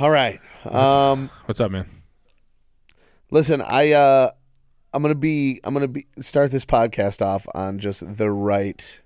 All 0.00 0.10
right. 0.10 0.40
Um, 0.64 1.30
What's 1.46 1.60
up, 1.60 1.70
man? 1.70 1.88
listen, 3.30 3.60
I 3.60 3.92
uh, 3.92 4.30
I'm 4.92 5.02
gonna 5.02 5.14
be 5.14 5.60
I'm 5.64 5.74
gonna 5.74 5.88
be 5.88 6.06
start 6.20 6.50
this 6.50 6.64
podcast 6.64 7.22
off 7.22 7.46
on 7.54 7.78
just 7.78 8.16
the 8.16 8.30
right, 8.30 9.00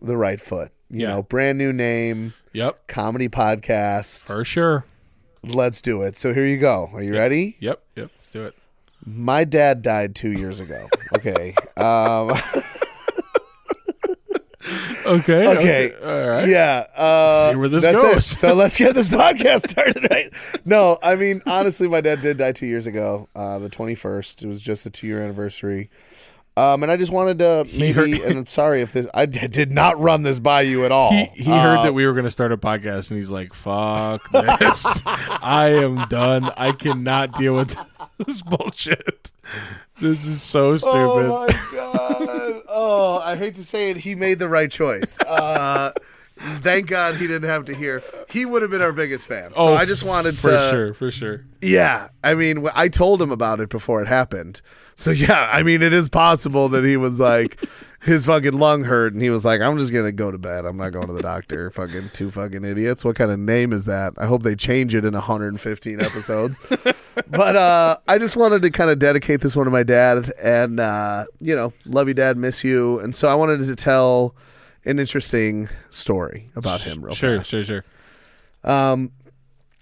the 0.00 0.16
right 0.16 0.40
foot. 0.40 0.72
You 0.90 1.02
Yeah. 1.02 1.08
know, 1.08 1.22
brand 1.22 1.58
new 1.58 1.72
name, 1.72 2.34
Yep, 2.52 2.86
comedy 2.86 3.28
podcast. 3.28 4.26
for 4.26 4.44
sure. 4.44 4.84
Let's 5.42 5.80
do 5.82 6.02
it. 6.02 6.16
So 6.16 6.34
here 6.34 6.46
you 6.46 6.58
go. 6.58 6.90
Are 6.92 7.02
you 7.02 7.14
ready? 7.14 7.56
Yep, 7.60 7.82
yep. 7.96 8.10
Let's 8.14 8.30
do 8.30 8.44
it. 8.46 8.54
My 9.04 9.44
dad 9.44 9.82
died 9.82 10.14
two 10.14 10.32
years 10.32 10.60
ago. 10.60 10.88
Okay. 11.14 11.54
um, 11.76 12.32
Okay. 15.08 15.48
Okay. 15.48 15.94
All 16.02 16.28
right. 16.28 16.48
Yeah. 16.48 16.84
Uh, 16.96 17.52
See 17.52 17.58
where 17.58 17.68
this 17.68 17.84
goes. 17.84 18.32
It. 18.32 18.38
So 18.38 18.54
let's 18.54 18.76
get 18.76 18.94
this 18.94 19.08
podcast 19.24 19.70
started, 19.70 20.06
right? 20.10 20.32
No, 20.64 20.98
I 21.02 21.16
mean, 21.16 21.42
honestly, 21.46 21.88
my 21.88 22.00
dad 22.00 22.20
did 22.20 22.36
die 22.36 22.52
two 22.52 22.66
years 22.66 22.86
ago, 22.86 23.28
uh, 23.34 23.58
the 23.58 23.70
21st. 23.70 24.44
It 24.44 24.46
was 24.46 24.60
just 24.60 24.84
the 24.84 24.90
two 24.90 25.06
year 25.06 25.22
anniversary. 25.22 25.90
Um, 26.58 26.82
and 26.82 26.90
I 26.90 26.96
just 26.96 27.12
wanted 27.12 27.38
to 27.38 27.66
maybe, 27.72 27.92
heard- 27.92 28.10
and 28.10 28.38
I'm 28.40 28.46
sorry 28.46 28.80
if 28.82 28.92
this, 28.92 29.06
I 29.14 29.26
d- 29.26 29.46
did 29.46 29.70
not 29.72 29.98
run 30.00 30.22
this 30.24 30.38
by 30.40 30.62
you 30.62 30.84
at 30.84 30.92
all. 30.92 31.10
He, 31.10 31.24
he 31.26 31.44
heard 31.50 31.78
Uh, 31.78 31.82
that 31.84 31.94
we 31.94 32.04
were 32.06 32.12
going 32.12 32.24
to 32.24 32.30
start 32.30 32.50
a 32.52 32.56
podcast, 32.56 33.10
and 33.10 33.18
he's 33.18 33.30
like, 33.30 33.54
"Fuck 33.54 34.30
this! 34.32 35.02
I 35.06 35.68
am 35.82 36.06
done. 36.08 36.50
I 36.56 36.72
cannot 36.72 37.32
deal 37.32 37.54
with 37.54 37.76
this 38.26 38.42
bullshit. 38.42 39.30
This 40.00 40.24
is 40.26 40.42
so 40.42 40.76
stupid." 40.76 40.94
Oh 40.96 41.46
my 41.46 41.52
god! 41.76 42.62
Oh, 42.68 43.20
I 43.24 43.36
hate 43.36 43.54
to 43.56 43.64
say 43.64 43.90
it, 43.90 43.96
he 43.98 44.14
made 44.14 44.38
the 44.38 44.48
right 44.48 44.70
choice. 44.70 45.20
Uh, 45.20 45.92
thank 46.38 46.86
God 46.88 47.16
he 47.16 47.26
didn't 47.26 47.48
have 47.48 47.64
to 47.66 47.74
hear. 47.74 48.02
He 48.28 48.44
would 48.44 48.62
have 48.62 48.70
been 48.70 48.82
our 48.82 48.92
biggest 48.92 49.26
fan. 49.26 49.52
So 49.54 49.74
I 49.74 49.84
just 49.84 50.02
wanted 50.04 50.34
Oh, 50.34 50.38
for 50.38 50.50
to, 50.50 50.70
sure, 50.70 50.94
for 50.94 51.10
sure. 51.10 51.44
Yeah, 51.60 52.08
I 52.22 52.34
mean, 52.34 52.66
I 52.74 52.88
told 52.88 53.20
him 53.20 53.30
about 53.30 53.60
it 53.60 53.68
before 53.68 54.00
it 54.02 54.08
happened. 54.08 54.60
So 54.94 55.10
yeah, 55.10 55.48
I 55.52 55.62
mean, 55.62 55.82
it 55.82 55.92
is 55.92 56.08
possible 56.08 56.68
that 56.70 56.84
he 56.84 56.96
was 56.96 57.20
like, 57.20 57.64
his 58.00 58.24
fucking 58.24 58.52
lung 58.52 58.84
hurt, 58.84 59.12
and 59.12 59.20
he 59.22 59.28
was 59.30 59.44
like, 59.44 59.60
"I'm 59.60 59.76
just 59.76 59.92
gonna 59.92 60.12
go 60.12 60.30
to 60.30 60.38
bed. 60.38 60.64
I'm 60.64 60.76
not 60.76 60.90
going 60.90 61.08
to 61.08 61.12
the 61.12 61.22
doctor." 61.22 61.70
fucking 61.70 62.10
two 62.12 62.30
fucking 62.30 62.64
idiots. 62.64 63.04
What 63.04 63.16
kind 63.16 63.30
of 63.30 63.38
name 63.40 63.72
is 63.72 63.84
that? 63.86 64.14
I 64.18 64.26
hope 64.26 64.44
they 64.44 64.54
change 64.54 64.94
it 64.94 65.04
in 65.04 65.14
115 65.14 66.00
episodes. 66.00 66.60
but 67.28 67.56
uh, 67.56 67.96
I 68.06 68.18
just 68.18 68.36
wanted 68.36 68.62
to 68.62 68.70
kind 68.70 68.90
of 68.90 68.98
dedicate 69.00 69.40
this 69.40 69.56
one 69.56 69.64
to 69.66 69.70
my 69.70 69.82
dad, 69.82 70.32
and 70.42 70.78
uh, 70.78 71.26
you 71.40 71.54
know, 71.56 71.72
love 71.86 72.06
you, 72.08 72.14
dad, 72.14 72.36
miss 72.36 72.62
you, 72.62 73.00
and 73.00 73.14
so 73.14 73.28
I 73.28 73.34
wanted 73.34 73.60
to 73.66 73.76
tell 73.76 74.34
an 74.84 74.98
interesting 74.98 75.68
story 75.90 76.50
about 76.56 76.80
him. 76.82 77.04
Real 77.04 77.14
Sure, 77.14 77.36
fast. 77.38 77.50
sure, 77.50 77.64
sure. 77.64 77.84
Um, 78.64 79.12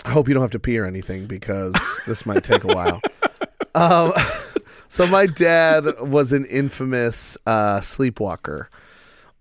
I 0.05 0.11
hope 0.11 0.29
you 0.29 0.35
don't 0.35 0.43
have 0.43 0.51
to 0.53 0.59
pee 0.59 0.79
or 0.79 0.85
anything 0.85 1.27
because 1.27 1.75
this 2.07 2.27
might 2.27 2.45
take 2.45 2.65
a 2.65 2.69
while. 2.69 3.01
Um, 3.75 4.15
so 4.89 5.07
my 5.07 5.27
dad 5.27 5.85
was 6.01 6.33
an 6.33 6.47
infamous 6.47 7.37
uh, 7.45 7.81
sleepwalker, 7.83 8.71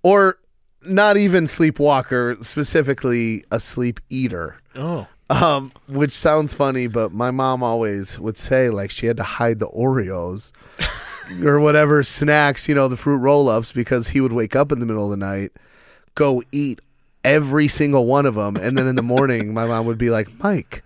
or 0.03 0.38
not 0.86 1.16
even 1.16 1.48
sleepwalker, 1.48 2.36
specifically 2.42 3.45
a 3.50 3.61
sleep 3.61 4.02
eater. 4.09 4.58
Oh, 4.76 5.08
Um, 5.30 5.72
which 5.88 6.11
sounds 6.11 6.53
funny, 6.53 6.88
but 6.88 7.14
my 7.14 7.31
mom 7.31 7.64
always 7.64 8.20
would 8.20 8.36
say 8.38 8.70
like 8.70 8.92
she 8.92 9.06
had 9.06 9.16
to 9.16 9.23
hide 9.23 9.59
the 9.59 9.70
Oreos 9.70 10.52
or 11.43 11.59
whatever 11.59 12.03
snacks, 12.03 12.67
you 12.67 12.75
know, 12.75 12.87
the 12.87 12.97
fruit 12.97 13.17
roll 13.17 13.49
ups, 13.49 13.71
because 13.71 14.09
he 14.09 14.21
would 14.21 14.33
wake 14.33 14.55
up 14.55 14.71
in 14.71 14.79
the 14.79 14.85
middle 14.85 15.05
of 15.05 15.11
the 15.11 15.17
night, 15.17 15.51
go 16.15 16.43
eat 16.51 16.79
every 17.23 17.67
single 17.67 18.05
one 18.05 18.25
of 18.25 18.35
them, 18.35 18.55
and 18.55 18.77
then 18.77 18.87
in 18.87 18.95
the 18.95 19.01
morning, 19.01 19.53
my 19.53 19.65
mom 19.65 19.85
would 19.85 19.97
be 19.97 20.09
like, 20.09 20.27
Mike. 20.43 20.83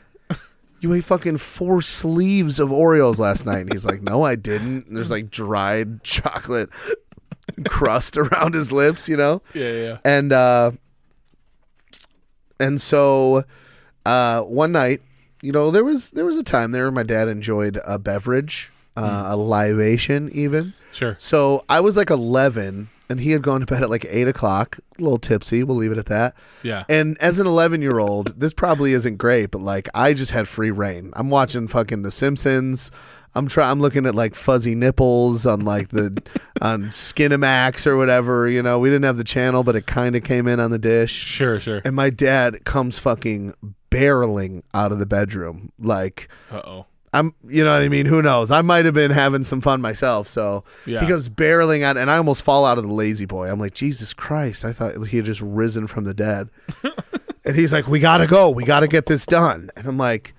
You 0.82 0.94
ate 0.94 1.04
fucking 1.04 1.40
four 1.40 1.82
sleeves 1.82 2.58
of 2.58 2.70
Oreos 2.70 3.20
last 3.20 3.46
night. 3.46 3.60
And 3.60 3.72
he's 3.74 3.86
like, 3.86 4.02
No, 4.02 4.24
I 4.24 4.36
didn't. 4.36 4.88
And 4.88 4.96
there's 4.96 5.12
like 5.12 5.30
dried 5.30 6.04
chocolate 6.04 6.70
crust 7.68 8.16
around 8.16 8.54
his 8.54 8.72
lips, 8.72 9.10
you 9.10 9.18
know? 9.18 9.42
yeah, 9.54 9.72
yeah. 9.74 9.98
and 10.06 10.32
uh 10.32 10.72
and 12.62 12.80
so 12.82 13.44
uh 14.06 14.42
one 14.44 14.72
night 14.72 15.02
you 15.42 15.52
know 15.52 15.70
there 15.72 15.84
was 15.84 16.12
there 16.12 16.26
was 16.26 16.38
a 16.38 16.44
time 16.44 16.72
there 16.72 16.90
my 16.92 17.04
dad 17.04 17.28
enjoyed 17.28 17.80
a 17.86 18.00
beverage 18.00 18.72
uh, 19.04 19.28
a 19.30 19.36
libation 19.38 20.30
even. 20.34 20.74
Sure. 20.92 21.16
so 21.20 21.64
i 21.70 21.80
was 21.80 21.96
like 21.96 22.10
11 22.10 22.90
and 23.12 23.20
he 23.20 23.32
had 23.32 23.42
gone 23.42 23.60
to 23.62 23.66
bed 23.66 23.82
at 23.84 23.90
like 23.90 24.06
8 24.08 24.28
o'clock. 24.28 24.78
A 24.98 25.02
little 25.02 25.18
tipsy. 25.18 25.64
We'll 25.64 25.78
leave 25.78 25.92
it 25.92 25.98
at 25.98 26.06
that. 26.08 26.36
Yeah. 26.62 26.84
and 26.90 27.18
as 27.20 27.40
an 27.40 27.48
11 27.48 27.82
year 27.82 28.00
old 28.00 28.40
this 28.40 28.54
probably 28.54 28.94
isn't 28.94 29.18
great 29.18 29.50
but 29.52 29.62
like 29.62 29.88
i 29.94 30.14
just 30.14 30.32
had 30.32 30.48
free 30.48 30.72
reign. 30.72 31.12
I'm 31.16 31.30
watching 31.30 31.68
fucking 31.68 32.02
the 32.02 32.12
simpsons. 32.12 32.92
I'm 33.36 33.48
try 33.48 33.70
i'm 33.70 33.80
looking 33.80 34.06
at 34.08 34.16
like 34.16 34.34
fuzzy 34.36 34.74
nipples 34.76 35.46
on 35.46 35.62
like 35.62 35.90
the 35.90 36.22
on 36.62 36.86
skinamax 36.86 37.86
or 37.88 37.96
whatever 37.96 38.48
you 38.50 38.62
know? 38.64 38.80
We 38.80 38.90
didn't 38.90 39.06
have 39.06 39.18
the 39.18 39.24
channel 39.24 39.64
but 39.64 39.76
it 39.76 39.86
kind 39.88 40.16
of 40.16 40.24
came 40.24 40.48
in 40.48 40.60
on 40.60 40.72
the 40.72 40.80
dish. 40.80 41.14
Sure, 41.14 41.60
sure. 41.60 41.82
and 41.86 41.96
my 41.96 42.10
dad 42.10 42.66
comes 42.66 43.00
fucking 43.00 43.54
barreling 43.92 44.64
out 44.74 44.92
of 44.92 45.00
the 45.00 45.06
bedroom 45.06 45.70
like 45.80 46.28
Uh 46.52 46.62
oh. 46.66 46.86
I'm, 47.14 47.34
you 47.48 47.64
know 47.64 47.74
what 47.74 47.82
I 47.82 47.90
mean? 47.90 48.06
Who 48.06 48.22
knows? 48.22 48.52
I 48.52 48.62
might 48.62 48.86
have 48.86 48.94
been 48.94 49.12
having 49.12 49.44
some 49.44 49.62
fun 49.62 49.82
myself. 49.82 50.28
So 50.28 50.64
Yeah. 50.86 51.00
he 51.02 51.08
comes 51.08 51.28
barreling 51.30 51.82
out, 51.82 51.98
and 51.98 52.10
I 52.12 52.18
almost 52.18 52.44
fall 52.44 52.66
out 52.66 52.78
of 52.78 52.84
the 52.86 52.94
lazy 52.94 53.26
boy. 53.26 53.50
I'm 53.52 53.60
like, 53.60 53.74
Jesus 53.74 54.14
Christ! 54.14 54.64
I 54.64 54.74
thought 54.74 55.08
he 55.08 55.18
had 55.18 55.26
just 55.26 55.42
risen 55.42 55.88
from 55.88 56.04
the 56.04 56.14
dead. 56.14 56.50
and 57.46 57.56
he's 57.56 57.74
like, 57.74 57.88
"We 57.88 58.00
gotta 58.00 58.28
go. 58.28 58.50
We 58.50 58.64
gotta 58.64 58.88
get 58.88 59.08
this 59.08 59.26
done." 59.26 59.70
And 59.76 59.88
I'm 59.88 59.98
like, 59.98 60.34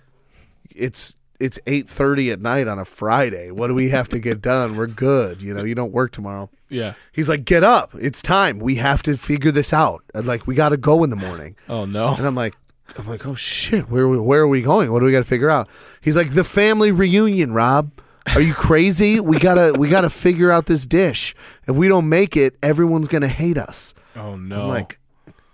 "It's 0.74 1.16
it's 1.40 1.58
8:30 1.66 2.32
at 2.32 2.40
night 2.40 2.68
on 2.68 2.78
a 2.78 2.84
Friday. 2.84 3.50
What 3.50 3.68
do 3.68 3.74
we 3.74 3.88
have 3.88 4.08
to 4.10 4.18
get 4.18 4.40
done? 4.42 4.76
We're 4.76 4.86
good. 4.86 5.42
You 5.42 5.54
know, 5.54 5.64
you 5.64 5.74
don't 5.74 5.92
work 5.92 6.12
tomorrow." 6.12 6.50
Yeah. 6.68 6.92
He's 7.12 7.28
like, 7.28 7.44
"Get 7.44 7.64
up! 7.64 7.90
It's 8.00 8.22
time. 8.22 8.58
We 8.60 8.76
have 8.76 9.02
to 9.04 9.16
figure 9.16 9.50
this 9.50 9.72
out. 9.72 10.04
And 10.14 10.26
like, 10.26 10.46
we 10.46 10.54
gotta 10.54 10.76
go 10.76 11.02
in 11.02 11.10
the 11.10 11.16
morning." 11.16 11.56
Oh 11.68 11.84
no. 11.84 12.14
And 12.14 12.26
I'm 12.26 12.34
like, 12.36 12.54
I'm 12.98 13.06
like, 13.06 13.26
oh 13.26 13.34
shit, 13.34 13.88
where 13.88 14.08
where 14.08 14.42
are 14.42 14.48
we 14.48 14.62
going? 14.62 14.92
What 14.92 15.00
do 15.00 15.06
we 15.06 15.12
got 15.12 15.18
to 15.20 15.24
figure 15.24 15.50
out? 15.50 15.68
He's 16.00 16.16
like, 16.16 16.34
the 16.34 16.44
family 16.44 16.90
reunion, 16.90 17.52
Rob. 17.52 17.90
Are 18.34 18.40
you 18.40 18.52
crazy? 18.54 19.18
we 19.18 19.38
gotta 19.38 19.72
we 19.78 19.88
gotta 19.88 20.10
figure 20.10 20.50
out 20.50 20.66
this 20.66 20.86
dish. 20.86 21.34
If 21.66 21.74
we 21.74 21.88
don't 21.88 22.08
make 22.08 22.36
it, 22.36 22.56
everyone's 22.62 23.08
gonna 23.08 23.28
hate 23.28 23.56
us. 23.56 23.94
Oh 24.14 24.36
no. 24.36 24.62
I'm 24.62 24.68
like, 24.68 24.98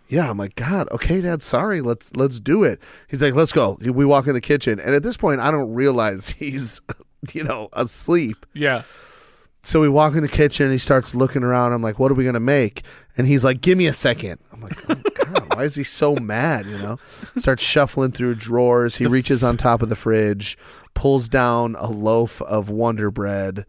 yeah. 0.09 0.29
I'm 0.29 0.37
like, 0.37 0.57
God, 0.57 0.89
okay, 0.91 1.21
Dad. 1.21 1.43
Sorry. 1.43 1.81
Let's 1.81 2.15
let's 2.17 2.41
do 2.41 2.65
it. 2.65 2.81
He's 3.09 3.23
like, 3.23 3.35
let's 3.35 3.53
go. 3.53 3.79
We 3.81 4.05
walk 4.05 4.27
in 4.27 4.35
the 4.35 4.41
kitchen, 4.41 4.81
and 4.81 4.95
at 4.95 5.03
this 5.03 5.17
point, 5.17 5.41
I 5.41 5.51
don't 5.51 5.73
realize 5.75 6.29
he's, 6.39 6.81
you 7.33 7.45
know, 7.45 7.69
asleep. 7.73 8.45
yeah. 8.53 8.83
So 9.63 9.81
we 9.81 9.89
walk 9.89 10.15
in 10.15 10.23
the 10.23 10.29
kitchen. 10.29 10.71
He 10.71 10.79
starts 10.79 11.13
looking 11.13 11.43
around. 11.43 11.73
I'm 11.73 11.83
like, 11.83 11.99
"What 11.99 12.13
are 12.13 12.15
we 12.15 12.25
gonna 12.25 12.39
make?" 12.39 12.83
And 13.17 13.27
he's 13.27 13.45
like, 13.45 13.61
"Give 13.61 13.77
me 13.77 13.87
a 13.89 13.93
second. 13.93 14.39
I'm 14.53 14.61
like, 14.61 14.79
"Oh 14.91 14.95
why 15.57 15.65
is 15.65 15.75
he 15.75 15.85
so 15.85 16.15
mad?" 16.17 16.67
You 16.67 16.79
know. 16.79 16.99
Starts 17.37 17.63
shuffling 17.63 18.13
through 18.13 18.37
drawers. 18.37 18.97
He 18.97 19.07
reaches 19.07 19.43
on 19.43 19.57
top 19.57 19.83
of 19.83 19.89
the 19.89 19.97
fridge, 19.97 20.57
pulls 20.95 21.29
down 21.29 21.75
a 21.79 21.91
loaf 21.91 22.41
of 22.43 22.69
Wonder 22.69 23.11
Bread. 23.11 23.67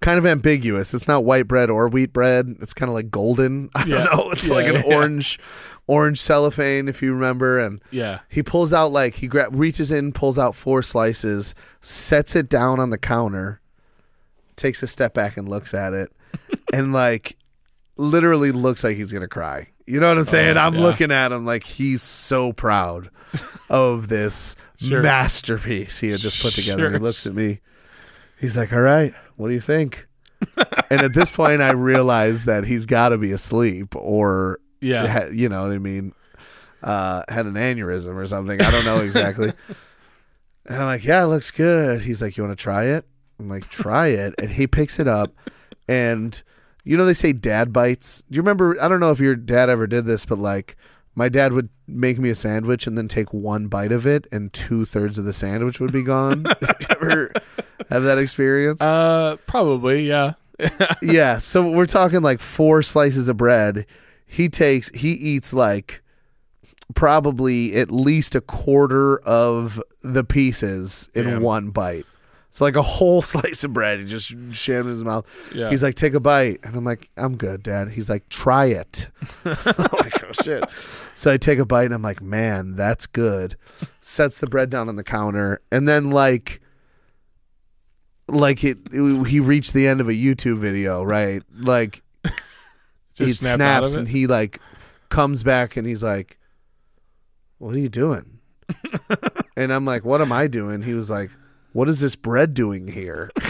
Kind 0.00 0.18
of 0.18 0.26
ambiguous. 0.26 0.92
It's 0.92 1.06
not 1.08 1.24
white 1.24 1.46
bread 1.46 1.70
or 1.70 1.88
wheat 1.88 2.12
bread. 2.12 2.56
It's 2.60 2.74
kind 2.74 2.88
of 2.90 2.94
like 2.94 3.10
golden. 3.10 3.70
I 3.74 3.84
Yeah. 3.84 4.04
don't 4.04 4.16
know. 4.16 4.30
It's 4.32 4.48
Yeah, 4.48 4.54
like 4.54 4.66
an 4.66 4.74
yeah. 4.74 4.82
orange, 4.96 5.38
orange 5.86 6.20
cellophane, 6.20 6.88
if 6.88 7.00
you 7.00 7.12
remember. 7.14 7.58
And 7.60 7.80
Yeah. 7.90 8.18
he 8.28 8.42
pulls 8.42 8.72
out 8.72 8.92
like 8.92 9.14
he 9.14 9.28
gra- 9.28 9.50
reaches 9.50 9.92
in, 9.92 10.12
pulls 10.12 10.38
out 10.38 10.56
four 10.56 10.82
slices, 10.82 11.54
sets 11.80 12.34
it 12.36 12.48
down 12.50 12.80
on 12.80 12.90
the 12.90 12.98
counter, 12.98 13.60
takes 14.56 14.82
a 14.82 14.86
step 14.88 15.14
back 15.14 15.36
and 15.36 15.48
looks 15.48 15.72
at 15.72 15.92
it, 15.94 16.12
and 16.72 16.92
like 16.92 17.36
literally 17.96 18.50
looks 18.52 18.82
like 18.84 18.96
he's 18.96 19.12
gonna 19.12 19.28
cry. 19.28 19.68
You 19.86 20.00
know 20.00 20.08
what 20.08 20.18
I'm 20.18 20.24
saying? 20.24 20.56
I'm 20.56 20.74
yeah. 20.74 20.80
looking 20.80 21.10
at 21.10 21.32
him 21.32 21.44
like 21.44 21.64
he's 21.64 22.02
so 22.02 22.52
proud 22.52 23.10
of 23.68 24.08
this 24.08 24.56
Sure. 24.78 25.00
masterpiece 25.02 26.00
he 26.00 26.08
had 26.08 26.18
just 26.20 26.42
put 26.42 26.54
together. 26.54 26.82
Sure. 26.82 26.90
He 26.92 26.98
looks 26.98 27.24
at 27.26 27.34
me. 27.34 27.60
He's 28.40 28.56
like, 28.56 28.72
"All 28.72 28.80
right, 28.80 29.14
what 29.36 29.48
do 29.48 29.54
you 29.54 29.60
think?" 29.60 30.06
and 30.90 31.00
at 31.02 31.14
this 31.14 31.30
point, 31.30 31.62
I 31.62 31.70
realize 31.70 32.44
that 32.46 32.64
he's 32.64 32.84
got 32.86 33.10
to 33.10 33.18
be 33.18 33.30
asleep, 33.30 33.94
or 33.94 34.58
Yeah. 34.80 35.28
you 35.30 35.48
know 35.48 35.62
what 35.62 35.72
I 35.72 35.78
mean, 35.78 36.12
uh, 36.82 37.22
had 37.28 37.46
an 37.46 37.54
aneurysm 37.54 38.16
or 38.16 38.26
something. 38.26 38.60
I 38.60 38.70
don't 38.72 38.84
know 38.84 38.98
exactly. 39.02 39.52
and 40.66 40.76
I'm 40.76 40.86
like, 40.86 41.04
yeah, 41.04 41.22
it 41.22 41.26
looks 41.26 41.52
good. 41.52 42.02
He's 42.02 42.20
like, 42.20 42.36
you 42.36 42.42
want 42.42 42.58
to 42.58 42.60
try 42.62 42.86
it? 42.86 43.04
I'm 43.38 43.48
like, 43.48 43.68
try 43.68 44.08
it. 44.08 44.34
And 44.38 44.50
he 44.50 44.66
picks 44.66 44.98
it 44.98 45.06
up, 45.06 45.32
and 45.86 46.42
you 46.84 46.96
know 46.96 47.04
they 47.04 47.14
say 47.14 47.32
dad 47.32 47.72
bites. 47.72 48.22
Do 48.30 48.36
you 48.36 48.42
remember? 48.42 48.76
I 48.80 48.88
don't 48.88 49.00
know 49.00 49.10
if 49.10 49.20
your 49.20 49.36
dad 49.36 49.68
ever 49.70 49.86
did 49.86 50.06
this, 50.06 50.26
but 50.26 50.38
like. 50.38 50.76
My 51.14 51.28
dad 51.28 51.52
would 51.52 51.68
make 51.86 52.18
me 52.18 52.30
a 52.30 52.34
sandwich 52.34 52.86
and 52.86 52.96
then 52.96 53.06
take 53.06 53.34
one 53.34 53.66
bite 53.68 53.92
of 53.92 54.06
it, 54.06 54.26
and 54.32 54.50
two 54.50 54.86
thirds 54.86 55.18
of 55.18 55.26
the 55.26 55.34
sandwich 55.34 55.78
would 55.78 55.92
be 55.92 56.02
gone. 56.02 56.46
Ever 56.88 57.30
have 57.90 58.04
that 58.04 58.16
experience? 58.16 58.80
Uh, 58.80 59.36
probably. 59.46 60.08
Yeah. 60.08 60.32
yeah, 61.02 61.38
so 61.38 61.68
we're 61.70 61.86
talking 61.86 62.22
like 62.22 62.40
four 62.40 62.82
slices 62.82 63.28
of 63.28 63.36
bread. 63.36 63.86
He 64.26 64.48
takes 64.48 64.88
he 64.94 65.10
eats 65.12 65.52
like 65.52 66.02
probably 66.94 67.74
at 67.76 67.90
least 67.90 68.34
a 68.34 68.40
quarter 68.40 69.18
of 69.18 69.82
the 70.02 70.24
pieces 70.24 71.08
in 71.14 71.24
Damn. 71.24 71.42
one 71.42 71.70
bite. 71.70 72.06
So 72.52 72.66
like 72.66 72.76
a 72.76 72.82
whole 72.82 73.22
slice 73.22 73.64
of 73.64 73.72
bread, 73.72 73.98
he 73.98 74.04
just 74.04 74.28
shammed 74.52 74.84
in 74.84 74.88
his 74.88 75.02
mouth. 75.02 75.26
Yeah. 75.54 75.70
He's 75.70 75.82
like, 75.82 75.94
"Take 75.94 76.12
a 76.12 76.20
bite," 76.20 76.60
and 76.62 76.76
I'm 76.76 76.84
like, 76.84 77.10
"I'm 77.16 77.36
good, 77.36 77.62
Dad." 77.62 77.88
He's 77.88 78.08
like, 78.08 78.28
"Try 78.28 78.66
it." 78.66 79.08
I'm 79.44 79.56
like, 79.92 80.22
"Oh 80.22 80.32
shit!" 80.32 80.62
So 81.14 81.32
I 81.32 81.38
take 81.38 81.58
a 81.58 81.64
bite, 81.64 81.86
and 81.86 81.94
I'm 81.94 82.02
like, 82.02 82.20
"Man, 82.20 82.76
that's 82.76 83.06
good." 83.06 83.56
Sets 84.02 84.38
the 84.38 84.46
bread 84.46 84.68
down 84.68 84.90
on 84.90 84.96
the 84.96 85.02
counter, 85.02 85.62
and 85.72 85.88
then 85.88 86.10
like, 86.10 86.60
like 88.28 88.62
it, 88.62 88.78
he 88.92 89.40
reached 89.40 89.72
the 89.72 89.88
end 89.88 90.02
of 90.02 90.08
a 90.08 90.12
YouTube 90.12 90.58
video, 90.58 91.02
right? 91.02 91.42
Like 91.58 92.02
he 93.16 93.26
Just 93.26 93.40
snapped 93.40 93.62
out 93.62 93.84
snaps 93.84 93.94
and 93.94 94.08
he 94.08 94.26
like 94.26 94.60
comes 95.08 95.42
back 95.42 95.78
and 95.78 95.86
he's 95.86 96.02
like, 96.02 96.38
"What 97.56 97.74
are 97.74 97.78
you 97.78 97.88
doing?" 97.88 98.40
and 99.56 99.72
I'm 99.72 99.86
like, 99.86 100.04
"What 100.04 100.20
am 100.20 100.32
I 100.32 100.48
doing?" 100.48 100.82
He 100.82 100.92
was 100.92 101.08
like, 101.08 101.30
"What 101.72 101.88
is 101.88 102.00
this 102.00 102.16
bread 102.16 102.54
doing 102.54 102.88
here?" 102.88 103.30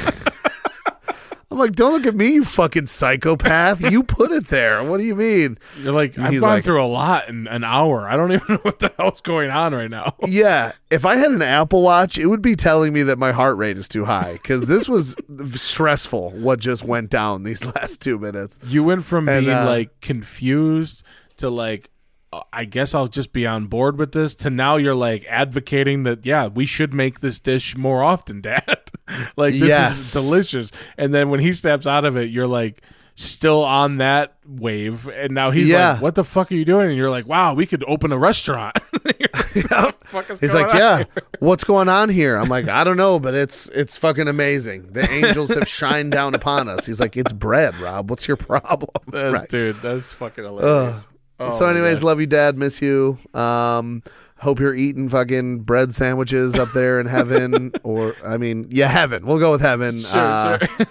I'm 1.50 1.58
like, 1.58 1.72
"Don't 1.72 1.92
look 1.92 2.06
at 2.06 2.14
me, 2.16 2.32
you 2.32 2.44
fucking 2.46 2.86
psychopath! 2.86 3.82
You 3.82 4.02
put 4.04 4.32
it 4.32 4.48
there. 4.48 4.82
What 4.82 4.96
do 4.96 5.04
you 5.04 5.14
mean?" 5.14 5.58
You're 5.82 5.92
like, 5.92 6.18
I've 6.18 6.32
gone 6.40 6.40
like- 6.40 6.64
through 6.64 6.82
a 6.82 6.86
lot 6.86 7.28
in 7.28 7.46
an 7.46 7.62
hour. 7.62 8.08
I 8.08 8.16
don't 8.16 8.32
even 8.32 8.46
know 8.54 8.60
what 8.62 8.78
the 8.78 8.90
hell's 8.98 9.20
going 9.20 9.50
on 9.50 9.74
right 9.74 9.90
now. 9.90 10.14
Yeah, 10.26 10.72
if 10.90 11.04
I 11.04 11.16
had 11.16 11.30
an 11.30 11.42
Apple 11.42 11.82
Watch, 11.82 12.16
it 12.16 12.26
would 12.26 12.40
be 12.40 12.56
telling 12.56 12.94
me 12.94 13.02
that 13.02 13.18
my 13.18 13.32
heart 13.32 13.58
rate 13.58 13.76
is 13.76 13.86
too 13.86 14.06
high 14.06 14.32
because 14.40 14.66
this 14.66 14.88
was 14.88 15.14
stressful. 15.54 16.30
What 16.30 16.58
just 16.58 16.84
went 16.84 17.10
down 17.10 17.42
these 17.42 17.62
last 17.64 18.00
two 18.00 18.18
minutes? 18.18 18.58
You 18.66 18.82
went 18.82 19.04
from 19.04 19.28
And, 19.28 19.44
being 19.44 19.56
uh, 19.58 19.66
like 19.66 20.00
confused 20.00 21.04
to 21.36 21.50
like, 21.50 21.90
I 22.52 22.64
guess 22.64 22.94
I'll 22.94 23.08
just 23.08 23.32
be 23.32 23.46
on 23.46 23.66
board 23.66 23.98
with 23.98 24.12
this 24.12 24.34
to 24.36 24.50
now 24.50 24.76
you're 24.76 24.94
like 24.94 25.26
advocating 25.28 26.04
that, 26.04 26.24
yeah, 26.24 26.46
we 26.46 26.64
should 26.64 26.94
make 26.94 27.20
this 27.20 27.38
dish 27.40 27.76
more 27.76 28.02
often, 28.02 28.40
Dad. 28.42 28.80
like, 29.36 29.52
this 29.52 29.68
Yes. 29.68 29.98
is 29.98 30.12
delicious. 30.12 30.70
And 30.96 31.12
then 31.14 31.28
when 31.30 31.40
he 31.40 31.52
steps 31.52 31.86
out 31.86 32.04
of 32.04 32.16
it, 32.16 32.30
you're 32.30 32.46
like, 32.46 32.82
still 33.14 33.62
on 33.62 33.98
that 33.98 34.34
wave 34.46 35.06
and 35.06 35.34
now 35.34 35.50
he's 35.50 35.68
Yeah. 35.68 35.92
like 35.92 36.02
what 36.02 36.14
the 36.14 36.24
fuck 36.24 36.50
are 36.50 36.54
you 36.54 36.64
doing 36.64 36.88
and 36.88 36.96
you're 36.96 37.10
like 37.10 37.26
wow 37.28 37.52
we 37.52 37.66
could 37.66 37.84
open 37.86 38.10
a 38.10 38.16
restaurant 38.16 38.74
You're 39.54 39.64
like, 39.70 39.70
what 39.70 40.00
the 40.00 40.06
fuck 40.08 40.30
is 40.30 40.40
He's 40.40 40.54
like, 40.54 40.72
"Yeah, 40.72 40.96
here?" 40.96 41.06
what's 41.38 41.62
going 41.62 41.90
on 41.90 42.08
here?" 42.08 42.36
I'm 42.36 42.48
like, 42.48 42.68
"I 42.68 42.84
don't 42.84 42.96
know, 42.96 43.20
but 43.20 43.34
it's 43.34 43.68
it's 43.68 43.98
fucking 43.98 44.28
amazing. 44.28 44.92
The 44.92 45.08
angels 45.10 45.50
have 45.52 45.68
shined 45.68 46.12
down 46.12 46.34
upon 46.34 46.70
us." 46.70 46.86
He's 46.86 47.00
like, 47.00 47.14
"It's 47.18 47.32
bread, 47.34 47.76
Rob. 47.76 48.08
What's 48.08 48.26
your 48.26 48.38
problem?" 48.38 48.88
Uh, 49.12 49.30
right. 49.30 49.48
dude 49.48 49.76
that's 49.76 50.10
fucking 50.12 50.42
hilarious 50.44 50.96
Ugh. 50.96 51.04
Oh 51.50 51.58
so, 51.58 51.66
anyways, 51.66 52.02
love 52.02 52.20
you, 52.20 52.26
Dad. 52.26 52.58
Miss 52.58 52.80
you. 52.82 53.18
Um, 53.34 54.02
hope 54.38 54.60
you're 54.60 54.74
eating 54.74 55.08
fucking 55.08 55.60
bread 55.60 55.94
sandwiches 55.94 56.54
up 56.54 56.70
there 56.72 57.00
in 57.00 57.06
heaven, 57.06 57.72
or 57.82 58.14
I 58.24 58.36
mean, 58.36 58.66
yeah, 58.70 58.88
heaven. 58.88 59.26
We'll 59.26 59.38
go 59.38 59.52
with 59.52 59.60
heaven. 59.60 59.98
sure, 59.98 60.20
Uh, 60.20 60.58
sure. 60.58 60.86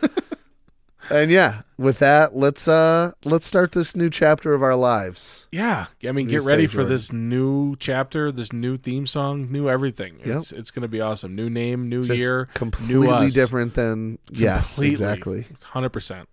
And 1.10 1.30
yeah, 1.30 1.64
with 1.78 2.00
that, 2.00 2.38
let's 2.38 2.70
uh 2.70 3.12
let's 3.26 3.46
start 3.46 3.74
this 3.74 3.98
new 3.98 4.10
chapter 4.10 4.54
of 4.54 4.64
our 4.64 4.76
lives. 4.76 5.48
Yeah, 5.52 5.88
I 6.08 6.14
mean, 6.14 6.28
get 6.28 6.44
ready 6.44 6.68
for 6.68 6.86
this 6.86 7.12
new 7.12 7.76
chapter, 7.78 8.32
this 8.32 8.54
new 8.54 8.78
theme 8.78 9.06
song, 9.06 9.52
new 9.52 9.68
everything. 9.68 10.20
Yep. 10.24 10.38
It's 10.38 10.52
it's 10.54 10.72
gonna 10.72 10.88
be 10.88 11.02
awesome. 11.02 11.36
New 11.36 11.50
name, 11.50 11.90
new 11.90 12.02
Just 12.04 12.18
year, 12.18 12.46
completely 12.54 13.08
new 13.08 13.10
us. 13.12 13.34
different 13.34 13.74
than 13.74 14.20
yes, 14.32 14.80
exactly. 14.80 15.48
hundred 15.64 15.90
percent. 15.90 16.30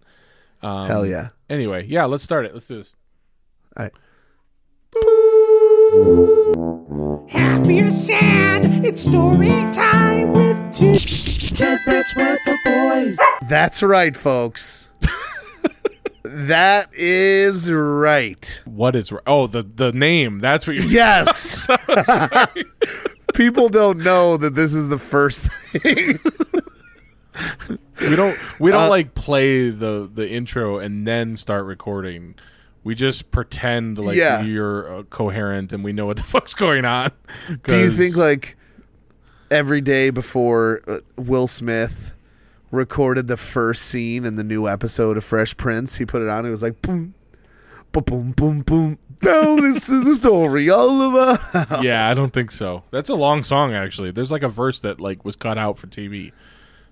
Um, 0.63 0.87
Hell 0.87 1.05
yeah. 1.07 1.31
Anyway, 1.51 1.87
yeah, 1.87 2.05
let's 2.05 2.23
start 2.23 2.45
it. 2.47 2.55
Let's 2.55 2.69
do 2.69 2.77
this. 2.77 2.95
All 3.77 3.83
right. 3.85 3.93
Happy 7.29 7.83
or 7.83 7.93
sad, 7.93 8.85
it's 8.85 9.03
story 9.03 9.49
time 9.73 10.33
with 10.33 10.57
two 10.75 10.97
tidbits 10.99 12.17
with 12.17 12.39
the 12.47 12.57
boys. 12.65 13.19
That's 13.49 13.83
right, 13.83 14.17
folks. 14.17 14.89
that 16.25 16.89
is 16.95 17.71
right. 17.71 18.63
What 18.65 18.97
is 18.97 19.13
right? 19.13 19.23
oh 19.27 19.47
the 19.47 19.63
the 19.63 19.93
name? 19.93 20.39
That's 20.41 20.67
what 20.67 20.77
you. 20.77 20.85
Yes. 20.85 21.67
People 23.35 23.69
don't 23.69 23.99
know 23.99 24.39
that 24.39 24.55
this 24.55 24.73
is 24.73 24.89
the 24.89 24.99
first 24.99 25.43
thing. 25.43 26.19
We 28.09 28.17
don't 28.17 28.39
we 28.59 28.71
don't 28.71 28.85
Uh, 28.85 28.89
like 28.89 29.15
play 29.15 29.69
the 29.71 30.11
the 30.13 30.29
intro 30.29 30.79
and 30.79 31.07
then 31.07 31.37
start 31.37 31.67
recording. 31.67 32.37
We 32.89 32.95
just 32.95 33.31
pretend 33.31 33.99
like 33.99 34.17
Yeah. 34.17 34.41
you're 34.41 35.01
uh, 35.01 35.03
coherent 35.05 35.75
and 35.75 35.85
we 35.85 35.93
know 35.93 36.07
what 36.07 36.17
the 36.17 36.23
fuck's 36.35 36.55
going 36.55 36.87
on. 36.87 37.11
Do 37.67 37.79
you 37.79 37.89
'Cause- 37.91 37.99
think 37.99 38.17
like 38.17 38.57
every 39.51 39.83
day 39.83 40.09
before 40.09 40.81
uh, 40.89 41.01
Will 41.17 41.47
Smith 41.47 42.15
recorded 42.71 43.27
the 43.27 43.37
first 43.37 43.83
scene 43.83 44.25
in 44.25 44.37
the 44.37 44.43
new 44.45 44.67
episode 44.67 45.19
of 45.19 45.25
Fresh 45.25 45.59
Prince, 45.59 45.97
he 45.99 46.07
put 46.07 46.23
it 46.23 46.31
on. 46.31 46.39
And 46.39 46.47
it 46.47 46.51
was 46.51 46.63
like 46.63 46.81
boom, 46.81 47.13
boom, 47.93 48.05
boom, 48.05 48.33
boom, 48.33 48.61
boom. 48.63 48.99
Now 49.23 49.57
this 49.57 49.91
is 49.91 50.07
a 50.09 50.17
story 50.17 50.71
all 50.71 51.11
about. 51.15 51.83
yeah, 51.85 52.09
I 52.09 52.15
don't 52.15 52.33
think 52.33 52.51
so. 52.53 52.85
That's 52.91 53.11
a 53.11 53.15
long 53.15 53.43
song 53.43 53.75
actually. 53.75 54.13
There's 54.13 54.31
like 54.33 54.43
a 54.43 54.49
verse 54.49 54.81
that 54.81 54.99
like 54.99 55.27
was 55.27 55.37
cut 55.37 55.59
out 55.59 55.77
for 55.79 55.89
TV. 55.89 56.33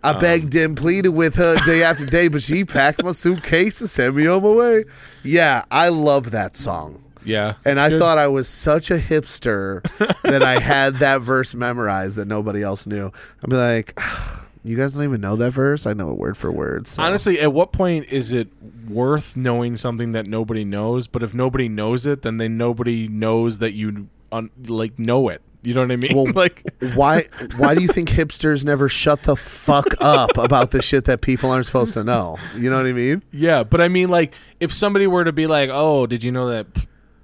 I 0.04 0.10
Um, 0.12 0.19
begged 0.19 0.54
and 0.54 0.76
pleaded 0.76 1.10
with 1.10 1.34
her 1.37 1.56
day 1.64 1.82
after 1.82 2.06
day, 2.06 2.28
but 2.28 2.43
she 2.43 2.64
packed 2.64 3.02
my 3.02 3.12
suitcase 3.12 3.81
and 3.81 3.90
sent 3.90 4.14
me 4.14 4.26
on 4.26 4.43
my 4.43 4.50
way. 4.50 4.84
Yeah, 5.22 5.64
I 5.70 5.88
love 5.88 6.31
that 6.31 6.54
song. 6.56 7.02
Yeah, 7.25 7.54
And 7.64 7.81
I 7.81 7.88
good. 7.88 7.98
thought 7.98 8.19
I 8.19 8.28
was 8.28 8.46
such 8.48 8.88
a 8.93 8.98
hipster 8.98 9.82
that 10.22 10.44
I 10.44 10.60
had 10.60 11.00
that 11.00 11.22
verse 11.22 11.54
memorized 11.56 12.16
that 12.19 12.28
nobody 12.28 12.62
else 12.62 12.87
knew. 12.87 13.10
I'd 13.43 13.50
be 13.50 13.56
like, 13.56 13.98
you 14.62 14.76
guys 14.76 14.94
don't 14.94 15.02
even 15.02 15.20
know 15.22 15.34
that 15.34 15.50
verse? 15.50 15.87
I 15.87 15.93
know 15.93 16.12
it 16.12 16.19
word 16.19 16.37
for 16.38 16.52
word. 16.52 16.87
So. 16.87 17.02
honestly, 17.02 17.40
at 17.40 17.52
what 17.52 17.72
point 17.72 18.06
is 18.10 18.32
it 18.32 18.46
worth 18.88 19.37
knowing 19.37 19.76
something 19.76 20.12
that 20.12 20.26
nobody 20.28 20.64
knows? 20.64 21.08
But 21.08 21.25
if 21.25 21.34
nobody 21.34 21.69
knows 21.69 22.06
it, 22.06 22.22
then 22.22 22.37
they 22.37 22.46
nobody 22.46 23.08
knows 23.08 23.58
that 23.58 23.72
you 23.72 24.06
un- 24.31 24.50
like 24.64 24.96
know 24.96 25.28
it. 25.28 25.42
You 25.66 25.74
know 25.74 25.80
what 25.80 25.90
I 25.90 25.96
mean? 25.96 26.14
Well, 26.14 26.32
like 26.34 26.62
why 26.94 27.24
why 27.56 27.74
do 27.74 27.82
you 27.82 27.88
think 27.88 28.08
hipsters 28.08 28.64
never 28.64 28.88
shut 28.88 29.24
the 29.24 29.34
fuck 29.34 29.86
up 30.00 30.38
about 30.38 30.70
the 30.70 30.80
shit 30.80 31.06
that 31.06 31.22
people 31.22 31.50
aren't 31.50 31.66
supposed 31.66 31.94
to 31.94 32.04
know? 32.04 32.38
You 32.56 32.70
know 32.70 32.76
what 32.76 32.86
I 32.86 32.92
mean? 32.92 33.24
Yeah, 33.32 33.64
but 33.64 33.80
I 33.80 33.88
mean, 33.88 34.08
like, 34.08 34.32
if 34.60 34.72
somebody 34.72 35.08
were 35.08 35.24
to 35.24 35.32
be 35.32 35.48
like, 35.48 35.68
"Oh, 35.72 36.06
did 36.06 36.22
you 36.22 36.30
know 36.30 36.50
that 36.50 36.68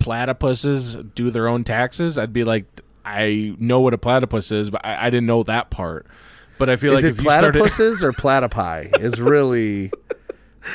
platypuses 0.01 1.15
do 1.15 1.31
their 1.31 1.47
own 1.47 1.63
taxes?" 1.63 2.19
I'd 2.19 2.33
be 2.33 2.43
like, 2.43 2.65
"I 3.05 3.55
know 3.61 3.79
what 3.79 3.95
a 3.95 3.99
platypus 3.99 4.51
is, 4.51 4.71
but 4.71 4.85
I, 4.85 5.07
I 5.07 5.11
didn't 5.11 5.27
know 5.27 5.45
that 5.45 5.71
part." 5.71 6.09
But 6.59 6.69
I 6.69 6.75
feel 6.75 6.95
Is 6.95 7.05
like 7.05 7.13
if 7.13 7.23
you 7.23 7.31
started, 7.31 7.63
platypuses 7.63 8.03
or 8.03 8.13
platypi? 8.13 9.01
Is 9.01 9.21
really 9.21 9.93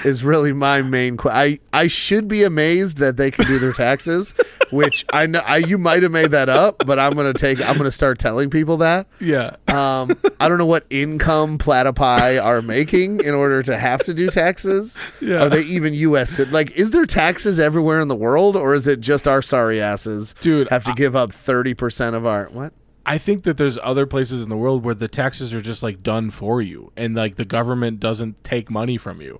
is 0.05 0.23
really 0.23 0.53
my 0.53 0.81
main. 0.81 1.17
Qu- 1.17 1.29
I 1.29 1.59
I 1.73 1.87
should 1.87 2.27
be 2.27 2.43
amazed 2.43 2.97
that 2.97 3.17
they 3.17 3.31
can 3.31 3.45
do 3.45 3.59
their 3.59 3.73
taxes, 3.73 4.33
which 4.71 5.05
I 5.13 5.25
know 5.27 5.39
I, 5.39 5.57
you 5.57 5.77
might 5.77 6.03
have 6.03 6.11
made 6.11 6.31
that 6.31 6.49
up, 6.49 6.83
but 6.85 6.99
I'm 6.99 7.13
gonna 7.13 7.33
take. 7.33 7.59
I'm 7.67 7.77
gonna 7.77 7.91
start 7.91 8.19
telling 8.19 8.49
people 8.49 8.77
that. 8.77 9.07
yeah, 9.19 9.55
Um, 9.67 10.17
I 10.39 10.47
don't 10.49 10.57
know 10.57 10.65
what 10.65 10.85
income 10.89 11.57
platypi 11.57 12.43
are 12.43 12.61
making 12.61 13.21
in 13.21 13.33
order 13.33 13.63
to 13.63 13.77
have 13.77 14.03
to 14.05 14.13
do 14.13 14.29
taxes. 14.29 14.97
Yeah. 15.21 15.43
Are 15.43 15.49
they 15.49 15.61
even 15.61 15.93
U.S. 15.93 16.39
Like, 16.39 16.71
is 16.71 16.91
there 16.91 17.05
taxes 17.05 17.59
everywhere 17.59 18.01
in 18.01 18.07
the 18.07 18.15
world, 18.15 18.55
or 18.55 18.73
is 18.75 18.87
it 18.87 18.99
just 19.01 19.27
our 19.27 19.41
sorry 19.41 19.81
asses, 19.81 20.33
Dude, 20.41 20.69
have 20.69 20.83
to 20.85 20.93
give 20.93 21.15
up 21.15 21.31
thirty 21.31 21.73
percent 21.73 22.15
of 22.15 22.25
our 22.25 22.45
what? 22.45 22.73
I 23.05 23.17
think 23.17 23.43
that 23.43 23.55
there's 23.55 23.77
other 23.81 24.05
places 24.05 24.41
in 24.41 24.49
the 24.49 24.57
world 24.57 24.83
where 24.83 24.93
the 24.93 25.07
taxes 25.07 25.53
are 25.53 25.61
just 25.61 25.81
like 25.81 26.03
done 26.03 26.29
for 26.29 26.61
you, 26.61 26.91
and 26.97 27.15
like 27.15 27.35
the 27.35 27.45
government 27.45 28.01
doesn't 28.01 28.43
take 28.43 28.69
money 28.69 28.97
from 28.97 29.21
you, 29.21 29.39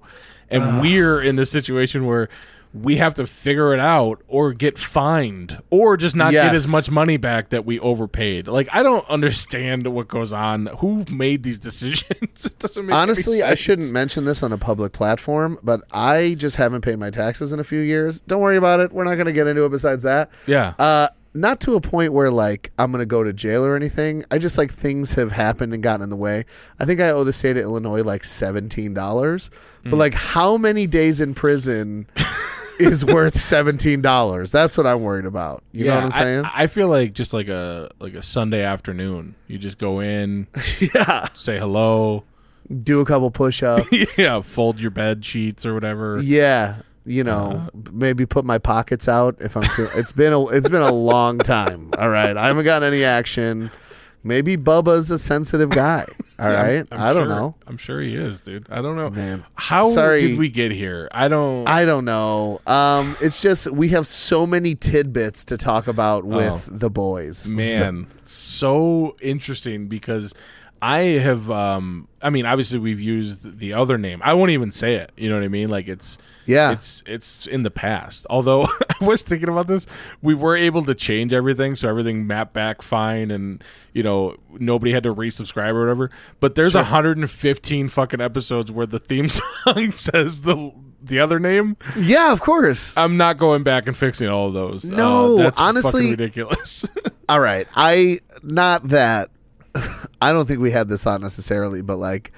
and 0.49 0.81
we're 0.81 1.21
in 1.21 1.35
this 1.35 1.51
situation 1.51 2.05
where. 2.05 2.29
We 2.73 2.97
have 2.97 3.15
to 3.15 3.25
figure 3.25 3.73
it 3.73 3.79
out 3.79 4.21
or 4.27 4.51
get 4.53 4.77
fined 4.77 5.63
or 5.71 5.97
just 5.97 6.15
not 6.15 6.31
get 6.33 6.53
as 6.53 6.67
much 6.67 6.91
money 6.91 7.17
back 7.17 7.49
that 7.49 7.65
we 7.65 7.79
overpaid. 7.79 8.47
Like 8.47 8.67
I 8.71 8.83
don't 8.83 9.07
understand 9.09 9.87
what 9.87 10.09
goes 10.09 10.31
on. 10.33 10.67
Who 10.79 11.05
made 11.09 11.41
these 11.43 11.57
decisions? 11.69 12.45
it 12.45 12.59
doesn't 12.59 12.85
make 12.85 12.93
Honestly, 12.93 13.41
I 13.41 13.55
shouldn't 13.55 13.91
mention 13.93 14.25
this 14.25 14.43
on 14.43 14.51
a 14.51 14.57
public 14.59 14.91
platform, 14.91 15.57
but 15.63 15.81
I 15.91 16.35
just 16.37 16.57
haven't 16.57 16.81
paid 16.81 16.99
my 16.99 17.09
taxes 17.09 17.51
in 17.51 17.59
a 17.59 17.63
few 17.63 17.79
years. 17.79 18.21
Don't 18.21 18.41
worry 18.41 18.57
about 18.57 18.81
it. 18.81 18.91
We're 18.91 19.05
not 19.05 19.15
going 19.15 19.27
to 19.27 19.33
get 19.33 19.47
into 19.47 19.63
it. 19.65 19.69
Besides 19.69 20.03
that, 20.03 20.29
Yeah. 20.45 20.73
Uh, 20.77 21.07
not 21.37 21.59
to 21.61 21.75
a 21.75 21.81
point 21.81 22.13
where 22.13 22.29
like 22.31 22.71
I'm 22.79 22.91
gonna 22.91 23.05
go 23.05 23.23
to 23.23 23.31
jail 23.33 23.63
or 23.65 23.75
anything. 23.75 24.25
I 24.31 24.37
just 24.37 24.57
like 24.57 24.73
things 24.73 25.13
have 25.13 25.31
happened 25.31 25.73
and 25.73 25.81
gotten 25.83 26.01
in 26.03 26.09
the 26.09 26.15
way. 26.15 26.45
I 26.79 26.85
think 26.85 26.99
I 26.99 27.09
owe 27.11 27.23
the 27.23 27.33
state 27.33 27.57
of 27.57 27.63
Illinois 27.63 28.01
like 28.03 28.23
seventeen 28.23 28.93
dollars, 28.93 29.49
Hmm. 29.83 29.91
but 29.91 29.97
like 29.97 30.13
how 30.13 30.57
many 30.57 30.87
days 30.87 31.21
in 31.21 31.33
prison 31.33 32.07
is 32.79 33.05
worth 33.05 33.39
seventeen 33.39 34.01
dollars? 34.01 34.51
That's 34.51 34.77
what 34.77 34.85
I'm 34.87 35.01
worried 35.01 35.25
about. 35.25 35.63
You 35.71 35.85
know 35.85 35.95
what 35.95 36.03
I'm 36.05 36.13
I- 36.13 36.17
saying? 36.17 36.45
I, 36.53 36.67
feel 36.67 36.87
like 36.89 37.13
just 37.13 37.33
like 37.33 37.47
a 37.47 37.89
like 37.99 38.13
a 38.13 38.21
Sunday 38.23 38.63
afternoon. 38.63 39.35
You 39.47 39.57
just 39.57 39.77
go 39.77 39.99
in, 39.99 40.47
yeah. 40.93 41.27
say 41.33 41.57
hello, 41.57 42.23
Do 42.83 42.99
a 43.01 43.05
couple 43.05 43.31
push-ups. 43.31 44.17
yeah, 44.17 44.41
fold 44.41 44.79
your 44.81 44.91
bed 44.91 45.23
sheets 45.23 45.65
or 45.65 45.73
whatever. 45.73 46.19
Yeah. 46.21 46.77
You 47.07 47.23
know, 47.23 47.51
Uh-huh. 47.67 47.69
maybe 47.93 48.25
put 48.25 48.45
my 48.45 48.57
pockets 48.57 49.07
out 49.07 49.37
if 49.39 49.55
I'm. 49.57 49.63
Feel- 49.63 49.89
it's 49.95 50.11
been 50.11 50.33
a 50.33 50.45
it's 50.47 50.69
been 50.69 50.81
a 50.81 50.91
long 50.91 51.39
time. 51.39 51.89
All 51.97 52.09
right, 52.09 52.35
I 52.37 52.47
haven't 52.47 52.65
got 52.65 52.83
any 52.83 53.03
action. 53.03 53.71
Maybe 54.23 54.57
Bubba's 54.57 55.09
a 55.09 55.17
sensitive 55.17 55.69
guy. 55.69 56.03
All 56.39 56.49
right, 56.51 56.85
I'm 56.91 56.99
I 57.01 57.13
don't 57.13 57.27
sure- 57.27 57.35
know. 57.35 57.55
I'm 57.65 57.77
sure 57.77 58.01
he 58.01 58.13
is, 58.15 58.41
dude. 58.41 58.67
I 58.69 58.81
don't 58.81 58.95
know. 58.97 59.09
Man. 59.09 59.45
How 59.55 59.85
Sorry. 59.85 60.21
did 60.21 60.37
we 60.37 60.49
get 60.49 60.71
here? 60.71 61.07
I 61.11 61.27
don't. 61.29 61.65
I 61.67 61.85
don't 61.85 62.03
know. 62.05 62.59
Um, 62.67 63.15
it's 63.21 63.41
just 63.41 63.71
we 63.71 63.89
have 63.89 64.05
so 64.05 64.45
many 64.45 64.75
tidbits 64.75 65.45
to 65.45 65.55
talk 65.57 65.87
about 65.87 66.25
with 66.25 66.67
the 66.69 66.89
boys. 66.89 67.49
Oh. 67.51 67.55
man 67.55 68.07
so 68.25 69.15
interesting 69.21 69.87
because 69.87 70.33
i 70.81 70.99
have 70.99 71.49
um 71.51 72.07
i 72.21 72.29
mean 72.29 72.45
obviously 72.45 72.79
we've 72.79 73.01
used 73.01 73.59
the 73.59 73.73
other 73.73 73.97
name. 73.97 74.21
I 74.23 74.33
won't 74.33 74.51
even 74.51 74.71
say 74.71 74.95
it. 74.95 75.11
You 75.17 75.29
know 75.29 75.35
what 75.35 75.43
i 75.43 75.47
mean? 75.47 75.69
Like 75.69 75.87
it's 75.87 76.17
Yeah. 76.45 76.71
it's 76.71 77.03
it's 77.05 77.47
in 77.47 77.63
the 77.63 77.71
past. 77.71 78.25
Although 78.29 78.63
i 79.01 79.05
was 79.05 79.21
thinking 79.21 79.49
about 79.49 79.67
this. 79.67 79.87
We 80.21 80.33
were 80.35 80.55
able 80.55 80.83
to 80.85 80.95
change 80.95 81.33
everything 81.33 81.75
so 81.75 81.87
everything 81.89 82.27
mapped 82.27 82.53
back 82.53 82.81
fine 82.81 83.31
and 83.31 83.63
you 83.93 84.03
know 84.03 84.35
nobody 84.59 84.91
had 84.91 85.03
to 85.03 85.13
resubscribe 85.13 85.73
or 85.73 85.81
whatever. 85.81 86.11
But 86.39 86.55
there's 86.55 86.75
115 86.75 87.89
fucking 87.89 88.21
episodes 88.21 88.71
where 88.71 88.85
the 88.85 88.99
theme 88.99 89.27
song 89.29 89.91
says 89.91 90.41
the 90.41 90.71
the 91.01 91.19
other 91.19 91.39
name. 91.39 91.77
Yeah, 91.95 92.31
of 92.31 92.41
course. 92.41 92.95
i'm 92.97 93.17
not 93.17 93.37
going 93.37 93.63
back 93.63 93.87
and 93.87 93.95
fixing 93.95 94.27
all 94.29 94.47
of 94.47 94.53
those. 94.53 94.85
No, 94.85 95.37
Uh, 95.39 95.43
that's 95.43 95.59
honestly- 95.59 96.09
ridiculous. 96.11 96.85
All 97.29 97.39
right. 97.41 97.67
I 97.75 98.21
not 98.41 98.87
that 98.89 99.29
I 100.21 100.31
don't 100.31 100.47
think 100.47 100.59
we 100.59 100.71
had 100.71 100.87
this 100.89 101.03
thought 101.03 101.21
necessarily, 101.21 101.81
but 101.81 101.97
like 101.97 102.31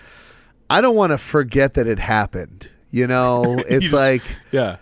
I 0.69 0.81
don't 0.81 0.95
want 0.95 1.11
to 1.11 1.17
forget 1.17 1.73
that 1.75 1.87
it 1.87 1.99
happened. 1.99 2.69
You 2.91 3.07
know, 3.07 3.43
it's 3.67 3.83
just- 3.83 3.93
like 3.93 4.21
yeah 4.51 4.77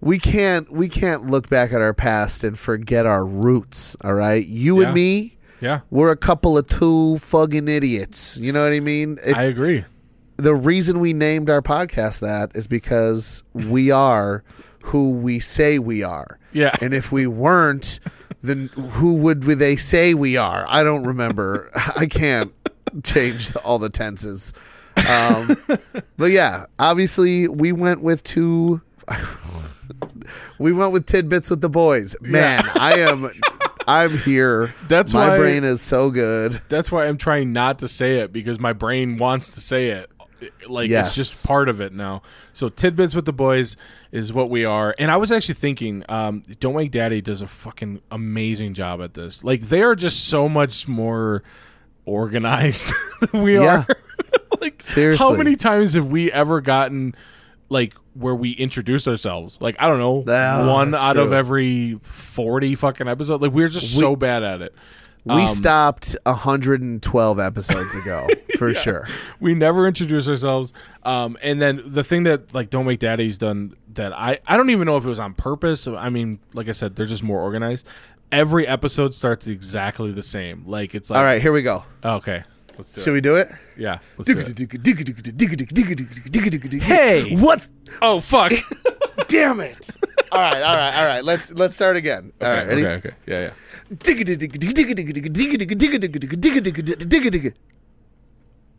we 0.00 0.18
can't 0.18 0.70
we 0.72 0.88
can't 0.88 1.26
look 1.26 1.48
back 1.50 1.72
at 1.72 1.80
our 1.80 1.92
past 1.94 2.42
and 2.44 2.58
forget 2.58 3.06
our 3.06 3.24
roots. 3.26 3.96
All 4.02 4.14
right, 4.14 4.46
you 4.46 4.80
Yeah. 4.80 4.86
and 4.86 4.94
me, 4.94 5.36
yeah 5.60 5.80
we're 5.90 6.10
a 6.10 6.16
couple 6.16 6.56
of 6.56 6.66
two 6.66 7.18
fucking 7.18 7.68
idiots. 7.68 8.38
You 8.40 8.52
know 8.52 8.62
what 8.64 8.72
I 8.72 8.80
mean? 8.80 9.18
It, 9.24 9.36
I 9.36 9.42
agree. 9.44 9.84
the 10.38 10.54
reason 10.54 11.00
we 11.00 11.12
named 11.12 11.50
our 11.50 11.60
podcast 11.60 12.20
that 12.20 12.56
is 12.56 12.66
because 12.66 13.42
we 13.52 13.90
are 13.90 14.42
who 14.84 15.12
we 15.12 15.38
say 15.40 15.78
we 15.78 16.02
are. 16.02 16.38
Yeah. 16.54 16.74
And 16.80 16.94
if 16.94 17.12
we 17.12 17.26
weren't, 17.26 18.00
then 18.42 18.68
who 18.68 19.14
would 19.16 19.42
they 19.42 19.76
say 19.76 20.14
we 20.14 20.36
are? 20.36 20.64
I 20.68 20.82
don't 20.82 21.04
remember. 21.04 21.70
I 21.96 22.06
can't 22.06 22.52
change 23.02 23.54
all 23.56 23.78
the 23.78 23.90
tenses. 23.90 24.52
Um, 25.08 25.56
but 26.16 26.30
yeah, 26.30 26.66
obviously 26.78 27.48
we 27.48 27.72
went 27.72 28.02
with 28.02 28.22
two. 28.22 28.80
we 30.58 30.72
went 30.72 30.92
with 30.92 31.06
tidbits 31.06 31.50
with 31.50 31.60
the 31.60 31.68
boys. 31.70 32.16
Man, 32.20 32.62
I 32.74 32.98
am. 33.00 33.30
I'm 33.86 34.16
here. 34.18 34.74
That's 34.88 35.12
my 35.14 35.28
why- 35.28 35.36
brain 35.38 35.64
is 35.64 35.80
so 35.80 36.10
good. 36.10 36.60
That's 36.68 36.92
why 36.92 37.06
I'm 37.06 37.18
trying 37.18 37.52
not 37.52 37.80
to 37.80 37.88
say 37.88 38.18
it 38.20 38.32
because 38.32 38.58
my 38.60 38.72
brain 38.72 39.16
wants 39.16 39.48
to 39.50 39.60
say 39.60 39.88
it. 39.88 40.10
Like 40.68 40.90
Yes. 40.90 41.08
it's 41.08 41.16
just 41.16 41.46
part 41.46 41.68
of 41.68 41.80
it 41.80 41.92
now. 41.92 42.22
So 42.52 42.68
tidbits 42.68 43.14
with 43.14 43.24
the 43.26 43.32
boys 43.32 43.76
is 44.12 44.32
what 44.32 44.50
we 44.50 44.64
are. 44.64 44.94
And 44.98 45.10
I 45.10 45.16
was 45.16 45.30
actually 45.32 45.54
thinking, 45.56 46.04
um, 46.08 46.42
Don't 46.60 46.74
Wake 46.74 46.90
Daddy 46.90 47.20
does 47.20 47.42
a 47.42 47.46
fucking 47.46 48.00
amazing 48.10 48.74
job 48.74 49.00
at 49.02 49.14
this. 49.14 49.44
Like 49.44 49.62
they 49.62 49.82
are 49.82 49.94
just 49.94 50.26
so 50.28 50.48
much 50.48 50.88
more 50.88 51.42
organized 52.06 52.92
than 53.20 53.42
we 53.42 53.54
Yeah. 53.58 53.84
are. 53.88 53.96
like 54.60 54.82
Seriously. 54.82 55.24
how 55.26 55.34
many 55.34 55.56
times 55.56 55.94
have 55.94 56.06
we 56.06 56.30
ever 56.32 56.60
gotten 56.60 57.14
like 57.68 57.94
where 58.14 58.34
we 58.34 58.50
introduce 58.52 59.06
ourselves? 59.08 59.60
Like 59.60 59.76
I 59.78 59.86
don't 59.86 59.98
know, 59.98 60.24
Ah, 60.28 60.66
one 60.68 60.94
out 60.94 61.16
of 61.16 61.32
every 61.32 61.96
forty 62.02 62.74
fucking 62.74 63.08
episode. 63.08 63.40
Like 63.42 63.52
we're 63.52 63.68
just 63.68 63.96
so 63.98 64.16
bad 64.16 64.42
at 64.42 64.60
it. 64.62 64.74
We 65.24 65.42
Um, 65.42 65.48
stopped 65.48 66.16
112 66.24 67.38
episodes 67.40 67.94
ago, 67.94 68.26
for 68.58 68.72
sure. 68.72 69.06
we 69.38 69.54
never 69.54 69.86
introduce 69.86 70.28
ourselves 70.28 70.72
um 71.04 71.36
and 71.42 71.60
then 71.60 71.82
the 71.84 72.02
thing 72.04 72.22
that 72.24 72.52
like 72.54 72.70
don't 72.70 72.84
wake 72.86 72.98
daddy's 73.00 73.38
done 73.38 73.74
that 73.94 74.12
i 74.12 74.38
i 74.46 74.56
don't 74.56 74.70
even 74.70 74.86
know 74.86 74.96
if 74.96 75.04
it 75.04 75.08
was 75.08 75.20
on 75.20 75.32
purpose 75.34 75.86
i 75.86 76.08
mean 76.10 76.38
like 76.54 76.68
i 76.68 76.72
said 76.72 76.94
they're 76.96 77.06
just 77.06 77.22
more 77.22 77.40
organized 77.40 77.86
every 78.32 78.66
episode 78.66 79.12
starts 79.14 79.46
exactly 79.46 80.12
the 80.12 80.22
same 80.22 80.62
like 80.66 80.94
it's 80.94 81.08
like 81.10 81.18
All 81.18 81.24
right, 81.24 81.40
here 81.40 81.52
we 81.52 81.62
go. 81.62 81.84
okay 82.04 82.44
let's 82.78 82.94
Should 83.02 83.10
it 83.10 83.12
we 83.14 83.20
do 83.20 83.36
it? 83.36 83.50
yeah 83.76 83.98
let's 84.18 84.26
do 84.34 84.38
it. 84.40 84.56
Hey, 86.80 87.36
what? 87.36 87.66
oh 88.02 88.20
fuck 88.20 88.52
Damn 89.28 89.60
it! 89.60 89.90
All 90.32 90.40
right, 90.40 90.60
all 90.62 90.74
right, 90.76 90.94
all 90.96 91.06
right. 91.06 91.24
Let's 91.24 91.52
let's 91.52 91.74
start 91.74 91.96
again. 91.96 92.32
All 92.40 92.48
right, 92.48 92.58
okay, 92.60 92.68
ready? 92.68 92.86
okay 92.86 92.96
okay 93.08 93.14
yeah 93.26 93.40
yeah 93.40 93.50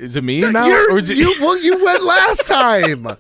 is 0.02 0.16
it 0.16 0.24
me 0.24 0.42
now 0.42 0.68
or 0.90 0.98
is 0.98 1.10
it 1.10 1.18
you 1.18 1.34
well, 1.40 1.58
you 1.62 1.84
went 1.84 2.04
last 2.04 2.48
time. 2.48 3.18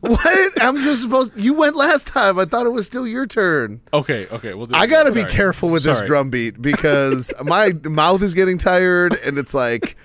What? 0.00 0.62
I'm 0.62 0.76
just 0.78 1.02
supposed. 1.02 1.36
You 1.36 1.54
went 1.54 1.74
last 1.74 2.06
time. 2.06 2.38
I 2.38 2.44
thought 2.44 2.66
it 2.66 2.70
was 2.72 2.86
still 2.86 3.06
your 3.06 3.26
turn. 3.26 3.80
okay 3.92 4.28
okay 4.28 4.54
well 4.54 4.68
I 4.72 4.86
got 4.86 5.04
to 5.04 5.12
be 5.12 5.24
careful 5.24 5.70
with 5.70 5.82
this 5.84 6.00
drum 6.02 6.30
beat 6.30 6.60
because 6.60 7.32
my 7.42 7.72
mouth 7.84 8.22
is 8.22 8.34
getting 8.34 8.58
tired, 8.58 9.14
and 9.24 9.38
it's 9.38 9.54
like, 9.54 9.96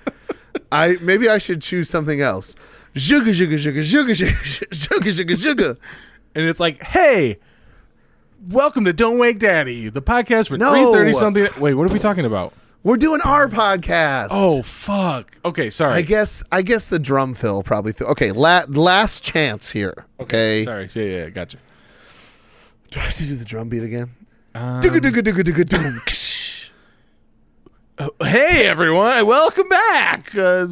I 0.72 0.96
maybe 1.00 1.28
I 1.28 1.38
should 1.38 1.62
choose 1.62 1.88
something 1.88 2.20
else. 2.20 2.56
Sugar, 2.96 3.34
sugar, 3.34 3.58
sugar, 3.58 3.84
sugar, 3.84 4.14
sugar, 4.14 4.34
sugar, 4.72 5.12
sugar, 5.12 5.36
sugar. 5.36 5.76
and 6.34 6.44
it's 6.48 6.60
like 6.60 6.82
hey 6.82 7.38
welcome 8.48 8.84
to 8.84 8.92
don't 8.92 9.18
wake 9.18 9.38
daddy 9.38 9.88
the 9.88 10.02
podcast 10.02 10.48
for 10.48 10.56
No. 10.58 10.70
330 10.70 11.12
something 11.14 11.48
wait 11.60 11.74
what 11.74 11.90
are 11.90 11.92
we 11.92 11.98
talking 11.98 12.24
about 12.24 12.52
We're 12.82 12.96
doing 12.98 13.20
our 13.24 13.48
podcast. 13.48 14.28
Oh 14.30 14.60
fuck. 14.62 15.38
Okay, 15.42 15.70
sorry. 15.70 15.94
I 15.94 16.02
guess 16.02 16.42
I 16.52 16.60
guess 16.60 16.88
the 16.90 16.98
drum 16.98 17.32
fill 17.32 17.62
probably. 17.62 17.94
Th- 17.94 18.10
okay, 18.10 18.30
la- 18.30 18.66
last 18.68 19.22
chance 19.22 19.70
here. 19.70 20.04
Okay, 20.20 20.64
Sorry. 20.64 20.86
Yeah, 20.94 21.02
yeah, 21.02 21.16
yeah, 21.24 21.28
gotcha. 21.30 21.56
do 22.90 23.00
I 23.00 23.04
have 23.04 23.14
to 23.14 23.22
do 23.24 23.36
the 23.36 23.44
drum 23.46 23.70
beat 23.70 23.82
again? 23.84 24.10
Um, 24.54 24.82
Dugga-dugga-dugga-dugga-dum. 24.82 26.02
hey 28.26 28.66
everyone, 28.66 29.26
welcome 29.26 29.68
back. 29.70 30.34
Uh, 30.36 30.66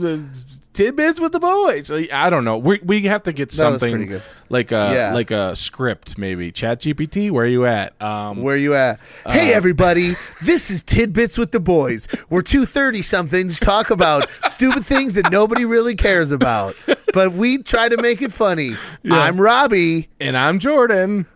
tidbits 0.73 1.21
with 1.21 1.33
the 1.33 1.41
boys. 1.41 1.91
I 1.91 2.31
don't 2.31 2.45
know. 2.45 2.59
We 2.59 2.81
we 2.85 3.02
have 3.02 3.23
to 3.25 3.33
get 3.33 3.52
something 3.52 4.21
like 4.49 4.73
a 4.73 4.91
Yeah. 4.95 5.14
like 5.14 5.31
a 5.31 5.55
script 5.57 6.19
maybe. 6.19 6.50
Chat 6.52 6.81
GPT, 6.81 7.31
where 7.31 7.45
are 7.45 7.49
you 7.49 7.67
at? 7.67 8.00
Um 8.00 8.43
Where 8.43 8.57
you 8.57 8.75
at? 8.75 8.99
Uh, 9.25 9.33
hey 9.33 9.52
everybody, 9.52 10.14
this 10.43 10.71
is 10.71 10.83
tidbits 10.83 11.37
with 11.38 11.52
the 11.52 11.61
boys. 11.61 12.09
We're 12.31 12.43
two 12.43 12.64
thirty 12.67 13.02
somethings 13.02 13.61
talk 13.61 13.91
about 13.91 14.29
stupid 14.49 14.85
things 14.85 15.14
that 15.14 15.31
nobody 15.31 15.64
really 15.64 15.95
cares 15.95 16.33
about, 16.33 16.75
but 17.12 17.33
we 17.33 17.59
try 17.59 17.88
to 17.88 17.97
make 18.00 18.23
it 18.23 18.33
funny. 18.33 18.76
I'm 19.11 19.41
Robbie. 19.41 20.09
and 20.21 20.37
I'm 20.37 20.59
Jordan. 20.59 21.26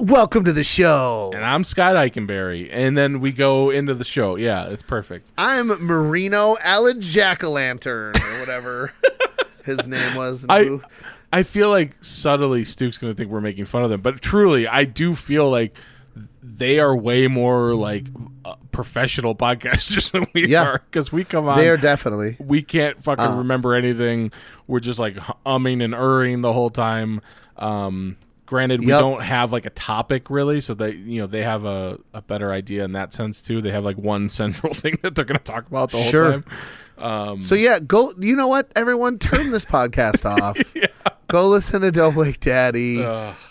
Welcome 0.00 0.44
to 0.44 0.52
the 0.52 0.64
show. 0.64 1.30
And 1.34 1.44
I'm 1.44 1.62
Scott 1.62 1.94
Eikenberry. 1.94 2.70
And 2.72 2.96
then 2.96 3.20
we 3.20 3.32
go 3.32 3.68
into 3.70 3.92
the 3.94 4.04
show. 4.04 4.36
Yeah, 4.36 4.68
it's 4.68 4.82
perfect. 4.82 5.30
I'm 5.36 5.66
Marino 5.84 6.56
Allen 6.62 7.00
Jack 7.00 7.44
o' 7.44 7.50
Lantern 7.50 8.16
or 8.16 8.40
whatever 8.40 8.92
his 9.64 9.86
name 9.86 10.14
was. 10.16 10.46
I 10.48 10.80
I 11.32 11.42
feel 11.42 11.68
like 11.68 11.96
subtly 12.02 12.64
Stuke's 12.64 12.96
going 12.96 13.12
to 13.12 13.16
think 13.16 13.30
we're 13.30 13.42
making 13.42 13.66
fun 13.66 13.84
of 13.84 13.90
them, 13.90 14.00
but 14.00 14.22
truly, 14.22 14.66
I 14.66 14.84
do 14.84 15.14
feel 15.14 15.50
like 15.50 15.76
they 16.42 16.80
are 16.80 16.96
way 16.96 17.26
more 17.26 17.74
like 17.74 18.06
uh, 18.46 18.54
professional 18.72 19.34
podcasters 19.34 20.10
than 20.12 20.26
we 20.32 20.46
Yeah. 20.48 20.64
are 20.64 20.82
because 20.90 21.12
we 21.12 21.24
come 21.24 21.46
on. 21.46 21.58
they 21.58 21.68
are 21.68 21.76
definitely. 21.76 22.36
we 22.40 22.62
can't 22.62 23.02
fucking 23.02 23.36
remember 23.36 23.74
anything. 23.74 24.32
We're 24.66 24.80
just 24.80 24.98
like 24.98 25.16
umming 25.44 25.84
and 25.84 25.94
erring 25.94 26.40
the 26.40 26.54
whole 26.54 26.70
time. 26.70 27.20
Um, 27.58 28.16
granted, 28.50 28.80
we 28.80 28.88
Yep. 28.88 29.00
don't 29.00 29.22
have 29.22 29.52
like 29.52 29.64
a 29.64 29.70
topic 29.70 30.28
really, 30.28 30.60
so 30.60 30.74
they 30.74 30.90
you 30.92 31.20
know 31.22 31.26
they 31.26 31.42
have 31.42 31.64
a, 31.64 31.98
a 32.12 32.20
better 32.20 32.52
idea 32.52 32.84
in 32.84 32.92
that 32.92 33.14
sense 33.14 33.40
too. 33.40 33.62
They 33.62 33.70
have 33.70 33.84
like 33.84 33.96
one 33.96 34.28
central 34.40 34.74
thing 34.74 34.98
that 35.02 35.14
they're 35.14 35.24
going 35.24 35.38
to 35.38 35.44
talk 35.44 35.66
about 35.68 35.90
the 35.92 35.96
whole 35.98 36.10
Sure. 36.10 36.30
time. 36.32 36.44
Um, 36.98 37.40
So 37.40 37.54
yeah, 37.54 37.78
go. 37.78 38.12
You 38.18 38.36
know 38.36 38.48
what? 38.48 38.70
Everyone, 38.76 39.18
turn 39.18 39.50
this 39.52 39.64
podcast 39.64 40.24
off. 40.42 40.58
Go 41.28 41.48
listen 41.48 41.80
to 41.82 41.90
Don't 41.92 42.14
Wake 42.16 42.40
Daddy. 42.40 43.02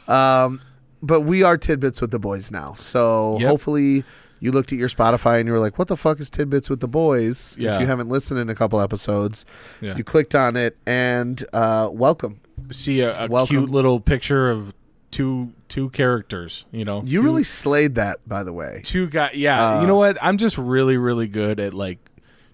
Um, 0.07 0.61
but 1.01 1.21
we 1.21 1.43
are 1.43 1.57
tidbits 1.57 2.01
with 2.01 2.11
the 2.11 2.19
boys 2.19 2.51
now. 2.51 2.73
So 2.73 3.37
Yep. 3.39 3.49
hopefully 3.49 4.03
you 4.41 4.51
looked 4.51 4.71
at 4.73 4.77
your 4.79 4.89
Spotify 4.89 5.39
and 5.39 5.47
you 5.47 5.53
were 5.53 5.59
like, 5.59 5.77
"What 5.79 5.87
the 5.87 5.97
fuck 5.97 6.19
is 6.19 6.29
tidbits 6.29 6.69
with 6.69 6.79
the 6.81 6.87
boys?" 6.87 7.55
Yeah. 7.57 7.75
If 7.75 7.81
you 7.81 7.87
haven't 7.87 8.09
listened 8.09 8.39
in 8.39 8.49
a 8.49 8.55
couple 8.55 8.79
episodes, 8.81 9.45
Yeah. 9.81 9.95
you 9.95 10.03
clicked 10.03 10.35
on 10.35 10.55
it 10.57 10.77
and 10.85 11.43
uh, 11.53 11.89
welcome. 11.91 12.39
see 12.71 12.99
a, 13.01 13.11
a 13.17 13.27
Welcome. 13.27 13.55
cute 13.57 13.69
little 13.69 13.99
picture 14.01 14.49
of 14.51 14.73
two 15.11 15.53
two 15.67 15.89
characters. 15.89 16.65
You 16.71 16.85
know, 16.85 17.01
You 17.05 17.19
two, 17.19 17.23
really 17.25 17.43
slayed 17.43 17.95
that, 17.95 18.27
by 18.27 18.43
the 18.43 18.53
way. 18.53 18.81
two 18.83 19.07
guys. 19.07 19.35
Yeah, 19.35 19.77
Uh, 19.77 19.81
you 19.81 19.87
know 19.87 19.95
what? 19.95 20.17
I'm 20.21 20.37
just 20.37 20.57
really 20.57 20.97
really 20.97 21.27
good 21.27 21.59
at 21.59 21.73
like 21.73 21.99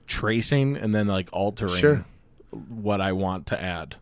tracing 0.07 0.77
and 0.77 0.93
then 0.93 1.07
like 1.07 1.29
altering 1.31 1.73
Sure. 1.73 2.05
what 2.69 3.01
I 3.01 3.11
want 3.11 3.47
to 3.47 3.61
add. 3.61 3.95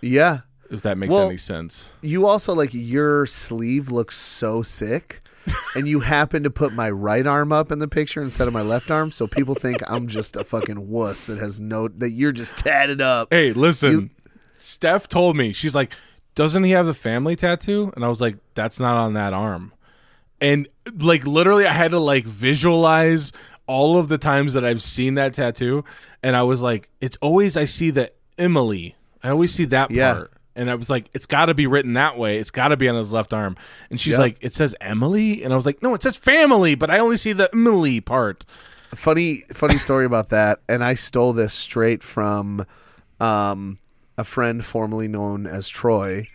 Yeah. 0.00 0.40
If 0.70 0.82
that 0.82 0.96
makes 0.96 1.12
Well- 1.12 1.28
any 1.28 1.36
sense. 1.38 1.90
You 2.00 2.26
also 2.26 2.54
like 2.54 2.70
your 2.72 3.26
sleeve 3.26 3.90
looks 3.92 4.16
so 4.16 4.62
sick. 4.62 5.18
and 5.74 5.88
you 5.88 5.98
happen 5.98 6.44
to 6.44 6.50
put 6.50 6.72
my 6.72 6.88
right 6.88 7.26
arm 7.26 7.50
up 7.50 7.72
in 7.72 7.80
the 7.80 7.88
picture 7.88 8.22
instead 8.22 8.46
of 8.46 8.54
my 8.54 8.62
left 8.62 8.92
arm, 8.92 9.10
so 9.10 9.26
people 9.26 9.56
think 9.56 9.78
I'm 9.90 10.06
just 10.06 10.36
a 10.36 10.44
fucking 10.44 10.88
wuss 10.88 11.26
that 11.26 11.38
has 11.38 11.60
no 11.60 11.88
that 11.88 12.10
you're 12.10 12.30
just 12.30 12.56
tatted 12.56 13.00
up. 13.00 13.26
Hey, 13.32 13.52
listen. 13.52 13.90
You- 13.90 14.10
Steph 14.54 15.08
told 15.08 15.36
me 15.36 15.52
she's 15.52 15.74
like, 15.74 15.92
"Doesn't 16.34 16.64
he 16.64 16.70
have 16.72 16.86
the 16.86 16.94
family 16.94 17.36
tattoo?" 17.36 17.92
And 17.94 18.04
I 18.04 18.08
was 18.08 18.20
like, 18.20 18.36
"That's 18.54 18.78
not 18.80 18.96
on 18.96 19.14
that 19.14 19.32
arm." 19.32 19.72
And 20.40 20.68
like 21.00 21.26
literally, 21.26 21.66
I 21.66 21.72
had 21.72 21.90
to 21.92 21.98
like 22.00 22.24
visualize 22.26 23.32
all 23.66 23.96
of 23.98 24.08
the 24.08 24.18
times 24.18 24.54
that 24.54 24.64
I've 24.64 24.82
seen 24.82 25.14
that 25.14 25.34
tattoo, 25.34 25.84
and 26.22 26.36
I 26.36 26.42
was 26.42 26.60
like, 26.62 26.88
"It's 27.00 27.16
always 27.20 27.56
I 27.56 27.64
see 27.64 27.90
the 27.90 28.10
Emily. 28.38 28.96
I 29.22 29.28
always 29.30 29.54
see 29.54 29.64
that 29.66 29.90
Yeah. 29.90 30.12
part." 30.14 30.32
And 30.54 30.68
I 30.70 30.74
was 30.74 30.90
like, 30.90 31.08
"It's 31.14 31.24
got 31.26 31.46
to 31.46 31.54
be 31.54 31.66
written 31.66 31.94
that 31.94 32.18
way. 32.18 32.36
It's 32.38 32.50
got 32.50 32.68
to 32.68 32.76
be 32.76 32.88
on 32.88 32.96
his 32.96 33.12
left 33.12 33.32
arm." 33.32 33.56
And 33.88 33.98
she's 34.00 34.12
Yep. 34.12 34.18
like, 34.18 34.36
"It 34.40 34.52
says 34.52 34.74
Emily," 34.80 35.42
and 35.44 35.52
I 35.52 35.56
was 35.56 35.64
like, 35.64 35.82
"No, 35.82 35.94
it 35.94 36.02
says 36.02 36.16
family, 36.16 36.74
but 36.74 36.90
I 36.90 36.98
only 36.98 37.16
see 37.16 37.32
the 37.32 37.48
Emily 37.54 38.00
part." 38.00 38.44
funny 38.94 39.42
funny 39.54 39.78
story 39.78 40.04
about 40.04 40.28
that 40.28 40.60
and 40.68 40.84
i 40.84 40.92
stole 40.92 41.32
this 41.32 41.54
straight 41.54 42.02
from 42.02 42.62
um, 43.20 43.78
a 44.18 44.24
friend 44.24 44.64
formerly 44.64 45.08
known 45.08 45.46
as 45.46 45.68
troy 45.68 46.26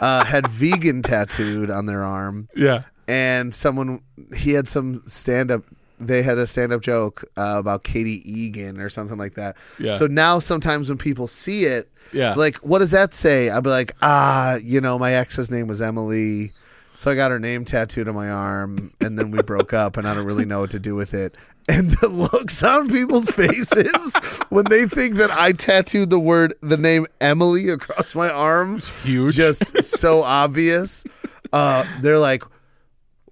uh, 0.00 0.24
had 0.24 0.46
vegan 0.50 1.02
tattooed 1.02 1.70
on 1.70 1.86
their 1.86 2.02
arm 2.04 2.48
Yeah. 2.54 2.82
and 3.08 3.54
someone 3.54 4.00
he 4.34 4.52
had 4.52 4.68
some 4.68 5.02
stand-up 5.06 5.62
they 5.98 6.22
had 6.22 6.36
a 6.38 6.46
stand-up 6.46 6.82
joke 6.82 7.24
uh, 7.36 7.56
about 7.58 7.82
katie 7.84 8.22
egan 8.30 8.78
or 8.80 8.88
something 8.88 9.16
like 9.18 9.34
that 9.34 9.56
Yeah. 9.78 9.92
so 9.92 10.06
now 10.06 10.38
sometimes 10.38 10.88
when 10.88 10.98
people 10.98 11.26
see 11.26 11.64
it 11.64 11.90
Yeah. 12.12 12.34
like 12.34 12.56
what 12.58 12.78
does 12.80 12.90
that 12.92 13.14
say 13.14 13.48
i'll 13.50 13.62
be 13.62 13.70
like 13.70 13.94
ah 14.02 14.56
you 14.56 14.80
know 14.80 14.98
my 14.98 15.14
ex's 15.14 15.50
name 15.50 15.66
was 15.66 15.80
emily 15.80 16.52
so 16.94 17.10
i 17.10 17.14
got 17.14 17.30
her 17.30 17.38
name 17.38 17.64
tattooed 17.64 18.08
on 18.08 18.14
my 18.14 18.28
arm 18.30 18.92
and 19.00 19.18
then 19.18 19.30
we 19.30 19.42
broke 19.42 19.72
up 19.72 19.96
and 19.96 20.06
i 20.06 20.14
don't 20.14 20.26
really 20.26 20.44
know 20.44 20.60
what 20.60 20.70
to 20.70 20.78
do 20.78 20.94
with 20.94 21.14
it 21.14 21.34
and 21.68 21.90
the 21.92 22.08
looks 22.08 22.62
on 22.62 22.88
people's 22.88 23.30
faces 23.30 24.16
when 24.50 24.64
they 24.70 24.86
think 24.86 25.14
that 25.16 25.30
i 25.32 25.50
tattooed 25.52 26.10
the 26.10 26.18
word 26.20 26.54
the 26.60 26.76
name 26.76 27.06
emily 27.20 27.68
across 27.68 28.14
my 28.14 28.28
arm 28.30 28.80
Huge. 29.02 29.34
just 29.34 29.82
so 29.82 30.22
obvious 30.42 31.04
uh 31.52 31.84
they're 32.00 32.18
like 32.18 32.42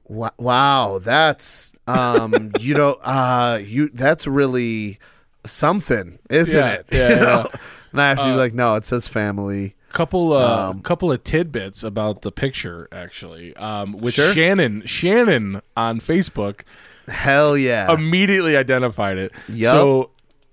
wow 0.08 0.98
that's 1.02 1.74
um 1.86 2.52
you 2.58 2.74
know 2.74 2.92
uh 3.02 3.58
you 3.64 3.88
that's 3.94 4.26
really 4.26 4.98
something 5.46 6.18
isn't 6.30 6.58
Yeah, 6.58 6.72
it 6.72 6.86
yeah, 6.92 7.08
You 7.10 7.14
know? 7.16 7.46
yeah. 7.52 7.60
and 7.92 8.00
i 8.00 8.08
have 8.08 8.18
to 8.18 8.24
be 8.24 8.30
Uh, 8.32 8.36
like 8.36 8.54
no 8.54 8.74
it 8.76 8.84
says 8.84 9.08
family 9.08 9.74
couple 9.92 10.32
uh 10.32 10.70
Um, 10.70 10.80
couple 10.82 11.10
of 11.12 11.22
tidbits 11.24 11.82
about 11.84 12.22
the 12.22 12.32
picture 12.32 12.88
actually 12.92 13.54
um 13.56 13.92
with 13.92 14.14
Sure. 14.14 14.32
shannon 14.34 14.82
shannon 14.86 15.62
on 15.76 16.00
facebook 16.00 16.62
hell 17.08 17.56
yeah. 17.56 17.92
Immediately 17.92 18.56
identified 18.56 19.18
it. 19.18 19.32
Yup. 19.48 19.72
so 19.72 20.10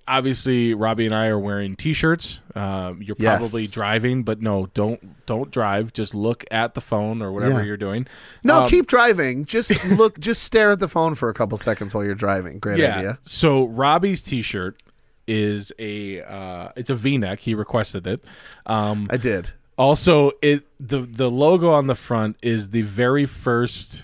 obviously 0.07 0.73
robbie 0.73 1.05
and 1.05 1.15
i 1.15 1.27
are 1.27 1.39
wearing 1.39 1.75
t-shirts. 1.75 2.41
Um 2.55 3.01
you're 3.01 3.15
Yes. 3.19 3.39
probably 3.39 3.67
driving 3.67 4.23
but 4.23 4.41
no 4.41 4.67
don't 4.73 5.25
don't 5.25 5.51
drive. 5.51 5.93
Just 5.93 6.13
look 6.15 6.43
at 6.51 6.73
the 6.73 6.81
phone 6.81 7.21
or 7.21 7.31
whatever 7.31 7.59
Yeah. 7.59 7.65
you're 7.65 7.77
doing. 7.77 8.07
No 8.43 8.63
Um, 8.63 8.69
keep 8.69 8.87
driving. 8.87 9.45
Just 9.45 9.85
look 9.91 10.19
just 10.19 10.43
stare 10.43 10.71
at 10.71 10.79
the 10.79 10.87
phone 10.89 11.15
for 11.15 11.29
a 11.29 11.33
couple 11.33 11.57
seconds 11.57 11.93
while 11.93 12.03
you're 12.03 12.15
driving. 12.15 12.59
Great 12.59 12.79
yeah. 12.79 12.97
idea. 12.97 13.19
So 13.21 13.65
robbie's 13.67 14.21
t-shirt 14.21 14.81
is 15.27 15.71
a 15.79 16.21
uh 16.21 16.69
it's 16.75 16.89
a 16.89 16.95
v-neck. 16.95 17.39
He 17.39 17.53
requested 17.53 18.07
it. 18.07 18.23
Um 18.65 19.07
i 19.11 19.17
did. 19.17 19.51
Also, 19.77 20.31
it 20.41 20.65
the 20.79 21.01
the 21.01 21.31
logo 21.31 21.71
on 21.71 21.87
the 21.87 21.95
front 21.95 22.35
is 22.41 22.69
the 22.69 22.81
very 22.81 23.25
first 23.25 24.03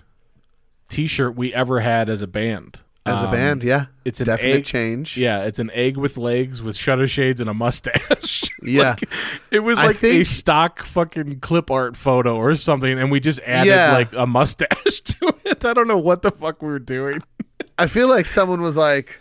T-shirt 0.90 1.36
we 1.36 1.54
ever 1.54 1.80
had 1.82 2.10
as 2.10 2.22
a 2.22 2.28
band. 2.28 2.80
as 3.06 3.22
a 3.24 3.26
Um, 3.28 3.32
band 3.32 3.64
yeah 3.64 3.86
it's 4.04 4.20
an 4.20 4.26
definite 4.26 4.56
egg- 4.58 4.66
change 4.66 5.18
Yeah, 5.18 5.44
it's 5.46 5.60
an 5.60 5.72
egg 5.74 5.96
with 5.96 6.18
legs 6.18 6.62
with 6.62 6.76
shutter 6.76 7.08
shades 7.08 7.40
and 7.40 7.50
a 7.50 7.54
mustache. 7.54 8.44
Yeah. 8.64 8.96
Like, 9.00 9.04
it 9.52 9.60
was 9.60 9.78
like 9.78 10.04
a 10.04 10.24
stock 10.26 10.84
fucking 10.84 11.40
clip 11.40 11.72
art 11.72 11.96
photo 11.96 12.36
or 12.36 12.54
something, 12.56 13.00
and 13.00 13.10
we 13.12 13.20
just 13.22 13.40
added 13.46 13.70
Yeah. 13.70 13.94
like 13.94 14.12
a 14.14 14.26
mustache 14.28 15.00
to 15.06 15.34
it. 15.46 15.64
I 15.64 15.74
don't 15.74 15.88
know 15.88 15.98
what 15.98 16.22
the 16.22 16.32
fuck 16.32 16.62
we 16.62 16.68
were 16.68 16.80
doing. 16.80 17.22
I 17.80 17.88
feel 17.88 18.10
like 18.10 18.26
someone 18.26 18.62
was 18.62 18.76
like, 18.76 19.20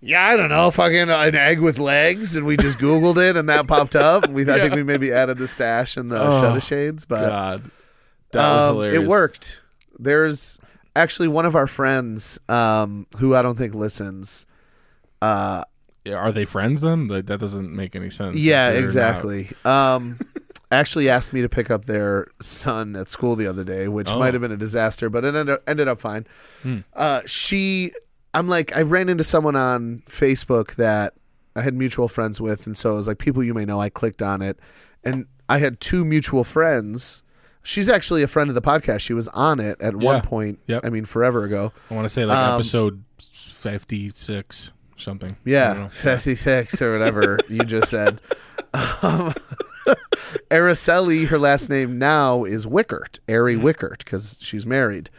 "Yeah, 0.00 0.22
I 0.24 0.36
don't 0.36 0.50
know, 0.50 0.70
fucking 0.70 1.08
an 1.10 1.34
egg 1.34 1.58
with 1.60 1.78
legs," 1.78 2.36
and 2.36 2.46
we 2.46 2.56
just 2.56 2.78
Googled 2.78 3.16
it, 3.16 3.36
and 3.36 3.48
that 3.48 3.66
popped 3.66 3.96
up. 3.96 4.28
We, 4.30 4.42
I 4.42 4.60
think 4.60 4.74
we 4.74 4.82
maybe 4.84 5.10
added 5.12 5.38
the 5.38 5.48
stash 5.48 5.96
and 5.96 6.12
the 6.12 6.20
Oh, 6.22 6.40
shutter 6.40 6.60
shades, 6.60 7.04
but 7.06 7.28
God, 7.30 7.70
that 8.32 8.38
was 8.48 8.70
um, 8.70 8.74
hilarious. 8.76 9.00
it 9.00 9.06
worked. 9.08 9.60
There's 9.98 10.60
actually 10.98 11.28
one 11.28 11.46
of 11.46 11.54
our 11.56 11.66
friends 11.66 12.38
um, 12.48 13.06
who 13.18 13.34
I 13.34 13.42
don't 13.42 13.56
think 13.56 13.74
listens. 13.74 14.46
Uh, 15.22 15.64
Yeah, 16.04 16.14
Are 16.16 16.32
they 16.32 16.44
friends 16.44 16.80
then? 16.82 17.08
That 17.08 17.26
doesn't 17.38 17.74
make 17.74 17.94
any 17.96 18.10
sense. 18.10 18.36
yeah, 18.36 18.70
exactly. 18.70 19.50
Um, 19.64 20.18
actually 20.70 21.08
asked 21.08 21.32
me 21.32 21.40
to 21.42 21.48
pick 21.48 21.70
up 21.70 21.86
their 21.86 22.26
son 22.40 22.94
at 22.96 23.08
school 23.08 23.36
the 23.36 23.46
other 23.46 23.64
day, 23.64 23.88
which 23.88 24.10
Oh. 24.10 24.18
might 24.18 24.34
have 24.34 24.40
been 24.42 24.52
a 24.52 24.56
disaster, 24.56 25.08
but 25.08 25.24
it 25.24 25.28
ended 25.34 25.50
up, 25.50 25.62
ended 25.66 25.88
up 25.88 25.98
fine. 26.00 26.26
Uh, 26.94 27.22
she, 27.26 27.92
I'm 28.34 28.48
like, 28.48 28.76
I 28.76 28.82
ran 28.82 29.08
into 29.08 29.24
someone 29.24 29.56
on 29.56 30.02
Facebook 30.08 30.74
that 30.76 31.14
I 31.56 31.62
had 31.62 31.74
mutual 31.74 32.06
friends 32.08 32.40
with, 32.40 32.66
and 32.66 32.76
so 32.76 32.92
it 32.92 32.96
was 32.96 33.08
like 33.08 33.18
people 33.18 33.42
you 33.42 33.54
may 33.54 33.64
know. 33.64 33.80
I 33.80 33.88
clicked 33.88 34.20
on 34.22 34.42
it, 34.42 34.58
and 35.04 35.26
I 35.48 35.58
had 35.58 35.80
two 35.80 36.04
mutual 36.04 36.44
friends. 36.44 37.22
She's 37.62 37.88
actually 37.88 38.22
a 38.22 38.28
friend 38.28 38.48
of 38.50 38.54
the 38.54 38.62
podcast. 38.62 39.00
She 39.00 39.12
was 39.14 39.28
on 39.28 39.60
it 39.60 39.80
at 39.80 39.92
Yeah. 39.92 40.04
one 40.06 40.22
point. 40.22 40.58
Yep. 40.66 40.84
I 40.84 40.90
mean, 40.90 41.04
forever 41.04 41.44
ago. 41.44 41.72
I 41.90 41.94
want 41.94 42.04
to 42.06 42.08
say 42.08 42.24
like 42.24 42.38
Um, 42.38 42.54
episode 42.54 43.02
fifty 43.18 44.10
six 44.14 44.72
something. 44.96 45.30
I 45.30 45.32
don't 45.32 45.40
Yeah, 45.44 45.72
know. 45.74 45.88
56 45.90 46.80
or 46.82 46.92
whatever 46.92 47.38
you 47.50 47.60
just 47.64 47.88
said. 47.90 48.20
Um, 48.74 49.34
Araceli, 50.50 51.26
her 51.28 51.38
last 51.38 51.68
name 51.70 51.98
now 51.98 52.44
is 52.44 52.66
Wickert, 52.66 53.18
Ari 53.28 53.54
Hmm. 53.56 53.64
Wickert, 53.66 53.98
because 53.98 54.38
she's 54.40 54.66
married. 54.66 55.10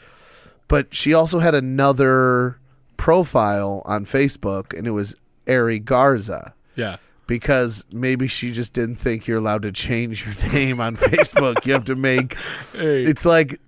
But 0.67 0.93
she 0.93 1.13
also 1.13 1.39
had 1.39 1.55
another 1.55 2.59
profile 2.97 3.81
on 3.85 4.05
Facebook, 4.05 4.77
and 4.77 4.85
it 4.85 4.91
was 4.91 5.15
Ari 5.47 5.79
Garza. 5.79 6.53
Yeah. 6.75 6.97
Because 7.29 7.85
maybe 7.93 8.27
she 8.27 8.51
just 8.51 8.73
didn't 8.73 8.95
think 8.95 9.27
you're 9.27 9.37
allowed 9.37 9.61
to 9.61 9.71
change 9.71 10.25
your 10.25 10.51
name 10.51 10.81
on 10.81 10.97
Facebook. 10.97 11.63
You 11.63 11.73
have 11.73 11.85
to 11.85 11.95
make 11.95 12.35
Hey. 12.73 13.03
it's 13.03 13.23
like 13.23 13.61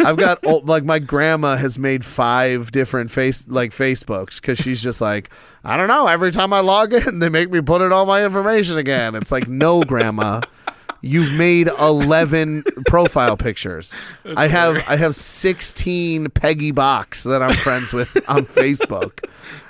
I've 0.00 0.16
got 0.16 0.44
old, 0.44 0.68
like 0.68 0.84
my 0.84 0.98
grandma 0.98 1.56
has 1.56 1.78
made 1.78 2.04
five 2.04 2.72
different 2.72 3.10
face 3.12 3.44
like 3.48 3.70
Facebooks 3.70 4.40
because 4.40 4.58
she's 4.58 4.82
just 4.82 5.00
like 5.00 5.30
I 5.64 5.76
don't 5.76 5.88
know. 5.88 6.08
Every 6.08 6.32
time 6.32 6.52
I 6.52 6.58
log 6.60 6.92
in, 6.92 7.20
they 7.20 7.28
make 7.28 7.50
me 7.50 7.60
put 7.60 7.82
in 7.82 7.92
all 7.92 8.04
my 8.04 8.24
information 8.24 8.78
again. 8.78 9.14
It's 9.14 9.30
like 9.32 9.46
no, 9.48 9.84
grandma, 9.84 10.40
you've 11.00 11.32
made 11.34 11.68
eleven 11.68 12.64
profile 12.86 13.36
pictures. 13.36 13.94
I 14.36 14.48
have 14.48 14.76
I 14.88 14.96
have 14.96 15.14
sixteen 15.14 16.30
Peggy 16.30 16.72
Box 16.72 17.22
that 17.22 17.42
I'm 17.42 17.54
friends 17.54 17.92
with 17.92 18.16
on 18.28 18.44
Facebook. 18.46 19.20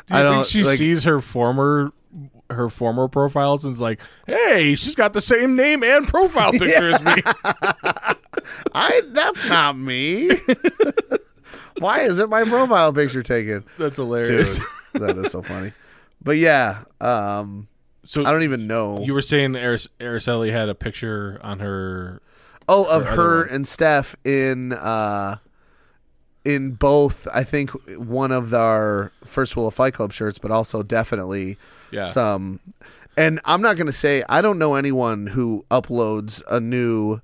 Do 0.07 0.15
I 0.15 0.23
don't 0.23 0.37
think 0.37 0.47
she 0.47 0.65
like, 0.65 0.79
sees 0.79 1.05
her 1.05 1.21
former 1.21 1.93
her 2.51 2.69
former 2.69 3.09
profiles 3.09 3.65
and 3.65 3.75
is 3.75 3.81
like, 3.81 4.01
"Hey, 4.27 4.75
she's 4.75 4.95
got 4.95 5.13
the 5.13 5.21
same 5.21 5.57
name 5.57 5.83
and 5.83 6.07
profile 6.07 6.53
picture 6.53 6.91
as 6.93 7.03
me." 7.03 7.23
I 8.75 9.03
that's 9.13 9.45
not 9.45 9.77
me. 9.79 10.31
Why 11.79 12.01
is 12.01 12.19
it 12.19 12.29
my 12.29 12.45
profile 12.45 12.93
picture 12.93 13.23
taken? 13.23 13.65
That's 13.79 13.97
Dude, 13.97 14.05
hilarious. 14.07 14.61
that 14.93 15.17
is 15.19 15.33
so 15.33 15.43
funny. 15.43 15.73
But 16.23 16.37
yeah, 16.37 16.85
um, 17.01 17.67
So 18.05 18.25
I 18.25 18.31
don't 18.31 18.45
even 18.45 18.67
know. 18.67 19.01
you 19.03 19.13
were 19.13 19.23
saying 19.23 19.57
Aris- 19.57 19.89
Araceli 20.01 20.53
had 20.53 20.69
a 20.69 20.75
picture 20.75 21.41
on 21.43 21.59
her. 21.61 22.21
oh, 22.69 22.85
of 22.85 23.05
her 23.07 23.45
and 23.45 23.67
Steph 23.67 24.15
in 24.25 24.73
uh, 24.73 25.37
in 26.45 26.73
both. 26.73 27.27
I 27.35 27.43
think 27.43 27.71
one 27.99 28.31
of 28.33 28.55
our 28.55 29.11
first 29.25 29.57
rule 29.57 29.67
of 29.67 29.75
Fight 29.75 29.95
Club 29.95 30.13
shirts, 30.13 30.39
but 30.39 30.51
also 30.51 30.83
definitely 30.83 31.59
Yeah. 31.95 32.05
some. 32.05 32.61
And 33.17 33.41
I'm 33.45 33.63
not 33.63 33.77
going 33.77 33.87
to 33.87 33.93
say 33.93 34.25
I 34.29 34.41
don't 34.41 34.59
know 34.59 34.75
anyone 34.75 35.29
who 35.29 35.65
uploads 35.71 36.43
a 36.51 36.61
new 36.61 37.21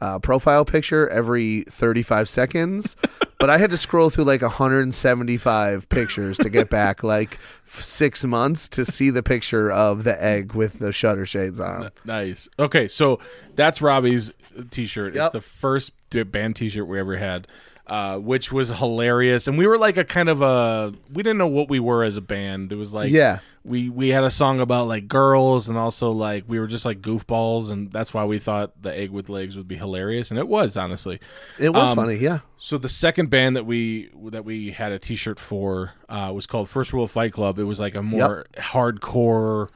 uh, 0.00 0.18
profile 0.18 0.64
picture 0.64 1.08
every 1.08 1.62
35 1.62 2.28
seconds, 2.28 2.96
but 3.40 3.50
I 3.50 3.58
had 3.58 3.70
to 3.70 3.76
scroll 3.76 4.10
through 4.10 4.24
like 4.24 4.42
175 4.42 5.88
pictures 5.88 6.36
to 6.38 6.50
get 6.50 6.68
back 6.70 7.02
like 7.02 7.38
six 7.66 8.24
months 8.24 8.68
to 8.70 8.84
see 8.84 9.10
the 9.10 9.22
picture 9.22 9.70
of 9.72 10.04
the 10.04 10.22
egg 10.22 10.52
with 10.52 10.78
the 10.78 10.92
shutter 10.92 11.26
shades 11.26 11.60
on. 11.60 11.90
Nice. 12.04 12.48
Okay, 12.58 12.86
so 12.88 13.18
that's 13.54 13.80
Robbie's 13.80 14.32
T-shirt. 14.70 15.14
Yep. 15.14 15.24
It's 15.24 15.32
the 15.32 15.40
first 15.40 15.92
band 16.30 16.56
T-shirt 16.56 16.86
we 16.86 16.98
ever 16.98 17.16
had. 17.16 17.48
Uh, 17.86 18.16
which 18.18 18.50
was 18.52 18.70
hilarious. 18.70 19.46
And 19.46 19.58
we 19.58 19.66
were 19.66 19.76
like 19.78 19.96
a 19.96 20.04
kind 20.04 20.28
of 20.28 20.40
a 20.42 20.92
we 21.12 21.22
didn't 21.22 21.38
know 21.38 21.46
what 21.48 21.68
we 21.68 21.80
were 21.80 22.02
as 22.04 22.16
a 22.16 22.20
band. 22.22 22.72
It 22.72 22.76
was 22.76 22.94
like 22.94 23.10
Yeah. 23.10 23.40
we 23.62 23.88
we 23.90 24.08
had 24.08 24.24
a 24.24 24.30
song 24.30 24.58
about 24.60 24.88
like 24.88 25.06
girls 25.06 25.68
and 25.68 25.76
also 25.76 26.10
like 26.10 26.44
we 26.48 26.58
were 26.58 26.66
just 26.66 26.84
like 26.86 27.02
goofballs 27.02 27.70
and 27.70 27.92
that's 27.92 28.14
why 28.14 28.24
we 28.24 28.38
thought 28.38 28.72
the 28.82 28.96
egg 28.96 29.10
with 29.10 29.28
legs 29.28 29.56
would 29.56 29.68
be 29.68 29.76
hilarious 29.76 30.30
and 30.30 30.38
it 30.38 30.48
was 30.48 30.76
honestly. 30.78 31.20
It 31.58 31.70
was 31.74 31.90
Um, 31.90 31.96
funny, 31.96 32.16
yeah. 32.16 32.38
So 32.56 32.78
the 32.78 32.88
second 32.88 33.28
band 33.28 33.54
that 33.56 33.66
we 33.66 34.08
that 34.30 34.44
we 34.46 34.70
had 34.70 34.90
a 34.92 34.98
T-shirt 34.98 35.38
for 35.38 35.92
uh, 36.08 36.32
was 36.34 36.46
called 36.46 36.70
First 36.70 36.92
Rule 36.94 37.06
Fight 37.06 37.32
Club. 37.34 37.58
It 37.58 37.64
was 37.64 37.80
like 37.80 37.94
a 37.94 38.02
more 38.02 38.46
hardcore, 38.56 39.68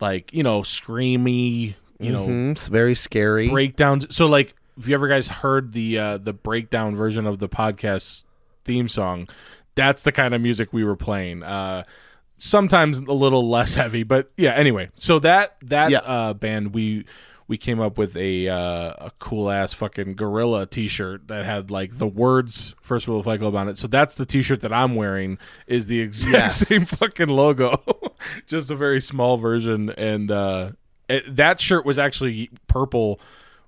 like 0.00 0.32
you 0.32 0.42
know, 0.44 0.60
screamy, 0.62 1.74
you 1.98 2.12
know, 2.12 2.26
Mhm, 2.26 2.52
It's 2.52 2.68
very 2.68 2.94
scary. 2.94 3.48
breakdowns. 3.48 4.14
So 4.14 4.26
like, 4.26 4.54
if 4.78 4.88
you 4.88 4.94
ever 4.94 5.08
guys 5.08 5.28
heard 5.28 5.72
the 5.72 5.98
uh, 5.98 6.18
the 6.18 6.32
breakdown 6.32 6.94
version 6.96 7.26
of 7.26 7.38
the 7.38 7.48
podcast 7.48 8.24
theme 8.64 8.88
song, 8.88 9.28
that's 9.74 10.02
the 10.02 10.12
kind 10.12 10.34
of 10.34 10.40
music 10.40 10.72
we 10.72 10.84
were 10.84 10.96
playing. 10.96 11.42
Uh, 11.42 11.84
sometimes 12.38 12.98
a 12.98 13.12
little 13.12 13.48
less 13.48 13.74
heavy, 13.74 14.02
but 14.02 14.30
yeah. 14.36 14.52
Anyway, 14.52 14.90
so 14.96 15.18
that 15.20 15.56
that 15.62 15.90
Yeah. 15.90 15.98
uh, 15.98 16.34
band 16.34 16.74
we 16.74 17.04
we 17.48 17.58
came 17.58 17.80
up 17.80 17.98
with 17.98 18.16
a 18.16 18.48
uh, 18.48 18.54
a 19.06 19.12
cool 19.18 19.50
ass 19.50 19.74
fucking 19.74 20.14
gorilla 20.14 20.66
T-shirt 20.66 21.26
that 21.28 21.44
had 21.44 21.70
like 21.70 21.98
the 21.98 22.06
words 22.06 22.76
First 22.80 23.08
Rule 23.08 23.18
of 23.18 23.24
Fight 23.24 23.40
Club 23.40 23.56
on 23.56 23.68
it. 23.68 23.76
So 23.76 23.88
that's 23.88 24.14
the 24.14 24.24
T-shirt 24.24 24.60
that 24.60 24.72
I'm 24.72 24.94
wearing. 24.94 25.36
Is 25.66 25.86
the 25.86 26.00
exact 26.00 26.32
Yes. 26.32 26.56
same 26.68 26.82
fucking 26.82 27.28
logo, 27.28 27.82
just 28.46 28.70
a 28.70 28.76
very 28.76 29.00
small 29.00 29.36
version. 29.36 29.90
And 29.90 30.30
uh, 30.30 30.70
it, 31.08 31.34
that 31.36 31.60
shirt 31.60 31.84
was 31.84 31.98
actually 31.98 32.50
purple 32.68 33.20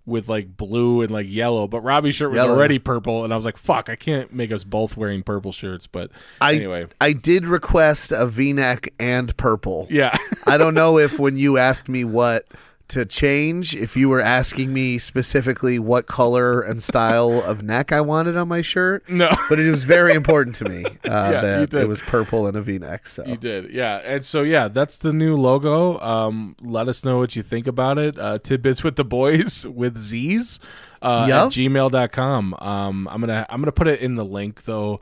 with 0.04 0.28
like 0.28 0.56
blue 0.56 1.02
and 1.02 1.10
like 1.10 1.26
yellow, 1.28 1.68
but 1.68 1.80
Robbie's 1.82 2.16
shirt 2.16 2.30
was 2.30 2.36
Yellow. 2.36 2.54
already 2.54 2.78
purple, 2.78 3.24
and 3.24 3.32
I 3.32 3.36
was 3.36 3.44
like, 3.44 3.56
"Fuck, 3.56 3.88
I 3.88 3.96
can't 3.96 4.32
make 4.32 4.50
us 4.50 4.64
both 4.64 4.96
wearing 4.96 5.22
purple 5.22 5.52
shirts." 5.52 5.86
But 5.86 6.10
I 6.40 6.54
anyway, 6.54 6.86
I 7.00 7.12
did 7.12 7.46
request 7.46 8.10
a 8.12 8.26
V-neck 8.26 8.92
and 8.98 9.36
purple. 9.36 9.86
yeah, 9.90 10.16
I 10.46 10.56
don't 10.58 10.74
know 10.74 10.98
if 10.98 11.18
when 11.18 11.36
you 11.36 11.56
asked 11.58 11.88
me 11.88 12.04
what 12.04 12.46
to 12.92 13.04
change, 13.06 13.74
if 13.74 13.96
you 13.96 14.08
were 14.08 14.20
asking 14.20 14.72
me 14.72 14.98
specifically 14.98 15.78
what 15.78 16.06
color 16.06 16.60
and 16.60 16.82
style 16.82 17.42
of 17.42 17.62
neck 17.62 17.90
I 17.90 18.00
wanted 18.00 18.36
on 18.36 18.48
my 18.48 18.62
shirt. 18.62 19.08
no. 19.08 19.30
But 19.48 19.58
it 19.58 19.70
was 19.70 19.84
very 19.84 20.12
important 20.14 20.56
to 20.56 20.64
me 20.68 20.84
uh, 20.84 20.88
you 21.60 21.66
that 21.66 21.74
it 21.74 21.88
was 21.88 22.00
purple 22.00 22.46
and 22.46 22.56
a 22.56 22.62
V-neck. 22.62 23.06
So 23.06 23.24
You 23.24 23.36
did, 23.36 23.70
yeah. 23.70 23.96
And 24.04 24.24
so, 24.24 24.42
yeah, 24.42 24.68
that's 24.68 24.98
the 24.98 25.12
new 25.12 25.36
logo. 25.36 25.98
Um, 26.00 26.56
let 26.60 26.88
us 26.88 27.04
know 27.04 27.18
what 27.18 27.34
you 27.36 27.42
think 27.42 27.66
about 27.66 27.98
it. 27.98 28.18
Uh, 28.18 28.38
tidbits 28.38 28.82
with 28.84 28.96
the 28.96 29.04
boys 29.04 29.66
with 29.82 29.98
Z's 29.98 30.60
uh, 31.00 31.26
Yup. 31.28 31.46
at 31.46 31.52
gmail.com. 31.52 32.54
Um, 32.58 33.08
I'm 33.08 33.20
gonna 33.20 33.46
I'm 33.48 33.60
gonna 33.60 33.72
put 33.72 33.88
it 33.88 34.00
in 34.00 34.14
the 34.14 34.24
link 34.24 34.64
though 34.64 35.00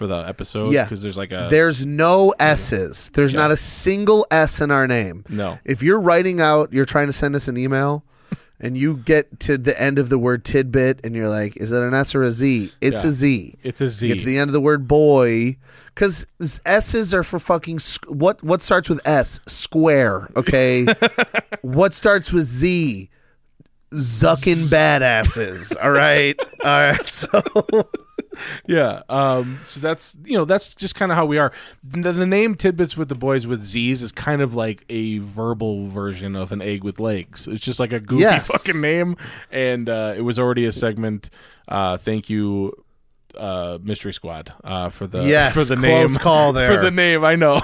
for 0.00 0.06
the 0.06 0.16
episode 0.26 0.72
Yeah. 0.72 0.84
because 0.84 1.02
there's 1.02 1.18
like 1.18 1.30
a 1.30 1.48
There's 1.50 1.84
no 1.84 2.32
S's. 2.40 3.10
There's 3.12 3.34
Yeah. 3.34 3.40
not 3.40 3.50
a 3.50 3.56
single 3.56 4.26
S 4.30 4.62
in 4.62 4.70
our 4.70 4.88
name. 4.88 5.26
no 5.28 5.58
If 5.62 5.82
you're 5.82 6.00
writing 6.00 6.40
out, 6.40 6.72
you're 6.72 6.86
trying 6.86 7.08
to 7.08 7.12
send 7.12 7.36
us 7.36 7.48
an 7.48 7.58
email, 7.58 8.02
and 8.60 8.78
you 8.78 8.96
get 8.96 9.38
to 9.40 9.58
the 9.58 9.78
end 9.78 9.98
of 9.98 10.08
the 10.08 10.16
word 10.18 10.42
tidbit, 10.42 11.00
and 11.04 11.14
you're 11.14 11.28
like, 11.28 11.54
"Is 11.58 11.70
it 11.70 11.82
an 11.82 11.92
S 11.92 12.14
or 12.14 12.22
a 12.22 12.30
z? 12.30 12.72
It's 12.80 13.04
Yeah. 13.04 13.10
a 13.10 13.12
Z. 13.12 13.54
it's 13.62 13.80
a 13.82 13.88
Z. 13.88 14.08
Get 14.08 14.18
to 14.20 14.24
the 14.24 14.38
end 14.38 14.48
of 14.48 14.54
the 14.54 14.60
word 14.62 14.88
boy, 14.88 15.58
because 15.94 16.26
S's 16.64 17.12
are 17.12 17.22
for 17.22 17.38
fucking 17.38 17.76
squ- 17.76 18.16
what? 18.16 18.42
What 18.42 18.62
starts 18.62 18.88
with 18.88 19.02
S? 19.06 19.38
Square. 19.46 20.30
Okay. 20.34 20.86
what 21.60 21.92
starts 21.92 22.32
with 22.32 22.44
Z? 22.44 23.10
Zucking 23.92 24.70
badasses. 24.70 25.74
All 25.82 25.90
right. 25.90 26.38
All 26.64 26.70
right. 26.70 27.04
So 27.06 27.28
Yeah. 28.66 29.02
Um, 29.08 29.58
so 29.64 29.80
that's 29.80 30.16
you 30.24 30.38
know 30.38 30.44
that's 30.44 30.74
just 30.74 30.94
kind 30.94 31.10
of 31.12 31.16
how 31.16 31.26
we 31.26 31.38
are. 31.38 31.52
The, 31.82 32.12
the 32.12 32.26
name 32.26 32.54
tidbits 32.54 32.96
with 32.96 33.08
the 33.08 33.14
boys 33.16 33.46
with 33.46 33.62
Z's 33.64 34.02
is 34.02 34.12
kind 34.12 34.40
of 34.40 34.54
like 34.54 34.84
a 34.88 35.18
verbal 35.18 35.88
version 35.88 36.36
of 36.36 36.52
an 36.52 36.62
egg 36.62 36.84
with 36.84 37.00
legs. 37.00 37.46
It's 37.48 37.64
just 37.64 37.80
like 37.80 37.92
a 37.92 38.00
goofy 38.00 38.22
Yes. 38.22 38.46
fucking 38.46 38.80
name, 38.80 39.16
and 39.50 39.88
uh, 39.88 40.14
it 40.16 40.20
was 40.22 40.38
already 40.38 40.64
a 40.66 40.72
segment. 40.72 41.28
Uh, 41.68 41.96
thank 41.96 42.30
you, 42.30 42.72
uh, 43.36 43.78
Mystery 43.82 44.12
Squad, 44.12 44.52
uh, 44.64 44.88
for 44.90 45.06
the 45.06 45.24
Yes, 45.24 45.52
for 45.54 45.64
the 45.64 45.76
close 45.76 46.10
name 46.10 46.14
call 46.16 46.52
for 46.54 46.76
the 46.78 46.90
name. 46.92 47.24
I 47.24 47.34
know. 47.34 47.60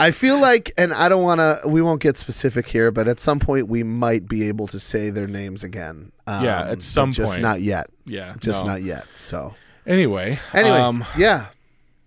I 0.00 0.10
feel 0.12 0.40
like, 0.40 0.72
and 0.78 0.92
I 0.92 1.08
don't 1.08 1.22
want 1.22 1.40
to. 1.40 1.60
We 1.68 1.82
won't 1.82 2.00
get 2.00 2.16
specific 2.16 2.66
here, 2.66 2.90
but 2.90 3.06
at 3.06 3.20
some 3.20 3.38
point 3.38 3.68
we 3.68 3.82
might 3.82 4.26
be 4.28 4.48
able 4.48 4.66
to 4.68 4.80
say 4.80 5.10
their 5.10 5.26
names 5.26 5.62
again. 5.62 6.12
Um, 6.26 6.44
Yeah, 6.44 6.60
at 6.62 6.68
but 6.70 6.82
some 6.82 7.12
just 7.12 7.32
point. 7.34 7.42
not 7.42 7.60
yet. 7.60 7.88
yeah. 8.06 8.34
Just 8.40 8.64
no. 8.64 8.72
not 8.72 8.82
yet. 8.82 9.06
So 9.14 9.54
Anyway. 9.86 10.38
anyway, 10.54 10.76
um, 10.78 11.04
yeah, 11.16 11.46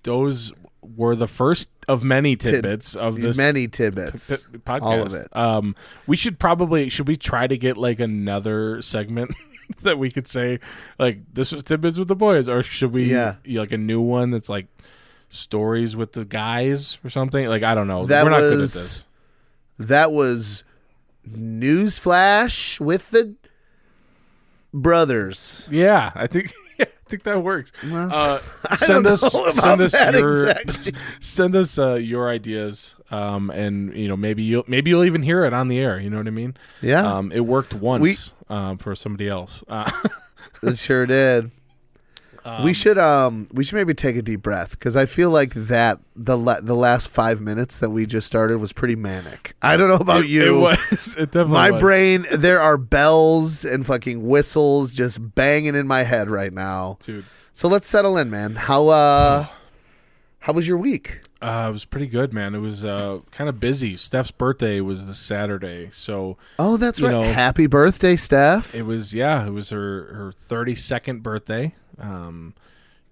those 0.03 0.51
were 0.97 1.15
the 1.15 1.27
first 1.27 1.69
of 1.87 2.03
many 2.03 2.35
tidbits 2.35 2.95
of 2.95 3.19
this 3.21 3.37
many 3.37 3.67
tidbits. 3.67 4.29
p- 4.29 4.57
podcast. 4.59 4.81
All 4.81 5.01
of 5.01 5.13
it. 5.13 5.27
Um, 5.35 5.75
we 6.07 6.15
should 6.15 6.39
probably 6.39 6.89
should 6.89 7.07
we 7.07 7.15
try 7.15 7.47
to 7.47 7.57
get 7.57 7.77
like 7.77 7.99
another 7.99 8.81
segment 8.81 9.33
that 9.81 9.97
we 9.97 10.11
could 10.11 10.27
say 10.27 10.59
like 10.99 11.19
this 11.33 11.51
was 11.51 11.63
tidbits 11.63 11.97
with 11.97 12.07
the 12.09 12.15
boys, 12.15 12.47
or 12.49 12.63
should 12.63 12.91
we 12.91 13.05
yeah, 13.05 13.35
like 13.47 13.71
a 13.71 13.77
new 13.77 14.01
one 14.01 14.31
that's 14.31 14.49
like 14.49 14.67
stories 15.33 15.95
with 15.95 16.13
the 16.13 16.23
guys 16.25 16.97
or 17.03 17.09
something? 17.09 17.45
Like 17.47 17.63
I 17.63 17.75
don't 17.75 17.87
know. 17.87 18.05
That 18.05 18.23
We're 18.23 18.29
not 18.31 18.39
good 18.39 18.53
at 18.53 18.57
was- 18.59 18.73
this. 18.73 19.05
That 19.79 20.11
was 20.11 20.63
newsflash 21.27 22.79
with 22.79 23.09
the 23.11 23.33
brothers. 24.73 25.67
Yeah, 25.71 26.11
I 26.15 26.27
think 26.27 26.53
I 26.79 26.85
think 27.05 27.23
that 27.23 27.43
works. 27.43 27.71
Well, 27.89 28.09
Uh, 28.13 28.39
send 28.75 29.07
us 29.07 29.21
send 29.55 29.81
us 29.81 29.93
your 29.93 30.47
exactly. 30.49 30.93
send 31.19 31.55
us 31.55 31.77
uh, 31.77 31.95
your 31.95 32.29
ideas, 32.29 32.95
um, 33.11 33.49
and 33.49 33.95
you 33.95 34.07
know 34.07 34.17
maybe 34.17 34.43
you'll 34.43 34.65
maybe 34.67 34.89
you'll 34.91 35.03
even 35.05 35.23
hear 35.23 35.43
it 35.45 35.53
on 35.53 35.67
the 35.67 35.79
air. 35.79 35.99
You 35.99 36.09
know 36.09 36.17
what 36.17 36.27
I 36.27 36.31
mean? 36.31 36.55
Yeah, 36.81 37.05
Um, 37.17 37.31
it 37.31 37.41
worked 37.41 37.73
once 37.73 38.33
um, 38.49 38.77
for 38.77 38.95
somebody 38.95 39.27
else. 39.29 39.63
Uh, 39.67 39.89
it 40.61 40.77
sure 40.77 41.05
did. 41.05 41.51
We 42.63 42.73
should 42.73 42.97
um 42.97 43.47
we 43.53 43.63
should 43.63 43.75
maybe 43.75 43.93
take 43.93 44.15
a 44.15 44.21
deep 44.21 44.41
breath 44.41 44.71
because 44.71 44.95
I 44.97 45.05
feel 45.05 45.29
like 45.29 45.53
that 45.53 45.99
the 46.15 46.37
la- 46.37 46.59
the 46.61 46.75
last 46.75 47.07
five 47.07 47.39
minutes 47.41 47.79
that 47.79 47.89
we 47.89 48.05
just 48.05 48.27
started 48.27 48.57
was 48.57 48.73
pretty 48.73 48.95
manic. 48.95 49.55
I 49.61 49.77
don't 49.77 49.89
know 49.89 49.95
about 49.95 50.23
it, 50.25 50.29
you. 50.29 50.57
It 50.57 50.59
was. 50.59 51.15
It 51.17 51.31
definitely 51.31 51.53
My 51.53 51.71
was. 51.71 51.79
brain, 51.81 52.25
there 52.31 52.59
are 52.61 52.77
bells 52.77 53.63
and 53.65 53.85
fucking 53.85 54.27
whistles 54.27 54.93
just 54.93 55.35
banging 55.35 55.75
in 55.75 55.87
my 55.87 56.03
head 56.03 56.29
right 56.29 56.51
now. 56.53 56.97
dude. 57.03 57.25
So 57.53 57.67
let's 57.67 57.87
settle 57.87 58.17
in, 58.17 58.29
man. 58.29 58.55
How 58.55 58.87
uh, 58.89 59.47
how 60.39 60.53
was 60.53 60.67
your 60.67 60.77
week? 60.77 61.21
Uh, 61.41 61.67
it 61.67 61.71
was 61.73 61.83
pretty 61.83 62.07
good, 62.07 62.33
man. 62.33 62.55
It 62.55 62.59
was 62.59 62.85
uh, 62.85 63.19
kind 63.31 63.49
of 63.49 63.59
busy. 63.59 63.97
Steph's 63.97 64.31
birthday 64.31 64.79
was 64.79 65.07
the 65.07 65.13
Saturday, 65.13 65.89
so 65.91 66.37
Oh, 66.57 66.77
that's 66.77 67.01
right. 67.01 67.11
know- 67.11 67.21
Happy 67.21 67.67
birthday, 67.67 68.15
Steph. 68.15 68.73
it 68.73 68.83
was 68.83 69.13
yeah, 69.13 69.45
it 69.45 69.49
was 69.51 69.69
her 69.69 70.13
her 70.13 70.31
thirty 70.31 70.73
second 70.75 71.21
birthday. 71.21 71.75
Um, 71.99 72.53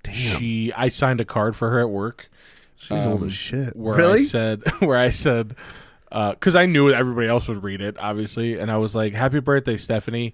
She, 0.09 0.73
I 0.73 0.87
signed 0.87 1.21
a 1.21 1.25
card 1.25 1.55
for 1.55 1.69
her 1.69 1.79
at 1.79 1.89
work. 1.89 2.29
She's 2.75 3.05
old 3.05 3.21
um, 3.21 3.27
as 3.27 3.33
shit. 3.33 3.75
where 3.75 3.95
really? 3.95 4.19
I 4.19 4.23
said 4.23 4.67
where 4.79 4.97
I 4.97 5.11
said 5.11 5.55
because 6.09 6.55
I 6.55 6.65
knew 6.65 6.89
everybody 6.89 7.27
else 7.27 7.47
would 7.47 7.63
read 7.63 7.79
it, 7.81 7.95
obviously, 7.99 8.57
and 8.59 8.71
I 8.71 8.77
was 8.77 8.95
like, 8.95 9.13
"Happy 9.13 9.39
birthday, 9.39 9.77
Stephanie! 9.77 10.33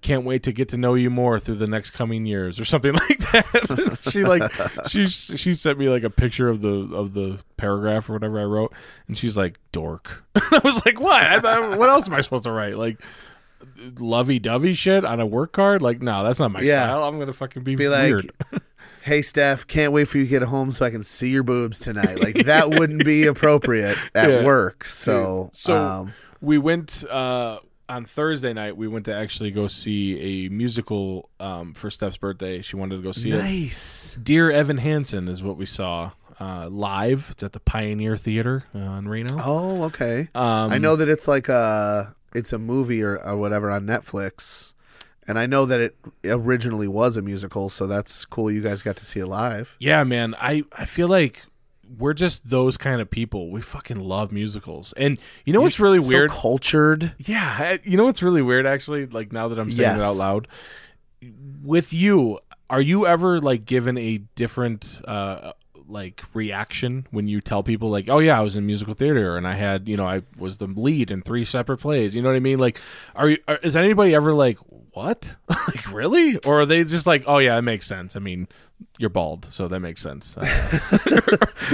Can't 0.00 0.24
wait 0.24 0.44
to 0.44 0.52
get 0.52 0.70
to 0.70 0.78
know 0.78 0.94
you 0.94 1.10
more 1.10 1.38
through 1.38 1.56
the 1.56 1.66
next 1.66 1.90
coming 1.90 2.24
years," 2.24 2.58
or 2.60 2.64
something 2.64 2.92
like 3.08 3.18
that. 3.32 3.98
she 4.10 4.24
like 4.24 4.50
she 4.88 5.06
she 5.08 5.52
sent 5.52 5.78
me 5.78 5.88
like 5.88 6.04
a 6.04 6.10
picture 6.10 6.48
of 6.48 6.62
the 6.62 6.94
of 6.94 7.12
the 7.14 7.40
paragraph 7.56 8.08
or 8.08 8.14
whatever 8.14 8.40
I 8.40 8.44
wrote, 8.44 8.72
and 9.08 9.18
she's 9.18 9.36
like, 9.36 9.58
"Dork." 9.72 10.24
I 10.36 10.60
was 10.64 10.86
like, 10.86 11.00
"What? 11.00 11.22
I 11.24 11.40
thought, 11.40 11.76
what 11.78 11.90
else 11.90 12.08
am 12.08 12.14
I 12.14 12.20
supposed 12.20 12.44
to 12.44 12.52
write? 12.52 12.76
Like." 12.76 13.00
Lovey 13.98 14.38
dovey 14.38 14.74
shit 14.74 15.04
on 15.04 15.20
a 15.20 15.26
work 15.26 15.52
card? 15.52 15.82
Like, 15.82 16.00
no, 16.02 16.22
that's 16.24 16.38
not 16.38 16.50
my 16.50 16.60
Yeah. 16.62 16.84
style. 16.86 17.04
I'm 17.04 17.18
gonna 17.18 17.32
fucking 17.32 17.62
be, 17.62 17.76
Be 17.76 17.88
like, 17.88 18.10
weird. 18.12 18.30
hey, 19.02 19.22
Steph, 19.22 19.66
can't 19.66 19.92
wait 19.92 20.06
for 20.06 20.18
you 20.18 20.24
to 20.24 20.30
get 20.30 20.42
home 20.42 20.70
so 20.72 20.84
I 20.84 20.90
can 20.90 21.02
see 21.02 21.28
your 21.30 21.42
boobs 21.42 21.80
tonight. 21.80 22.18
Like 22.18 22.34
that 22.44 22.70
wouldn't 22.70 23.04
be 23.04 23.26
appropriate 23.26 23.98
at 24.14 24.28
Yeah. 24.30 24.44
work. 24.44 24.84
So, 24.86 25.50
So 25.52 25.76
um, 25.76 26.12
we 26.40 26.58
went 26.58 27.04
uh, 27.10 27.58
on 27.88 28.04
Thursday 28.04 28.52
night. 28.52 28.76
We 28.76 28.88
went 28.88 29.04
to 29.06 29.14
actually 29.14 29.50
go 29.50 29.66
see 29.66 30.46
a 30.46 30.48
musical 30.50 31.28
um, 31.40 31.74
for 31.74 31.90
Steph's 31.90 32.16
birthday. 32.16 32.62
She 32.62 32.76
wanted 32.76 32.96
to 32.96 33.02
go 33.02 33.12
see 33.12 33.30
it. 33.30 33.38
nice. 33.38 34.18
Dear 34.22 34.50
Evan 34.50 34.78
Hansen 34.78 35.28
is 35.28 35.42
what 35.42 35.56
we 35.56 35.66
saw 35.66 36.12
uh, 36.38 36.68
live. 36.70 37.28
It's 37.32 37.42
at 37.42 37.52
the 37.52 37.60
Pioneer 37.60 38.16
Theater 38.16 38.64
uh, 38.74 38.78
in 38.78 39.08
Reno. 39.08 39.36
Oh, 39.44 39.82
okay. 39.84 40.28
Um, 40.34 40.72
I 40.72 40.78
know 40.78 40.96
that 40.96 41.08
it's 41.08 41.28
like 41.28 41.48
a 41.48 42.14
it's 42.34 42.52
a 42.52 42.58
movie 42.58 43.02
or, 43.02 43.18
or 43.22 43.36
whatever 43.36 43.70
on 43.70 43.86
Netflix, 43.86 44.74
and 45.26 45.38
I 45.38 45.46
know 45.46 45.66
that 45.66 45.80
it 45.80 45.96
originally 46.24 46.88
was 46.88 47.16
a 47.16 47.22
musical. 47.22 47.68
So 47.68 47.86
that's 47.86 48.24
cool. 48.24 48.50
You 48.50 48.62
guys 48.62 48.82
got 48.82 48.96
to 48.96 49.04
see 49.04 49.20
it 49.20 49.26
live. 49.26 49.74
Yeah, 49.78 50.04
man. 50.04 50.34
I 50.38 50.64
I 50.72 50.84
feel 50.84 51.08
like 51.08 51.42
we're 51.98 52.14
just 52.14 52.48
those 52.48 52.76
kind 52.76 53.00
of 53.00 53.10
people. 53.10 53.50
We 53.50 53.60
fucking 53.60 53.98
love 53.98 54.32
musicals. 54.32 54.92
And 54.96 55.18
you 55.44 55.52
know 55.52 55.60
what's 55.60 55.80
really 55.80 55.98
weird? 55.98 56.30
So 56.30 56.36
cultured. 56.36 57.14
Yeah, 57.18 57.76
you 57.82 57.96
know 57.96 58.04
what's 58.04 58.22
really 58.22 58.42
weird 58.42 58.66
actually, 58.66 59.06
like 59.06 59.32
now 59.32 59.48
that 59.48 59.58
I'm 59.58 59.72
saying 59.72 59.96
it 59.96 60.02
out 60.02 60.16
loud. 60.16 60.48
With 61.62 61.92
you, 61.92 62.38
are 62.68 62.80
you 62.80 63.06
ever 63.06 63.40
like 63.40 63.64
given 63.64 63.98
a 63.98 64.18
different 64.36 65.00
uh 65.04 65.52
like 65.90 66.22
reaction 66.34 67.06
when 67.10 67.28
you 67.28 67.40
tell 67.40 67.62
people 67.62 67.90
like 67.90 68.08
oh 68.08 68.18
yeah 68.18 68.38
i 68.38 68.42
was 68.42 68.56
in 68.56 68.64
musical 68.64 68.94
theater 68.94 69.36
and 69.36 69.46
i 69.46 69.54
had 69.54 69.88
you 69.88 69.96
know 69.96 70.06
i 70.06 70.22
was 70.38 70.58
the 70.58 70.66
lead 70.66 71.10
in 71.10 71.22
three 71.22 71.44
separate 71.44 71.78
plays. 71.78 72.14
You 72.14 72.22
know 72.22 72.28
what 72.28 72.36
i 72.36 72.40
mean? 72.40 72.58
Like 72.58 72.78
are 73.14 73.28
you 73.30 73.38
are, 73.48 73.56
is 73.56 73.76
anybody 73.76 74.14
ever 74.14 74.32
like 74.32 74.58
what? 74.92 75.36
Like 75.48 75.92
really? 75.92 76.36
Or 76.46 76.60
are 76.60 76.66
they 76.66 76.84
just 76.84 77.06
like 77.06 77.24
oh 77.26 77.38
yeah 77.38 77.56
it 77.58 77.62
makes 77.62 77.86
sense. 77.86 78.16
I 78.16 78.18
mean 78.18 78.48
you're 78.98 79.10
bald 79.10 79.46
so 79.50 79.68
that 79.68 79.80
makes 79.80 80.00
sense. 80.00 80.36
Uh, 80.36 80.78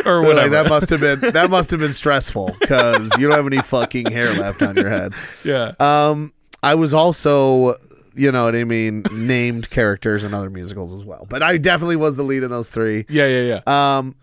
or 0.05 0.21
They're 0.21 0.23
whatever. 0.23 0.35
Like, 0.35 0.51
that 0.51 0.69
must 0.69 0.91
have 0.91 1.01
been 1.01 1.21
that 1.21 1.51
must 1.51 1.71
have 1.71 1.81
been 1.81 1.93
stressful 1.93 2.57
because 2.61 3.11
you 3.19 3.29
don't 3.29 3.37
have 3.37 3.47
any 3.47 3.63
fucking 3.63 4.11
hair 4.11 4.33
left 4.35 4.63
on 4.63 4.77
your 4.77 4.91
head. 4.91 5.15
yeah. 5.45 5.73
Um, 5.79 6.33
I 6.63 6.75
was 6.75 6.95
also, 6.95 7.77
you 8.17 8.33
know 8.33 8.45
what 8.45 8.57
I 8.57 8.65
mean, 8.65 9.05
named 9.13 9.71
characters 9.79 10.25
in 10.25 10.35
other 10.35 10.51
musicals 10.51 10.93
as 10.95 11.05
well, 11.05 11.27
but 11.29 11.43
I 11.43 11.59
definitely 11.59 11.97
was 11.97 12.17
the 12.17 12.23
lead 12.25 12.43
in 12.43 12.51
those 12.51 12.69
three. 12.71 13.05
yeah 13.09 13.27
yeah 13.27 13.61
yeah 13.67 13.99
Um, 13.99 14.15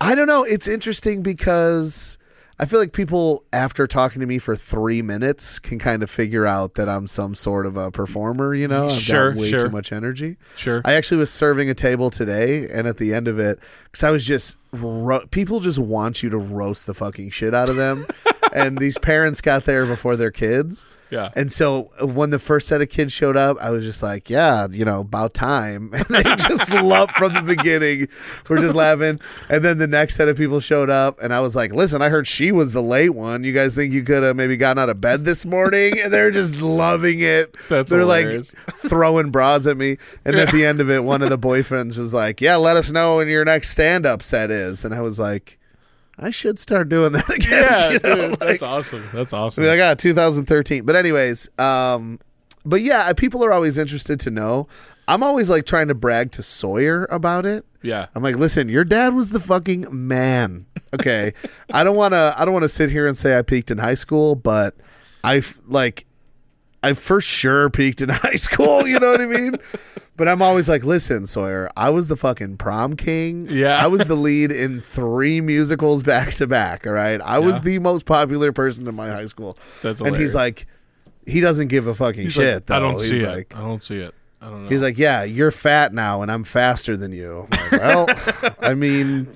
I 0.00 0.14
don't 0.14 0.26
know. 0.28 0.44
It's 0.44 0.68
interesting 0.68 1.22
because 1.22 2.18
I 2.60 2.66
feel 2.66 2.78
like 2.80 2.92
people, 2.92 3.44
after 3.52 3.86
talking 3.86 4.20
to 4.20 4.26
me 4.26 4.38
for 4.38 4.54
three 4.56 5.02
minutes, 5.02 5.58
can 5.58 5.78
kind 5.78 6.02
of 6.02 6.10
figure 6.10 6.46
out 6.46 6.74
that 6.74 6.88
I'm 6.88 7.06
some 7.08 7.34
sort 7.34 7.66
of 7.66 7.76
a 7.76 7.90
performer. 7.90 8.54
You 8.54 8.68
know, 8.68 8.86
I've 8.86 9.00
Sure, 9.00 9.30
got 9.32 9.40
way 9.40 9.50
sure. 9.50 9.58
too 9.60 9.70
much 9.70 9.92
energy. 9.92 10.36
sure 10.56 10.82
I 10.84 10.94
actually 10.94 11.18
was 11.18 11.32
serving 11.32 11.68
a 11.70 11.74
table 11.74 12.10
today, 12.10 12.68
and 12.68 12.86
at 12.86 12.96
the 12.98 13.12
end 13.14 13.26
of 13.28 13.38
it, 13.40 13.58
because 13.84 14.04
I 14.04 14.10
was 14.10 14.24
just 14.24 14.56
ro- 14.72 15.26
people 15.30 15.60
just 15.60 15.78
want 15.80 16.22
you 16.22 16.30
to 16.30 16.38
roast 16.38 16.86
the 16.86 16.94
fucking 16.94 17.30
shit 17.30 17.52
out 17.54 17.68
of 17.68 17.76
them, 17.76 18.06
and 18.52 18.78
these 18.78 18.98
parents 18.98 19.40
got 19.40 19.64
there 19.64 19.84
before 19.86 20.16
their 20.16 20.30
kids. 20.32 20.86
Yeah 21.10 21.30
And 21.36 21.50
so 21.50 21.90
uh, 22.00 22.06
when 22.06 22.30
the 22.30 22.38
first 22.38 22.68
set 22.68 22.80
of 22.82 22.88
kids 22.88 23.12
showed 23.12 23.36
up, 23.36 23.56
I 23.60 23.70
was 23.70 23.84
just 23.84 24.02
like, 24.02 24.28
yeah, 24.28 24.66
you 24.70 24.84
know, 24.84 25.00
about 25.00 25.34
time. 25.34 25.92
And 25.98 26.04
they 26.08 26.22
just 26.36 26.72
loved 26.94 27.12
from 27.12 27.34
the 27.34 27.42
beginning. 27.42 28.08
We're 28.48 28.60
just 28.60 28.74
laughing. 28.74 29.20
And 29.48 29.64
then 29.64 29.78
the 29.78 29.86
next 29.86 30.16
set 30.16 30.28
of 30.28 30.36
people 30.36 30.60
showed 30.60 30.90
up, 30.90 31.18
and 31.22 31.32
I 31.34 31.40
was 31.40 31.54
like, 31.56 31.72
listen, 31.72 32.02
I 32.02 32.08
heard 32.08 32.26
she 32.26 32.52
was 32.52 32.72
the 32.72 32.82
late 32.82 33.10
one. 33.14 33.44
You 33.44 33.52
guys 33.52 33.74
think 33.74 33.92
you 33.92 34.02
could 34.02 34.22
have 34.22 34.36
maybe 34.36 34.56
gotten 34.56 34.78
out 34.80 34.88
of 34.88 35.00
bed 35.00 35.24
this 35.24 35.44
morning? 35.46 35.98
And 36.00 36.12
they're 36.12 36.30
just 36.30 36.60
loving 36.60 37.20
it. 37.20 37.54
That's 37.68 37.90
they're 37.90 38.00
hilarious. 38.00 38.52
like 38.66 38.76
throwing 38.76 39.30
bras 39.30 39.66
at 39.66 39.76
me. 39.76 39.98
And 40.24 40.36
at 40.36 40.52
the 40.52 40.64
end 40.64 40.80
of 40.80 40.90
it, 40.90 41.04
one 41.04 41.22
of 41.22 41.30
the 41.30 41.38
boyfriends 41.38 41.96
was 41.96 42.12
like, 42.14 42.40
yeah, 42.40 42.56
let 42.56 42.76
us 42.76 42.92
know 42.92 43.16
when 43.16 43.28
your 43.28 43.44
next 43.44 43.70
stand 43.70 44.06
up 44.06 44.22
set 44.22 44.50
is. 44.50 44.84
And 44.84 44.94
I 44.94 45.00
was 45.00 45.18
like, 45.18 45.58
I 46.18 46.30
should 46.30 46.58
start 46.58 46.88
doing 46.88 47.12
that 47.12 47.28
again. 47.34 47.50
yeah 47.50 47.90
you 47.90 47.98
know, 48.00 48.14
dude, 48.16 48.30
like- 48.30 48.38
that's 48.40 48.62
awesome 48.62 49.04
that's 49.12 49.32
awesome 49.32 49.62
I 49.62 49.66
mean, 49.66 49.74
I 49.74 49.76
got 49.76 49.98
2013. 49.98 50.84
But 50.84 50.96
anyways, 50.96 51.48
um, 51.58 52.18
but 52.64 52.80
yeah, 52.82 53.12
people 53.12 53.44
are 53.44 53.52
always 53.52 53.78
interested 53.78 54.18
to 54.20 54.30
know. 54.30 54.66
I'm 55.06 55.22
always 55.22 55.48
like 55.48 55.64
trying 55.64 55.88
to 55.88 55.94
brag 55.94 56.32
to 56.32 56.42
Sawyer 56.42 57.06
about 57.10 57.46
it. 57.46 57.64
yeah 57.82 58.06
I'm 58.14 58.22
like, 58.22 58.36
listen, 58.36 58.68
your 58.68 58.84
dad 58.84 59.14
was 59.14 59.30
the 59.30 59.40
fucking 59.40 59.86
man. 59.90 60.66
Okay, 60.92 61.32
I 61.72 61.84
don't 61.84 61.96
want 61.96 62.12
to. 62.14 62.34
I 62.36 62.44
don't 62.44 62.52
want 62.52 62.64
to 62.64 62.68
sit 62.68 62.90
here 62.90 63.06
and 63.06 63.16
say 63.16 63.38
I 63.38 63.42
peaked 63.42 63.70
in 63.70 63.78
high 63.78 63.94
school, 63.94 64.34
but 64.34 64.74
I 65.24 65.42
like, 65.66 66.04
I 66.82 66.92
for 66.94 67.20
sure 67.20 67.70
peaked 67.70 68.00
in 68.02 68.08
high 68.10 68.36
school. 68.36 68.86
You 68.86 68.98
know 68.98 69.10
what 69.12 69.20
I 69.20 69.26
mean? 69.26 69.56
But 70.18 70.28
I'm 70.28 70.42
always 70.42 70.68
like, 70.68 70.84
listen, 70.84 71.24
Sawyer, 71.24 71.70
I 71.76 71.88
was 71.90 72.08
the 72.08 72.16
fucking 72.16 72.58
prom 72.58 72.96
king. 72.96 73.46
Yeah. 73.48 73.82
I 73.82 73.86
was 73.86 74.00
the 74.00 74.16
lead 74.16 74.52
in 74.52 74.80
three 74.80 75.40
musicals 75.40 76.02
back 76.02 76.34
to 76.34 76.46
back. 76.46 76.86
All 76.86 76.92
right, 76.92 77.20
I 77.22 77.38
was 77.38 77.54
Yeah. 77.56 77.62
the 77.62 77.78
most 77.78 78.04
popular 78.04 78.52
person 78.52 78.86
in 78.86 78.94
my 78.94 79.08
high 79.08 79.24
school. 79.26 79.56
That's 79.80 80.00
and 80.02 80.14
he's 80.16 80.34
like, 80.34 80.66
he 81.24 81.40
doesn't 81.40 81.68
give 81.68 81.86
a 81.86 81.94
fucking 81.94 82.24
He's 82.24 82.32
shit. 82.34 82.68
like, 82.68 82.70
I 82.76 82.80
don't 82.80 82.94
He's 82.94 83.08
see 83.08 83.24
like, 83.26 83.52
it 83.52 83.56
i 83.56 83.60
don't 83.60 83.82
see 83.82 83.98
it 83.98 84.14
i 84.42 84.46
don't 84.48 84.64
know 84.64 84.68
He's 84.70 84.82
like, 84.82 84.98
yeah, 84.98 85.22
you're 85.24 85.50
fat 85.50 85.92
now, 85.94 86.22
and 86.22 86.30
I'm 86.32 86.42
faster 86.44 86.96
than 86.96 87.12
you. 87.12 87.46
Like, 87.50 87.72
well, 87.72 88.06
I 88.60 88.74
mean, 88.74 89.28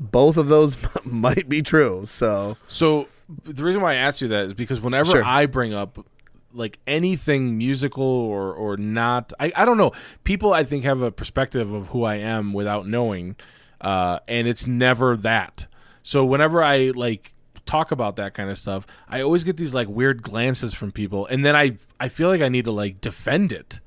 both 0.00 0.36
of 0.38 0.48
those 0.48 0.76
might 1.04 1.48
be 1.48 1.62
true. 1.62 2.02
So 2.04 2.56
So 2.66 3.06
the 3.44 3.62
reason 3.62 3.80
why 3.80 3.92
I 3.92 3.96
asked 3.96 4.20
you 4.22 4.28
that 4.28 4.46
is 4.46 4.54
because 4.54 4.80
whenever 4.80 5.10
Sure. 5.12 5.24
I 5.24 5.46
bring 5.46 5.72
up 5.74 6.04
like 6.56 6.78
anything 6.86 7.56
musical 7.58 8.04
or 8.04 8.52
or 8.52 8.76
not, 8.76 9.32
I, 9.38 9.52
I 9.54 9.64
don't 9.64 9.76
know. 9.78 9.92
People 10.24 10.52
I 10.52 10.64
think 10.64 10.84
have 10.84 11.02
a 11.02 11.10
perspective 11.12 11.72
of 11.72 11.88
who 11.88 12.04
I 12.04 12.16
am 12.16 12.52
without 12.52 12.86
knowing, 12.86 13.36
uh, 13.80 14.20
and 14.26 14.48
it's 14.48 14.66
never 14.66 15.16
that. 15.18 15.66
So 16.02 16.24
whenever 16.24 16.62
I 16.62 16.92
like 16.94 17.32
talk 17.66 17.90
about 17.90 18.16
that 18.16 18.32
kind 18.34 18.48
of 18.48 18.58
stuff, 18.58 18.86
I 19.08 19.22
always 19.22 19.44
get 19.44 19.56
these 19.56 19.74
like 19.74 19.88
weird 19.88 20.22
glances 20.22 20.72
from 20.72 20.92
people, 20.92 21.26
and 21.26 21.44
then 21.44 21.54
I 21.56 21.76
I 22.00 22.08
feel 22.08 22.28
like 22.28 22.40
I 22.40 22.48
need 22.48 22.64
to 22.64 22.72
like 22.72 23.00
defend 23.00 23.52
it. 23.52 23.80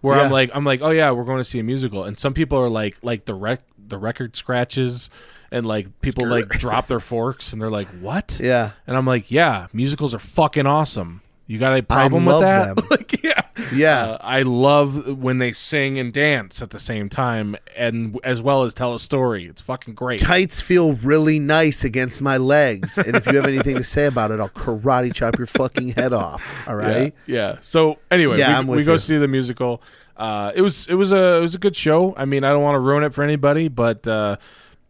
Where 0.00 0.18
I'm 0.24 0.32
like 0.32 0.50
I'm 0.52 0.64
like, 0.64 0.80
oh 0.82 0.90
yeah, 0.90 1.12
we're 1.12 1.24
going 1.24 1.38
to 1.38 1.44
see 1.44 1.60
a 1.60 1.62
musical, 1.62 2.04
and 2.04 2.18
some 2.18 2.34
people 2.34 2.58
are 2.58 2.68
like 2.68 2.98
like 3.02 3.24
the 3.24 3.34
rec 3.34 3.62
the 3.78 3.98
record 3.98 4.36
scratches. 4.36 5.10
And 5.52 5.66
like 5.66 6.00
people 6.00 6.26
like 6.26 6.48
drop 6.48 6.88
their 6.88 6.98
forks 6.98 7.52
and 7.52 7.60
they're 7.60 7.68
like, 7.68 7.86
"What?" 8.00 8.40
yeah, 8.40 8.70
And 8.86 8.96
I'm 8.96 9.04
like, 9.04 9.30
yeah, 9.30 9.66
musicals 9.74 10.14
are 10.14 10.18
fucking 10.18 10.66
awesome. 10.66 11.20
You 11.52 11.58
got 11.58 11.78
a 11.78 11.82
problem 11.82 12.24
love 12.24 12.40
with 12.40 12.48
that? 12.48 12.76
them. 12.76 12.86
like, 12.90 13.22
yeah, 13.22 13.42
yeah, 13.74 14.04
Uh, 14.12 14.18
I 14.22 14.40
love 14.42 15.18
when 15.18 15.36
they 15.36 15.52
sing 15.52 15.98
and 15.98 16.10
dance 16.12 16.62
at 16.62 16.70
the 16.70 16.78
same 16.78 17.08
time, 17.10 17.56
and 17.76 18.18
as 18.24 18.40
well 18.40 18.62
as 18.62 18.72
tell 18.72 18.94
a 18.94 18.98
story. 18.98 19.44
It's 19.46 19.60
fucking 19.60 19.92
great. 19.94 20.20
tights 20.20 20.62
feel 20.62 20.94
really 20.94 21.38
nice 21.38 21.84
against 21.84 22.22
my 22.22 22.38
legs, 22.38 22.96
and 22.96 23.14
if 23.16 23.26
you 23.26 23.36
have 23.36 23.44
anything 23.44 23.76
to 23.76 23.84
say 23.84 24.06
about 24.06 24.30
it, 24.30 24.40
I'll 24.40 24.48
karate 24.48 25.12
chop 25.14 25.36
your 25.36 25.46
fucking 25.46 25.90
head 25.90 26.14
off. 26.14 26.42
All 26.66 26.74
right. 26.76 27.12
yeah, 27.26 27.36
yeah. 27.52 27.56
So 27.60 27.98
anyway, 28.10 28.38
Yeah, 28.38 28.62
we, 28.62 28.78
we 28.78 28.84
go 28.84 28.92
you. 28.92 28.98
see 28.98 29.18
the 29.18 29.28
musical. 29.28 29.82
Uh, 30.16 30.52
it 30.54 30.62
was 30.62 30.86
it 30.88 30.94
was 30.94 31.12
a 31.12 31.36
it 31.36 31.40
was 31.40 31.54
a 31.54 31.58
good 31.58 31.76
show. 31.76 32.14
I 32.16 32.24
mean, 32.24 32.44
I 32.44 32.50
don't 32.50 32.62
want 32.62 32.76
to 32.76 32.80
ruin 32.80 33.02
it 33.04 33.12
for 33.12 33.22
anybody, 33.24 33.68
but 33.68 34.08
uh, 34.08 34.36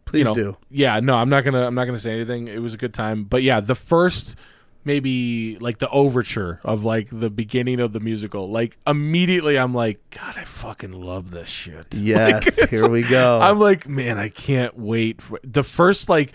Please 0.05 0.19
you 0.19 0.23
know, 0.25 0.33
do. 0.33 0.57
Yeah, 0.69 0.99
no, 1.01 1.15
I'm 1.15 1.29
not 1.29 1.43
gonna 1.43 1.65
I'm 1.67 1.75
not 1.75 1.85
gonna 1.85 1.97
say 1.99 2.13
anything. 2.13 2.47
It 2.47 2.61
was 2.61 2.73
a 2.73 2.77
good 2.77 2.93
time, 2.93 3.25
but 3.25 3.43
yeah, 3.43 3.59
the 3.59 3.75
first 3.75 4.37
maybe 4.85 5.57
like 5.59 5.77
the 5.79 5.89
overture 5.89 6.59
of 6.63 6.83
like 6.83 7.07
the 7.11 7.29
beginning 7.29 7.79
of 7.79 7.93
the 7.93 7.99
musical, 7.99 8.49
like 8.49 8.77
immediately 8.85 9.57
I'm 9.57 9.73
like, 9.73 9.99
God, 10.11 10.35
I 10.37 10.43
fucking 10.43 10.91
love 10.93 11.31
this 11.31 11.49
shit. 11.49 11.87
Yes, 11.95 12.57
it's 12.59 12.69
here 12.69 12.89
we 12.89 13.01
go. 13.03 13.39
I'm 13.41 13.59
like, 13.59 13.87
man, 13.87 14.17
I 14.17 14.29
can't 14.29 14.77
wait 14.77 15.21
for 15.21 15.39
the 15.43 15.63
first 15.63 16.09
like 16.09 16.33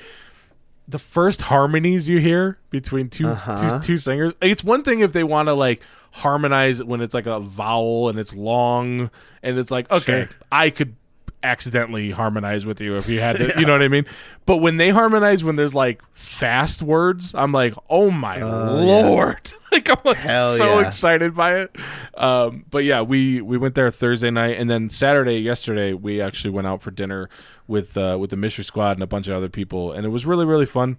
the 0.86 0.98
first 0.98 1.42
harmonies 1.42 2.08
you 2.08 2.18
hear 2.18 2.58
between 2.70 3.08
2 3.10 3.28
Uh-huh. 3.28 3.78
two, 3.80 3.80
two 3.80 3.96
singers. 3.98 4.32
It's 4.40 4.64
one 4.64 4.82
thing 4.82 5.00
if 5.00 5.12
they 5.12 5.22
want 5.24 5.48
to 5.48 5.52
like 5.52 5.82
harmonize 6.12 6.82
when 6.82 7.02
it's 7.02 7.12
like 7.12 7.26
a 7.26 7.38
vowel 7.40 8.08
and 8.08 8.18
it's 8.18 8.34
long 8.34 9.10
and 9.42 9.58
it's 9.58 9.70
like, 9.70 9.90
okay, 9.90 10.24
Sure. 10.26 10.28
I 10.50 10.70
could 10.70 10.96
accidentally 11.42 12.10
harmonize 12.10 12.66
with 12.66 12.80
you 12.80 12.96
if 12.96 13.08
you 13.08 13.20
had 13.20 13.36
to, 13.36 13.54
you 13.58 13.66
know 13.66 13.72
what 13.72 13.82
I 13.82 13.88
mean? 13.88 14.06
But 14.46 14.56
when 14.56 14.76
they 14.76 14.90
harmonize 14.90 15.44
when 15.44 15.56
there's 15.56 15.74
like 15.74 16.02
fast 16.12 16.82
words, 16.82 17.34
I'm 17.34 17.52
like, 17.52 17.74
oh 17.88 18.10
my 18.10 18.42
lord. 18.42 19.52
like 19.72 19.88
I'm 19.88 19.98
like 20.04 20.16
Hell 20.16 20.54
so 20.54 20.80
yeah. 20.80 20.86
excited 20.86 21.34
by 21.34 21.60
it. 21.60 21.76
Um, 22.14 22.64
but 22.70 22.84
yeah, 22.84 23.02
we 23.02 23.40
we 23.40 23.58
went 23.58 23.74
there 23.74 23.90
Thursday 23.90 24.30
night, 24.30 24.58
and 24.58 24.68
then 24.68 24.88
Saturday 24.88 25.38
yesterday 25.38 25.92
we 25.92 26.20
actually 26.20 26.50
went 26.50 26.66
out 26.66 26.82
for 26.82 26.90
dinner 26.90 27.28
with 27.66 27.96
uh, 27.96 28.16
with 28.18 28.30
the 28.30 28.36
Mystery 28.36 28.64
Squad 28.64 28.96
and 28.96 29.02
a 29.02 29.06
bunch 29.06 29.28
of 29.28 29.36
other 29.36 29.48
people, 29.48 29.92
and 29.92 30.04
it 30.04 30.10
was 30.10 30.26
really 30.26 30.46
really 30.46 30.66
fun. 30.66 30.98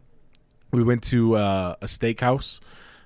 We 0.71 0.83
went 0.83 1.03
to 1.05 1.35
uh, 1.35 1.75
a 1.81 1.85
steakhouse, 1.85 2.59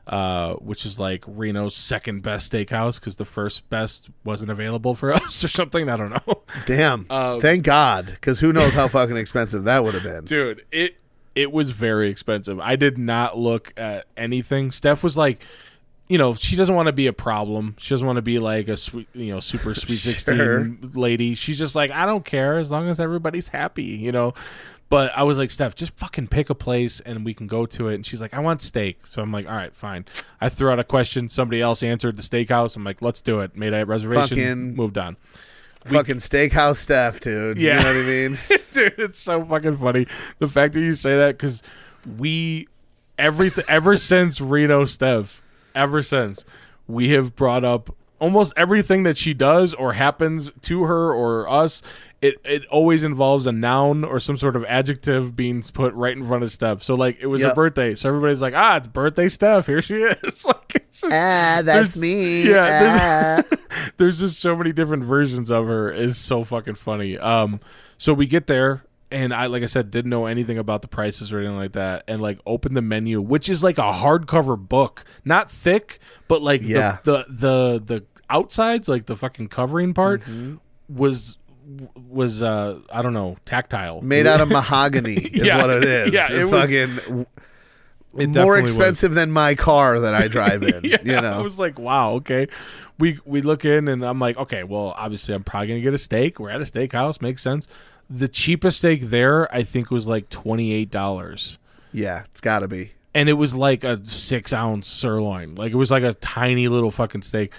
uh, 0.07 0.53
which 0.55 0.85
is 0.85 0.99
like 0.99 1.23
Reno's 1.27 1.75
second 1.75 2.21
best 2.23 2.51
steakhouse 2.51 2.99
because 2.99 3.15
the 3.15 3.25
first 3.25 3.69
best 3.69 4.09
wasn't 4.23 4.51
available 4.51 4.95
for 4.95 5.13
us 5.13 5.43
or 5.43 5.47
something. 5.47 5.87
I 5.89 5.95
don't 5.95 6.09
know, 6.11 6.43
Damn. 6.65 7.05
Um, 7.09 7.39
Thank 7.39 7.63
God, 7.63 8.07
because 8.07 8.39
who 8.39 8.51
knows 8.53 8.73
how 8.73 8.87
fucking 8.87 9.17
expensive 9.17 9.63
that 9.65 9.83
would 9.83 9.93
have 9.93 10.03
been. 10.03 10.25
dude. 10.25 10.65
It 10.71 10.97
it 11.35 11.51
was 11.51 11.71
very 11.71 12.09
expensive. 12.09 12.59
I 12.59 12.75
did 12.75 12.97
not 12.97 13.37
look 13.37 13.73
at 13.77 14.05
anything. 14.17 14.71
Steph 14.71 15.03
was 15.03 15.17
like. 15.17 15.43
You 16.09 16.17
know, 16.17 16.35
she 16.35 16.57
doesn't 16.57 16.75
want 16.75 16.87
to 16.87 16.93
be 16.93 17.07
a 17.07 17.13
problem. 17.13 17.75
She 17.79 17.91
doesn't 17.91 18.05
want 18.05 18.17
to 18.17 18.21
be 18.21 18.37
like 18.37 18.67
a 18.67 18.75
sweet, 18.75 19.07
you 19.13 19.33
know, 19.33 19.39
super 19.39 19.73
sweet 19.73 19.95
sixteen 19.97 20.91
lady. 20.93 21.33
She's 21.33 21.57
just 21.57 21.75
like, 21.75 21.91
I 21.91 22.05
don't 22.05 22.25
care 22.25 22.59
as 22.59 22.71
long 22.71 22.89
as 22.89 22.99
everybody's 22.99 23.47
happy, 23.47 23.83
you 23.85 24.11
know. 24.11 24.33
But 24.93 25.11
I 25.17 25.23
was 25.23 25.39
like, 25.39 25.49
Steph, 25.49 25.73
just 25.73 25.97
fucking 25.97 26.27
pick 26.27 26.51
a 26.51 26.53
place 26.53 26.99
and 26.99 27.25
we 27.25 27.33
can 27.33 27.47
go 27.47 27.65
to 27.65 27.87
it. 27.87 27.95
And 27.95 28.05
she's 28.05 28.21
like, 28.21 28.31
I 28.31 28.39
want 28.41 28.61
steak. 28.61 29.07
So 29.07 29.23
I'm 29.23 29.31
like, 29.31 29.47
all 29.47 29.55
right, 29.55 29.73
fine. 29.73 30.05
I 30.39 30.49
threw 30.49 30.69
out 30.69 30.77
a 30.77 30.83
question. 30.83 31.29
Somebody 31.29 31.61
else 31.61 31.81
answered 31.81 32.15
the 32.15 32.21
steakhouse. 32.21 32.75
I'm 32.75 32.83
like, 32.83 33.01
let's 33.01 33.19
do 33.19 33.39
it. 33.39 33.57
Made 33.57 33.73
a 33.73 33.87
reservation. 33.87 34.37
Fucking- 34.37 34.75
moved 34.75 34.99
on. 34.99 35.17
fucking 35.85 36.17
steakhouse 36.17 36.75
staff, 36.75 37.19
dude. 37.21 37.57
Yeah. 37.57 37.77
You 37.79 37.83
know 37.83 37.89
what 37.89 38.03
I 38.03 38.07
mean? 38.07 38.37
Dude, 38.71 38.99
it's 38.99 39.19
so 39.19 39.43
fucking 39.43 39.77
funny. 39.77 40.05
The 40.37 40.47
fact 40.47 40.75
that 40.75 40.81
you 40.81 40.93
say 40.93 41.17
that 41.17 41.37
because 41.39 41.63
we 42.19 42.67
everything 43.17 43.65
ever 43.67 43.95
since 43.97 44.39
Reno 44.39 44.85
Steph, 44.85 45.41
ever 45.73 46.03
since 46.03 46.45
we 46.87 47.09
have 47.09 47.35
brought 47.35 47.63
up 47.63 47.95
almost 48.19 48.53
everything 48.55 49.03
that 49.03 49.17
she 49.17 49.33
does 49.33 49.73
or 49.73 49.93
happens 49.93 50.51
to 50.61 50.83
her 50.83 51.13
or 51.13 51.49
us, 51.49 51.81
it 52.23 52.35
it 52.45 52.65
always 52.67 53.03
involves 53.03 53.45
a 53.47 53.51
noun 53.51 54.03
or 54.03 54.19
some 54.19 54.37
sort 54.37 54.55
of 54.55 54.63
adjective 54.65 55.35
being 55.35 55.61
put 55.61 55.93
right 55.93 56.15
in 56.15 56.25
front 56.25 56.41
of 56.43 56.51
Steph. 56.51 56.81
So 56.81 56.95
like 56.95 57.17
it 57.19 57.27
was 57.27 57.41
her 57.43 57.53
birthday, 57.53 57.95
so 57.95 58.07
everybody's 58.09 58.41
like, 58.41 58.53
ah, 58.55 58.77
it's 58.77 58.87
birthday 58.87 59.27
Steph. 59.27 59.65
Here 59.67 59.81
she 59.81 59.95
is. 59.95 60.45
like 60.45 60.75
it's 60.75 61.01
just, 61.01 61.13
Ah, 61.13 61.61
that's 61.63 61.97
me. 61.97 62.49
yeah, 62.49 63.41
Ah. 63.49 63.55
there's 63.97 64.19
just 64.19 64.39
so 64.39 64.55
many 64.55 64.71
different 64.71 65.03
versions 65.03 65.51
of 65.51 65.67
her. 65.67 65.91
It's 65.91 66.17
so 66.17 66.43
fucking 66.43 66.75
funny. 66.75 67.17
Um, 67.17 67.59
so 67.97 68.13
we 68.13 68.25
get 68.25 68.47
there, 68.47 68.83
and 69.11 69.33
I, 69.33 69.47
like 69.47 69.63
I 69.63 69.67
said, 69.67 69.91
didn't 69.91 70.09
know 70.09 70.25
anything 70.25 70.57
about 70.57 70.81
the 70.81 70.87
prices 70.87 71.31
or 71.33 71.39
anything 71.39 71.57
like 71.57 71.73
that, 71.73 72.03
and 72.07 72.21
like 72.21 72.39
open 72.45 72.73
the 72.73 72.81
menu, 72.81 73.21
which 73.21 73.49
is 73.49 73.63
like 73.63 73.77
a 73.77 73.91
hardcover 73.91 74.57
book, 74.57 75.03
not 75.25 75.51
thick, 75.51 75.99
but 76.27 76.41
like 76.41 76.61
Yeah. 76.63 76.99
the, 77.03 77.25
the 77.27 77.81
the 77.85 77.95
the 77.99 78.05
outsides, 78.29 78.87
like 78.87 79.05
the 79.07 79.15
fucking 79.15 79.49
covering 79.49 79.93
part, 79.93 80.21
Mm-hmm. 80.21 80.55
was 80.89 81.37
was 82.09 82.43
uh 82.43 82.79
I 82.91 83.01
don't 83.01 83.13
know 83.13 83.37
tactile, 83.45 84.01
Made 84.01 84.27
out 84.27 84.41
of 84.41 84.49
mahogany 84.59 85.15
is 85.15 85.45
Yeah. 85.45 85.57
what 85.61 85.69
it 85.69 85.83
is. 85.83 86.13
Yeah, 86.13 86.27
it 86.31 86.39
it's 86.41 86.51
was- 86.51 86.69
It 88.15 88.27
more 88.27 88.33
definitely 88.33 88.61
was. 88.61 88.75
expensive 88.75 89.15
than 89.15 89.31
my 89.31 89.55
car 89.55 89.99
that 90.01 90.13
I 90.13 90.27
drive 90.27 90.61
in. 90.63 90.81
yeah, 90.83 90.97
you 91.03 91.15
I 91.15 91.21
know, 91.21 91.41
was 91.41 91.57
like, 91.57 91.79
wow, 91.79 92.11
okay. 92.13 92.47
We 92.99 93.17
we 93.25 93.41
look 93.41 93.65
in 93.65 93.87
and 93.87 94.03
I'm 94.05 94.19
like, 94.19 94.37
okay, 94.37 94.63
well, 94.63 94.93
obviously 94.95 95.33
I'm 95.33 95.43
probably 95.43 95.69
gonna 95.69 95.79
get 95.81 95.95
a 95.95 95.97
steak. 95.97 96.39
We're 96.39 96.51
at 96.51 96.61
a 96.61 96.65
steakhouse, 96.65 97.21
makes 97.23 97.41
sense. 97.41 97.67
The 98.11 98.27
cheapest 98.27 98.77
steak 98.77 99.01
there, 99.09 99.51
I 99.53 99.63
think, 99.63 99.89
was 99.89 100.07
like 100.07 100.29
twenty 100.29 100.73
eight 100.73 100.91
dollars, 100.91 101.57
yeah, 101.91 102.21
it's 102.25 102.39
got 102.41 102.59
to 102.59 102.67
be. 102.67 102.91
and 103.15 103.29
it 103.29 103.33
was 103.33 103.55
like 103.55 103.83
a 103.83 104.05
six 104.05 104.53
ounce 104.53 104.85
sirloin. 104.87 105.55
Like 105.55 105.71
it 105.71 105.75
was 105.77 105.89
like 105.89 106.03
a 106.03 106.13
tiny 106.13 106.67
little 106.67 106.91
fucking 106.91 107.23
steak, 107.23 107.51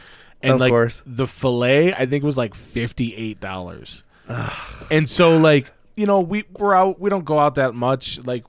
and 0.44 0.54
Of 0.54 0.60
like 0.60 0.70
course. 0.70 1.02
the 1.04 1.26
fillet, 1.26 1.92
I 1.94 2.06
think 2.06 2.22
was 2.22 2.36
like 2.36 2.54
fifty 2.54 3.14
eight 3.16 3.40
dollars. 3.40 4.02
and 4.90 5.08
so 5.08 5.36
like 5.38 5.72
you 5.96 6.06
know 6.06 6.20
we 6.20 6.44
we're 6.58 6.74
out, 6.74 7.00
we 7.00 7.10
don't 7.10 7.24
go 7.24 7.38
out 7.38 7.56
that 7.56 7.74
much. 7.74 8.18
Like 8.24 8.44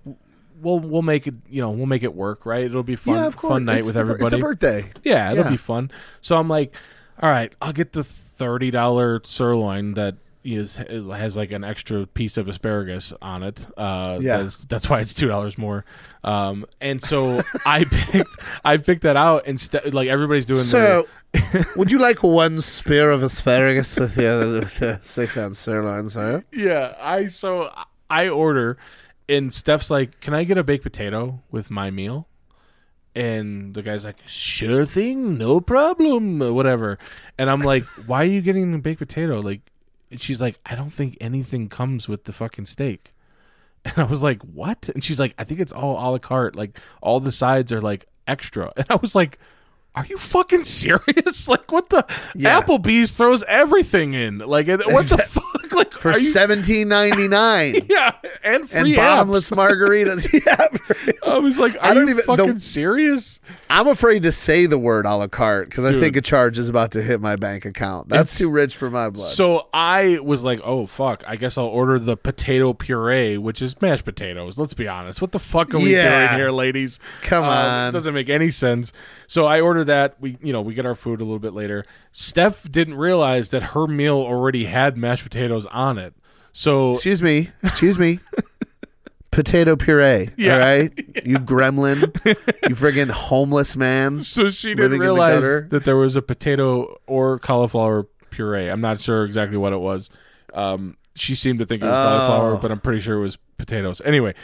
we'll 0.62 0.79
we'll 0.79 1.01
make 1.01 1.27
it, 1.27 1.34
you 1.49 1.62
know, 1.62 1.69
we'll 1.71 1.86
make 1.86 2.03
it 2.03 2.13
work, 2.13 2.45
right? 2.45 2.63
It'll 2.65 2.84
be 2.84 2.95
fun, 2.95 3.15
yeah, 3.15 3.29
fun 3.29 3.65
night 3.65 3.79
It's 3.79 3.88
with 3.88 3.95
the 3.95 3.99
everybody. 4.01 4.25
It's 4.25 4.34
a 4.34 4.38
birthday. 4.38 4.86
Yeah, 5.03 5.31
it'll 5.31 5.45
Yeah. 5.45 5.51
be 5.51 5.58
fun. 5.58 5.91
So 6.21 6.38
I'm 6.38 6.47
like, 6.47 6.75
all 7.21 7.29
right, 7.29 7.53
I'll 7.62 7.73
get 7.73 7.93
the 7.93 8.03
thirty 8.03 8.71
dollar 8.71 9.21
sirloin 9.23 9.93
that 9.95 10.15
is 10.45 10.77
has 10.77 11.36
like 11.36 11.51
an 11.51 11.63
extra 11.63 12.05
piece 12.05 12.38
of 12.38 12.47
asparagus 12.47 13.12
on 13.21 13.41
it. 13.43 13.65
Uh, 13.75 14.19
Yeah. 14.21 14.38
that's, 14.43 14.58
that's 14.65 14.89
why 14.89 14.99
it's 14.99 15.13
two 15.13 15.27
dollars 15.27 15.58
more. 15.58 15.84
Um, 16.23 16.65
and 16.79 17.01
so 17.01 17.41
I 17.65 17.86
picked 17.86 18.36
I 18.63 18.77
picked 18.77 19.01
that 19.03 19.17
out 19.17 19.47
instead. 19.47 19.93
Like 19.93 20.08
everybody's 20.08 20.45
doing. 20.45 20.60
So, 20.62 21.05
would 21.75 21.91
you 21.91 21.99
like 21.99 22.21
one 22.23 22.62
spear 22.62 23.10
of 23.12 23.23
asparagus 23.23 23.99
with 23.99 24.17
your 24.17 24.39
with 24.60 25.03
six 25.03 25.36
ounce 25.36 25.58
sirloin, 25.60 26.10
sir? 26.10 26.43
the, 26.51 26.58
yeah, 26.60 26.95
I 27.01 27.27
so 27.27 27.71
I 28.10 28.27
order, 28.29 28.77
and 29.27 29.53
Steph's 29.53 29.89
like, 29.89 30.19
"Can 30.21 30.34
I 30.36 30.43
get 30.43 30.58
a 30.58 30.63
baked 30.63 30.84
potato 30.84 31.41
with 31.51 31.71
my 31.71 31.89
meal?" 31.91 32.27
And 33.17 33.73
the 33.73 33.81
guy's 33.81 34.03
like, 34.03 34.17
"Sure 34.27 34.86
thing, 34.86 35.38
no 35.38 35.62
problem, 35.62 36.39
whatever." 36.39 36.99
And 37.38 37.49
I'm 37.49 37.62
like, 37.62 37.84
"Why 38.08 38.21
are 38.23 38.25
you 38.25 38.41
getting 38.41 38.73
a 38.73 38.77
baked 38.77 38.99
potato?" 38.99 39.39
Like, 39.39 39.62
and 40.12 40.20
she's 40.22 40.41
like, 40.41 40.60
"I 40.65 40.76
don't 40.76 40.91
think 40.91 41.18
anything 41.22 41.70
comes 41.70 42.08
with 42.08 42.24
the 42.26 42.34
fucking 42.34 42.65
steak." 42.68 43.12
And 43.86 43.98
I 43.98 44.04
was 44.04 44.24
like, 44.24 44.41
"What?" 44.41 44.89
And 44.94 45.04
she's 45.04 45.20
like, 45.20 45.34
"I 45.38 45.44
think 45.44 45.60
it's 45.60 45.72
all 45.72 45.94
a 45.94 46.06
la 46.12 46.18
carte. 46.18 46.56
Like, 46.56 46.80
all 47.02 47.20
the 47.20 47.32
sides 47.32 47.72
are 47.72 47.82
like 47.82 48.08
extra." 48.28 48.72
And 48.78 48.86
I 48.89 48.96
was 48.96 49.13
like, 49.15 49.38
"Are 49.96 50.06
you 50.06 50.18
fucking 50.18 50.63
serious? 50.82 51.48
like, 51.48 51.72
what 51.72 51.89
the 51.89 52.06
Yeah. 52.34 52.62
Applebee's 52.62 53.12
throws 53.12 53.44
everything 53.48 54.13
in? 54.13 54.39
Like, 54.39 54.68
what 54.68 55.06
the 55.06 55.18
fuck? 55.20 55.64
Like, 55.75 55.91
For 55.93 56.12
you- 56.12 56.19
seventeen 56.19 56.88
ninety 56.88 57.28
nine. 57.28 57.75
yeah, 57.89 58.12
and 58.43 58.69
free 58.69 58.80
and 58.91 58.95
bottomless 58.95 59.49
margaritas. 59.51 60.32
yeah, 60.32 60.67
I 61.25 61.38
was 61.39 61.58
like, 61.60 61.75
"Are 61.75 61.86
I 61.86 61.93
don't 61.93 62.08
you 62.08 62.13
even- 62.13 62.17
the- 62.17 62.38
fucking 62.38 62.58
serious?" 62.60 63.39
I'm 63.69 63.88
afraid 63.88 64.23
to 64.23 64.32
say 64.32 64.65
the 64.67 64.78
word 64.78 65.06
a 65.06 65.15
la 65.15 65.28
carte 65.28 65.69
because 65.69 65.86
I 65.86 65.91
think 65.99 66.15
a 66.15 66.21
charge 66.21 66.58
is 66.60 66.69
about 66.69 66.91
to 66.91 67.01
hit 67.01 67.19
my 67.21 67.36
bank 67.36 67.65
account. 67.65 68.10
That's 68.10 68.34
It's- 68.34 68.38
too 68.38 68.49
rich 68.49 68.75
for 68.78 68.89
my 68.89 69.10
blood. 69.10 69.28
So 69.28 69.67
I 69.73 70.19
was 70.23 70.43
like, 70.43 70.62
"Oh 70.63 70.86
fuck! 70.86 71.23
I 71.28 71.36
guess 71.36 71.58
I'll 71.58 71.65
order 71.65 71.99
the 71.99 72.15
potato 72.15 72.73
puree, 72.73 73.38
which 73.38 73.62
is 73.62 73.80
mashed 73.82 74.06
potatoes." 74.06 74.58
Let's 74.58 74.73
be 74.73 74.88
honest. 74.88 75.21
What 75.21 75.32
the 75.32 75.39
fuck 75.39 75.73
are 75.73 75.80
we 75.80 75.93
Yeah. 75.93 76.28
doing 76.28 76.39
here, 76.39 76.51
ladies? 76.51 76.99
Come 77.23 77.43
Uh, 77.43 77.47
on. 77.49 77.89
it 77.89 77.91
doesn't 77.91 78.13
make 78.13 78.30
any 78.30 78.51
sense. 78.51 78.93
So 79.28 79.45
I 79.45 79.60
ordered 79.62 79.86
that. 79.86 80.15
We, 80.19 80.38
you 80.41 80.54
know, 80.54 80.62
we 80.62 80.73
get 80.73 80.86
our 80.86 80.95
food 80.95 81.19
a 81.19 81.23
little 81.23 81.39
bit 81.39 81.54
later. 81.54 81.86
Steph 82.12 82.71
didn't 82.71 82.95
realize 82.95 83.49
that 83.49 83.62
her 83.63 83.88
meal 83.88 84.17
already 84.17 84.65
had 84.65 84.95
mashed 84.97 85.23
potatoes 85.23 85.64
on 85.67 85.97
it. 85.97 86.13
So 86.54 86.91
Excuse 86.91 87.21
me. 87.21 87.49
Excuse 87.63 87.99
me. 87.99 88.19
Potato 89.32 89.75
puree. 89.75 90.30
Yeah. 90.38 90.54
All 90.54 90.60
right. 90.60 90.91
You 91.25 91.39
gremlin. 91.39 92.01
You 92.25 92.75
friggin' 92.75 93.10
homeless 93.10 93.75
man. 93.75 94.19
so 94.19 94.49
she 94.49 94.69
didn't 94.75 94.86
in 94.86 94.91
the 94.91 94.99
realize 94.99 95.43
that 95.69 95.84
there 95.84 95.95
was 95.97 96.15
a 96.15 96.21
potato 96.21 96.99
or 97.08 97.39
cauliflower 97.39 98.04
puree. 98.30 98.69
I'm 98.69 98.80
not 98.82 99.01
sure 99.01 99.25
exactly 99.25 99.58
what 99.58 99.73
it 99.73 99.80
was. 99.80 100.10
Um, 100.54 100.95
she 101.15 101.34
seemed 101.36 101.60
to 101.60 101.65
think 101.65 101.82
it 101.82 101.86
was 101.86 101.93
cauliflower, 101.95 102.54
Oh. 102.56 102.58
but 102.58 102.71
I'm 102.71 102.80
pretty 102.80 102.99
sure 102.99 103.15
it 103.17 103.21
was 103.21 103.38
potatoes. 103.58 104.01
Anyway, 104.06 104.36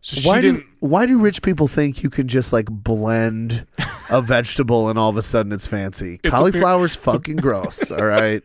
so 0.00 0.20
she 0.20 0.26
Why 0.26 0.40
do 0.40 0.64
why 0.78 1.04
do 1.06 1.18
rich 1.18 1.42
people 1.42 1.68
think 1.68 2.02
you 2.02 2.08
can 2.10 2.26
just 2.26 2.52
like 2.52 2.66
blend 2.70 3.66
a 4.08 4.22
vegetable 4.22 4.88
and 4.88 4.98
all 4.98 5.10
of 5.10 5.16
a 5.18 5.22
sudden 5.22 5.52
it's 5.52 5.66
fancy? 5.68 6.18
a 6.24 6.30
Cauliflower's 6.30 6.96
fucking 6.96 7.36
gross, 7.36 7.90
all 7.90 8.04
right? 8.04 8.42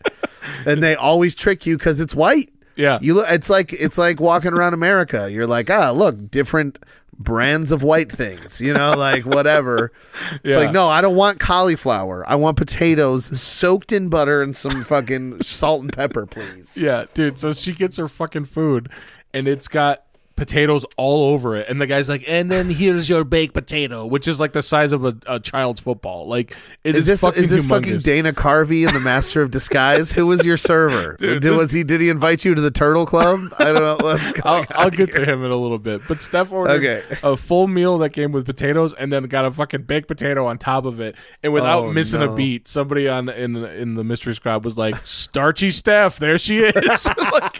And 0.65 0.81
they 0.83 0.95
always 0.95 1.35
trick 1.35 1.65
you 1.65 1.77
because 1.77 1.99
it's 1.99 2.15
white. 2.15 2.51
Yeah, 2.75 2.99
You 3.01 3.13
look. 3.13 3.27
It's 3.29 3.49
like 3.49 3.71
it's 3.71 3.97
like 3.97 4.19
walking 4.19 4.51
around 4.53 4.73
America. 4.73 5.31
You're 5.31 5.47
like, 5.47 5.69
ah, 5.69 5.91
look, 5.91 6.29
different 6.29 6.77
brands 7.17 7.71
of 7.71 7.83
white 7.83 8.11
things. 8.11 8.59
You 8.59 8.73
know, 8.73 8.97
like 8.97 9.25
whatever. 9.25 9.93
It's 10.33 10.39
Yeah. 10.43 10.57
like, 10.57 10.71
no, 10.73 10.89
I 10.89 10.99
don't 10.99 11.15
want 11.15 11.39
cauliflower. 11.39 12.25
I 12.27 12.35
want 12.35 12.57
potatoes 12.57 13.39
soaked 13.39 13.93
in 13.93 14.09
butter 14.09 14.41
and 14.43 14.57
some 14.57 14.83
fucking 14.83 15.41
salt 15.41 15.83
and 15.83 15.93
pepper, 15.93 16.25
please. 16.25 16.77
Yeah, 16.77 17.05
dude. 17.13 17.39
So 17.39 17.53
she 17.53 17.71
gets 17.71 17.95
her 17.95 18.09
fucking 18.09 18.45
food, 18.45 18.89
and 19.33 19.47
it's 19.47 19.69
got 19.69 20.04
potatoes 20.35 20.85
all 20.97 21.31
over 21.31 21.55
it. 21.55 21.67
And 21.69 21.79
the 21.79 21.87
guy's 21.87 22.09
like, 22.09 22.23
"And 22.27 22.51
then 22.51 22.69
here's 22.69 23.09
your 23.09 23.23
baked 23.23 23.53
potato," 23.53 24.05
which 24.05 24.27
is 24.27 24.39
like 24.39 24.53
the 24.53 24.61
size 24.61 24.91
of 24.91 25.05
a, 25.05 25.15
a 25.27 25.39
child's 25.39 25.81
football. 25.81 26.27
Like 26.27 26.55
it 26.83 26.95
Is 26.95 27.03
is, 27.03 27.05
this 27.07 27.21
fucking 27.21 27.43
is 27.43 27.49
this 27.49 27.65
fucking. 27.67 27.99
Dana 27.99 28.33
Carvey 28.33 28.85
and 28.85 28.95
the 28.95 28.99
Master 28.99 29.41
of 29.41 29.51
Disguise? 29.51 30.11
Who 30.11 30.27
was 30.27 30.45
your 30.45 30.57
server? 30.57 31.15
Dude, 31.19 31.41
did, 31.41 31.43
this- 31.43 31.57
was 31.57 31.71
he? 31.71 31.83
Did 31.83 32.01
he 32.01 32.09
invite 32.09 32.43
you 32.45 32.53
to 32.55 32.61
the 32.61 32.71
Turtle 32.71 33.05
Club? 33.05 33.51
I 33.59 33.65
don't 33.65 33.75
know 33.75 33.97
what's 34.05 34.31
going 34.41 34.65
I'll. 34.71 34.83
I'll 34.85 34.89
get 34.91 35.13
to 35.13 35.23
him 35.25 35.43
in 35.43 35.51
a 35.51 35.55
little 35.55 35.79
bit. 35.79 36.01
But 36.07 36.21
Steph 36.21 36.51
ordered 36.51 36.83
Okay. 36.85 37.03
a 37.23 37.37
full 37.37 37.67
meal 37.67 37.97
that 37.99 38.09
came 38.11 38.31
with 38.31 38.45
potatoes 38.45 38.93
and 38.93 39.11
then 39.13 39.23
got 39.23 39.45
a 39.45 39.51
fucking 39.51 39.83
baked 39.83 40.07
potato 40.07 40.45
on 40.45 40.57
top 40.57 40.85
of 40.85 40.99
it. 40.99 41.15
And 41.43 41.53
without 41.53 41.83
Oh, 41.83 41.91
missing 41.93 42.19
no. 42.19 42.33
a 42.33 42.35
beat, 42.35 42.67
somebody 42.67 43.07
on 43.07 43.29
in 43.29 43.55
in 43.55 43.93
the 43.95 44.03
mystery 44.03 44.35
squad 44.35 44.63
was 44.63 44.77
like, 44.77 44.95
"Starchy 45.05 45.71
Steph, 45.71 46.17
there 46.17 46.37
she 46.37 46.59
is." 46.59 47.07
Like- 47.31 47.59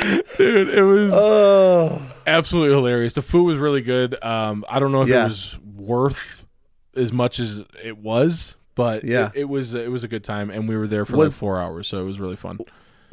Dude, 0.36 0.68
it 0.68 0.82
was 0.82 1.12
Oh, 1.14 2.02
absolutely 2.26 2.74
hilarious. 2.74 3.12
The 3.14 3.22
food 3.22 3.44
was 3.44 3.58
really 3.58 3.82
good. 3.82 4.22
Um, 4.22 4.64
I 4.68 4.78
don't 4.78 4.92
know 4.92 5.02
if 5.02 5.08
Yeah. 5.08 5.24
it 5.24 5.28
was 5.28 5.58
worth 5.76 6.46
as 6.94 7.12
much 7.12 7.38
as 7.40 7.64
it 7.82 7.98
was, 7.98 8.56
but 8.74 9.04
Yeah. 9.04 9.28
it, 9.34 9.40
it 9.42 9.44
was 9.44 9.74
it 9.74 9.90
was 9.90 10.04
a 10.04 10.08
good 10.08 10.24
time, 10.24 10.50
and 10.50 10.68
we 10.68 10.76
were 10.76 10.86
there 10.88 11.04
for 11.04 11.16
Was- 11.16 11.34
like 11.34 11.38
four 11.40 11.60
hours, 11.60 11.88
so 11.88 11.98
it 12.00 12.04
was 12.04 12.18
really 12.20 12.36
fun. 12.36 12.58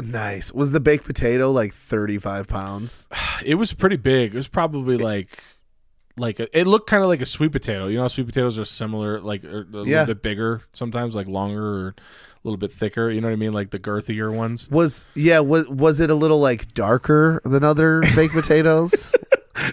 nice. 0.01 0.51
Was 0.53 0.71
the 0.71 0.79
baked 0.79 1.05
potato 1.05 1.51
like 1.51 1.73
thirty 1.73 2.17
five 2.17 2.47
pounds? 2.47 3.07
It 3.45 3.55
was 3.55 3.73
pretty 3.73 3.97
big. 3.97 4.33
It 4.33 4.37
was 4.37 4.47
probably 4.47 4.95
like 4.97 5.43
like 6.17 6.39
a, 6.39 6.57
it 6.57 6.65
looked 6.67 6.87
kind 6.89 7.01
of 7.03 7.09
like 7.09 7.19
a 7.21 7.25
sweet 7.25 7.51
potato. 7.51 7.87
You 7.87 7.97
know, 7.97 8.07
sweet 8.07 8.27
potatoes 8.27 8.57
are 8.59 8.65
similar, 8.65 9.19
like 9.19 9.43
a 9.43 9.65
Yeah. 9.71 9.81
little 9.81 10.05
bit 10.05 10.21
bigger 10.21 10.61
sometimes, 10.73 11.15
like 11.15 11.27
longer 11.27 11.61
or 11.87 11.95
little 12.43 12.57
bit 12.57 12.71
thicker. 12.73 13.09
You 13.09 13.21
know 13.21 13.27
what 13.27 13.33
I 13.33 13.37
mean, 13.37 13.53
like 13.53 13.71
the 13.71 13.79
girthier 13.79 14.33
ones. 14.33 14.69
Was 14.69 15.05
yeah? 15.15 15.39
Was 15.39 15.67
was 15.67 15.99
it 15.99 16.09
a 16.09 16.15
little 16.15 16.39
like 16.39 16.73
darker 16.73 17.41
than 17.45 17.63
other 17.63 18.01
baked 18.15 18.33
potatoes? 18.41 19.15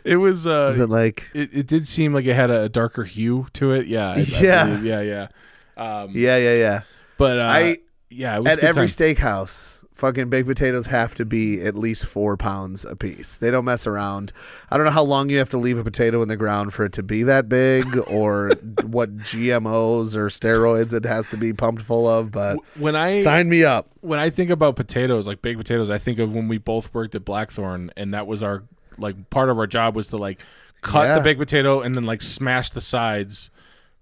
It 0.05 0.17
was. 0.17 0.47
uh 0.47 0.71
Is 0.73 0.79
it 0.79 0.89
like 0.91 1.29
it, 1.35 1.51
it 1.53 1.67
did 1.67 1.89
seem 1.89 2.13
like 2.13 2.25
it 2.27 2.35
had 2.35 2.51
a, 2.51 2.69
darker 2.69 3.05
hue 3.05 3.47
to 3.55 3.73
it. 3.73 3.87
Yeah, 3.87 4.11
I- 4.11 4.15
I 4.15 4.17
Yeah. 4.41 4.65
believe. 4.67 4.85
yeah, 4.85 5.01
yeah. 5.01 5.29
Um, 5.77 6.11
yeah, 6.15 6.37
yeah, 6.37 6.55
yeah? 6.55 6.81
but 7.17 7.39
uh, 7.39 7.43
I 7.45 7.79
yeah, 8.11 8.37
it 8.37 8.41
was 8.41 8.49
at 8.53 8.59
every 8.61 8.87
time. 8.89 9.15
steakhouse, 9.17 9.80
fucking 10.01 10.29
baked 10.31 10.49
potatoes 10.49 10.87
have 10.87 11.15
to 11.15 11.25
be 11.25 11.61
at 11.61 11.77
least 11.77 12.07
four 12.07 12.37
pounds 12.37 12.85
a 12.85 12.97
piece. 12.97 13.37
They 13.37 13.51
don't 13.51 13.65
mess 13.65 13.87
around. 13.87 14.33
I 14.71 14.77
don't 14.77 14.87
know 14.87 14.93
how 14.93 15.05
long 15.05 15.31
you 15.31 15.39
have 15.39 15.51
to 15.51 15.59
leave 15.59 15.79
a 15.79 15.85
potato 15.85 16.21
in 16.23 16.29
the 16.29 16.37
ground 16.37 16.75
for 16.75 16.85
it 16.87 16.93
to 16.95 17.03
be 17.05 17.23
that 17.23 17.49
big, 17.49 17.87
or 18.09 18.49
what 18.85 19.17
GMOs 19.19 20.17
or 20.17 20.27
steroids 20.27 20.93
it 20.93 21.05
has 21.05 21.27
to 21.29 21.37
be 21.37 21.53
pumped 21.53 21.83
full 21.83 22.09
of. 22.09 22.33
But 22.33 22.59
when 22.77 22.97
I 22.97 23.23
sign 23.23 23.49
me 23.49 23.63
up. 23.65 23.89
when 24.01 24.19
I 24.19 24.31
think 24.31 24.51
about 24.51 24.75
potatoes, 24.77 25.27
like 25.27 25.43
baked 25.43 25.59
potatoes, 25.59 25.91
I 25.91 25.99
think 25.99 26.19
of 26.19 26.33
when 26.35 26.49
we 26.49 26.59
both 26.59 26.93
worked 26.93 27.15
at 27.15 27.25
Blackthorn, 27.25 27.93
and 27.97 28.13
that 28.15 28.27
was 28.27 28.43
our 28.43 28.65
like 28.99 29.31
part 29.31 29.49
of 29.51 29.59
our 29.59 29.67
job 29.67 29.95
was 29.95 30.09
to 30.09 30.17
like 30.17 30.41
cut 30.81 31.05
Yeah. 31.05 31.19
the 31.19 31.25
baked 31.25 31.39
potato 31.39 31.81
and 31.81 31.95
then 31.95 32.05
like 32.05 32.23
smash 32.23 32.71
the 32.71 32.81
sides 32.81 33.51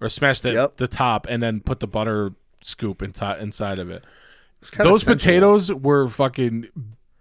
or 0.01 0.09
smash 0.09 0.41
the 0.41 0.53
Yep. 0.53 0.77
the 0.77 0.89
top 0.89 1.27
and 1.29 1.43
then 1.43 1.61
put 1.61 1.81
the 1.81 1.87
butter 1.87 2.31
scoop 2.63 2.99
inti- 2.99 3.41
inside 3.41 3.79
of 3.79 3.91
it. 3.91 4.05
Those 4.77 5.03
sensual. 5.05 5.15
potatoes 5.15 5.73
were 5.73 6.09
fucking 6.09 6.69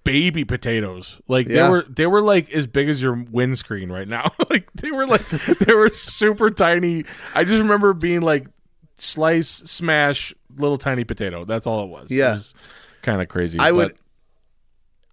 baby 0.03 0.43
potatoes. 0.45 1.19
Like 1.27 1.47
Yeah. 1.47 1.63
they 1.65 1.69
were 1.69 1.85
they 1.89 2.07
were 2.07 2.21
like 2.21 2.51
as 2.51 2.65
big 2.67 2.89
as 2.89 3.01
your 3.01 3.13
windscreen 3.31 3.91
right 3.91 4.07
now. 4.07 4.31
like 4.49 4.71
they 4.73 4.91
were 4.91 5.05
like 5.05 5.27
they 5.29 5.73
were 5.73 5.89
super 5.89 6.49
tiny. 6.49 7.05
I 7.35 7.43
just 7.43 7.61
remember 7.61 7.93
being 7.93 8.21
like 8.21 8.47
slice, 8.97 9.47
smash, 9.49 10.33
little 10.57 10.77
tiny 10.77 11.03
potato. 11.03 11.45
That's 11.45 11.67
all 11.67 11.83
it 11.83 11.89
was. 11.89 12.09
Yeah. 12.11 12.31
It 12.31 12.35
was 12.35 12.55
kind 13.03 13.21
of 13.21 13.27
crazy. 13.27 13.59
I 13.59 13.69
but- 13.71 13.75
would. 13.75 13.97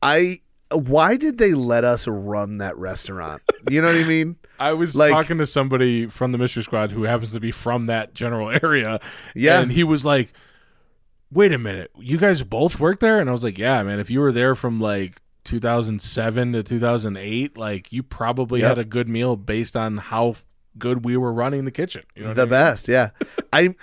I. 0.03 0.39
Why 0.73 1.17
did 1.17 1.39
they 1.39 1.53
let 1.53 1.85
us 1.85 2.09
run 2.09 2.59
that 2.59 2.77
restaurant? 2.79 3.43
You 3.71 3.81
know 3.81 3.89
what 3.89 3.97
I 3.97 4.05
mean? 4.05 4.37
I 4.59 4.73
was 4.73 4.97
Like- 4.97 5.13
talking 5.13 5.39
to 5.39 5.47
somebody 5.47 6.07
from 6.07 6.33
the 6.33 6.39
Mystery 6.39 6.65
Squad 6.65 6.91
who 6.91 7.03
happens 7.05 7.33
to 7.33 7.41
be 7.41 7.51
from 7.53 7.87
that 7.87 8.13
general 8.15 8.51
area. 8.63 8.99
Yeah. 9.37 9.61
And 9.61 9.71
he 9.71 9.85
was 9.85 10.05
like, 10.05 10.33
Wait 11.35 11.53
a 11.53 11.59
minute, 11.59 11.91
you 11.99 12.17
guys 12.17 12.43
both 12.43 12.79
work 12.81 13.01
there? 13.01 13.19
And 13.21 13.29
I 13.29 13.33
was 13.33 13.45
like, 13.45 13.59
Yeah, 13.59 13.83
man, 13.83 13.99
if 14.01 14.09
you 14.09 14.21
were 14.21 14.33
there 14.33 14.55
from 14.55 14.81
like 14.81 15.21
2007 15.45 16.53
to 16.55 16.63
2008, 16.63 17.57
like 17.59 17.93
you 17.93 18.03
probably 18.03 18.61
Yep. 18.61 18.69
had 18.69 18.79
a 18.79 18.85
good 18.85 19.09
meal 19.09 19.37
based 19.37 19.77
on 19.77 19.97
how 19.99 20.37
good 20.79 21.05
we 21.05 21.17
were 21.17 21.33
running 21.33 21.65
the 21.65 21.71
kitchen. 21.71 22.03
You 22.15 22.25
know 22.25 22.35
the 22.35 22.43
I 22.43 22.45
mean? 22.45 22.51
best, 22.51 22.89
yeah. 22.89 23.11
I. 23.53 23.75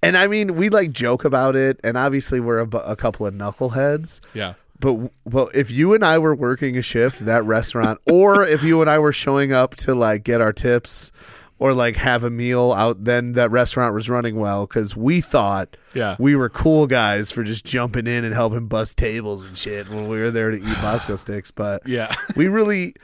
And 0.00 0.16
I 0.16 0.28
mean, 0.28 0.54
we 0.54 0.68
like 0.68 0.92
joke 0.92 1.24
about 1.24 1.56
it, 1.56 1.80
and 1.82 1.98
obviously 1.98 2.38
we're 2.38 2.60
a, 2.60 2.66
bu- 2.68 2.76
a 2.78 2.94
couple 2.94 3.26
of 3.26 3.34
knuckleheads. 3.34 4.20
Yeah. 4.32 4.54
But 4.78 5.10
well, 5.24 5.50
if 5.54 5.72
you 5.72 5.92
and 5.92 6.04
I 6.04 6.18
were 6.18 6.36
working 6.36 6.76
a 6.76 6.82
shift, 6.82 7.24
that 7.24 7.42
restaurant, 7.44 7.98
or 8.06 8.44
if 8.46 8.62
you 8.62 8.80
and 8.80 8.88
I 8.88 9.00
were 9.00 9.12
showing 9.12 9.52
up 9.52 9.74
to 9.76 9.96
like 9.96 10.22
get 10.22 10.40
our 10.40 10.52
tips 10.52 11.10
or 11.58 11.72
like 11.72 11.96
have 11.96 12.22
a 12.24 12.30
meal 12.30 12.72
out, 12.72 13.04
then 13.04 13.32
that 13.32 13.50
restaurant 13.50 13.92
was 13.94 14.08
running 14.08 14.36
well 14.38 14.66
because 14.66 14.96
we 14.96 15.20
thought 15.20 15.76
Yeah. 15.94 16.14
we 16.18 16.36
were 16.36 16.48
cool 16.48 16.86
guys 16.86 17.30
for 17.32 17.42
just 17.42 17.64
jumping 17.64 18.06
in 18.06 18.24
and 18.24 18.32
helping 18.34 18.66
bust 18.66 18.96
tables 18.96 19.46
and 19.46 19.56
shit 19.58 19.88
when 19.88 20.08
we 20.08 20.18
were 20.18 20.30
there 20.30 20.50
to 20.52 20.56
eat 20.56 20.76
Bosco 20.80 21.16
sticks. 21.16 21.50
But 21.50 21.82
Yeah. 21.86 22.14
we 22.36 22.46
really, 22.46 22.94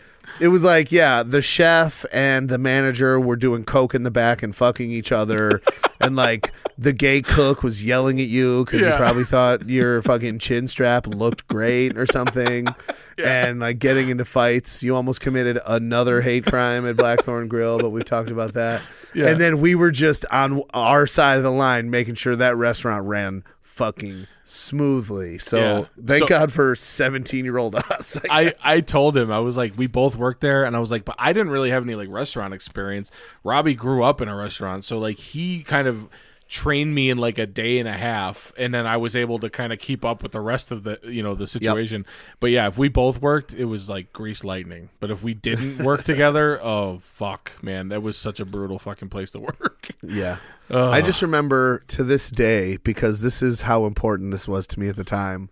it 0.40 0.48
was 0.48 0.64
like, 0.64 0.90
yeah, 0.92 1.22
the 1.22 1.40
chef 1.42 2.04
and 2.12 2.48
the 2.48 2.58
manager 2.58 3.18
were 3.20 3.36
doing 3.36 3.64
coke 3.64 3.94
in 3.94 4.02
the 4.02 4.10
back 4.10 4.42
and 4.42 4.54
fucking 4.54 4.90
each 4.90 5.12
other. 5.12 5.60
and 6.00 6.16
like 6.16 6.52
the 6.76 6.92
gay 6.92 7.22
cook 7.22 7.62
was 7.62 7.84
yelling 7.84 8.20
at 8.20 8.26
you 8.26 8.64
because 8.64 8.80
Yeah. 8.80 8.92
he 8.92 8.96
probably 8.96 9.24
thought 9.24 9.68
your 9.68 10.02
fucking 10.02 10.38
chin 10.40 10.66
strap 10.68 11.06
looked 11.06 11.46
great 11.46 11.96
or 11.96 12.06
something. 12.06 12.66
And 13.16 13.60
like 13.60 13.78
getting 13.78 14.08
into 14.08 14.24
fights. 14.24 14.82
You 14.82 14.96
almost 14.96 15.20
committed 15.20 15.60
another 15.68 16.20
hate 16.20 16.46
crime 16.46 16.84
at 16.84 16.96
Blackthorn 16.96 17.46
Grill, 17.46 17.78
but 17.78 17.90
we've 17.90 18.04
talked 18.04 18.32
about 18.32 18.54
that. 18.54 18.82
Yeah. 19.14 19.28
And 19.28 19.40
then 19.40 19.60
we 19.60 19.76
were 19.76 19.92
just 19.92 20.26
on 20.32 20.64
our 20.74 21.06
side 21.06 21.36
of 21.36 21.44
the 21.44 21.52
line 21.52 21.90
making 21.90 22.16
sure 22.16 22.34
that 22.34 22.56
restaurant 22.56 23.04
ran 23.06 23.44
fucking 23.60 24.26
smoothly. 24.44 25.38
So 25.38 25.58
Yeah. 25.58 25.84
thank 26.06 26.20
So- 26.20 26.26
God 26.28 26.52
for 26.52 26.76
17 26.76 27.44
year 27.44 27.58
old 27.58 27.74
us. 27.74 28.18
I, 28.30 28.44
guess. 28.44 28.54
I 28.62 28.80
told 28.80 29.16
him 29.16 29.30
I 29.32 29.38
was 29.40 29.56
like 29.56 29.76
we 29.76 29.86
both 29.86 30.16
worked 30.16 30.40
there 30.42 30.64
and 30.64 30.76
I 30.76 30.78
was 30.78 30.90
like 30.90 31.04
but 31.04 31.16
I 31.18 31.32
didn't 31.32 31.50
really 31.50 31.70
have 31.70 31.82
any 31.82 31.94
like 31.94 32.08
restaurant 32.10 32.54
experience. 32.54 33.10
Robbie 33.42 33.74
grew 33.74 34.02
up 34.04 34.20
in 34.20 34.28
a 34.28 34.36
restaurant 34.36 34.84
so 34.84 34.98
like 34.98 35.16
he 35.18 35.62
kind 35.62 35.88
of 35.88 36.08
trained 36.54 36.94
me 36.94 37.10
in 37.10 37.18
like 37.18 37.36
a 37.36 37.46
day 37.46 37.80
and 37.80 37.88
a 37.88 37.92
half 37.92 38.52
and 38.56 38.72
then 38.72 38.86
I 38.86 38.96
was 38.96 39.16
able 39.16 39.40
to 39.40 39.50
kind 39.50 39.72
of 39.72 39.80
keep 39.80 40.04
up 40.04 40.22
with 40.22 40.30
the 40.30 40.40
rest 40.40 40.70
of 40.70 40.84
the 40.84 41.00
you 41.02 41.20
know 41.20 41.34
the 41.34 41.48
situation. 41.48 42.06
But 42.38 42.52
yeah, 42.52 42.68
if 42.68 42.78
we 42.78 42.88
both 42.88 43.20
worked 43.20 43.54
it 43.54 43.64
was 43.64 43.88
like 43.88 44.12
grease 44.12 44.44
lightning. 44.44 44.88
But 45.00 45.10
if 45.10 45.20
we 45.20 45.34
didn't 45.34 45.84
work 45.84 46.04
together, 46.12 46.64
oh 46.64 47.00
fuck, 47.00 47.60
man, 47.60 47.88
that 47.88 48.04
was 48.04 48.16
such 48.16 48.38
a 48.38 48.44
brutal 48.44 48.78
fucking 48.78 49.08
place 49.08 49.32
to 49.32 49.40
work. 49.40 49.88
Yeah. 50.00 50.36
I 50.70 51.02
just 51.02 51.22
remember 51.22 51.82
to 51.88 52.04
this 52.04 52.30
day 52.30 52.76
because 52.76 53.20
this 53.20 53.42
is 53.42 53.62
how 53.62 53.84
important 53.84 54.30
this 54.30 54.46
was 54.46 54.68
to 54.68 54.78
me 54.78 54.86
at 54.88 54.94
the 54.94 55.02
time. 55.02 55.50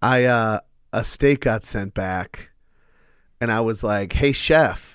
I 0.00 0.24
uh 0.24 0.60
a 0.90 1.04
steak 1.04 1.40
got 1.40 1.64
sent 1.64 1.92
back 1.92 2.50
and 3.42 3.52
I 3.52 3.60
was 3.60 3.84
like, 3.84 4.14
"Hey 4.14 4.32
chef, 4.32 4.87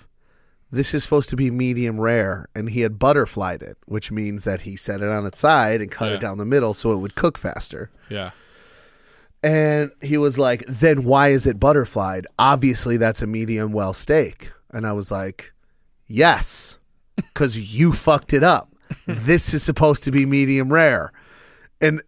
this 0.74 0.94
is 0.94 1.04
supposed 1.04 1.30
to 1.30 1.36
be 1.36 1.50
medium 1.52 2.00
rare." 2.02 2.48
And 2.56 2.70
he 2.72 2.82
had 2.82 3.00
butterflied 3.00 3.62
it, 3.64 3.78
which 3.86 4.12
means 4.12 4.44
that 4.44 4.62
he 4.62 4.76
set 4.76 5.02
it 5.02 5.10
on 5.10 5.26
its 5.26 5.40
side 5.40 5.80
and 5.82 5.90
cut 5.92 6.10
Yeah. 6.10 6.16
it 6.16 6.20
down 6.22 6.38
the 6.38 6.46
middle 6.46 6.74
so 6.74 6.92
it 6.92 6.98
would 6.98 7.16
cook 7.16 7.38
faster. 7.38 7.90
yeah. 8.10 8.32
And 9.46 9.92
he 10.02 10.18
was 10.18 10.38
like, 10.40 10.64
"Then 10.68 11.04
why 11.04 11.30
is 11.30 11.46
it 11.46 11.60
butterflied? 11.60 12.26
Obviously 12.40 12.96
that's 12.98 13.22
a 13.22 13.28
medium 13.28 13.72
well 13.74 13.94
steak." 13.94 14.52
And 14.72 14.88
I 14.88 14.94
was 14.94 15.12
like, 15.12 15.54
"Yes, 16.08 16.78
cuz 17.34 17.58
you 17.60 17.92
fucked 17.94 18.34
it 18.34 18.44
up. 18.44 18.70
This 19.08 19.54
is 19.54 19.62
supposed 19.64 20.04
to 20.06 20.12
be 20.12 20.26
medium 20.26 20.72
rare." 20.72 21.12
And 21.84 22.02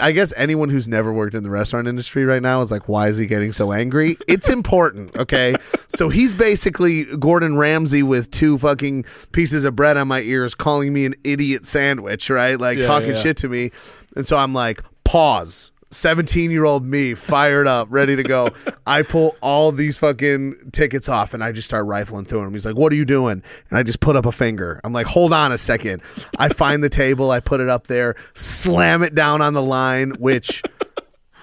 I 0.00 0.10
guess 0.10 0.34
anyone 0.36 0.70
who's 0.70 0.88
never 0.88 1.12
worked 1.12 1.36
in 1.36 1.44
the 1.44 1.50
restaurant 1.50 1.86
industry 1.86 2.24
right 2.24 2.42
now 2.42 2.60
is 2.62 2.72
like, 2.72 2.88
why 2.88 3.06
is 3.06 3.16
he 3.16 3.26
getting 3.26 3.52
so 3.52 3.70
angry? 3.72 4.16
It's 4.26 4.48
important, 4.48 5.14
okay? 5.16 5.54
so 5.86 6.08
he's 6.08 6.34
basically 6.34 7.04
Gordon 7.18 7.56
Ramsay 7.56 8.02
with 8.02 8.32
two 8.32 8.58
fucking 8.58 9.04
pieces 9.30 9.64
of 9.64 9.76
bread 9.76 9.96
on 9.96 10.08
my 10.08 10.20
ears 10.20 10.56
calling 10.56 10.92
me 10.92 11.06
an 11.06 11.14
idiot 11.22 11.64
sandwich, 11.64 12.28
right? 12.28 12.58
Like 12.58 12.78
Yeah, 12.78 12.86
talking 12.88 13.10
yeah. 13.10 13.22
shit 13.22 13.36
to 13.38 13.48
me. 13.48 13.70
And 14.16 14.26
so 14.26 14.36
I'm 14.36 14.52
like, 14.52 14.82
pause. 15.04 15.70
17 15.92 16.50
year 16.50 16.64
old 16.64 16.84
me 16.86 17.14
fired 17.14 17.66
up, 17.66 17.88
ready 17.90 18.14
to 18.16 18.22
go. 18.22 18.50
I 18.86 19.02
pull 19.02 19.34
all 19.40 19.72
these 19.72 19.98
fucking 19.98 20.70
tickets 20.72 21.08
off 21.08 21.34
and 21.34 21.42
I 21.42 21.50
just 21.52 21.66
start 21.66 21.86
rifling 21.86 22.24
through 22.26 22.42
them. 22.44 22.52
He's 22.52 22.64
like, 22.64 22.76
What 22.76 22.92
are 22.92 22.96
you 22.96 23.04
doing? 23.04 23.42
And 23.70 23.78
I 23.78 23.82
just 23.82 24.00
put 24.00 24.14
up 24.16 24.24
a 24.26 24.32
finger. 24.32 24.80
I'm 24.84 24.92
like, 24.92 25.06
Hold 25.06 25.32
on 25.32 25.50
a 25.52 25.58
second. 25.58 26.02
I 26.38 26.48
find 26.48 26.82
the 26.84 26.88
table, 26.88 27.30
I 27.30 27.40
put 27.40 27.60
it 27.60 27.68
up 27.68 27.88
there, 27.88 28.14
slam 28.34 29.02
it 29.02 29.14
down 29.14 29.42
on 29.42 29.52
the 29.54 29.62
line, 29.62 30.10
which. 30.18 30.62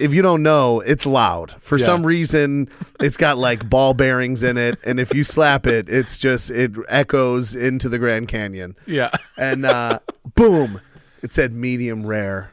If 0.00 0.14
you 0.14 0.22
don't 0.22 0.44
know, 0.44 0.78
it's 0.78 1.06
loud. 1.06 1.56
For 1.60 1.76
Yeah. 1.76 1.84
some 1.86 2.06
reason, 2.06 2.68
it's 3.00 3.16
got 3.16 3.36
like 3.36 3.68
ball 3.68 3.94
bearings 3.94 4.44
in 4.44 4.56
it, 4.56 4.78
and 4.84 5.00
if 5.00 5.12
you 5.12 5.24
slap 5.24 5.66
it, 5.66 5.88
it's 5.88 6.18
just 6.18 6.50
it 6.52 6.70
echoes 6.88 7.56
into 7.56 7.88
the 7.88 7.98
Grand 7.98 8.28
Canyon 8.28 8.76
Yeah. 8.86 9.10
and 9.36 9.66
uh, 9.66 9.98
boom, 10.36 10.80
it 11.24 11.32
said 11.32 11.52
medium 11.52 12.06
rare, 12.06 12.52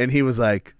and 0.00 0.10
he 0.10 0.22
was 0.22 0.40
like, 0.40 0.74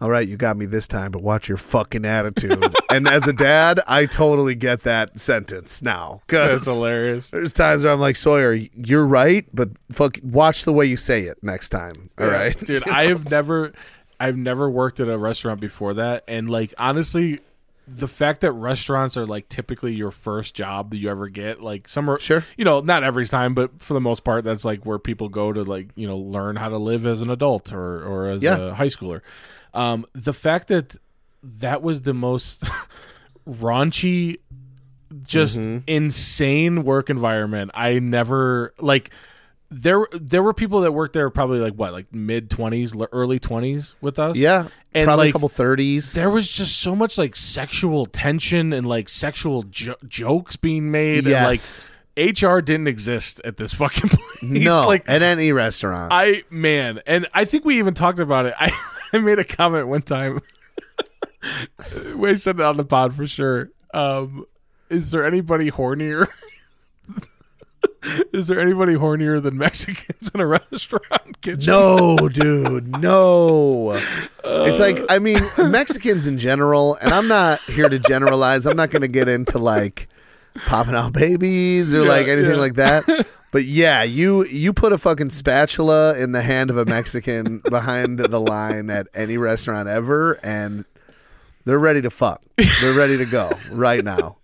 "All 0.00 0.10
right, 0.10 0.26
you 0.26 0.36
got 0.36 0.56
me 0.56 0.66
this 0.66 0.86
time, 0.88 1.10
but 1.10 1.22
watch 1.22 1.48
your 1.48 1.58
fucking 1.58 2.04
attitude." 2.04 2.62
and 2.90 3.08
as 3.08 3.26
a 3.26 3.32
dad, 3.32 3.80
I 3.86 4.06
totally 4.06 4.54
get 4.54 4.82
that 4.82 5.18
sentence 5.18 5.82
now 5.82 6.22
That's 6.28 6.64
hilarious. 6.64 7.30
there's 7.30 7.52
times 7.52 7.84
where 7.84 7.92
I'm 7.92 8.00
like, 8.00 8.16
"Sawyer, 8.16 8.54
you're 8.54 9.06
right, 9.06 9.46
but 9.52 9.70
fuck, 9.92 10.18
watch 10.22 10.64
the 10.64 10.72
way 10.72 10.86
you 10.86 10.96
say 10.96 11.22
it 11.22 11.38
next 11.42 11.70
time." 11.70 12.10
All 12.18 12.26
Yeah. 12.26 12.32
right, 12.32 12.58
dude. 12.58 12.88
I 12.88 13.06
have 13.06 13.30
never, 13.30 13.72
I've 14.20 14.36
never 14.36 14.68
worked 14.70 15.00
at 15.00 15.08
a 15.08 15.18
restaurant 15.18 15.60
before 15.60 15.94
that, 15.94 16.24
and 16.28 16.48
like 16.50 16.74
honestly, 16.78 17.40
the 17.88 18.08
fact 18.08 18.40
that 18.40 18.50
restaurants 18.50 19.16
are 19.16 19.26
like 19.26 19.48
typically 19.48 19.94
your 19.94 20.10
first 20.10 20.54
job 20.56 20.90
that 20.90 20.96
you 20.96 21.08
ever 21.08 21.28
get, 21.28 21.62
like 21.62 21.86
some 21.86 22.10
are 22.10 22.18
Sure. 22.18 22.44
you 22.56 22.64
know, 22.64 22.80
not 22.80 23.04
every 23.04 23.26
time, 23.26 23.54
but 23.54 23.80
for 23.80 23.94
the 23.94 24.00
most 24.00 24.24
part, 24.24 24.42
that's 24.42 24.64
like 24.64 24.84
where 24.84 24.98
people 24.98 25.28
go 25.28 25.52
to 25.52 25.62
like 25.62 25.88
you 25.94 26.06
know 26.08 26.18
learn 26.18 26.56
how 26.56 26.68
to 26.68 26.78
live 26.78 27.06
as 27.06 27.22
an 27.22 27.30
adult 27.30 27.72
or 27.72 28.02
or 28.02 28.28
as 28.30 28.42
Yeah. 28.42 28.56
a 28.58 28.74
high 28.74 28.88
schooler. 28.88 29.20
Um, 29.76 30.06
the 30.14 30.32
fact 30.32 30.68
that 30.68 30.96
that 31.42 31.82
was 31.82 32.02
the 32.02 32.14
most 32.14 32.64
raunchy 33.48 34.38
just 35.22 35.58
insane 35.86 36.82
work 36.84 37.10
environment. 37.10 37.70
I 37.74 37.98
never 37.98 38.74
like 38.80 39.10
there 39.70 40.06
there 40.12 40.42
were 40.42 40.54
people 40.54 40.80
that 40.82 40.92
worked 40.92 41.12
there 41.12 41.28
probably 41.30 41.58
like 41.60 41.74
what 41.74 41.92
like 41.92 42.12
mid 42.12 42.48
20s 42.50 43.06
early 43.12 43.40
20s 43.40 43.94
with 44.00 44.18
us 44.18 44.36
yeah, 44.36 44.68
And, 44.94 45.04
probably 45.04 45.26
like, 45.26 45.30
a 45.30 45.32
couple 45.32 45.48
thirties. 45.48 46.12
there 46.12 46.30
was 46.30 46.48
just 46.48 46.78
so 46.78 46.94
much 46.94 47.18
like 47.18 47.34
sexual 47.34 48.06
tension 48.06 48.72
and 48.72 48.86
like 48.86 49.08
sexual 49.08 49.64
jo- 49.64 49.96
jokes 50.06 50.56
being 50.56 50.90
made 50.90 51.24
yes, 51.24 51.34
and 51.34 51.44
like 51.46 51.95
hr 52.16 52.60
didn't 52.60 52.88
exist 52.88 53.40
at 53.44 53.56
this 53.56 53.72
fucking 53.72 54.08
place 54.12 54.42
no, 54.42 54.86
like 54.86 55.04
at 55.08 55.22
any 55.22 55.52
restaurant. 55.52 56.12
i 56.12 56.42
man 56.50 57.00
and 57.06 57.26
i 57.34 57.44
think 57.44 57.64
we 57.64 57.78
even 57.78 57.94
talked 57.94 58.18
about 58.18 58.46
it 58.46 58.54
i, 58.58 58.70
I 59.12 59.18
made 59.18 59.38
a 59.38 59.44
comment 59.44 59.88
one 59.88 60.02
time 60.02 60.40
we 62.16 62.36
said 62.36 62.56
it 62.56 62.62
on 62.62 62.76
the 62.76 62.84
pod 62.84 63.14
for 63.14 63.26
sure 63.26 63.70
um 63.94 64.44
is 64.90 65.10
there 65.10 65.24
anybody 65.26 65.70
hornier 65.70 66.28
is 68.32 68.46
there 68.46 68.60
anybody 68.60 68.94
hornier 68.94 69.42
than 69.42 69.56
mexicans 69.58 70.30
in 70.34 70.40
a 70.40 70.46
restaurant 70.46 71.40
kitchen 71.40 71.66
No, 71.72 72.28
dude, 72.28 72.88
no. 73.00 74.00
It's 74.44 74.78
like 74.78 75.00
I 75.08 75.18
mean 75.18 75.40
Mexicans 75.58 76.26
in 76.26 76.38
general, 76.38 76.96
and 76.96 77.12
I'm 77.12 77.28
not 77.28 77.60
here 77.62 77.88
to 77.88 77.98
generalize. 77.98 78.66
I'm 78.66 78.76
not 78.76 78.90
going 78.90 79.02
to 79.02 79.08
get 79.08 79.28
into 79.28 79.58
like 79.58 80.08
popping 80.66 80.94
out 80.94 81.12
babies 81.12 81.94
or 81.94 82.02
Yeah, 82.02 82.08
like 82.08 82.28
anything 82.28 82.52
yeah. 82.52 82.56
like 82.56 82.74
that. 82.74 83.26
But 83.52 83.64
yeah, 83.64 84.02
you 84.02 84.44
you 84.46 84.74
put 84.74 84.92
a 84.92 84.98
fucking 84.98 85.30
spatula 85.30 86.18
in 86.18 86.32
the 86.32 86.42
hand 86.42 86.68
of 86.68 86.76
a 86.76 86.84
Mexican 86.84 87.62
behind 87.70 88.18
the 88.18 88.40
line 88.40 88.90
at 88.90 89.06
any 89.14 89.38
restaurant 89.38 89.88
ever, 89.88 90.32
and 90.42 90.84
they're 91.64 91.78
ready 91.78 92.02
to 92.02 92.10
fuck. 92.10 92.42
They're 92.56 92.98
ready 92.98 93.16
to 93.16 93.24
go 93.24 93.50
right 93.72 94.04
now. 94.04 94.36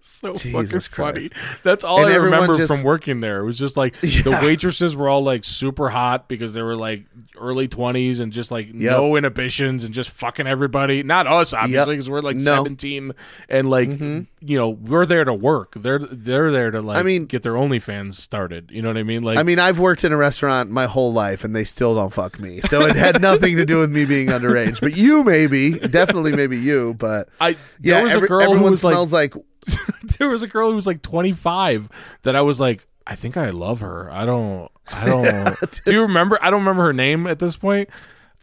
so 0.00 0.34
Jesus 0.34 0.86
fucking 0.86 1.28
funny. 1.30 1.30
That's 1.64 1.82
all 1.82 2.04
And 2.04 2.12
I 2.12 2.16
remember 2.16 2.54
just- 2.56 2.72
from 2.72 2.84
working 2.84 3.18
there. 3.20 3.40
It 3.40 3.46
was 3.46 3.58
just 3.58 3.76
like 3.76 3.98
the 4.00 4.38
waitresses 4.42 4.94
were 4.94 5.08
all 5.08 5.24
like 5.24 5.44
super 5.44 5.88
hot 5.88 6.28
because 6.28 6.54
they 6.54 6.62
were 6.62 6.76
like 6.76 7.06
early 7.36 7.68
20s 7.68 8.20
and 8.20 8.32
just 8.32 8.50
like 8.50 8.72
no 8.72 9.16
inhibitions 9.16 9.84
and 9.84 9.92
just 9.92 10.10
fucking 10.10 10.46
everybody. 10.46 11.02
Not 11.02 11.26
us, 11.26 11.52
obviously, 11.52 11.94
because 11.94 12.08
we're 12.08 12.20
like 12.20 12.36
No. 12.36 12.62
17 12.62 13.12
and 13.48 13.70
like, 13.70 13.88
mm-hmm. 13.88 14.20
you 14.40 14.58
know, 14.58 14.68
we're 14.68 15.06
there 15.06 15.24
to 15.24 15.32
work. 15.32 15.74
They're 15.76 15.98
they're 15.98 16.50
there 16.50 16.70
to 16.70 16.80
like 16.80 16.98
I 16.98 17.02
mean- 17.02 17.26
get 17.26 17.42
their 17.42 17.54
OnlyFans 17.54 18.14
started. 18.14 18.70
You 18.72 18.82
know 18.82 18.88
what 18.88 18.96
I 18.96 19.02
mean? 19.02 19.22
Like, 19.22 19.38
I 19.38 19.42
mean, 19.42 19.58
I've 19.58 19.78
worked 19.78 20.04
in 20.04 20.12
a 20.12 20.16
restaurant 20.16 20.70
my 20.70 20.86
whole 20.86 21.12
life, 21.12 21.44
and 21.44 21.54
they 21.54 21.64
still 21.64 21.94
don't 21.94 22.12
fuck 22.12 22.38
me. 22.38 22.60
So 22.60 22.86
it 22.86 22.96
had 22.96 23.20
nothing 23.20 23.56
to 23.56 23.64
do 23.64 23.78
with 23.78 23.90
me 23.90 24.04
being 24.04 24.28
underage. 24.28 24.80
But 24.80 24.96
you, 24.96 25.24
maybe, 25.24 25.78
definitely, 25.78 26.34
maybe 26.34 26.58
you. 26.58 26.94
But 26.94 27.28
I 27.40 27.50
yeah, 27.80 27.96
there 27.96 28.04
was 28.04 28.12
every- 28.14 28.26
a 28.26 28.28
girl 28.28 28.40
who 28.40 28.50
everyone 28.52 28.70
was 28.70 28.84
like, 28.84 28.92
smells 28.92 29.12
like, 29.12 29.34
there 30.18 30.28
was 30.28 30.42
a 30.42 30.48
girl 30.48 30.68
who 30.70 30.74
was 30.74 30.86
like 30.86 31.02
25 31.02 31.88
that 32.22 32.36
I 32.36 32.42
was 32.42 32.60
like, 32.60 32.86
I 33.06 33.16
think 33.16 33.36
I 33.36 33.50
love 33.50 33.80
her. 33.80 34.10
I 34.10 34.24
don't, 34.24 34.70
I 34.92 35.06
don't. 35.06 35.22
Know. 35.24 35.54
Do 35.84 35.92
you 35.92 36.02
remember? 36.02 36.38
I 36.42 36.50
don't 36.50 36.60
remember 36.60 36.84
her 36.84 36.92
name 36.92 37.26
at 37.26 37.38
this 37.38 37.56
point. 37.56 37.88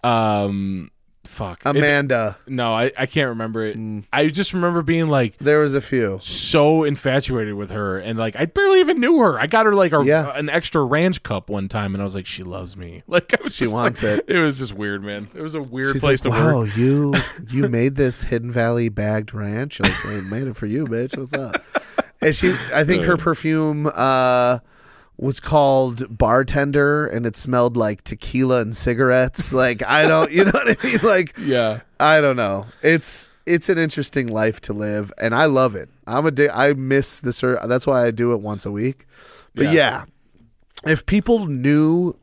Um, 0.03 0.89
fuck. 1.25 1.61
Amanda. 1.65 2.37
no, 2.47 2.73
I, 2.73 2.91
I 2.97 3.05
can't 3.05 3.29
remember 3.29 3.63
it. 3.63 3.77
Mm. 3.77 4.05
I 4.11 4.27
just 4.27 4.53
remember 4.53 4.81
being 4.81 5.07
like 5.07 5.37
there 5.37 5.59
was 5.59 5.75
a 5.75 5.81
few. 5.81 6.17
so 6.21 6.83
infatuated 6.83 7.53
with 7.53 7.69
her, 7.71 7.99
and 7.99 8.17
like 8.17 8.35
I 8.35 8.45
barely 8.45 8.79
even 8.79 8.99
knew 8.99 9.19
her. 9.19 9.39
I 9.39 9.45
got 9.47 9.65
her 9.67 9.73
like 9.75 9.93
a, 9.93 10.03
Yeah. 10.03 10.35
an 10.35 10.49
extra 10.49 10.83
ranch 10.83 11.21
cup 11.23 11.49
one 11.49 11.67
time, 11.67 11.93
and 11.93 12.01
I 12.01 12.03
was 12.03 12.15
like, 12.15 12.25
she 12.25 12.43
loves 12.43 12.75
me. 12.75 13.03
Like 13.11 13.35
She 13.49 13.67
wants 13.67 14.01
like- 14.03 14.19
it. 14.19 14.25
It 14.29 14.39
was 14.39 14.57
just 14.57 14.73
weird, 14.73 15.03
man. 15.03 15.29
It 15.35 15.41
was 15.41 15.53
a 15.55 15.61
weird 15.61 15.89
She's 15.89 16.01
place 16.01 16.25
like, 16.25 16.33
to 16.33 16.39
wow, 16.39 16.57
work. 16.61 16.75
you 16.77 17.13
you 17.49 17.69
made 17.69 17.95
this 17.95 18.23
Hidden 18.23 18.51
Valley 18.51 18.89
bagged 18.89 19.33
ranch. 19.33 19.79
Like, 19.79 20.05
I 20.05 20.21
made 20.21 20.47
it 20.47 20.55
for 20.55 20.65
you, 20.65 20.85
bitch. 20.87 21.15
What's 21.17 21.33
up? 21.33 21.61
And 22.21 22.35
she, 22.35 22.55
I 22.73 22.83
think 22.83 23.03
her 23.03 23.17
perfume 23.17 23.89
uh, 23.93 24.59
was 25.21 25.39
called 25.39 26.17
Bartender, 26.17 27.05
and 27.07 27.25
it 27.25 27.37
smelled 27.37 27.77
like 27.77 28.03
tequila 28.03 28.59
and 28.61 28.75
cigarettes. 28.75 29.53
Like, 29.61 29.81
I 29.87 30.05
don't, 30.07 30.31
you 30.31 30.43
know 30.43 30.51
what 30.51 30.77
I 30.83 30.85
mean? 30.85 30.99
Like, 31.03 31.33
Yeah. 31.39 31.81
I 31.99 32.19
don't 32.19 32.35
know. 32.35 32.65
It's 32.81 33.29
it's 33.45 33.69
an 33.69 33.77
interesting 33.77 34.27
life 34.27 34.59
to 34.61 34.73
live, 34.73 35.13
and 35.21 35.33
I 35.33 35.45
love 35.45 35.75
it. 35.75 35.89
I'm 36.07 36.25
a 36.25 36.31
di- 36.31 36.49
I 36.49 36.73
miss 36.73 37.19
the 37.21 37.31
ser- 37.33 37.59
That's 37.65 37.87
why 37.87 38.05
I 38.05 38.11
do 38.11 38.33
it 38.33 38.41
once 38.41 38.65
a 38.65 38.71
week. 38.71 39.07
But 39.55 39.65
Yeah. 39.65 39.71
yeah, 39.71 40.91
if 40.91 41.05
people 41.05 41.45
knew 41.47 42.15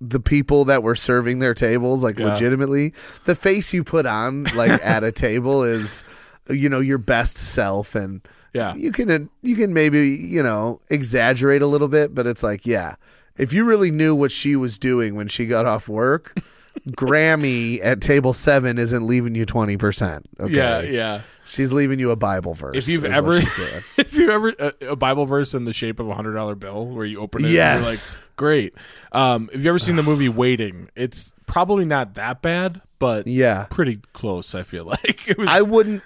the 0.00 0.20
people 0.20 0.64
that 0.66 0.82
were 0.82 0.94
serving 0.96 1.38
their 1.38 1.54
tables, 1.54 2.02
like 2.02 2.18
Yeah. 2.18 2.28
legitimately, 2.28 2.92
the 3.24 3.34
face 3.34 3.72
you 3.72 3.82
put 3.84 4.06
on 4.06 4.44
like 4.54 4.84
at 4.84 5.02
a 5.04 5.12
table 5.12 5.62
is, 5.64 6.04
you 6.50 6.68
know, 6.68 6.80
your 6.80 6.98
best 6.98 7.36
self, 7.36 7.94
and 7.94 8.20
Yeah. 8.56 8.74
you 8.74 8.90
can 8.92 9.28
you 9.42 9.54
can 9.56 9.72
maybe 9.74 10.08
you 10.08 10.42
know 10.42 10.80
exaggerate 10.90 11.62
a 11.62 11.66
little 11.66 11.88
bit, 11.88 12.14
but 12.14 12.26
it's 12.26 12.42
like 12.42 12.66
yeah, 12.66 12.96
if 13.36 13.52
you 13.52 13.64
really 13.64 13.90
knew 13.90 14.14
what 14.14 14.32
she 14.32 14.56
was 14.56 14.78
doing 14.78 15.14
when 15.14 15.28
she 15.28 15.46
got 15.46 15.66
off 15.66 15.88
work. 15.88 16.34
Grammy 16.90 17.80
at 17.82 18.00
table 18.00 18.32
seven 18.32 18.78
isn't 18.78 19.06
leaving 19.06 19.34
you 19.34 19.46
twenty 19.46 19.76
percent. 19.76 20.26
Okay, 20.38 20.52
Yeah. 20.54 20.80
Yeah. 20.82 21.20
she's 21.46 21.72
leaving 21.72 21.98
you 21.98 22.10
a 22.10 22.16
Bible 22.16 22.54
verse. 22.54 22.76
If 22.76 22.88
you've 22.88 23.04
ever, 23.04 23.36
if 23.96 24.14
you 24.14 24.30
ever 24.30 24.48
a, 24.58 24.90
a 24.90 24.96
Bible 24.96 25.26
verse 25.26 25.54
in 25.54 25.64
the 25.64 25.72
shape 25.72 25.98
of 26.00 26.08
a 26.08 26.14
hundred 26.14 26.34
dollar 26.34 26.54
bill, 26.54 26.86
where 26.86 27.06
you 27.06 27.18
open 27.18 27.44
it, 27.44 27.50
Yes. 27.50 27.76
and 27.76 27.84
you're 27.84 27.92
like, 27.92 28.36
great. 28.36 28.74
Um, 29.12 29.48
have 29.52 29.64
you 29.64 29.70
ever 29.70 29.78
seen 29.78 29.96
the 29.96 30.02
movie 30.12 30.28
Waiting? 30.28 30.90
It's 30.94 31.32
probably 31.46 31.84
not 31.86 32.14
that 32.14 32.42
bad, 32.42 32.82
but 32.98 33.26
yeah, 33.26 33.66
pretty 33.70 34.00
close. 34.12 34.54
I 34.54 34.62
feel 34.62 34.84
like 35.04 35.28
it 35.28 35.38
was. 35.38 35.48
I 35.48 35.62
wouldn't. 35.62 36.02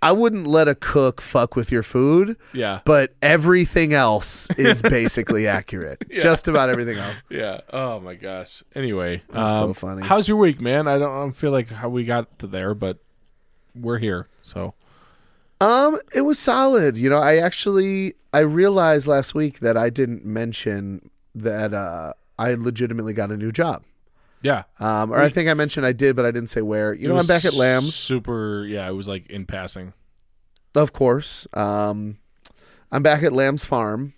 I 0.00 0.12
wouldn't 0.12 0.46
let 0.46 0.68
a 0.68 0.74
cook 0.74 1.20
fuck 1.20 1.56
with 1.56 1.72
your 1.72 1.82
food, 1.82 2.36
yeah, 2.52 2.80
but 2.84 3.14
everything 3.22 3.94
else 3.94 4.48
is 4.52 4.82
basically 4.98 5.46
accurate. 5.46 6.02
Just 6.10 6.48
about 6.48 6.68
everything 6.68 6.98
else. 6.98 7.16
yeah. 7.30 7.60
Oh 7.72 8.00
my 8.00 8.14
gosh. 8.14 8.62
Anyway, 8.74 9.22
That's 9.28 9.58
so 9.58 9.66
um, 9.66 9.74
funny. 9.74 10.06
How's 10.06 10.28
your 10.28 10.36
week, 10.36 10.60
man? 10.60 10.86
I 10.88 10.98
don't, 10.98 11.10
I 11.10 11.18
don't 11.20 11.32
feel 11.32 11.50
like 11.50 11.68
how 11.68 11.88
we 11.88 12.04
got 12.04 12.38
to 12.40 12.46
there, 12.46 12.74
but 12.74 12.98
we're 13.74 13.98
here. 13.98 14.28
So 14.42 14.74
Um, 15.60 15.98
it 16.14 16.22
was 16.22 16.38
solid. 16.38 16.96
You 16.96 17.10
know, 17.10 17.18
I 17.18 17.36
actually 17.36 18.14
I 18.32 18.40
realized 18.40 19.06
last 19.06 19.34
week 19.34 19.60
that 19.60 19.76
I 19.76 19.90
didn't 19.90 20.24
mention 20.24 21.10
that 21.34 21.74
uh 21.74 22.12
I 22.38 22.54
legitimately 22.54 23.14
got 23.14 23.30
a 23.32 23.36
new 23.36 23.50
job. 23.52 23.82
Yeah, 24.42 24.64
Um, 24.78 25.12
or 25.12 25.18
I 25.18 25.28
think 25.28 25.48
I 25.48 25.54
mentioned 25.54 25.84
I 25.86 25.92
did, 25.92 26.16
but 26.16 26.24
I 26.24 26.30
didn't 26.30 26.48
say 26.48 26.62
where. 26.62 26.94
You 26.94 27.08
know, 27.08 27.16
I'm 27.16 27.26
back 27.26 27.44
at 27.44 27.54
Lambs. 27.54 27.94
Super. 27.94 28.64
Yeah, 28.66 28.88
it 28.88 28.92
was 28.92 29.08
like 29.08 29.28
in 29.30 29.46
passing. 29.46 29.92
Of 30.74 30.92
course. 30.92 31.46
Um, 31.54 32.18
I'm 32.92 33.02
back 33.02 33.22
at 33.22 33.32
Lamb's 33.32 33.64
Farm, 33.64 34.14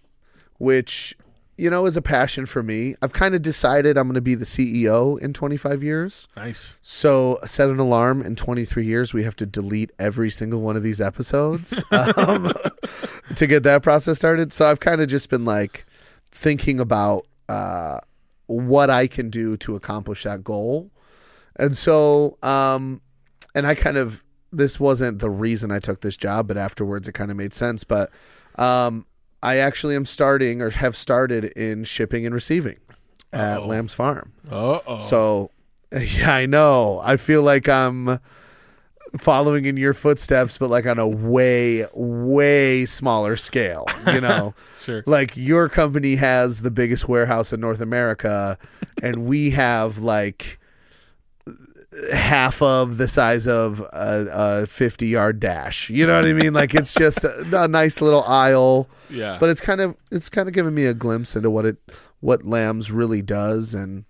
which, 0.59 1.17
you 1.57 1.71
know, 1.71 1.87
is 1.87 1.97
a 1.97 2.03
passion 2.03 2.45
for 2.47 2.63
me. 2.63 2.95
I've 3.03 3.13
kind 3.13 3.35
of 3.35 3.43
decided 3.43 3.97
I'm 3.97 4.07
going 4.07 4.15
to 4.15 4.21
be 4.21 4.35
the 4.35 4.45
CEO 4.45 5.19
in 5.21 5.33
25 5.33 5.83
years. 5.83 6.29
Nice. 6.37 6.77
So 6.81 7.39
set 7.45 7.71
an 7.71 7.79
alarm 7.79 8.21
in 8.23 8.37
23 8.37 8.85
years. 8.85 9.15
We 9.15 9.23
have 9.23 9.37
to 9.37 9.47
delete 9.47 9.91
every 9.99 10.31
single 10.31 10.61
one 10.61 10.77
of 10.77 10.83
these 10.83 11.01
episodes 11.01 11.83
um, 11.91 12.53
to 13.37 13.47
get 13.47 13.63
that 13.63 13.83
process 13.83 14.19
started. 14.19 14.53
So 14.53 14.67
I've 14.71 14.81
kind 14.81 15.01
of 15.01 15.09
just 15.09 15.31
been 15.31 15.45
like 15.45 15.87
thinking 16.31 16.79
about 16.79 17.27
uh, 17.49 17.99
what 18.51 18.91
I 18.91 19.07
can 19.07 19.31
do 19.31 19.57
to 19.59 19.77
accomplish 19.77 20.25
that 20.25 20.43
goal. 20.43 20.91
And 21.57 21.77
so, 21.77 22.37
um, 22.43 23.01
and 23.55 23.67
I 23.67 23.75
kind 23.77 23.97
of, 23.97 24.25
this 24.53 24.81
wasn't 24.81 25.21
the 25.21 25.31
reason 25.31 25.71
I 25.71 25.79
took 25.79 26.01
this 26.01 26.17
job, 26.17 26.49
but 26.49 26.57
afterwards 26.57 27.07
it 27.07 27.13
kind 27.13 27.31
of 27.31 27.37
made 27.37 27.55
sense. 27.55 27.85
But 27.85 28.11
um, 28.57 29.07
I 29.43 29.59
actually 29.59 29.95
am 29.95 30.05
starting 30.05 30.63
or 30.63 30.71
have 30.71 30.97
started 30.97 31.45
in 31.57 31.85
shipping 31.85 32.27
and 32.27 32.35
receiving 32.35 32.77
at 33.33 33.59
Uh-oh. 33.59 33.67
Lamb's 33.67 33.95
Farm. 33.95 34.33
Uh 34.51 34.81
oh. 34.87 34.99
So, 34.99 35.51
yeah, 35.93 36.35
I 36.35 36.47
know. 36.47 37.01
I 37.05 37.17
feel 37.17 37.43
like 37.43 37.69
I'm 37.69 38.19
following 39.19 39.65
in 39.65 39.77
your 39.77 39.95
footsteps, 39.95 40.57
but 40.59 40.71
like 40.71 40.87
on 40.87 40.99
a 40.99 41.09
way, 41.09 41.85
way 41.95 42.85
smaller 42.87 43.37
scale. 43.37 43.87
You 44.07 44.21
know, 44.23 44.55
sure. 44.81 45.03
like 45.07 45.37
your 45.37 45.69
company 45.69 46.17
has 46.17 46.63
the 46.63 46.71
biggest 46.71 47.09
warehouse 47.09 47.53
in 47.53 47.61
North 47.61 47.81
America, 47.81 48.57
and 49.03 49.27
we 49.27 49.51
have 49.51 49.99
like 49.99 50.59
half 52.13 52.63
of 52.63 52.99
the 52.99 53.09
size 53.09 53.49
of 53.49 53.81
a, 53.81 54.29
a 54.63 54.67
50 54.67 55.09
yard 55.09 55.41
dash. 55.41 55.91
You 55.91 56.07
know 56.07 56.15
what 56.21 56.29
I 56.31 56.33
mean? 56.33 56.53
Like 56.53 56.73
it's 56.75 56.95
just 56.95 57.25
a, 57.25 57.63
a 57.65 57.67
nice 57.67 58.01
little 58.01 58.23
aisle 58.23 58.89
Yeah. 59.11 59.39
but 59.41 59.51
it's 59.51 59.61
kind 59.61 59.81
of 59.81 59.97
it's 60.13 60.29
kind 60.31 60.47
of 60.49 60.55
giving 60.55 60.73
me 60.75 60.87
a 60.87 60.95
glimpse 60.95 61.35
into 61.35 61.51
what 61.51 61.67
it 61.67 61.79
what 62.21 62.45
lambs 62.47 62.93
really 62.93 63.23
does 63.23 63.75
and 63.75 64.05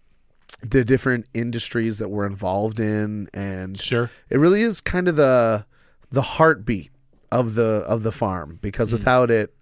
the 0.62 0.84
different 0.84 1.26
industries 1.34 1.98
that 1.98 2.08
we're 2.10 2.26
involved 2.26 2.78
in 2.80 3.28
and 3.32 3.80
sure. 3.80 4.10
it 4.28 4.38
really 4.38 4.62
is 4.62 4.80
kind 4.80 5.08
of 5.08 5.16
the 5.16 5.64
the 6.10 6.22
heartbeat 6.22 6.90
of 7.32 7.54
the 7.54 7.84
of 7.88 8.02
the 8.02 8.12
farm 8.12 8.58
because 8.60 8.92
without 8.92 9.30
it 9.30 9.54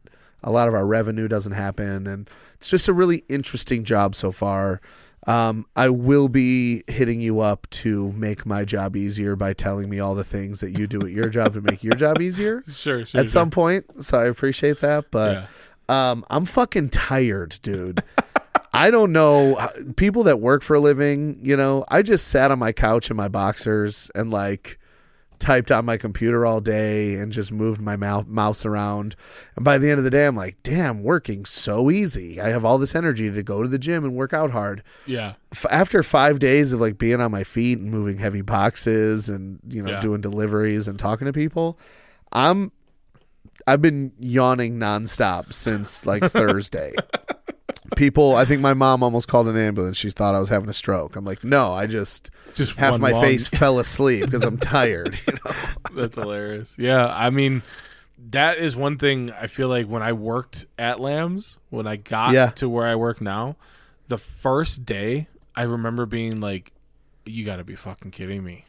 a 0.42 0.50
lot 0.50 0.66
of 0.68 0.74
our 0.74 0.86
revenue 0.86 1.28
doesn't 1.28 1.52
happen 1.52 2.06
and 2.06 2.28
it's 2.54 2.70
just 2.70 2.88
a 2.88 2.92
really 2.92 3.22
interesting 3.28 3.84
job 3.84 4.14
so 4.14 4.32
far 4.32 4.80
um, 5.26 5.66
I 5.76 5.90
will 5.90 6.28
be 6.28 6.84
hitting 6.86 7.20
you 7.20 7.40
up 7.40 7.68
to 7.70 8.12
make 8.12 8.46
my 8.46 8.64
job 8.64 8.96
easier 8.96 9.36
by 9.36 9.52
telling 9.52 9.90
me 9.90 10.00
all 10.00 10.14
the 10.14 10.24
things 10.24 10.60
that 10.60 10.78
you 10.78 10.86
do 10.86 11.02
at 11.02 11.10
your 11.10 11.28
job 11.28 11.52
to 11.54 11.60
make 11.60 11.84
your 11.84 11.96
job 11.96 12.20
easier 12.22 12.62
Sure. 12.72 13.04
Sure. 13.04 13.20
at 13.20 13.28
some 13.28 13.50
point. 13.50 14.02
So 14.04 14.18
I 14.18 14.24
appreciate 14.26 14.80
that, 14.80 15.10
but 15.10 15.46
Yeah. 15.90 16.10
um, 16.12 16.24
I'm 16.30 16.46
fucking 16.46 16.88
tired, 16.90 17.58
dude. 17.62 18.02
I 18.78 18.90
don't 18.90 19.12
know 19.12 19.68
people 19.96 20.22
that 20.24 20.40
work 20.40 20.62
for 20.62 20.74
a 20.74 20.80
living. 20.80 21.38
You 21.42 21.56
know, 21.56 21.84
I 21.88 22.02
just 22.02 22.28
sat 22.28 22.50
on 22.50 22.58
my 22.58 22.72
couch 22.72 23.10
in 23.10 23.16
my 23.16 23.28
boxers 23.28 24.10
and 24.14 24.30
like 24.30 24.78
typed 25.40 25.70
on 25.70 25.84
my 25.84 25.96
computer 25.96 26.44
all 26.44 26.60
day 26.60 27.14
and 27.14 27.30
just 27.30 27.52
moved 27.52 27.80
my 27.80 27.94
mouth, 27.96 28.26
mouse 28.26 28.66
around. 28.66 29.14
And 29.54 29.64
by 29.64 29.78
the 29.78 29.88
end 29.88 29.98
of 29.98 30.04
the 30.04 30.10
day, 30.10 30.26
I'm 30.26 30.34
like, 30.34 30.56
damn, 30.64 31.02
working 31.04 31.44
so 31.44 31.90
easy. 31.92 32.40
I 32.40 32.48
have 32.48 32.64
all 32.64 32.76
this 32.76 32.96
energy 32.96 33.30
to 33.30 33.42
go 33.44 33.62
to 33.62 33.68
the 33.68 33.78
gym 33.78 34.04
and 34.04 34.16
work 34.16 34.32
out 34.32 34.50
hard. 34.50 34.82
Yeah. 35.06 35.34
F- 35.52 35.66
after 35.70 36.02
five 36.02 36.40
days 36.40 36.72
of 36.72 36.80
like 36.80 36.98
being 36.98 37.20
on 37.20 37.30
my 37.30 37.44
feet 37.44 37.78
and 37.78 37.88
moving 37.90 38.18
heavy 38.18 38.42
boxes 38.42 39.28
and 39.28 39.60
you 39.68 39.80
know 39.82 39.92
Yeah. 39.92 40.00
doing 40.00 40.20
deliveries 40.20 40.88
and 40.88 40.98
talking 40.98 41.26
to 41.26 41.32
people, 41.32 41.78
I'm 42.32 42.72
I've 43.66 43.80
been 43.82 44.12
yawning 44.18 44.78
nonstop 44.78 45.52
since 45.52 46.04
like 46.04 46.24
Thursday. 46.32 46.94
People, 47.96 48.34
I 48.36 48.44
think 48.44 48.60
my 48.60 48.74
mom 48.74 49.02
almost 49.02 49.28
called 49.28 49.48
an 49.48 49.56
ambulance. 49.56 49.96
She 49.96 50.10
thought 50.10 50.34
I 50.34 50.38
was 50.40 50.48
having 50.48 50.68
a 50.68 50.72
stroke. 50.72 51.16
I'm 51.16 51.24
like, 51.24 51.42
no, 51.44 51.72
I 51.72 51.86
just 51.86 52.30
Just 52.54 52.74
half 52.76 53.00
my 53.00 53.10
long- 53.12 53.22
face 53.22 53.46
fell 53.48 53.78
asleep 53.78 54.24
because 54.26 54.44
I'm 54.44 54.58
tired. 54.58 55.18
You 55.26 55.32
know? 55.44 55.52
That's 56.02 56.16
hilarious. 56.16 56.74
Yeah, 56.78 57.06
I 57.14 57.30
mean, 57.30 57.62
that 58.30 58.58
is 58.58 58.76
one 58.76 58.98
thing 58.98 59.30
I 59.30 59.46
feel 59.46 59.68
like 59.68 59.86
when 59.86 60.02
I 60.02 60.12
worked 60.12 60.66
at 60.78 61.00
Lambs, 61.00 61.56
when 61.70 61.86
I 61.86 61.96
got 61.96 62.32
Yeah. 62.34 62.50
to 62.56 62.68
where 62.68 62.86
I 62.86 62.94
work 62.94 63.20
now, 63.20 63.56
the 64.08 64.18
first 64.18 64.84
day 64.84 65.28
I 65.56 65.62
remember 65.62 66.06
being 66.06 66.40
like, 66.40 66.72
"You 67.26 67.44
got 67.44 67.56
to 67.56 67.64
be 67.64 67.74
fucking 67.74 68.10
kidding 68.10 68.44
me!" 68.44 68.64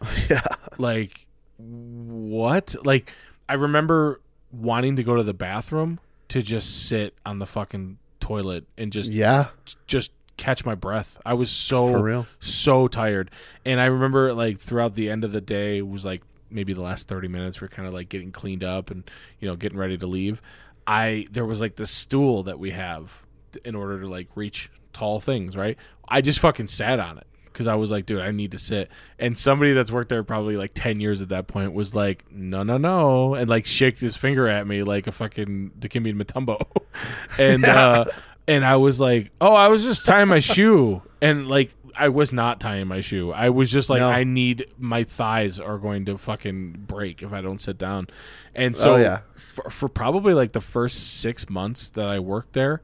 Yeah, 0.30 0.42
Like, 0.78 1.26
what? 1.56 2.74
Like, 2.84 3.10
I 3.48 3.54
remember 3.54 4.20
wanting 4.52 4.96
to 4.96 5.02
go 5.02 5.16
to 5.16 5.22
the 5.22 5.34
bathroom 5.34 6.00
to 6.28 6.42
just 6.42 6.86
sit 6.88 7.14
on 7.26 7.38
the 7.38 7.46
fucking 7.46 7.98
toilet 8.28 8.66
and 8.76 8.92
just 8.92 9.10
yeah, 9.10 9.48
just 9.86 10.12
catch 10.36 10.64
my 10.64 10.74
breath. 10.74 11.18
I 11.24 11.34
was 11.34 11.50
so 11.50 12.26
so 12.40 12.88
tired, 12.88 13.30
and 13.64 13.80
I 13.80 13.86
remember 13.86 14.34
like 14.34 14.60
throughout 14.60 14.94
the 14.94 15.10
end 15.10 15.24
of 15.24 15.32
the 15.32 15.40
day 15.40 15.78
it 15.78 15.88
was 15.88 16.04
like 16.04 16.22
maybe 16.50 16.74
the 16.74 16.82
last 16.82 17.08
thirty 17.08 17.28
minutes 17.28 17.60
we 17.60 17.64
were 17.64 17.70
kind 17.70 17.88
of 17.88 17.94
like 17.94 18.08
getting 18.08 18.30
cleaned 18.30 18.64
up 18.64 18.90
and 18.90 19.10
you 19.40 19.48
know 19.48 19.56
getting 19.56 19.78
ready 19.78 19.96
to 19.96 20.06
leave. 20.06 20.42
I 20.86 21.26
there 21.30 21.46
was 21.46 21.60
like 21.60 21.76
this 21.76 21.90
stool 21.90 22.42
that 22.44 22.58
we 22.58 22.70
have 22.72 23.22
in 23.64 23.74
order 23.74 24.00
to 24.00 24.08
like 24.08 24.28
reach 24.34 24.70
tall 24.92 25.20
things, 25.20 25.56
right? 25.56 25.78
I 26.06 26.20
just 26.20 26.40
fucking 26.40 26.66
sat 26.66 27.00
on 27.00 27.18
it 27.18 27.26
because 27.58 27.66
I 27.66 27.74
was 27.74 27.90
like, 27.90 28.06
dude, 28.06 28.20
I 28.20 28.30
need 28.30 28.52
to 28.52 28.58
sit. 28.58 28.88
And 29.18 29.36
somebody 29.36 29.72
that's 29.72 29.90
worked 29.90 30.10
there 30.10 30.22
probably 30.22 30.56
like 30.56 30.70
ten 30.74 31.00
years 31.00 31.22
at 31.22 31.30
that 31.30 31.48
point 31.48 31.72
was 31.72 31.92
like, 31.92 32.24
no, 32.30 32.62
no, 32.62 32.78
no, 32.78 33.34
and 33.34 33.50
like 33.50 33.66
shaked 33.66 33.98
his 33.98 34.14
finger 34.14 34.46
at 34.46 34.64
me 34.64 34.84
like 34.84 35.08
a 35.08 35.12
fucking 35.12 35.72
Dikembe 35.76 36.14
Mutombo, 36.14 36.64
and 37.38 37.64
uh, 37.64 38.04
and 38.46 38.64
I 38.64 38.76
was 38.76 39.00
like, 39.00 39.32
oh, 39.40 39.54
I 39.54 39.66
was 39.66 39.82
just 39.82 40.06
tying 40.06 40.28
my 40.28 40.38
shoe, 40.38 41.02
and 41.20 41.48
like. 41.48 41.74
I 42.00 42.10
was 42.10 42.32
not 42.32 42.60
tying 42.60 42.86
my 42.86 43.00
shoe. 43.00 43.32
I 43.32 43.48
was 43.48 43.72
just 43.72 43.90
like, 43.90 43.98
No. 43.98 44.08
I 44.08 44.22
need 44.22 44.66
my 44.78 45.02
thighs 45.02 45.58
are 45.58 45.78
going 45.78 46.04
to 46.04 46.16
fucking 46.16 46.84
break 46.86 47.24
if 47.24 47.32
I 47.32 47.40
don't 47.40 47.60
sit 47.60 47.76
down. 47.76 48.06
And 48.54 48.76
so, 48.76 48.92
Oh, 48.92 48.96
yeah. 48.98 49.22
for, 49.34 49.68
for 49.68 49.88
probably 49.88 50.32
like 50.32 50.52
the 50.52 50.60
first 50.60 51.18
six 51.18 51.50
months 51.50 51.90
that 51.90 52.06
I 52.06 52.20
worked 52.20 52.52
there, 52.52 52.82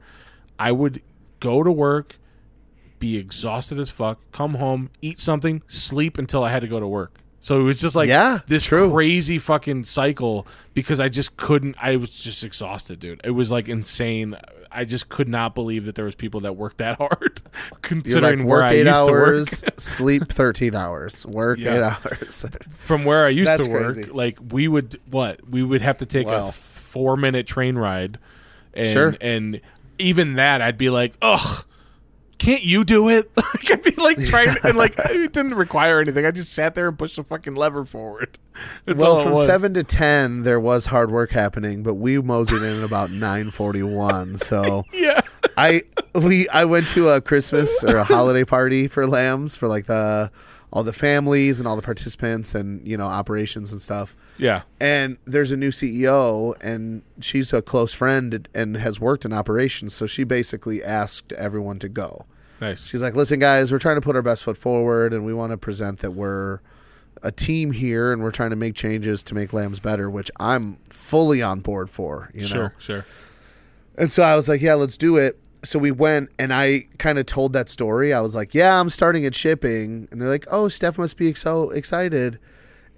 I 0.59 0.73
would 0.73 1.01
go 1.39 1.63
to 1.63 1.71
work, 1.71 2.17
be 3.05 3.17
exhausted 3.17 3.79
as 3.79 3.89
fuck, 3.89 4.17
come 4.31 4.55
home, 4.55 4.89
eat 5.01 5.19
something, 5.19 5.61
sleep 5.67 6.17
until 6.17 6.43
I 6.43 6.49
had 6.51 6.61
to 6.61 6.67
go 6.67 6.79
to 6.79 6.87
work. 6.87 7.19
So 7.39 7.59
it 7.59 7.63
was 7.63 7.79
just 7.79 7.95
like 7.95 8.09
Yeah, 8.09 8.39
this 8.47 8.65
true. 8.65 8.89
crazy 8.91 9.37
fucking 9.37 9.83
cycle 9.83 10.47
because 10.73 10.99
I 10.99 11.09
just 11.09 11.37
couldn't. 11.37 11.75
I 11.79 11.97
was 11.97 12.09
just 12.09 12.43
exhausted, 12.43 12.99
dude. 12.99 13.21
It 13.23 13.29
was 13.31 13.51
like 13.51 13.69
insane. 13.69 14.35
I 14.71 14.83
just 14.83 15.09
could 15.09 15.29
not 15.29 15.53
believe 15.53 15.85
that 15.85 15.93
there 15.93 16.05
was 16.05 16.15
people 16.15 16.39
that 16.41 16.53
worked 16.57 16.79
that 16.79 16.97
hard, 17.03 17.43
considering 17.83 18.39
like 18.39 18.47
where 18.47 18.57
work 18.61 18.63
I 18.63 18.71
used 18.73 18.87
hours, 18.89 19.59
to 19.61 19.65
work. 19.67 19.79
sleep 19.79 20.29
thirteen 20.31 20.73
hours, 20.73 21.23
work 21.27 21.59
Yeah. 21.59 21.75
eight 21.75 21.83
hours. 21.83 22.45
From 22.77 23.05
where 23.05 23.25
I 23.25 23.29
used 23.29 23.47
That's 23.47 23.65
to 23.67 23.71
work, 23.71 23.93
crazy. 23.93 24.05
like 24.11 24.39
we 24.51 24.67
would 24.67 24.99
what 25.11 25.47
we 25.47 25.61
would 25.61 25.83
have 25.83 25.97
to 25.97 26.07
take 26.07 26.25
Wow. 26.25 26.47
a 26.47 26.51
four 26.51 27.15
minute 27.15 27.45
train 27.45 27.77
ride, 27.77 28.17
and 28.73 28.87
Sure. 28.87 29.15
and 29.21 29.61
even 29.99 30.33
that 30.33 30.61
I'd 30.63 30.79
be 30.79 30.89
like, 30.89 31.13
ugh. 31.21 31.63
Can't 32.37 32.63
you 32.63 32.83
do 32.83 33.09
it? 33.09 33.31
like 33.37 33.71
I'd 33.71 33.83
be 33.83 33.91
like 33.91 34.23
trying, 34.25 34.57
and 34.63 34.77
like 34.77 34.95
it 34.97 35.33
didn't 35.33 35.55
require 35.55 36.01
anything. 36.01 36.25
I 36.25 36.31
just 36.31 36.53
sat 36.53 36.75
there 36.75 36.87
and 36.87 36.97
pushed 36.97 37.15
the 37.15 37.23
fucking 37.23 37.55
lever 37.55 37.85
forward. 37.85 38.37
That's 38.85 38.99
well, 38.99 39.23
from 39.23 39.35
seven 39.37 39.73
to 39.75 39.83
ten, 39.83 40.43
there 40.43 40.59
was 40.59 40.87
hard 40.87 41.11
work 41.11 41.31
happening, 41.31 41.83
but 41.83 41.95
we 41.95 42.19
moseyed 42.21 42.61
in 42.61 42.79
at 42.79 42.85
about 42.85 43.11
nine 43.11 43.51
forty-one. 43.51 44.35
So 44.45 44.83
yeah, 44.93 45.21
I 45.57 45.81
we 46.13 46.47
I 46.49 46.65
went 46.65 46.89
to 46.89 47.09
a 47.09 47.21
Christmas 47.21 47.83
or 47.83 47.97
a 47.97 48.03
holiday 48.03 48.43
party 48.43 48.87
for 48.87 49.07
Lambs 49.07 49.55
for 49.55 49.67
like 49.67 49.85
the 49.85 50.29
all 50.75 50.83
the 50.83 50.93
families 50.93 51.57
and 51.59 51.67
all 51.67 51.77
the 51.77 51.81
participants 51.81 52.53
and 52.53 52.85
you 52.85 52.97
know 52.97 53.05
operations 53.05 53.71
and 53.71 53.81
stuff. 53.81 54.13
yeah, 54.37 54.63
And 54.81 55.17
there's 55.23 55.49
a 55.51 55.55
new 55.57 55.69
CEO, 55.71 56.53
and 56.61 57.01
she's 57.21 57.53
a 57.53 57.61
close 57.61 57.93
friend 57.93 58.47
and 58.53 58.75
has 58.75 58.99
worked 58.99 59.23
in 59.23 59.31
operations. 59.31 59.93
So 59.93 60.05
she 60.05 60.25
basically 60.25 60.83
asked 60.83 61.31
everyone 61.33 61.79
to 61.79 61.87
go. 61.89 62.25
nice. 62.59 62.85
She's 62.85 63.01
like, 63.01 63.15
"Listen, 63.15 63.39
guys, 63.39 63.71
we're 63.71 63.79
trying 63.79 63.95
to 63.95 64.01
put 64.01 64.15
our 64.17 64.21
best 64.21 64.43
foot 64.43 64.57
forward, 64.57 65.13
and 65.13 65.25
we 65.25 65.33
want 65.33 65.51
to 65.51 65.57
present 65.57 65.99
that 65.99 66.11
we're 66.11 66.59
a 67.23 67.31
team 67.31 67.71
here, 67.71 68.11
and 68.11 68.21
we're 68.21 68.31
trying 68.31 68.49
to 68.51 68.55
make 68.57 68.75
changes 68.75 69.23
to 69.23 69.33
make 69.33 69.53
Lambs 69.53 69.79
better, 69.79 70.09
which 70.09 70.29
I'm 70.39 70.77
fully 70.89 71.41
on 71.41 71.61
board 71.61 71.89
for. 71.89 72.29
You 72.33 72.41
know, 72.41 72.47
Sure, 72.47 72.73
sure. 72.79 73.05
and 73.97 74.11
so 74.11 74.23
I 74.23 74.35
was 74.35 74.49
like, 74.49 74.61
"Yeah, 74.61 74.73
let's 74.75 74.97
do 74.97 75.15
it." 75.15 75.39
So 75.65 75.77
we 75.79 75.91
went, 75.91 76.29
and 76.39 76.53
I 76.53 76.87
kind 76.97 77.17
of 77.19 77.25
told 77.25 77.53
that 77.53 77.67
story. 77.69 78.13
I 78.13 78.21
was 78.21 78.35
like, 78.35 78.53
"Yeah, 78.53 78.79
I'm 78.79 78.89
starting 78.89 79.25
at 79.25 79.35
shipping," 79.35 80.07
and 80.11 80.21
they're 80.21 80.29
like, 80.29 80.45
"Oh, 80.51 80.67
Steph 80.67 80.97
must 80.97 81.17
be 81.17 81.33
so 81.33 81.69
excited," 81.71 82.39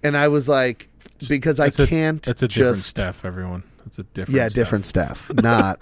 and 0.03 0.15
I 0.18 0.28
was 0.28 0.47
like, 0.49 0.88
"Because 1.28 1.59
I 1.59 1.65
That's 1.68 1.80
a- 1.80 1.88
can't 1.88 2.22
That's 2.22 2.43
a 2.43 2.47
different 2.47 2.76
just 2.78 2.88
Steph, 2.88 3.26
everyone. 3.26 3.63
That's 3.86 3.99
a 3.99 4.03
different. 4.03 4.36
yeah, 4.36 4.47
Steph. 4.49 4.55
different 4.65 4.86
Steph. 4.86 5.32
Not 5.41 5.80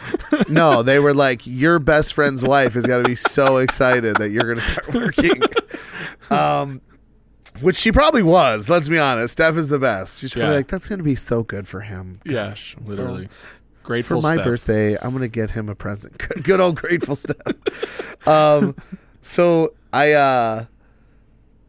no. 0.47 0.83
They 0.83 0.99
were 0.99 1.13
like, 1.15 1.41
your 1.45 1.79
best 1.79 2.13
friend's 2.13 2.43
wife 2.43 2.73
has 2.73 2.85
got 2.85 2.97
to 2.99 3.03
be 3.03 3.15
so 3.15 3.57
excited 3.57 4.17
that 4.17 4.29
you're 4.29 4.43
going 4.43 4.57
to 4.57 4.61
start 4.63 4.93
working. 4.93 5.41
Um, 6.29 6.81
which 7.61 7.75
she 7.75 7.91
probably 7.91 8.23
was. 8.23 8.69
Let's 8.69 8.87
be 8.89 8.97
honest. 8.99 9.33
Steph 9.33 9.55
is 9.57 9.69
the 9.69 9.79
best. 9.79 10.19
She's 10.19 10.33
probably 10.33 10.49
Yeah. 10.51 10.55
like, 10.57 10.67
that's 10.67 10.89
going 10.89 10.97
to 10.99 11.03
be 11.05 11.15
so 11.15 11.43
good 11.43 11.67
for 11.67 11.81
him. 11.81 12.19
Yeah, 12.25 12.49
Gosh, 12.49 12.75
I'm 12.77 12.87
so- 12.87 13.25
literally. 13.87 14.21
for 14.21 14.21
my 14.21 14.33
Steph. 14.35 14.45
birthday, 14.45 14.97
I'm 15.01 15.11
to 15.21 15.27
get 15.27 15.51
him 15.51 15.69
a 15.69 15.75
present. 15.75 16.17
Good, 16.29 16.43
good 16.43 16.59
old 16.59 16.75
grateful 16.75 17.15
stuff. 17.15 17.37
um, 18.27 18.75
so 19.21 19.73
I. 19.93 20.13
uh 20.13 20.65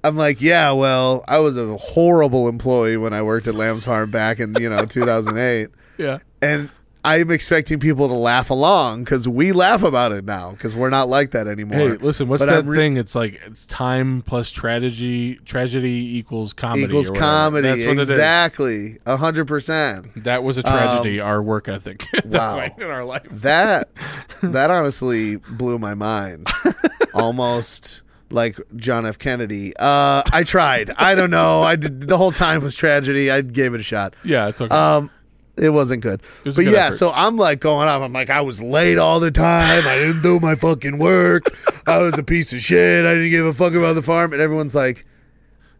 I'm 0.04 0.16
like, 0.16 0.40
yeah, 0.40 0.70
well, 0.70 1.24
I 1.26 1.40
was 1.40 1.56
a 1.56 1.76
horrible 1.76 2.46
employee 2.48 2.96
when 2.96 3.12
I 3.12 3.22
worked 3.22 3.48
at 3.48 3.56
Lamb's 3.56 3.86
Farm 3.86 4.08
back 4.08 4.38
in, 4.38 4.54
you 4.60 4.70
know, 4.70 4.84
2008 4.86 5.68
Yeah, 5.98 6.18
and 6.40 6.70
I'm 7.06 7.30
expecting 7.30 7.78
people 7.78 8.08
to 8.08 8.14
laugh 8.14 8.50
along 8.50 9.04
because 9.04 9.28
we 9.28 9.52
laugh 9.52 9.84
about 9.84 10.10
it 10.10 10.24
now 10.24 10.50
because 10.50 10.74
we're 10.74 10.90
not 10.90 11.08
like 11.08 11.30
that 11.30 11.46
anymore. 11.46 11.78
Hey, 11.78 11.88
listen, 11.98 12.26
what's 12.26 12.44
But 12.44 12.50
that 12.50 12.64
re- 12.64 12.76
thing? 12.76 12.96
It's 12.96 13.14
like 13.14 13.40
it's 13.46 13.64
time 13.64 14.22
plus 14.22 14.50
tragedy. 14.50 15.36
Tragedy 15.44 16.16
equals 16.18 16.52
comedy. 16.52 16.82
Equals 16.82 17.12
comedy, 17.12 17.68
That's 17.68 17.84
what 17.86 17.98
exactly, 17.98 18.98
a 19.06 19.16
hundred 19.16 19.46
percent. 19.46 20.24
That 20.24 20.42
was 20.42 20.58
a 20.58 20.64
tragedy. 20.64 21.20
our 21.20 21.40
work 21.40 21.68
ethic 21.68 22.04
wow. 22.24 22.72
in 22.76 22.82
our 22.82 23.04
life. 23.04 23.22
That 23.30 23.88
that 24.42 24.72
honestly 24.72 25.36
blew 25.36 25.78
my 25.78 25.94
mind, 25.94 26.48
almost 27.14 28.02
like 28.30 28.58
John 28.74 29.06
F. 29.06 29.18
Kennedy. 29.18 29.76
Uh, 29.76 30.22
I 30.32 30.42
tried. 30.44 30.90
I 30.96 31.14
don't 31.14 31.30
know. 31.30 31.62
I 31.62 31.76
did 31.76 32.00
the 32.08 32.18
whole 32.18 32.32
time 32.32 32.62
was 32.62 32.74
tragedy. 32.74 33.30
I 33.30 33.42
gave 33.42 33.74
it 33.74 33.80
a 33.80 33.84
shot. 33.84 34.14
Yeah, 34.24 34.48
it's 34.48 34.60
okay. 34.60 34.74
Um, 34.74 35.10
it 35.56 35.70
wasn't 35.70 36.02
good. 36.02 36.20
was 36.44 36.56
but 36.56 36.64
good 36.64 36.72
yeah, 36.74 36.86
effort. 36.86 36.96
so 36.96 37.12
I'm 37.12 37.36
like 37.36 37.60
going 37.60 37.88
up. 37.88 38.02
I'm 38.02 38.12
like, 38.12 38.30
I 38.30 38.40
was 38.42 38.60
late 38.62 38.98
all 38.98 39.20
the 39.20 39.30
time. 39.30 39.82
I 39.86 39.98
didn't 39.98 40.22
do 40.22 40.38
my 40.40 40.54
fucking 40.54 40.98
work. 40.98 41.54
I 41.86 41.98
was 41.98 42.18
a 42.18 42.22
piece 42.22 42.52
of 42.52 42.60
shit. 42.60 43.04
I 43.06 43.14
didn't 43.14 43.30
give 43.30 43.46
a 43.46 43.54
fuck 43.54 43.72
about 43.74 43.94
the 43.94 44.02
farm. 44.02 44.32
And 44.32 44.42
everyone's 44.42 44.74
like, 44.74 45.06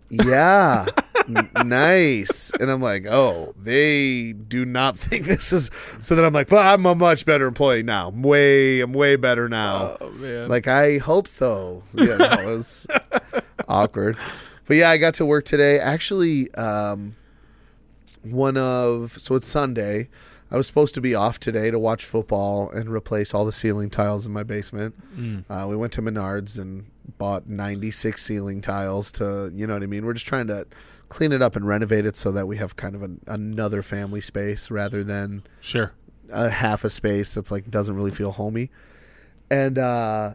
yeah, 0.09 0.87
n- 1.29 1.51
nice. 1.65 2.53
And 2.61 2.71
I'm 2.71 2.81
like, 2.81 3.07
oh, 3.07 3.55
they 3.61 4.33
do 4.33 4.65
not 4.65 4.97
think 4.99 5.27
this 5.27 5.53
is. 5.53 5.71
So 5.99 6.15
then 6.15 6.25
I'm 6.25 6.33
like, 6.33 6.51
well, 6.51 6.63
I'm 6.67 6.87
a 6.87 6.95
much 6.95 7.27
better 7.27 7.47
employee 7.47 7.83
now. 7.83 8.09
I'm 8.09 8.23
way, 8.23 8.81
I'm 8.81 8.93
way 8.93 9.17
better 9.17 9.49
now. 9.49 9.97
oh 10.01 10.11
man. 10.13 10.49
Like 10.49 10.69
I 10.69 10.99
hope 10.99 11.29
so. 11.29 11.83
Yeah, 11.93 12.17
that 12.17 12.45
was 12.47 12.87
awkward. 13.69 14.17
But 14.67 14.77
yeah, 14.79 14.91
I 14.91 14.97
got 14.99 15.15
to 15.15 15.27
work 15.27 15.45
today. 15.45 15.79
Actually, 15.79 16.53
um, 16.55 17.15
one 18.33 18.57
of 18.57 19.21
so 19.21 19.35
it's 19.35 19.47
Sunday. 19.47 20.09
I 20.49 20.57
was 20.57 20.69
supposed 20.69 20.95
to 20.95 21.01
be 21.01 21.13
off 21.15 21.41
today 21.41 21.73
to 21.73 21.79
watch 21.79 22.05
football 22.05 22.71
and 22.71 22.89
replace 22.89 23.35
all 23.35 23.45
the 23.45 23.51
ceiling 23.51 23.91
tiles 23.91 24.27
in 24.27 24.33
my 24.33 24.45
basement. 24.45 24.95
Uh, 25.51 25.67
we 25.69 25.75
went 25.75 25.93
to 25.95 26.03
Menards 26.03 26.57
and 26.57 26.87
bought 27.19 27.49
96 27.49 28.23
ceiling 28.23 28.61
tiles 28.61 29.11
to, 29.13 29.51
you 29.53 29.67
know 29.67 29.75
what 29.75 29.83
I 29.83 29.87
mean? 29.87 30.07
We're 30.07 30.13
just 30.13 30.29
trying 30.29 30.47
to 30.47 30.65
clean 31.09 31.33
it 31.33 31.43
up 31.43 31.57
and 31.57 31.67
renovate 31.67 32.07
it 32.07 32.17
so 32.17 32.33
that 32.33 32.47
we 32.47 32.57
have 32.57 32.77
kind 32.77 32.95
of 32.95 33.03
an, 33.03 33.21
another 33.27 33.83
family 33.83 34.21
space 34.21 34.71
rather 34.71 35.05
than 35.05 35.43
sure. 35.61 35.93
a 36.33 36.49
half 36.49 36.85
a 36.85 36.91
space 36.91 37.35
that's 37.35 37.51
like 37.51 37.71
doesn't 37.71 37.95
really 37.95 38.11
feel 38.11 38.33
homey 38.33 38.71
and 39.51 39.79
uh 39.79 40.35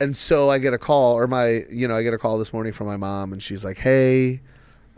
and 0.00 0.16
so 0.16 0.48
i 0.48 0.58
get 0.58 0.72
a 0.72 0.78
call 0.78 1.14
or 1.14 1.26
my 1.26 1.62
you 1.70 1.88
know 1.88 1.96
i 1.96 2.02
get 2.02 2.14
a 2.14 2.18
call 2.18 2.38
this 2.38 2.52
morning 2.52 2.72
from 2.72 2.86
my 2.86 2.96
mom 2.96 3.32
and 3.32 3.42
she's 3.42 3.64
like 3.64 3.78
hey 3.78 4.40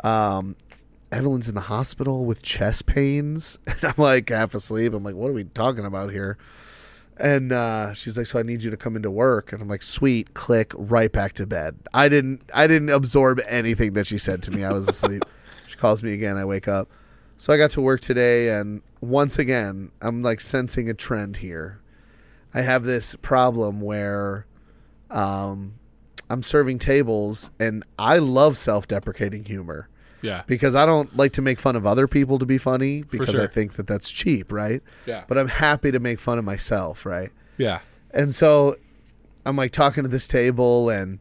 um 0.04 0.54
evelyn's 1.12 1.48
in 1.48 1.54
the 1.54 1.62
hospital 1.62 2.24
with 2.24 2.42
chest 2.42 2.86
pains 2.86 3.58
and 3.66 3.84
i'm 3.84 3.94
like 3.96 4.28
half 4.28 4.54
asleep 4.54 4.92
i'm 4.92 5.04
like 5.04 5.14
what 5.14 5.30
are 5.30 5.34
we 5.34 5.44
talking 5.44 5.84
about 5.84 6.10
here 6.10 6.38
and 7.22 7.52
uh, 7.52 7.94
she's 7.94 8.16
like, 8.16 8.26
"So 8.26 8.38
I 8.38 8.42
need 8.42 8.62
you 8.62 8.70
to 8.70 8.76
come 8.76 8.96
into 8.96 9.10
work." 9.10 9.52
And 9.52 9.62
I'm 9.62 9.68
like, 9.68 9.82
"Sweet." 9.82 10.34
Click. 10.34 10.72
Right 10.76 11.12
back 11.12 11.34
to 11.34 11.46
bed. 11.46 11.76
I 11.92 12.08
didn't. 12.08 12.50
I 12.54 12.66
didn't 12.66 12.90
absorb 12.90 13.40
anything 13.46 13.92
that 13.94 14.06
she 14.06 14.18
said 14.18 14.42
to 14.44 14.50
me. 14.50 14.64
I 14.64 14.72
was 14.72 14.88
asleep. 14.88 15.22
she 15.66 15.76
calls 15.76 16.02
me 16.02 16.12
again. 16.14 16.36
I 16.36 16.44
wake 16.44 16.68
up. 16.68 16.88
So 17.36 17.52
I 17.52 17.56
got 17.56 17.70
to 17.72 17.80
work 17.80 18.00
today, 18.00 18.50
and 18.50 18.82
once 19.00 19.38
again, 19.38 19.90
I'm 20.00 20.22
like 20.22 20.40
sensing 20.40 20.88
a 20.88 20.94
trend 20.94 21.38
here. 21.38 21.80
I 22.54 22.62
have 22.62 22.84
this 22.84 23.16
problem 23.16 23.80
where, 23.80 24.46
um, 25.10 25.74
I'm 26.28 26.42
serving 26.42 26.78
tables, 26.80 27.50
and 27.58 27.82
I 27.98 28.18
love 28.18 28.58
self-deprecating 28.58 29.44
humor 29.44 29.88
Yeah. 30.22 30.42
because 30.46 30.74
I 30.74 30.86
don't 30.86 31.14
like 31.16 31.32
to 31.32 31.42
make 31.42 31.58
fun 31.58 31.76
of 31.76 31.86
other 31.86 32.06
people 32.06 32.38
to 32.38 32.46
be 32.46 32.58
funny 32.58 33.02
because 33.02 33.38
I 33.38 33.46
think 33.46 33.74
that 33.74 33.86
that's 33.86 34.10
cheap, 34.10 34.52
right? 34.52 34.80
Yeah. 35.06 35.24
But 35.28 35.36
I'm 35.38 35.48
happy 35.48 35.90
to 35.90 35.98
make 35.98 36.20
fun 36.20 36.38
of 36.38 36.44
myself, 36.44 37.04
right? 37.04 37.30
Yeah. 37.58 37.80
And 38.12 38.34
so 38.34 38.76
I'm 39.44 39.56
like 39.56 39.72
talking 39.72 40.04
to 40.04 40.08
this 40.08 40.26
table, 40.28 40.88
and 40.90 41.18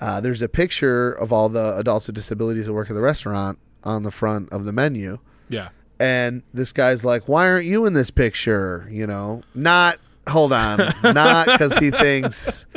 uh, 0.00 0.20
there's 0.20 0.42
a 0.42 0.48
picture 0.48 1.12
of 1.12 1.32
all 1.32 1.48
the 1.48 1.76
adults 1.76 2.06
with 2.08 2.16
disabilities 2.16 2.66
that 2.66 2.72
work 2.72 2.90
at 2.90 2.94
the 2.94 3.00
restaurant 3.00 3.58
on 3.84 4.02
the 4.02 4.10
front 4.10 4.50
of 4.52 4.64
the 4.64 4.72
menu. 4.72 5.18
Yeah. 5.48 5.68
And 6.00 6.42
this 6.52 6.72
guy's 6.72 7.04
like, 7.04 7.28
Why 7.28 7.48
aren't 7.48 7.66
you 7.66 7.86
in 7.86 7.92
this 7.94 8.10
picture? 8.10 8.88
You 8.90 9.06
know, 9.06 9.42
not 9.54 9.98
hold 10.28 10.52
on, 10.52 10.92
not 11.02 11.46
because 11.46 11.78
he 11.78 11.90
thinks. 11.90 12.66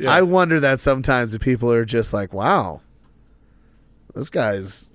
Yeah. 0.00 0.12
I 0.12 0.22
wonder 0.22 0.60
that 0.60 0.78
sometimes 0.78 1.32
the 1.32 1.40
people 1.40 1.72
are 1.72 1.84
just 1.84 2.12
like, 2.12 2.32
wow, 2.32 2.82
this 4.18 4.30
guy's, 4.30 4.92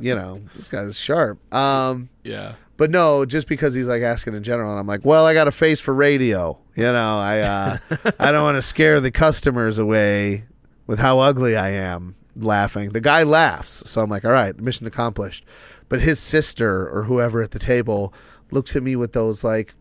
you 0.00 0.14
know, 0.14 0.40
this 0.54 0.68
guy's 0.68 0.98
sharp. 0.98 1.38
Um, 1.54 2.08
Yeah. 2.24 2.54
but 2.76 2.90
no, 2.90 3.24
just 3.24 3.46
because 3.48 3.74
he's 3.74 3.86
like 3.88 4.02
asking 4.02 4.34
in 4.34 4.42
general, 4.42 4.70
and 4.70 4.80
I'm 4.80 4.86
like, 4.86 5.04
well, 5.04 5.24
I 5.26 5.34
got 5.34 5.46
a 5.46 5.52
face 5.52 5.80
for 5.80 5.94
radio. 5.94 6.58
You 6.74 6.92
know, 6.92 7.18
I 7.18 7.40
uh, 7.40 7.78
I 8.18 8.32
don't 8.32 8.42
want 8.42 8.56
to 8.56 8.62
scare 8.62 9.00
the 9.00 9.10
customers 9.10 9.78
away 9.78 10.44
with 10.86 10.98
how 10.98 11.20
ugly 11.20 11.56
I 11.56 11.70
am. 11.70 12.16
Laughing, 12.38 12.90
the 12.90 13.00
guy 13.00 13.22
laughs, 13.22 13.88
so 13.88 14.02
I'm 14.02 14.10
like, 14.10 14.26
all 14.26 14.30
right, 14.30 14.54
mission 14.60 14.86
accomplished. 14.86 15.46
But 15.88 16.02
his 16.02 16.18
sister 16.20 16.86
or 16.90 17.04
whoever 17.04 17.40
at 17.40 17.52
the 17.52 17.58
table 17.58 18.12
looks 18.50 18.76
at 18.76 18.82
me 18.82 18.94
with 18.94 19.14
those 19.14 19.42
like, 19.42 19.72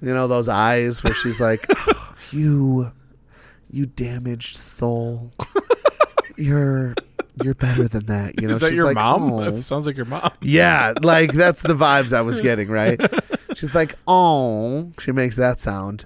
you 0.00 0.14
know, 0.14 0.26
those 0.28 0.48
eyes 0.48 1.04
where 1.04 1.12
she's 1.12 1.38
like, 1.38 1.66
"Oh, 1.68 2.14
you, 2.30 2.86
you 3.70 3.84
damaged 3.84 4.56
soul. 4.56 5.30
You're 6.38 6.94
you're 7.42 7.54
better 7.54 7.86
than 7.88 8.06
that. 8.06 8.40
You 8.40 8.48
know, 8.48 8.54
Is 8.54 8.60
that 8.60 8.68
She's 8.68 8.76
your 8.76 8.86
like, 8.86 8.96
mom? 8.96 9.32
"Oh." 9.32 9.40
It 9.40 9.62
sounds 9.62 9.86
like 9.86 9.96
your 9.96 10.06
mom. 10.06 10.30
Yeah, 10.40 10.94
like 11.02 11.32
that's 11.32 11.62
the 11.62 11.74
vibes 11.74 12.12
I 12.12 12.22
was 12.22 12.40
getting, 12.40 12.68
right? 12.68 13.00
She's 13.54 13.74
like, 13.74 13.94
"Oh," 14.06 14.92
she 15.00 15.12
makes 15.12 15.36
that 15.36 15.60
sound. 15.60 16.04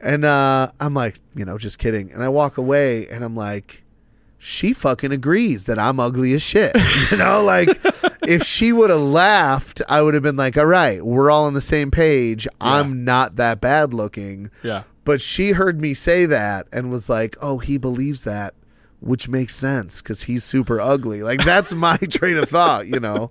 And 0.00 0.24
uh 0.24 0.70
I'm 0.80 0.94
like, 0.94 1.18
you 1.34 1.44
know, 1.44 1.58
just 1.58 1.78
kidding. 1.78 2.12
And 2.12 2.22
I 2.22 2.28
walk 2.28 2.58
away 2.58 3.08
and 3.08 3.24
I'm 3.24 3.36
like, 3.36 3.84
she 4.38 4.72
fucking 4.72 5.12
agrees 5.12 5.66
that 5.66 5.78
I'm 5.78 6.00
ugly 6.00 6.32
as 6.32 6.42
shit. 6.42 6.76
You 7.12 7.18
know, 7.18 7.44
like 7.44 7.68
if 8.26 8.42
she 8.42 8.72
would 8.72 8.90
have 8.90 9.00
laughed, 9.00 9.82
I 9.88 10.02
would 10.02 10.14
have 10.14 10.22
been 10.22 10.36
like, 10.36 10.56
"All 10.56 10.66
right, 10.66 11.04
we're 11.04 11.30
all 11.30 11.44
on 11.44 11.54
the 11.54 11.60
same 11.60 11.90
page. 11.90 12.48
I'm 12.60 13.04
not 13.04 13.36
that 13.36 13.60
bad 13.60 13.92
looking." 13.94 14.50
Yeah. 14.62 14.84
But 15.04 15.20
she 15.20 15.50
heard 15.50 15.80
me 15.80 15.94
say 15.94 16.26
that 16.26 16.68
and 16.72 16.90
was 16.90 17.08
like, 17.10 17.36
"Oh, 17.42 17.58
he 17.58 17.76
believes 17.78 18.24
that." 18.24 18.54
Which 19.02 19.28
makes 19.28 19.54
sense 19.54 20.00
because 20.00 20.22
he's 20.22 20.44
super 20.44 20.80
ugly. 20.80 21.22
Like 21.22 21.44
that's 21.44 21.72
my 21.74 21.96
train 21.96 22.36
of 22.38 22.48
thought, 22.48 22.86
you 22.86 23.00
know. 23.00 23.30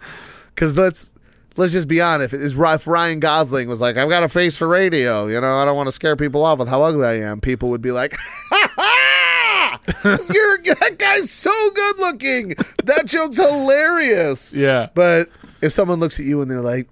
Because 0.54 0.78
let's 0.78 1.14
let's 1.58 1.72
just 1.74 1.88
be 1.88 2.02
honest. 2.02 2.34
If, 2.34 2.56
if 2.58 2.88
Ryan 2.88 3.20
Gosling 3.20 3.68
was 3.68 3.82
like, 3.82 3.98
"I've 3.98 4.10
got 4.10 4.24
a 4.24 4.30
face 4.30 4.58
for 4.58 4.68
radio," 4.68 5.28
you 5.28 5.40
know, 5.40 5.56
I 5.58 5.66
don't 5.66 5.76
want 5.76 5.88
to 5.88 5.92
scare 5.94 6.16
people 6.16 6.44
off 6.44 6.60
with 6.60 6.68
how 6.68 6.84
ugly 6.84 7.08
I 7.08 7.22
am. 7.22 7.40
People 7.42 7.70
would 7.70 7.82
be 7.82 7.92
like, 7.92 8.16
"Ha 8.50 8.72
ha! 8.76 9.80
You're 10.04 10.76
that 10.76 10.96
guy's 10.98 11.32
so 11.32 11.52
good 11.72 12.00
looking. 12.00 12.56
That 12.84 13.06
joke's 13.06 13.38
hilarious." 13.38 14.54
Yeah. 14.54 14.90
But 14.94 15.30
if 15.62 15.72
someone 15.72 16.00
looks 16.00 16.20
at 16.20 16.26
you 16.26 16.42
and 16.42 16.52
they're 16.52 16.62
like, 16.62 16.90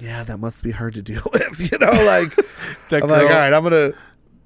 "Yeah, 0.00 0.24
that 0.24 0.38
must 0.38 0.64
be 0.64 0.70
hard 0.70 0.94
to 0.94 1.02
deal 1.02 1.22
with," 1.32 1.70
you 1.70 1.78
know, 1.78 1.90
like 1.90 2.36
I'm 2.90 3.00
girl, 3.00 3.08
like, 3.10 3.22
"All 3.22 3.28
right, 3.28 3.52
I'm 3.52 3.62
gonna." 3.62 3.92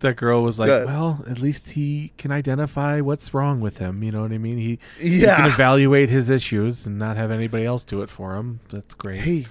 That 0.03 0.17
girl 0.17 0.43
was 0.43 0.59
like, 0.59 0.69
Good. 0.69 0.87
well, 0.87 1.25
at 1.29 1.41
least 1.41 1.71
he 1.73 2.13
can 2.19 2.31
identify 2.31 3.01
what's 3.01 3.33
wrong 3.35 3.61
with 3.61 3.79
him. 3.79 4.03
You 4.03 4.13
know 4.13 4.23
what 4.23 4.31
I 4.33 4.39
mean? 4.39 4.59
He, 4.59 4.79
he 5.01 5.21
Yeah. 5.23 5.37
can 5.37 5.47
evaluate 5.47 6.11
his 6.11 6.31
issues 6.31 6.87
and 6.87 6.99
not 6.99 7.17
have 7.17 7.31
anybody 7.31 7.65
else 7.65 7.85
do 7.85 8.03
it 8.03 8.11
for 8.11 8.37
him. 8.37 8.61
That's 8.71 8.95
great. 8.95 9.21
hey, 9.21 9.47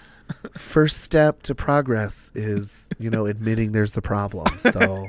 first 0.58 1.02
step 1.02 1.42
to 1.44 1.56
progress 1.56 2.32
is, 2.36 2.90
you 3.00 3.10
know, 3.10 3.26
admitting 3.26 3.72
there's 3.74 3.92
the 3.94 4.02
problem. 4.02 4.60
So 4.60 5.08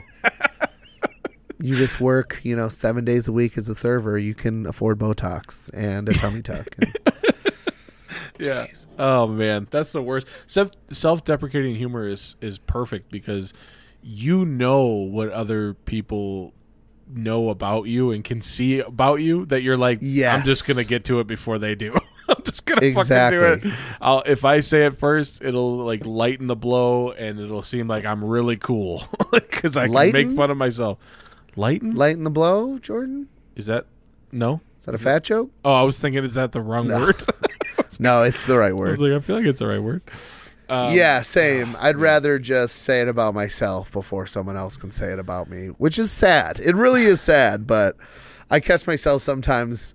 you 1.61 1.77
just 1.77 2.01
work, 2.01 2.41
you 2.43 2.57
know, 2.57 2.69
seven 2.69 3.05
days 3.05 3.29
a 3.29 3.33
week 3.33 3.57
as 3.57 3.69
a 3.69 3.75
server. 3.75 4.19
You 4.19 4.35
can 4.35 4.67
afford 4.67 4.99
Botox 4.99 5.71
and 5.75 6.09
a 6.09 6.13
tummy 6.15 6.43
tuck. 6.43 6.67
And, 6.79 6.97
yeah. 8.41 8.67
Oh 8.99 9.27
man, 9.29 9.69
that's 9.71 9.93
the 9.93 10.03
worst. 10.03 10.27
Self 10.47 10.71
self 10.91 11.25
deprecating 11.25 11.77
humor 11.77 12.09
is 12.09 12.35
is 12.41 12.59
perfect 12.59 13.11
because 13.13 13.53
you 14.03 14.45
know 14.45 14.83
what 14.87 15.31
other 15.31 15.75
people 15.75 16.53
know 17.15 17.51
about 17.51 17.85
you 17.85 18.11
and 18.11 18.25
can 18.25 18.41
see 18.41 18.81
about 18.81 19.17
you 19.17 19.45
that 19.47 19.63
you're 19.63 19.77
like, 19.77 19.99
yeah, 20.01 20.35
I'm 20.35 20.43
just 20.45 20.67
gonna 20.67 20.85
get 20.85 21.05
to 21.07 21.21
it 21.21 21.27
before 21.27 21.59
they 21.59 21.75
do. 21.75 21.95
I'm 22.29 22.43
just 22.45 22.65
gonna 22.65 22.85
Exactly. 22.87 23.39
fucking 23.39 23.61
do 23.63 23.69
it. 23.69 23.75
I'll 24.01 24.23
if 24.23 24.45
I 24.45 24.61
say 24.61 24.87
it 24.87 24.97
first, 24.99 25.43
it'll 25.43 25.79
like 25.79 26.07
lighten 26.07 26.47
the 26.47 26.57
blow 26.57 27.11
and 27.13 27.39
it'll 27.39 27.63
seem 27.63 27.89
like 27.89 28.05
I'm 28.05 28.25
really 28.25 28.57
cool 28.57 29.05
because 29.33 29.77
I 29.77 29.89
can 29.89 30.13
make 30.13 30.31
fun 30.31 30.51
of 30.51 30.57
myself. 30.57 30.99
Lighten? 31.57 31.95
lighten 31.95 32.25
the 32.25 32.31
blow, 32.31 32.79
Jordan? 32.79 33.29
Is 33.57 33.67
that 33.67 33.87
no? 34.31 34.61
Is 34.81 34.87
that 34.87 34.95
a 34.95 34.99
fat 34.99 35.23
joke? 35.23 35.51
Oh, 35.65 35.75
I 35.75 35.83
was 35.83 36.01
thinking, 36.01 36.25
is 36.25 36.35
that 36.35 36.53
the 36.53 36.61
wrong 36.61 36.89
No. 36.89 36.99
word? 37.01 37.23
No, 38.01 38.23
it's 38.23 38.47
the 38.47 38.57
right 38.57 38.75
word. 38.75 38.89
I 38.89 38.91
was 38.93 39.01
like, 39.01 39.13
I 39.13 39.21
feel 39.21 39.37
like 39.37 39.45
it's 39.45 39.59
the 39.61 39.67
right 39.67 39.83
word. 39.83 40.01
Um, 40.69 40.95
yeah, 40.95 41.23
same. 41.23 41.77
I'd 41.79 41.97
rather 41.97 42.39
just 42.39 42.77
say 42.77 43.03
it 43.03 43.09
about 43.09 43.35
myself 43.35 43.93
before 43.93 44.27
someone 44.27 44.57
else 44.57 44.77
can 44.77 44.91
say 44.91 45.13
it 45.13 45.19
about 45.19 45.51
me, 45.51 45.69
which 45.69 45.99
is 45.99 46.11
sad. 46.11 46.61
It 46.61 46.75
really 46.75 47.03
is 47.03 47.21
sad, 47.21 47.67
but 47.67 47.97
I 48.51 48.61
catch 48.61 48.87
myself 48.87 49.23
sometimes 49.23 49.95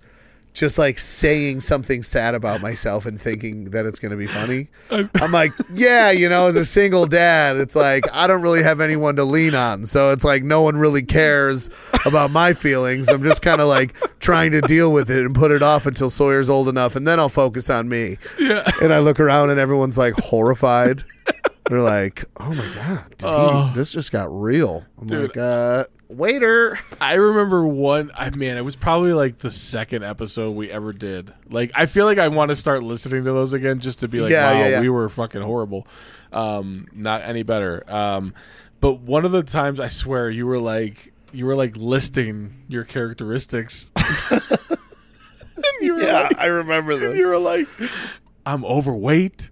just 0.58 0.78
like 0.78 0.98
saying 0.98 1.60
something 1.60 2.02
sad 2.02 2.34
about 2.34 2.60
myself 2.60 3.06
and 3.06 3.20
thinking 3.20 3.64
that 3.66 3.86
it's 3.86 3.98
going 3.98 4.10
to 4.10 4.16
be 4.16 4.26
funny. 4.26 4.68
I'm 4.90 5.32
like, 5.32 5.52
yeah, 5.72 6.10
you 6.10 6.28
know, 6.28 6.46
as 6.46 6.56
a 6.56 6.64
single 6.64 7.06
dad, 7.06 7.56
it's 7.56 7.76
like 7.76 8.04
I 8.12 8.26
don't 8.26 8.42
really 8.42 8.62
have 8.62 8.80
anyone 8.80 9.16
to 9.16 9.24
lean 9.24 9.54
on. 9.54 9.86
So 9.86 10.10
it's 10.10 10.24
like 10.24 10.42
no 10.42 10.62
one 10.62 10.76
really 10.76 11.02
cares 11.02 11.70
about 12.04 12.30
my 12.30 12.52
feelings. 12.52 13.08
I'm 13.08 13.22
just 13.22 13.42
kind 13.42 13.60
of 13.60 13.68
like 13.68 13.96
trying 14.20 14.50
to 14.52 14.60
deal 14.62 14.92
with 14.92 15.10
it 15.10 15.24
and 15.24 15.34
put 15.34 15.50
it 15.50 15.62
off 15.62 15.86
until 15.86 16.10
Sawyer's 16.10 16.50
old 16.50 16.68
enough 16.68 16.96
and 16.96 17.06
then 17.06 17.18
I'll 17.18 17.28
focus 17.28 17.70
on 17.70 17.88
me. 17.88 18.16
Yeah. 18.38 18.68
And 18.82 18.92
I 18.92 18.98
look 19.00 19.20
around 19.20 19.50
and 19.50 19.58
everyone's 19.60 19.98
like 19.98 20.14
horrified. 20.14 21.04
They're 21.68 21.82
like, 21.82 22.24
"Oh 22.38 22.54
my 22.54 22.74
god, 22.74 23.14
Oh. 23.22 23.66
he, 23.66 23.74
this 23.74 23.92
just 23.92 24.10
got 24.10 24.28
real." 24.30 24.86
I'm 24.98 25.06
Dude. 25.06 25.28
like, 25.28 25.36
"Uh, 25.36 25.84
waiter." 26.08 26.78
I 27.00 27.14
remember 27.14 27.66
one. 27.66 28.10
I 28.16 28.30
man, 28.30 28.56
it 28.56 28.64
was 28.64 28.76
probably 28.76 29.12
like 29.12 29.38
the 29.38 29.50
second 29.50 30.04
episode 30.04 30.52
we 30.52 30.70
ever 30.70 30.92
did. 30.92 31.32
Like, 31.50 31.70
I 31.74 31.86
feel 31.86 32.04
like 32.06 32.18
I 32.18 32.28
want 32.28 32.50
to 32.50 32.56
start 32.56 32.82
listening 32.82 33.24
to 33.24 33.32
those 33.32 33.52
again 33.52 33.80
just 33.80 34.00
to 34.00 34.08
be 34.08 34.20
like, 34.20 34.30
Yeah, 34.32 34.52
wow, 34.52 34.58
yeah, 34.58 34.68
yeah. 34.68 34.80
we 34.80 34.88
were 34.88 35.08
fucking 35.08 35.42
horrible. 35.42 35.86
Um, 36.32 36.88
not 36.92 37.22
any 37.22 37.42
better. 37.42 37.82
Um, 37.90 38.34
but 38.80 39.00
one 39.00 39.24
of 39.24 39.32
the 39.32 39.42
times 39.42 39.80
I 39.80 39.88
swear 39.88 40.28
you 40.30 40.46
were 40.46 40.58
like, 40.58 41.12
you 41.32 41.46
were 41.46 41.56
like 41.56 41.76
listing 41.76 42.64
your 42.68 42.84
characteristics. 42.84 43.90
and 44.30 44.40
you 45.80 45.94
were 45.94 46.02
Yeah, 46.02 46.20
like, 46.22 46.38
I 46.38 46.46
remember 46.46 46.96
this. 46.96 47.16
you 47.16 47.28
were 47.28 47.38
like, 47.38 47.66
I'm 48.46 48.64
overweight. 48.64 49.50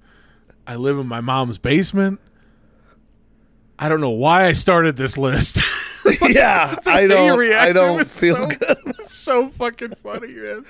I 0.67 0.77
live 0.77 0.99
in 0.99 1.07
my 1.07 1.21
mom's 1.21 1.59
basement. 1.59 2.21
I 3.79 3.89
don't 3.89 4.01
know 4.01 4.11
why 4.11 4.47
I 4.47 4.53
started 4.53 4.97
this 4.97 5.17
list. 5.19 5.61
yeah, 6.29 6.77
I 6.87 7.07
don't. 7.07 7.53
I 7.53 7.73
don't 7.73 8.07
feel 8.07 8.37
so- 8.37 8.47
good. 8.47 8.95
so 9.09 9.49
fucking 9.49 9.95
funny, 10.03 10.29
man. 10.29 10.65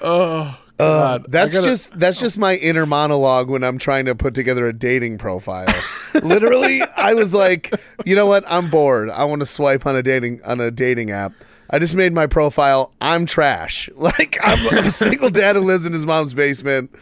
Oh 0.00 0.56
Uh, 0.78 1.18
god, 1.18 1.26
that's 1.28 1.54
gotta- 1.54 1.66
just 1.66 1.98
that's 1.98 2.20
just 2.20 2.38
my 2.38 2.54
inner 2.56 2.86
monologue 2.86 3.50
when 3.50 3.64
I'm 3.64 3.78
trying 3.78 4.04
to 4.06 4.14
put 4.14 4.34
together 4.34 4.66
a 4.68 4.72
dating 4.72 5.18
profile. 5.18 5.66
Literally, 6.22 6.82
I 6.96 7.14
was 7.14 7.34
like, 7.34 7.74
you 8.04 8.14
know 8.14 8.26
what? 8.26 8.44
I'm 8.46 8.70
bored. 8.70 9.10
I 9.10 9.24
want 9.24 9.40
to 9.40 9.46
swipe 9.46 9.86
on 9.86 9.96
a 9.96 10.02
dating 10.02 10.40
on 10.44 10.60
a 10.60 10.70
dating 10.70 11.10
app. 11.10 11.32
I 11.70 11.78
just 11.78 11.94
made 11.96 12.12
my 12.14 12.26
profile. 12.26 12.92
I'm 13.00 13.26
trash. 13.26 13.90
Like 13.96 14.38
I'm 14.42 14.78
a 14.78 14.90
single 14.90 15.30
dad 15.30 15.56
who 15.56 15.62
lives 15.62 15.84
in 15.84 15.92
his 15.92 16.06
mom's 16.06 16.32
basement. 16.32 16.94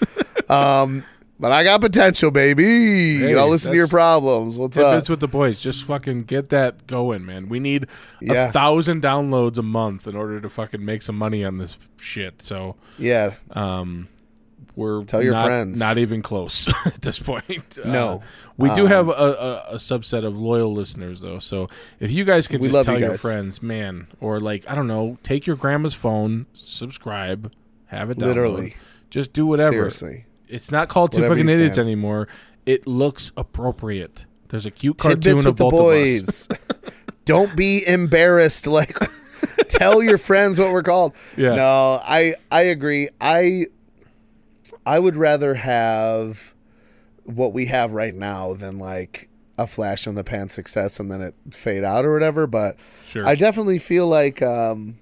Um, 0.49 1.05
but 1.39 1.53
I 1.53 1.64
got 1.64 1.80
potential, 1.80 2.30
baby. 2.30 3.18
Hey, 3.18 3.37
I'll 3.37 3.49
listen 3.49 3.72
to 3.72 3.76
your 3.76 3.89
problems. 3.89 4.57
What's 4.57 4.76
If 4.76 4.84
up? 4.84 4.99
it's 4.99 5.09
with 5.09 5.20
the 5.20 5.28
boys, 5.28 5.61
just 5.61 5.84
fucking 5.84 6.22
get 6.24 6.49
that 6.51 6.87
going, 6.87 7.24
man. 7.26 7.49
We 7.49 7.61
need 7.61 7.87
Yeah. 8.20 8.49
a 8.49 8.53
thousand 8.53 9.03
downloads 9.03 9.59
a 9.59 9.62
month 9.62 10.07
in 10.07 10.16
order 10.16 10.41
to 10.41 10.49
fucking 10.49 10.84
make 10.84 11.03
some 11.03 11.16
money 11.16 11.45
on 11.45 11.59
this 11.59 11.76
shit. 11.99 12.43
So, 12.43 12.76
yeah, 12.99 13.34
um, 13.53 14.09
we're 14.74 15.05
Tell 15.05 15.22
your 15.22 15.32
not, 15.32 15.47
friends. 15.47 15.78
Not 15.80 15.97
even 15.99 16.20
close 16.20 16.68
at 16.87 17.01
this 17.01 17.18
point. 17.18 17.78
Uh, 17.82 17.89
No. 17.89 18.22
we 18.59 18.68
do 18.74 18.82
Um, 18.82 18.89
have 18.89 19.09
a, 19.09 19.12
a, 19.12 19.55
a 19.70 19.74
subset 19.76 20.24
of 20.26 20.39
loyal 20.39 20.72
listeners 20.74 21.20
though. 21.22 21.39
So 21.39 21.68
if 21.99 22.11
you 22.12 22.24
guys 22.26 22.47
can 22.47 22.61
just 22.61 22.84
tell 22.84 22.99
you 22.99 23.07
your 23.07 23.16
friends, 23.18 23.62
man, 23.62 24.07
or 24.20 24.39
like 24.39 24.64
I 24.68 24.74
don't 24.74 24.87
know, 24.87 25.16
take 25.22 25.47
your 25.47 25.57
grandma's 25.57 25.95
phone, 25.95 26.45
subscribe, 26.53 27.53
have 27.87 28.11
it 28.11 28.18
download. 28.18 28.26
Literally. 28.26 28.76
Just 29.09 29.32
do 29.32 29.47
whatever. 29.47 29.72
seriously. 29.91 30.26
It's 30.49 30.70
not 30.70 30.88
called 30.88 31.12
two 31.12 31.18
Whatever 31.18 31.34
fucking 31.36 31.49
you 31.49 31.55
idiots 31.55 31.76
can. 31.76 31.84
anymore. 31.86 32.28
It 32.64 32.86
looks 32.86 33.32
appropriate. 33.36 34.26
There's 34.49 34.66
a 34.66 34.70
cute 34.70 34.99
cartoon 34.99 35.20
tidbits 35.20 35.44
of 35.44 35.51
with 35.53 35.57
the 35.59 35.64
both 35.64 35.74
of 35.74 36.03
us. 36.03 36.47
boys. 36.47 36.59
Don't 37.24 37.57
be 37.57 37.86
embarrassed. 37.86 38.66
Like, 38.66 38.97
tell 39.68 40.03
your 40.03 40.18
friends 40.18 40.61
what 40.61 40.70
we're 40.72 40.82
called. 40.84 41.14
Yeah. 41.36 41.55
No, 41.57 42.01
I 42.05 42.34
I 42.51 42.62
agree. 42.62 43.09
I 43.20 43.66
I 44.84 44.99
would 44.99 45.16
rather 45.16 45.55
have 45.55 46.55
what 47.24 47.53
we 47.53 47.66
have 47.66 47.92
right 47.92 48.14
now 48.14 48.55
than 48.55 48.78
like 48.78 49.28
a 49.59 49.66
flash 49.66 50.07
in 50.07 50.14
the 50.14 50.22
pan 50.22 50.49
success 50.49 51.01
and 51.01 51.11
then 51.11 51.20
it 51.22 51.34
fade 51.51 51.82
out 51.82 52.05
or 52.05 52.12
whatever. 52.12 52.47
But 52.47 52.76
Sure. 53.09 53.26
I 53.26 53.34
definitely 53.34 53.78
feel 53.80 54.07
like 54.07 54.42
um, 54.42 54.99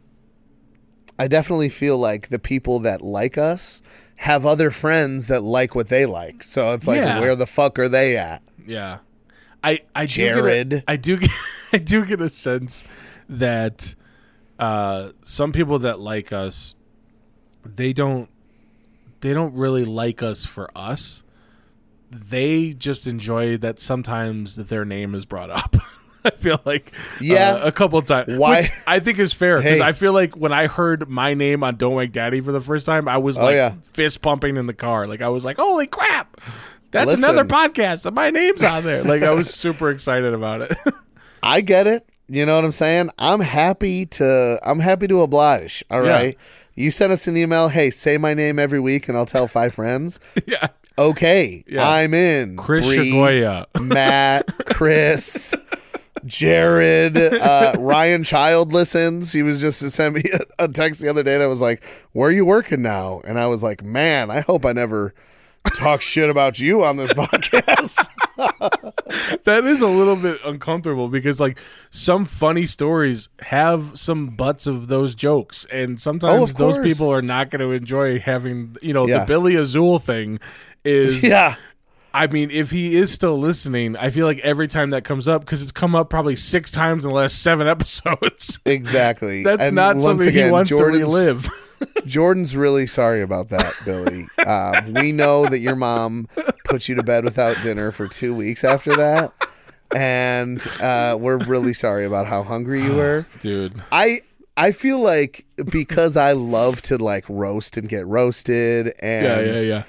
I 1.19 1.29
definitely 1.29 1.69
feel 1.69 1.99
like 1.99 2.29
the 2.29 2.39
people 2.39 2.79
that 2.81 3.03
like 3.03 3.37
us 3.37 3.83
have 4.17 4.47
other 4.47 4.71
friends 4.71 5.27
that 5.27 5.43
like 5.43 5.75
what 5.75 5.89
they 5.89 6.07
like. 6.07 6.43
So 6.43 6.71
it's 6.73 6.87
like, 6.87 6.99
Yeah. 6.99 7.21
where 7.21 7.37
the 7.37 7.47
fuck 7.47 7.79
are 7.79 7.89
they 7.89 8.17
at? 8.17 8.43
yeah. 8.67 8.99
I 9.63 9.81
I 9.95 10.05
do 10.07 10.15
get 10.17 10.33
a- 10.33 10.41
Jared. 10.43 10.85
I 10.87 10.97
do 10.97 11.17
get, 11.17 11.31
I 11.73 11.79
do 11.79 12.05
get 12.05 12.21
a 12.21 12.29
sense 12.29 12.85
that 13.31 13.95
uh, 14.59 15.11
some 15.23 15.53
people 15.53 15.79
that 15.81 15.99
like 16.01 16.33
us, 16.35 16.77
they 17.65 17.93
don't 17.95 18.29
they 19.21 19.33
don't 19.33 19.55
really 19.55 19.87
like 19.87 20.23
us 20.23 20.45
for 20.45 20.71
us. 20.77 21.23
They 22.11 22.75
just 22.75 23.07
enjoy 23.07 23.57
that 23.57 23.81
sometimes 23.81 24.57
that 24.57 24.69
their 24.69 24.85
name 24.85 25.15
is 25.15 25.25
brought 25.25 25.49
up. 25.51 25.77
I 26.27 26.31
feel 26.31 26.61
like 26.65 26.93
Yeah. 27.21 27.55
uh, 27.55 27.67
a 27.67 27.73
couple 27.73 28.01
times. 28.03 28.37
Why- 28.37 28.61
Which 28.63 28.71
I 28.87 29.01
think 29.01 29.19
is 29.19 29.33
fair 29.33 29.59
because 29.59 29.79
Hey. 29.79 29.85
I 29.85 29.93
feel 29.93 30.13
like 30.13 30.37
when 30.37 30.53
I 30.53 30.67
heard 30.67 31.09
my 31.09 31.35
name 31.35 31.63
on 31.63 31.77
Don't 31.77 31.95
Wake 31.95 32.13
Daddy 32.13 32.41
for 32.41 32.53
the 32.53 32.61
first 32.61 32.87
time, 32.87 33.09
I 33.09 33.19
was 33.19 33.37
like 33.37 33.47
Oh, 33.47 33.57
yeah. 33.57 33.75
fist 33.93 34.23
pumping 34.23 34.57
in 34.57 34.67
the 34.67 34.75
car. 34.75 35.07
Like 35.07 35.21
I 35.23 35.29
was 35.29 35.45
like, 35.45 35.57
"Holy 35.59 35.87
crap!" 35.87 36.41
That's 36.91 37.11
Listen. 37.13 37.25
another 37.25 37.45
podcast 37.45 38.07
and 38.07 38.15
my 38.15 38.31
name's 38.31 38.63
on 38.63 38.85
there. 38.85 39.03
Like 39.03 39.23
I 39.23 39.31
was 39.31 39.53
super 39.53 39.91
excited 39.91 40.33
about 40.33 40.63
it. 40.63 40.77
I 41.43 41.61
get 41.61 41.87
it. 41.87 42.09
You 42.29 42.47
know 42.47 42.55
what 42.57 42.65
I'm 42.65 42.73
saying? 42.73 43.11
I'm 43.19 43.41
happy 43.41 44.07
to 44.07 44.59
I'm 44.63 44.79
happy 44.81 45.07
to 45.09 45.21
oblige. 45.21 45.85
All 45.91 46.05
Yeah. 46.05 46.13
right. 46.13 46.39
You 46.77 46.91
sent 46.91 47.13
us 47.13 47.27
an 47.29 47.37
email, 47.37 47.69
hey, 47.69 47.91
say 47.91 48.17
my 48.19 48.33
name 48.35 48.59
every 48.59 48.81
week 48.81 49.09
and 49.09 49.17
I'll 49.19 49.27
tell 49.27 49.47
five 49.47 49.75
friends. 49.75 50.19
yeah. 50.47 50.69
Okay. 50.97 51.65
Yeah. 51.69 51.89
I'm 51.89 52.15
in. 52.15 52.57
Chris 52.57 52.87
Bree. 52.87 53.47
Matt, 53.81 54.47
Chris, 54.67 55.55
Jared, 56.25 57.17
uh, 57.17 57.75
Ryan 57.79 58.25
Child 58.25 58.73
listens. 58.73 59.33
He 59.33 59.43
was 59.43 59.61
just 59.61 59.81
to 59.81 59.91
send 59.91 60.15
me 60.17 60.23
a, 60.59 60.65
a 60.65 60.69
text 60.69 61.01
the 61.01 61.09
other 61.09 61.23
day 61.23 61.39
that 61.39 61.47
was 61.49 61.61
like, 61.61 61.85
Where 62.13 62.29
are 62.29 62.33
you 62.33 62.45
working 62.45 62.83
now? 62.83 63.21
And 63.27 63.39
I 63.39 63.47
was 63.47 63.63
like, 63.63 63.83
Man, 63.83 64.31
I 64.31 64.41
hope 64.41 64.65
I 64.65 64.73
never 64.73 65.15
talk 65.77 66.03
shit 66.03 66.29
about 66.29 66.59
you 66.59 66.85
on 66.85 66.97
this 66.97 67.13
podcast. 67.15 68.09
That 69.45 69.65
is 69.65 69.81
a 69.83 69.87
little 69.87 70.17
bit 70.17 70.41
uncomfortable 70.45 71.09
because 71.09 71.39
like 71.39 71.59
some 71.91 72.25
funny 72.25 72.67
stories 72.67 73.29
have 73.41 73.97
some 73.99 74.29
butts 74.29 74.67
of 74.67 74.89
those 74.89 75.15
jokes 75.15 75.67
and 75.71 76.01
sometimes 76.01 76.53
Oh, 76.55 76.55
those 76.73 76.79
people 76.79 77.13
are 77.13 77.23
not 77.23 77.51
going 77.51 77.61
to 77.61 77.71
enjoy 77.71 78.19
having, 78.19 78.77
you 78.83 78.93
know, 78.93 79.07
Yeah. 79.07 79.21
the 79.21 79.27
Billy 79.27 79.55
Azul 79.55 79.99
thing 79.99 80.41
is 80.85 81.23
yeah. 81.23 81.57
I 82.15 82.29
mean, 82.29 82.51
if 82.53 82.71
he 82.71 82.95
is 82.97 83.13
still 83.13 83.37
listening, 83.39 83.97
I 83.97 84.09
feel 84.11 84.25
like 84.25 84.39
every 84.39 84.69
time 84.69 84.91
that 84.91 85.03
comes 85.05 85.27
up 85.29 85.41
because 85.43 85.61
it's 85.63 85.73
come 85.73 85.95
up 85.97 86.09
probably 86.09 86.37
6 86.37 86.71
times 86.71 87.05
in 87.05 87.11
the 87.11 87.17
last 87.17 87.43
7 87.43 87.67
episodes. 87.75 88.61
Exactly. 88.65 89.43
That's 89.43 89.65
And 89.65 89.75
not 89.75 90.01
something 90.01 90.33
he 90.33 90.49
wants 90.49 90.71
Jordan's- 90.71 90.99
to 91.01 91.05
relive. 91.05 91.49
Jordan's 92.07 92.57
really 92.57 92.87
sorry 92.87 93.21
about 93.21 93.49
that, 93.51 93.75
Billy. 93.85 94.27
Um, 94.47 94.95
we 94.95 95.11
know 95.13 95.47
that 95.49 95.59
your 95.59 95.75
mom 95.77 96.29
put 96.65 96.89
you 96.89 96.95
to 96.95 97.03
bed 97.03 97.25
without 97.25 97.61
dinner 97.63 97.91
for 97.93 98.07
two 98.09 98.35
weeks 98.35 98.63
after 98.65 98.97
that, 98.97 99.33
and 99.95 100.65
uh, 100.81 101.17
we're 101.21 101.39
really 101.45 101.75
sorry 101.75 102.07
about 102.07 102.27
how 102.27 102.43
hungry 102.43 102.83
you 102.83 102.95
were. 102.95 103.27
Dude. 103.41 103.83
I 103.93 104.21
I 104.57 104.71
feel 104.73 105.01
like 105.01 105.45
because 105.71 106.17
I 106.17 106.33
love 106.33 106.81
to 106.83 106.97
like 106.97 107.25
roast 107.29 107.77
and 107.77 107.89
get 107.89 108.07
roasted, 108.07 108.95
and 109.01 109.27
Yeah, 109.47 109.55
yeah, 109.57 109.61
yeah. 109.61 109.83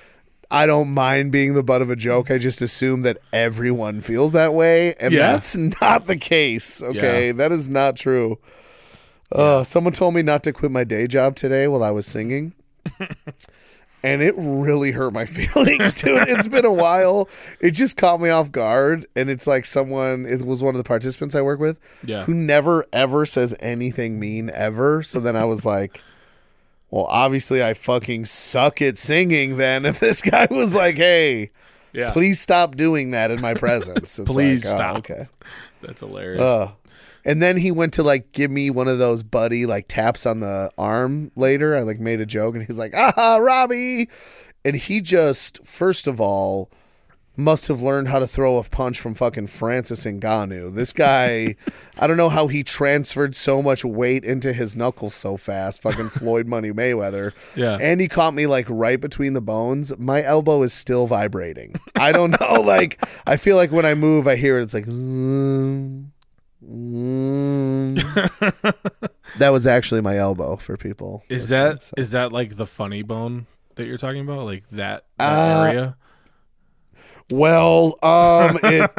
I 0.55 0.65
don't 0.65 0.91
mind 0.91 1.31
being 1.31 1.53
the 1.53 1.63
butt 1.63 1.81
of 1.81 1.89
a 1.89 1.95
joke. 1.95 2.31
I 2.31 2.37
just 2.37 2.61
assume 2.61 3.01
that 3.01 3.17
everyone 3.33 4.01
feels 4.01 4.31
that 4.33 4.53
way, 4.53 4.95
and 4.95 5.13
Yeah. 5.13 5.31
that's 5.33 5.55
not 5.55 6.07
the 6.07 6.15
case. 6.15 6.81
Okay, 6.81 7.27
Yeah. 7.27 7.33
that 7.33 7.51
is 7.51 7.67
not 7.69 7.95
true. 7.97 8.39
Uh, 9.31 9.63
someone 9.63 9.91
told 9.93 10.13
me 10.13 10.21
not 10.21 10.43
to 10.43 10.53
quit 10.53 10.71
my 10.71 10.83
day 10.83 11.07
job 11.07 11.35
today 11.35 11.67
while 11.67 11.83
I 11.83 11.91
was 11.91 12.05
singing. 12.05 12.53
And 14.03 14.21
it 14.21 14.35
really 14.37 14.91
hurt 14.91 15.13
my 15.13 15.25
feelings, 15.25 15.95
dude. 15.95 16.29
It's 16.29 16.47
been 16.47 16.63
a 16.63 16.71
while. 16.71 17.27
It 17.59 17.71
just 17.71 17.97
caught 17.97 18.21
me 18.21 18.29
off 18.29 18.51
guard. 18.51 19.07
And 19.15 19.31
it's 19.31 19.47
like 19.47 19.65
someone, 19.65 20.27
it 20.27 20.43
was 20.43 20.61
one 20.61 20.75
of 20.75 20.77
the 20.77 20.83
participants 20.87 21.33
I 21.33 21.41
work 21.41 21.59
with 21.59 21.77
Yeah. 22.03 22.23
who 22.25 22.35
never 22.35 22.85
ever 22.93 23.25
says 23.25 23.55
anything 23.59 24.19
mean 24.19 24.51
ever. 24.51 25.01
So 25.01 25.19
then 25.19 25.35
I 25.35 25.45
was 25.45 25.65
like, 25.65 26.01
well, 26.91 27.05
obviously 27.05 27.63
I 27.63 27.73
fucking 27.73 28.25
suck 28.25 28.81
at 28.81 28.97
singing 28.97 29.57
then. 29.57 29.85
If 29.85 29.99
this 29.99 30.21
guy 30.21 30.47
was 30.49 30.73
like, 30.75 30.95
hey, 30.95 31.51
Yeah. 31.93 32.11
please 32.11 32.39
stop 32.39 32.75
doing 32.75 33.11
that 33.11 33.31
in 33.31 33.41
my 33.41 33.53
presence. 33.53 34.19
Please 34.25 34.65
like, 34.65 34.73
oh, 34.73 34.77
stop. 34.77 34.97
okay. 34.99 35.27
That's 35.81 35.99
hilarious. 35.99 36.41
Uh, 36.41 36.71
and 37.25 37.41
then 37.41 37.57
he 37.57 37.71
went 37.71 37.93
to 37.95 38.03
like 38.03 38.31
give 38.33 38.51
me 38.51 38.69
one 38.69 38.87
of 38.87 38.99
those 38.99 39.23
buddy 39.23 39.65
like 39.65 39.87
taps 39.87 40.25
on 40.25 40.39
the 40.41 40.71
arm 40.77 41.31
later. 41.35 41.75
I 41.75 41.81
like 41.81 41.99
made 41.99 42.21
a 42.21 42.25
joke 42.25 42.55
and 42.55 42.65
he's 42.65 42.77
like, 42.77 42.93
ah, 42.95 43.37
Robbie. 43.41 44.09
And 44.63 44.75
he 44.75 45.01
just, 45.01 45.63
first 45.65 46.07
of 46.07 46.19
all, 46.21 46.69
must 47.37 47.67
have 47.67 47.81
learned 47.81 48.07
how 48.07 48.19
to 48.19 48.27
throw 48.27 48.57
a 48.57 48.63
punch 48.63 48.99
from 48.99 49.13
fucking 49.13 49.47
Francis 49.47 50.05
Ngannou. 50.05 50.73
This 50.73 50.93
guy, 50.93 51.55
I 51.97 52.07
don't 52.07 52.17
know 52.17 52.29
how 52.29 52.47
he 52.47 52.63
transferred 52.63 53.35
so 53.35 53.61
much 53.61 53.83
weight 53.83 54.23
into 54.23 54.53
his 54.53 54.75
knuckles 54.75 55.13
so 55.13 55.37
fast. 55.37 55.81
Fucking 55.81 56.09
Floyd 56.09 56.47
Money 56.47 56.71
Mayweather. 56.71 57.33
Yeah. 57.55 57.77
And 57.81 58.01
he 58.01 58.07
caught 58.07 58.33
me 58.33 58.47
like 58.47 58.65
right 58.69 58.99
between 58.99 59.33
the 59.33 59.41
bones. 59.41 59.97
My 59.97 60.23
elbow 60.23 60.63
is 60.63 60.73
still 60.73 61.07
vibrating. 61.07 61.75
I 61.95 62.11
don't 62.11 62.31
know. 62.31 62.55
Like, 62.65 63.03
I 63.27 63.37
feel 63.37 63.57
like 63.57 63.71
when 63.71 63.85
I 63.85 63.93
move, 63.93 64.27
I 64.27 64.35
hear 64.37 64.57
it. 64.59 64.63
It's 64.63 64.73
like, 64.73 64.85
mm, 64.85 66.05
mm. 66.67 68.73
that 69.37 69.49
was 69.49 69.67
actually 69.67 70.01
my 70.01 70.17
elbow 70.17 70.55
for 70.55 70.77
people. 70.77 71.23
Is 71.29 71.49
that 71.49 71.83
so. 71.83 71.93
is 71.97 72.11
that 72.11 72.31
like 72.31 72.57
the 72.57 72.65
funny 72.65 73.03
bone 73.03 73.45
that 73.75 73.85
you're 73.85 73.97
talking 73.97 74.21
about? 74.21 74.45
Like 74.45 74.63
that, 74.71 75.05
that 75.17 75.59
Uh, 75.59 75.63
area? 75.63 75.97
Well, 77.31 77.97
um, 78.03 78.59
it 78.63 78.91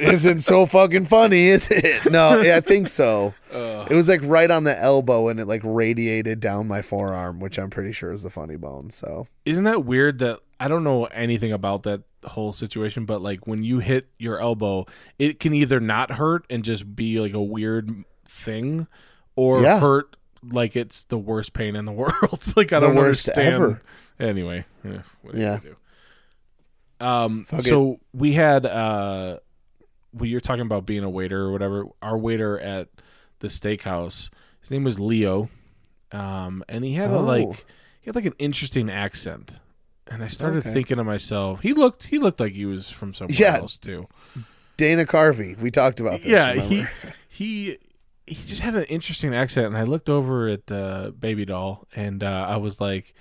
isn't 0.00 0.40
so 0.40 0.66
fucking 0.66 1.06
funny, 1.06 1.48
is 1.48 1.68
it? 1.70 2.10
No, 2.10 2.40
yeah, 2.40 2.56
I 2.56 2.60
think 2.60 2.88
so. 2.88 3.34
It 3.52 3.94
was 3.94 4.08
like 4.08 4.20
right 4.24 4.50
on 4.50 4.64
the 4.64 4.76
elbow, 4.78 5.28
and 5.28 5.38
it 5.38 5.46
like 5.46 5.62
radiated 5.64 6.40
down 6.40 6.66
my 6.66 6.82
forearm, 6.82 7.38
which 7.40 7.58
I'm 7.58 7.70
pretty 7.70 7.92
sure 7.92 8.10
is 8.12 8.22
the 8.22 8.30
funny 8.30 8.56
bone. 8.56 8.90
So 8.90 9.28
Isn't 9.44 9.64
that 9.64 9.84
weird 9.84 10.18
that 10.18 10.40
I 10.58 10.66
don't 10.68 10.82
know 10.84 11.04
anything 11.06 11.52
about 11.52 11.84
that 11.84 12.02
whole 12.24 12.52
situation, 12.52 13.04
but 13.04 13.22
like 13.22 13.46
when 13.46 13.62
you 13.62 13.78
hit 13.78 14.08
your 14.18 14.40
elbow, 14.40 14.84
it 15.18 15.38
can 15.38 15.54
either 15.54 15.78
not 15.78 16.10
hurt 16.12 16.44
and 16.50 16.64
just 16.64 16.96
be 16.96 17.20
like 17.20 17.32
a 17.32 17.40
weird 17.42 18.04
thing, 18.26 18.88
or 19.36 19.62
Yeah. 19.62 19.78
hurt 19.78 20.16
like 20.42 20.74
it's 20.76 21.04
the 21.04 21.18
worst 21.18 21.52
pain 21.52 21.76
in 21.76 21.84
the 21.84 21.92
world. 21.92 22.40
like 22.56 22.72
I 22.72 22.80
The 22.80 22.86
don't 22.88 22.96
worst 22.96 23.28
understand. 23.28 23.54
ever. 23.54 23.82
Anyway, 24.18 24.64
yeah. 24.84 25.02
what 25.22 25.34
are 25.34 25.38
you 25.38 25.44
Yeah. 25.44 25.58
Um. 27.00 27.44
Fuck 27.48 27.62
so 27.62 28.00
we 28.12 28.32
had 28.32 28.66
uh, 28.66 29.38
we 30.12 30.28
you're 30.28 30.40
talking 30.40 30.62
about 30.62 30.86
being 30.86 31.04
a 31.04 31.10
waiter 31.10 31.42
or 31.42 31.52
whatever. 31.52 31.86
Our 32.02 32.16
waiter 32.18 32.58
at 32.58 32.88
the 33.40 33.48
steakhouse, 33.48 34.30
his 34.60 34.70
name 34.70 34.84
was 34.84 34.98
Leo, 34.98 35.48
um, 36.12 36.64
and 36.68 36.84
he 36.84 36.94
had 36.94 37.10
a 37.10 37.16
Oh. 37.18 37.20
like 37.24 37.66
he 38.00 38.06
had 38.06 38.14
like 38.16 38.24
an 38.26 38.34
interesting 38.38 38.90
accent. 38.90 39.58
And 40.10 40.24
I 40.24 40.26
started 40.26 40.60
Okay. 40.60 40.72
thinking 40.72 40.96
to 40.96 41.04
myself, 41.04 41.60
he 41.60 41.72
looked 41.74 42.06
he 42.06 42.18
looked 42.18 42.40
like 42.40 42.52
he 42.54 42.64
was 42.64 42.88
from 42.90 43.12
somewhere 43.14 43.36
Yeah. 43.38 43.56
else 43.58 43.76
too. 43.78 44.08
Dana 44.78 45.04
Carvey, 45.04 45.58
we 45.58 45.70
talked 45.70 46.00
about 46.00 46.20
this. 46.22 46.28
yeah, 46.30 46.54
he 46.54 46.60
remember? 46.78 46.90
he 47.28 47.78
he 48.26 48.34
just 48.46 48.60
had 48.60 48.74
an 48.74 48.84
interesting 48.84 49.34
accent, 49.34 49.66
and 49.66 49.76
I 49.76 49.82
looked 49.84 50.08
over 50.08 50.48
at 50.48 50.70
uh, 50.72 51.10
Baby 51.18 51.44
Doll, 51.44 51.86
and 51.96 52.22
uh, 52.22 52.46
I 52.48 52.56
was 52.58 52.80
like, 52.80 53.14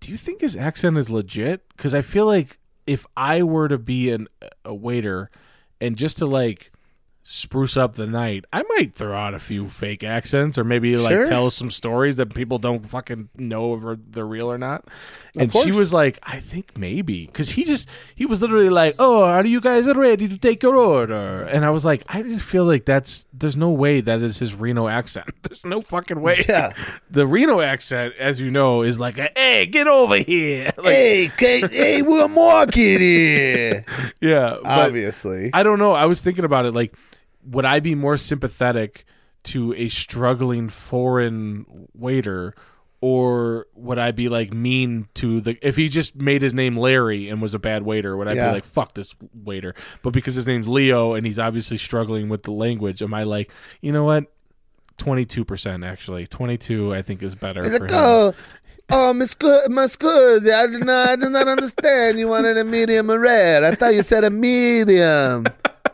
"Do 0.00 0.10
you 0.10 0.16
think 0.16 0.40
his 0.42 0.56
accent 0.56 0.98
is 0.98 1.08
legit?" 1.10 1.66
Because 1.68 1.94
I 1.94 2.02
feel 2.02 2.26
like 2.26 2.58
if 2.86 3.06
I 3.16 3.42
were 3.42 3.68
to 3.68 3.78
be 3.78 4.10
an, 4.10 4.28
a 4.64 4.74
waiter, 4.74 5.30
and 5.80 5.96
just 5.96 6.18
to 6.18 6.26
like 6.26 6.72
spruce 7.26 7.74
up 7.76 7.94
the 7.94 8.06
night, 8.06 8.44
I 8.52 8.62
might 8.76 8.94
throw 8.94 9.16
out 9.16 9.32
a 9.32 9.38
few 9.38 9.68
fake 9.70 10.04
accents, 10.04 10.58
or 10.58 10.64
maybe 10.64 10.96
like 10.98 11.12
Sure. 11.12 11.26
tell 11.26 11.48
some 11.50 11.70
stories 11.70 12.16
that 12.16 12.34
people 12.34 12.58
don't 12.58 12.86
fucking 12.88 13.30
know 13.36 13.74
if 13.92 13.98
they're 14.10 14.26
real 14.26 14.52
or 14.52 14.58
not. 14.58 14.84
And 15.36 15.50
she 15.52 15.72
was 15.72 15.92
like, 15.92 16.18
"I 16.22 16.38
think 16.40 16.76
maybe," 16.76 17.26
because 17.26 17.50
he 17.50 17.64
just 17.64 17.88
he 18.14 18.26
was 18.26 18.40
literally 18.42 18.68
like, 18.68 18.94
"Oh, 18.98 19.24
are 19.24 19.44
you 19.44 19.60
guys 19.60 19.86
ready 19.88 20.28
to 20.28 20.36
take 20.38 20.62
your 20.62 20.76
order?" 20.76 21.42
And 21.44 21.64
I 21.64 21.70
was 21.70 21.84
like, 21.84 22.04
I 22.08 22.22
just 22.22 22.42
feel 22.42 22.64
like 22.66 22.84
that's 22.84 23.24
there's 23.32 23.56
no 23.56 23.70
way 23.70 24.00
that 24.02 24.20
is 24.20 24.38
his 24.38 24.54
Reno 24.54 24.86
accent. 24.86 25.30
There's 25.42 25.64
no 25.64 25.80
fucking 25.80 26.20
way. 26.20 26.44
Yeah. 26.48 26.72
The 27.10 27.26
Reno 27.26 27.60
accent, 27.60 28.14
as 28.18 28.40
you 28.40 28.50
know, 28.50 28.82
is 28.82 28.98
like, 29.00 29.18
a, 29.18 29.28
"Hey, 29.36 29.66
get 29.66 29.86
over 29.88 30.16
here!" 30.18 30.72
Like, 30.76 30.86
hey, 30.86 31.30
Kate, 31.36 31.72
hey, 31.72 32.02
we're 32.02 32.28
market 32.28 33.00
here. 33.00 33.84
yeah, 34.20 34.56
Obviously, 34.64 35.50
I 35.52 35.62
don't 35.62 35.78
know. 35.78 35.92
I 35.92 36.04
was 36.06 36.20
thinking 36.20 36.44
about 36.44 36.66
it. 36.66 36.74
Like, 36.74 36.92
would 37.46 37.64
I 37.64 37.80
be 37.80 37.94
more 37.94 38.16
sympathetic 38.16 39.04
to 39.44 39.74
a 39.74 39.88
struggling 39.88 40.68
foreign 40.68 41.66
waiter? 41.94 42.54
Or 43.00 43.66
would 43.74 43.98
I 43.98 44.12
be 44.12 44.30
like 44.30 44.54
mean 44.54 45.08
to 45.14 45.42
the 45.42 45.58
if 45.60 45.76
he 45.76 45.90
just 45.90 46.16
made 46.16 46.40
his 46.40 46.54
name 46.54 46.74
Larry 46.78 47.28
and 47.28 47.42
was 47.42 47.52
a 47.52 47.58
bad 47.58 47.82
waiter? 47.82 48.16
Would 48.16 48.28
I 48.28 48.32
Yeah. 48.32 48.48
be 48.48 48.54
like 48.54 48.64
fuck 48.64 48.94
this 48.94 49.14
waiter? 49.34 49.74
But 50.02 50.14
because 50.14 50.34
his 50.34 50.46
name's 50.46 50.66
Leo 50.66 51.12
and 51.12 51.26
he's 51.26 51.38
obviously 51.38 51.76
struggling 51.76 52.30
with 52.30 52.44
the 52.44 52.50
language, 52.50 53.02
am 53.02 53.12
I 53.12 53.24
like 53.24 53.50
you 53.82 53.92
know 53.92 54.04
what? 54.04 54.32
Twenty 54.96 55.26
two 55.26 55.44
percent 55.44 55.84
actually. 55.84 56.26
Twenty 56.26 56.56
two 56.56 56.94
I 56.94 57.02
think 57.02 57.22
is 57.22 57.34
better. 57.34 57.62
For 57.64 57.70
like, 57.80 57.90
him. 57.90 57.96
oh, 57.98 58.34
oh, 58.90 59.12
Miss 59.12 59.34
Good, 59.34 59.70
Miss 59.70 59.96
Good, 59.96 60.48
I 60.48 60.66
did 60.66 60.86
not, 60.86 61.08
I 61.10 61.16
did 61.16 61.28
not 61.30 61.46
understand. 61.46 62.18
You 62.18 62.28
wanted 62.28 62.56
a 62.56 62.64
medium 62.64 63.10
rare. 63.10 63.66
I 63.66 63.74
thought 63.74 63.92
you 63.94 64.02
said 64.02 64.24
a 64.24 64.30
medium. 64.30 65.44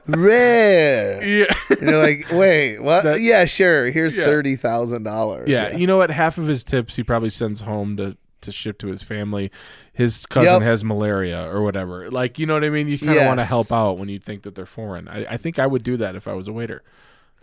Rare. 0.06 1.22
Yeah. 1.40 1.54
And 1.70 1.82
you're 1.82 1.98
like, 2.02 2.26
wait, 2.32 2.78
what? 2.80 3.04
That- 3.04 3.20
yeah, 3.20 3.44
sure. 3.44 3.90
Here's 3.90 4.16
Yeah. 4.16 4.26
thirty 4.26 4.56
thousand 4.56 5.02
dollars. 5.04 5.48
Yeah, 5.48 5.76
you 5.76 5.86
know 5.86 5.96
what? 5.98 6.10
Half 6.10 6.38
of 6.38 6.46
his 6.46 6.64
tips 6.64 6.96
he 6.96 7.02
probably 7.02 7.30
sends 7.30 7.60
home 7.62 7.96
to 7.98 8.16
to 8.42 8.52
ship 8.52 8.78
to 8.78 8.88
his 8.88 9.02
family. 9.02 9.50
His 9.92 10.24
cousin 10.26 10.54
Yep. 10.54 10.62
has 10.62 10.82
malaria 10.84 11.44
or 11.50 11.62
whatever. 11.62 12.10
Like, 12.10 12.38
you 12.38 12.46
know 12.46 12.54
what 12.54 12.64
I 12.64 12.70
mean? 12.70 12.88
You 12.88 12.98
kind 12.98 13.18
of 13.18 13.26
want 13.26 13.38
to 13.40 13.44
help 13.44 13.70
out 13.70 13.98
when 13.98 14.08
you 14.08 14.18
think 14.18 14.42
that 14.42 14.54
they're 14.54 14.64
foreign. 14.64 15.08
I, 15.08 15.26
I 15.32 15.36
think 15.36 15.58
I 15.58 15.66
would 15.66 15.82
do 15.82 15.98
that 15.98 16.16
if 16.16 16.26
I 16.26 16.32
was 16.32 16.48
a 16.48 16.52
waiter. 16.52 16.82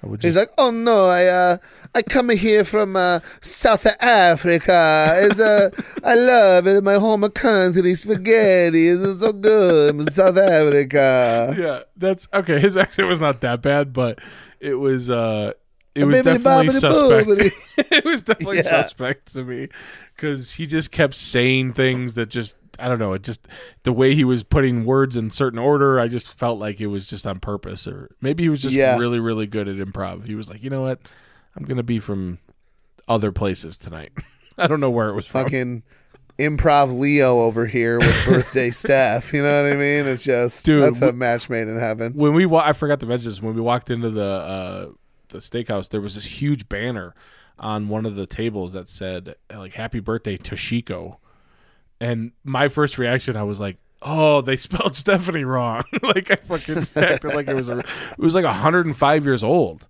Would 0.03 0.21
He's 0.23 0.35
like, 0.37 0.49
oh 0.57 0.69
no, 0.71 1.05
I 1.07 1.25
uh, 1.25 1.57
I 1.95 2.01
come 2.03 2.29
here 2.29 2.63
from 2.63 2.95
uh, 2.95 3.19
South 3.41 3.85
Africa. 4.01 5.13
It's 5.23 5.39
uh, 5.39 5.69
I 6.03 6.15
love 6.15 6.67
it. 6.67 6.83
My 6.83 6.95
home 6.95 7.27
country 7.29 7.95
spaghetti 7.95 8.87
is 8.87 9.19
so 9.19 9.33
good. 9.33 9.89
I'm 9.91 9.99
in 10.01 10.11
South 10.11 10.37
Africa. 10.37 11.55
yeah, 11.57 11.79
that's 11.95 12.27
okay. 12.33 12.59
His 12.59 12.77
accent 12.77 13.07
was 13.07 13.19
not 13.19 13.41
that 13.41 13.61
bad, 13.61 13.93
but 13.93 14.19
it 14.59 14.75
was 14.75 15.09
uh 15.09 15.53
it 15.95 16.05
was 16.05 16.21
definitely 16.21 16.69
suspect. 16.69 17.29
it 17.91 18.05
was 18.05 18.23
definitely 18.23 18.57
Yeah. 18.57 18.61
suspect 18.63 19.33
to 19.33 19.43
me 19.43 19.69
because 20.15 20.51
he 20.51 20.67
just 20.67 20.91
kept 20.91 21.15
saying 21.15 21.73
things 21.73 22.13
that 22.15 22.29
just 22.29 22.55
I 22.79 22.87
don't 22.87 22.99
know. 22.99 23.13
It 23.13 23.23
just 23.23 23.47
the 23.83 23.91
way 23.93 24.15
he 24.15 24.23
was 24.23 24.43
putting 24.43 24.85
words 24.85 25.17
in 25.17 25.29
certain 25.29 25.59
order. 25.59 25.99
I 25.99 26.07
just 26.07 26.27
felt 26.29 26.59
like 26.59 26.79
it 26.81 26.87
was 26.87 27.07
just 27.07 27.25
on 27.27 27.39
purpose, 27.39 27.87
or 27.87 28.09
maybe 28.21 28.43
he 28.43 28.49
was 28.49 28.61
just 28.61 28.75
Yeah. 28.75 28.97
really 28.97 29.19
really 29.19 29.47
good 29.47 29.67
at 29.67 29.75
improv. 29.77 30.25
He 30.25 30.35
was 30.35 30.49
like, 30.49 30.63
you 30.63 30.69
know 30.69 30.81
what, 30.81 30.99
I'm 31.55 31.65
gonna 31.65 31.83
be 31.83 31.99
from 31.99 32.39
other 33.07 33.31
places 33.31 33.77
tonight. 33.77 34.11
I 34.57 34.67
don't 34.67 34.79
know 34.79 34.89
where 34.89 35.09
it 35.09 35.13
was 35.13 35.25
from. 35.27 35.43
Fucking 35.43 35.83
improv 36.39 36.97
Leo 36.99 37.39
over 37.41 37.65
here 37.65 37.99
with 37.99 38.25
birthday 38.27 38.69
staff. 38.71 39.33
You 39.33 39.41
know 39.43 39.63
what 39.63 39.71
I 39.71 39.75
mean? 39.75 40.05
It's 40.07 40.23
just 40.23 40.65
Dude, 40.65 40.83
that's 40.83 41.01
a 41.01 41.11
match 41.13 41.49
made 41.49 41.67
in 41.67 41.79
heaven. 41.79 42.13
when 42.13 42.33
we 42.33 42.45
wa- 42.45 42.63
I 42.65 42.73
forgot 42.73 42.99
to 43.01 43.05
mention 43.05 43.29
this 43.29 43.41
when 43.41 43.55
we 43.55 43.61
walked 43.61 43.89
into 43.89 44.09
the 44.11 44.23
uh, 44.23 44.87
the 45.29 45.39
steakhouse 45.39 45.89
there 45.89 45.99
was 46.01 46.15
this 46.15 46.25
huge 46.25 46.69
banner 46.69 47.13
on 47.59 47.87
one 47.89 48.05
of 48.05 48.15
the 48.15 48.25
tables 48.27 48.73
that 48.73 48.87
said 48.87 49.35
like 49.53 49.73
happy 49.73 49.99
birthday 49.99 50.37
Toshiko 50.37 51.17
and 51.99 52.31
my 52.43 52.67
first 52.67 52.97
reaction 52.97 53.35
I 53.35 53.43
was 53.43 53.59
like 53.59 53.77
oh 54.01 54.41
they 54.41 54.55
spelled 54.57 54.95
Stephanie 55.03 55.43
wrong. 55.43 55.83
Like 56.03 56.31
I 56.31 56.35
fucking 56.35 56.87
acted 56.95 57.33
like 57.33 57.47
it 57.47 57.55
was 57.55 57.67
a, 57.67 57.79
it 57.79 58.19
was 58.19 58.35
like 58.35 58.45
105 58.45 59.25
years 59.25 59.43
old. 59.43 59.87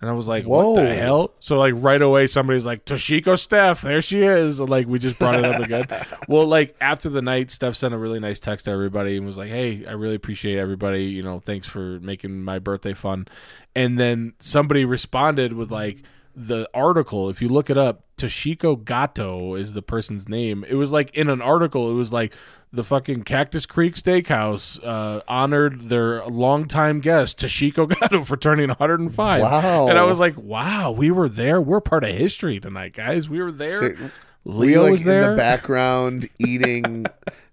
And 0.00 0.10
I 0.10 0.14
was 0.14 0.26
like 0.26 0.44
what 0.44 0.74
the 0.74 0.82
Whoa. 0.82 0.94
hell? 0.94 1.34
So 1.38 1.56
like 1.56 1.74
right 1.76 2.02
away 2.02 2.26
somebody's 2.26 2.66
like 2.66 2.84
Toshiko 2.84 3.38
Steph 3.38 3.82
there 3.82 4.02
she 4.02 4.22
is. 4.22 4.58
And, 4.58 4.68
like 4.68 4.86
we 4.88 4.98
just 4.98 5.18
brought 5.18 5.36
it 5.36 5.44
up 5.44 5.60
again. 5.60 5.84
Well 6.26 6.46
like 6.46 6.74
after 6.80 7.08
the 7.08 7.22
night 7.22 7.50
Steph 7.50 7.76
sent 7.76 7.94
a 7.94 7.98
really 7.98 8.18
nice 8.18 8.40
text 8.40 8.64
to 8.64 8.72
everybody 8.72 9.16
and 9.16 9.26
was 9.26 9.38
like 9.38 9.50
hey 9.50 9.86
I 9.86 9.92
really 9.92 10.16
appreciate 10.16 10.58
everybody. 10.58 11.04
You 11.04 11.22
know 11.22 11.40
thanks 11.40 11.68
for 11.68 12.00
making 12.00 12.42
my 12.42 12.58
birthday 12.58 12.94
fun. 12.94 13.28
And 13.76 13.98
then 13.98 14.32
somebody 14.40 14.84
responded 14.84 15.52
with 15.52 15.70
like 15.70 16.02
the 16.34 16.68
article 16.72 17.28
if 17.28 17.42
you 17.42 17.48
look 17.48 17.68
it 17.70 17.76
up 17.78 18.02
Toshiko 18.16 18.82
Gato 18.82 19.54
is 19.54 19.72
the 19.74 19.82
person's 19.82 20.28
name 20.28 20.64
it 20.68 20.74
was 20.74 20.92
like 20.92 21.14
in 21.14 21.28
an 21.28 21.42
article 21.42 21.90
it 21.90 21.94
was 21.94 22.12
like 22.12 22.32
the 22.72 22.82
fucking 22.82 23.22
Cactus 23.24 23.66
Creek 23.66 23.94
Steakhouse 23.96 24.82
uh, 24.82 25.20
honored 25.28 25.88
their 25.90 26.24
longtime 26.26 27.00
guest 27.00 27.38
Toshiko 27.38 27.88
Gato 28.00 28.22
for 28.24 28.36
turning 28.36 28.68
105 28.68 29.40
Wow. 29.42 29.88
and 29.88 29.98
I 29.98 30.04
was 30.04 30.18
like 30.20 30.36
wow 30.38 30.90
we 30.90 31.10
were 31.10 31.28
there 31.28 31.60
we're 31.60 31.80
part 31.80 32.04
of 32.04 32.10
history 32.16 32.58
tonight 32.60 32.94
guys 32.94 33.28
we 33.28 33.42
were 33.42 33.52
there 33.52 33.96
So- 33.98 34.10
Leo 34.44 34.82
like 34.82 34.92
was 34.92 35.06
in 35.06 35.20
the 35.20 35.36
background 35.36 36.28
eating 36.40 37.06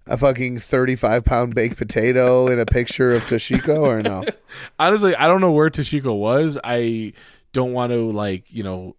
a 0.08 0.16
fucking 0.16 0.58
thirty-five 0.58 1.24
pound 1.24 1.54
baked 1.54 1.76
potato 1.76 2.48
in 2.48 2.58
a 2.58 2.66
picture 2.66 3.14
of 3.14 3.22
Toshiko 3.22 3.82
or 3.86 4.02
no? 4.02 4.24
honestly, 4.80 5.14
I 5.14 5.28
don't 5.28 5.40
know 5.40 5.52
where 5.52 5.70
Toshiko 5.70 6.18
was. 6.18 6.58
I 6.64 7.12
don't 7.52 7.72
want 7.72 7.92
to 7.92 8.10
like 8.10 8.44
you 8.48 8.62
know 8.62 8.96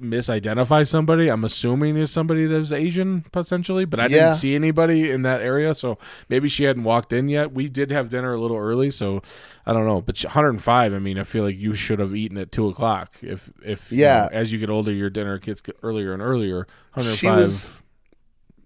misidentify 0.00 0.86
somebody. 0.86 1.28
I'm 1.28 1.42
assuming 1.44 1.96
is 1.96 2.10
somebody 2.12 2.46
that's 2.46 2.70
Asian 2.70 3.22
potentially, 3.32 3.84
but 3.84 3.98
I 3.98 4.04
Yeah. 4.04 4.08
didn't 4.08 4.34
see 4.34 4.54
anybody 4.54 5.10
in 5.10 5.22
that 5.22 5.40
area, 5.40 5.74
so 5.74 5.98
maybe 6.28 6.48
she 6.48 6.64
hadn't 6.64 6.84
walked 6.84 7.12
in 7.12 7.28
yet. 7.28 7.52
We 7.52 7.68
did 7.68 7.90
have 7.90 8.08
dinner 8.08 8.34
a 8.34 8.40
little 8.40 8.56
early, 8.56 8.90
so 8.90 9.22
I 9.66 9.72
don't 9.72 9.86
know. 9.86 10.00
But 10.00 10.16
105. 10.24 10.94
I 10.94 10.98
mean, 11.00 11.18
I 11.18 11.24
feel 11.24 11.42
like 11.44 11.56
you 11.58 11.74
should 11.74 11.98
have 11.98 12.14
eaten 12.14 12.38
at 12.38 12.52
two 12.52 12.68
o'clock. 12.68 13.16
If 13.22 13.50
if 13.64 13.90
you 13.90 13.98
Yeah. 14.02 14.28
know, 14.30 14.38
as 14.38 14.52
you 14.52 14.58
get 14.60 14.70
older, 14.70 14.92
your 14.92 15.10
dinner 15.10 15.38
gets 15.38 15.62
earlier 15.82 16.12
and 16.12 16.22
earlier. 16.22 16.66
105. 16.94 17.16
She 17.18 17.26
was- 17.26 17.68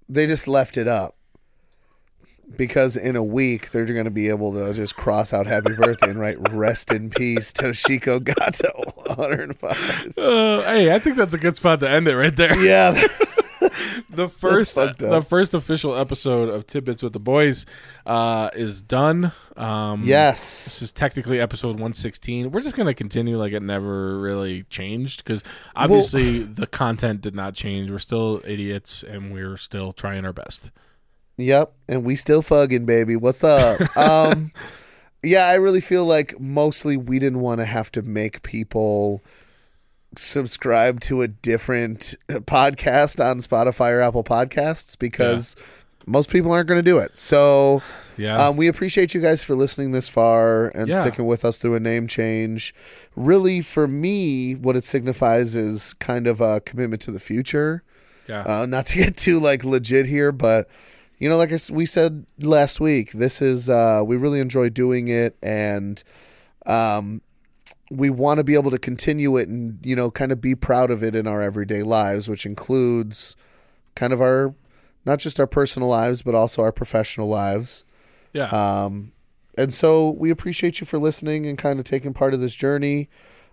They 0.09 0.27
just 0.27 0.47
left 0.47 0.77
it 0.77 0.87
up 0.89 1.17
because 2.57 2.97
in 2.97 3.17
a 3.17 3.23
week 3.23 3.71
they're 3.71 3.85
going 3.85 4.05
to 4.05 4.11
be 4.11 4.29
able 4.29 4.53
to 4.55 4.73
just 4.75 4.97
cross 4.97 5.33
out 5.33 5.47
"Happy 5.47 5.75
Birthday" 5.75 6.11
and 6.11 6.19
write 6.19 6.39
"Rest 6.53 6.91
in 6.91 7.11
peace, 7.11 7.53
Toshiko 7.53 8.23
Gato." 8.23 8.93
105. 9.07 10.19
Uh, 10.19 10.63
hey, 10.63 10.95
I 10.95 10.99
think 10.99 11.17
that's 11.17 11.35
a 11.35 11.39
good 11.39 11.57
spot 11.57 11.81
to 11.81 11.89
end 11.89 12.09
it 12.09 12.17
right 12.17 12.35
there. 12.35 12.57
Yeah, 12.63 12.93
the 14.11 14.29
first 14.29 14.75
the 14.75 15.25
first 15.27 15.55
official 15.55 15.97
episode 15.97 16.49
of 16.49 16.67
Tidbits 16.67 17.03
with 17.03 17.13
the 17.13 17.21
Boys 17.21 17.67
uh, 18.07 18.51
is 18.55 18.83
done. 18.83 19.33
Um, 19.57 20.03
yes. 20.05 20.65
This 20.65 20.83
is 20.83 20.93
technically 20.93 21.41
episode 21.41 21.75
116. 21.75 22.51
We're 22.51 22.61
just 22.61 22.77
going 22.77 22.87
to 22.87 22.95
continue 22.95 23.39
like 23.39 23.53
it 23.53 23.63
never 23.63 24.19
really 24.19 24.65
changed 24.65 25.25
because 25.25 25.43
obviously 25.77 26.43
the 26.43 26.67
content 26.67 27.21
did 27.21 27.35
not 27.35 27.55
change. 27.55 27.91
We're 27.91 27.99
still 27.99 28.43
idiots 28.45 29.03
and 29.03 29.33
we're 29.33 29.57
still 29.57 29.93
trying 29.93 30.25
our 30.25 30.33
best. 30.33 30.71
Yep, 31.43 31.73
and 31.89 32.05
we 32.05 32.17
still 32.17 32.43
fugging, 32.43 32.85
baby. 32.87 33.17
What's 33.17 33.43
up? 33.45 33.81
um, 33.97 34.53
yeah, 35.23 35.47
I 35.47 35.55
really 35.55 35.81
feel 35.81 36.05
like 36.05 36.39
mostly 36.41 36.97
we 36.97 37.19
didn't 37.19 37.41
want 37.41 37.61
to 37.61 37.65
have 37.65 37.91
to 37.93 38.03
make 38.03 38.43
people 38.43 39.23
subscribe 40.17 41.01
to 41.01 41.23
a 41.23 41.29
different 41.29 42.15
podcast 42.29 43.25
on 43.25 43.41
Spotify 43.41 43.93
or 43.93 44.03
Apple 44.03 44.25
Podcasts 44.25 44.99
because 44.99 45.57
most 46.07 46.29
people 46.31 46.53
aren't 46.53 46.69
going 46.69 46.79
to 46.79 46.83
do 46.91 46.99
it. 46.99 47.17
So 47.17 47.83
Yeah. 48.19 48.49
um, 48.49 48.57
we 48.57 48.67
appreciate 48.69 49.15
you 49.15 49.21
guys 49.21 49.43
for 49.43 49.55
listening 49.55 49.93
this 49.93 50.09
far 50.09 50.69
and 50.69 50.89
Yeah. 50.89 51.01
sticking 51.01 51.25
with 51.25 51.45
us 51.45 51.57
through 51.57 51.77
a 51.77 51.81
name 51.81 52.07
change. 52.09 52.75
Really, 53.17 53.63
for 53.63 53.89
me, 53.89 54.55
what 54.55 54.77
it 54.77 54.85
signifies 54.85 55.57
is 55.57 55.95
kind 55.95 56.27
of 56.27 56.41
a 56.41 56.61
commitment 56.61 57.01
to 57.03 57.11
the 57.11 57.21
future 57.21 57.83
yeah. 58.29 58.43
uh, 58.43 58.67
not 58.67 58.87
to 58.87 58.99
get 58.99 59.17
too 59.17 59.41
like 59.41 59.65
legit 59.65 60.07
here, 60.07 60.31
but 60.33 60.69
you 61.23 61.29
know, 61.29 61.37
like 61.37 61.53
I 61.53 61.59
we 61.71 61.87
said 61.87 62.27
last 62.41 62.81
week, 62.81 63.13
this 63.13 63.41
is 63.41 63.71
uh, 63.71 64.03
we 64.05 64.17
really 64.17 64.41
enjoy 64.41 64.71
doing 64.71 65.07
it, 65.07 65.37
and 65.41 66.03
um, 66.67 67.23
we 67.93 68.11
want 68.11 68.39
to 68.39 68.45
be 68.45 68.55
able 68.55 68.73
to 68.73 68.79
continue 68.79 69.37
it, 69.37 69.49
and 69.49 69.79
you 69.85 69.95
know, 69.95 70.11
kind 70.11 70.33
of 70.33 70.41
be 70.41 70.57
proud 70.57 70.91
of 70.91 71.05
it 71.05 71.15
in 71.15 71.29
our 71.29 71.41
everyday 71.41 71.85
lives, 71.85 72.29
which 72.29 72.45
includes 72.45 73.37
kind 73.95 74.13
of 74.13 74.21
our 74.21 74.57
not 75.05 75.21
just 75.21 75.39
our 75.39 75.47
personal 75.47 75.89
lives, 75.89 76.23
but 76.23 76.35
also 76.35 76.61
our 76.61 76.73
professional 76.73 77.29
lives. 77.29 77.85
yeah. 78.33 78.49
Um, 78.49 79.13
and 79.57 79.73
so 79.73 80.11
we 80.11 80.29
appreciate 80.31 80.81
you 80.81 80.89
for 80.89 80.99
listening 80.99 81.47
and 81.47 81.57
kind 81.57 81.79
of 81.79 81.85
taking 81.85 82.13
part 82.13 82.35
of 82.35 82.41
this 82.41 82.57
journey. 82.57 83.09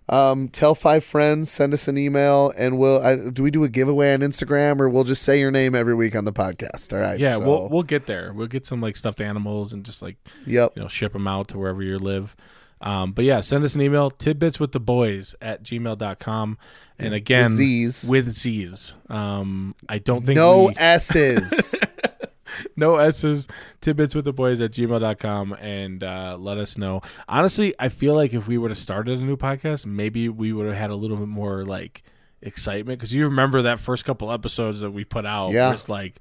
Um, 0.09 0.47
tell 0.49 0.73
five 0.73 1.03
friends, 1.03 1.51
send 1.51 1.73
us 1.73 1.87
an 1.87 1.97
email, 1.97 2.51
and 2.57 2.77
we'll. 2.79 3.01
I, 3.03 3.29
do 3.31 3.43
we 3.43 3.51
do 3.51 3.63
a 3.63 3.69
giveaway 3.69 4.13
on 4.13 4.21
Instagram, 4.21 4.79
or 4.79 4.89
we'll 4.89 5.03
just 5.03 5.21
say 5.23 5.39
your 5.39 5.51
name 5.51 5.75
every 5.75 5.93
week 5.93 6.15
on 6.15 6.25
the 6.25 6.33
podcast? 6.33 6.91
All 6.93 6.99
right. 6.99 7.19
yeah, 7.19 7.37
so- 7.37 7.45
we'll 7.45 7.69
we'll 7.69 7.83
get 7.83 8.07
there. 8.07 8.33
We'll 8.33 8.47
get 8.47 8.65
some 8.65 8.81
like 8.81 8.97
stuffed 8.97 9.21
animals 9.21 9.71
and 9.71 9.85
just 9.85 10.01
like 10.01 10.17
Yep. 10.47 10.73
you 10.75 10.81
know 10.81 10.87
ship 10.87 11.13
them 11.13 11.27
out 11.27 11.49
to 11.49 11.59
wherever 11.59 11.83
you 11.83 11.99
live. 11.99 12.35
Um, 12.81 13.11
but 13.11 13.25
yeah, 13.25 13.41
send 13.41 13.63
us 13.65 13.75
an 13.75 13.81
email 13.81 14.09
tidbits 14.09 14.57
with 14.59 14.71
the 14.71 14.79
boys 14.79 15.35
at 15.41 15.63
gmail.com. 15.63 16.57
And 16.97 17.13
again, 17.13 17.51
Z's. 17.55 18.05
with 18.09 18.31
Z's. 18.31 18.95
Um, 19.09 19.75
I 19.89 19.97
don't 19.99 20.25
think 20.25 20.37
No 20.37 20.63
we- 20.69 20.75
S's. 20.77 21.75
no 22.75 22.95
S's, 22.97 23.47
tidbits 23.81 24.15
with 24.15 24.25
the 24.25 24.33
boys 24.33 24.61
at 24.61 24.71
gmail.com 24.71 25.53
and 25.53 26.03
uh, 26.03 26.37
let 26.39 26.57
us 26.57 26.77
know. 26.77 27.01
Honestly, 27.27 27.73
I 27.79 27.89
feel 27.89 28.15
like 28.15 28.33
if 28.33 28.47
we 28.47 28.57
would 28.57 28.71
have 28.71 28.77
started 28.77 29.19
a 29.19 29.23
new 29.23 29.37
podcast, 29.37 29.85
maybe 29.85 30.29
we 30.29 30.53
would 30.53 30.67
have 30.67 30.75
had 30.75 30.89
a 30.89 30.95
little 30.95 31.17
bit 31.17 31.27
more 31.27 31.65
like 31.65 32.03
excitement 32.41 32.97
because 32.99 33.13
you 33.13 33.25
remember 33.25 33.61
that 33.63 33.79
first 33.79 34.05
couple 34.05 34.31
episodes 34.31 34.79
that 34.79 34.91
we 34.91 35.03
put 35.03 35.25
out 35.25 35.51
Yeah. 35.51 35.71
was 35.71 35.89
like 35.89 36.19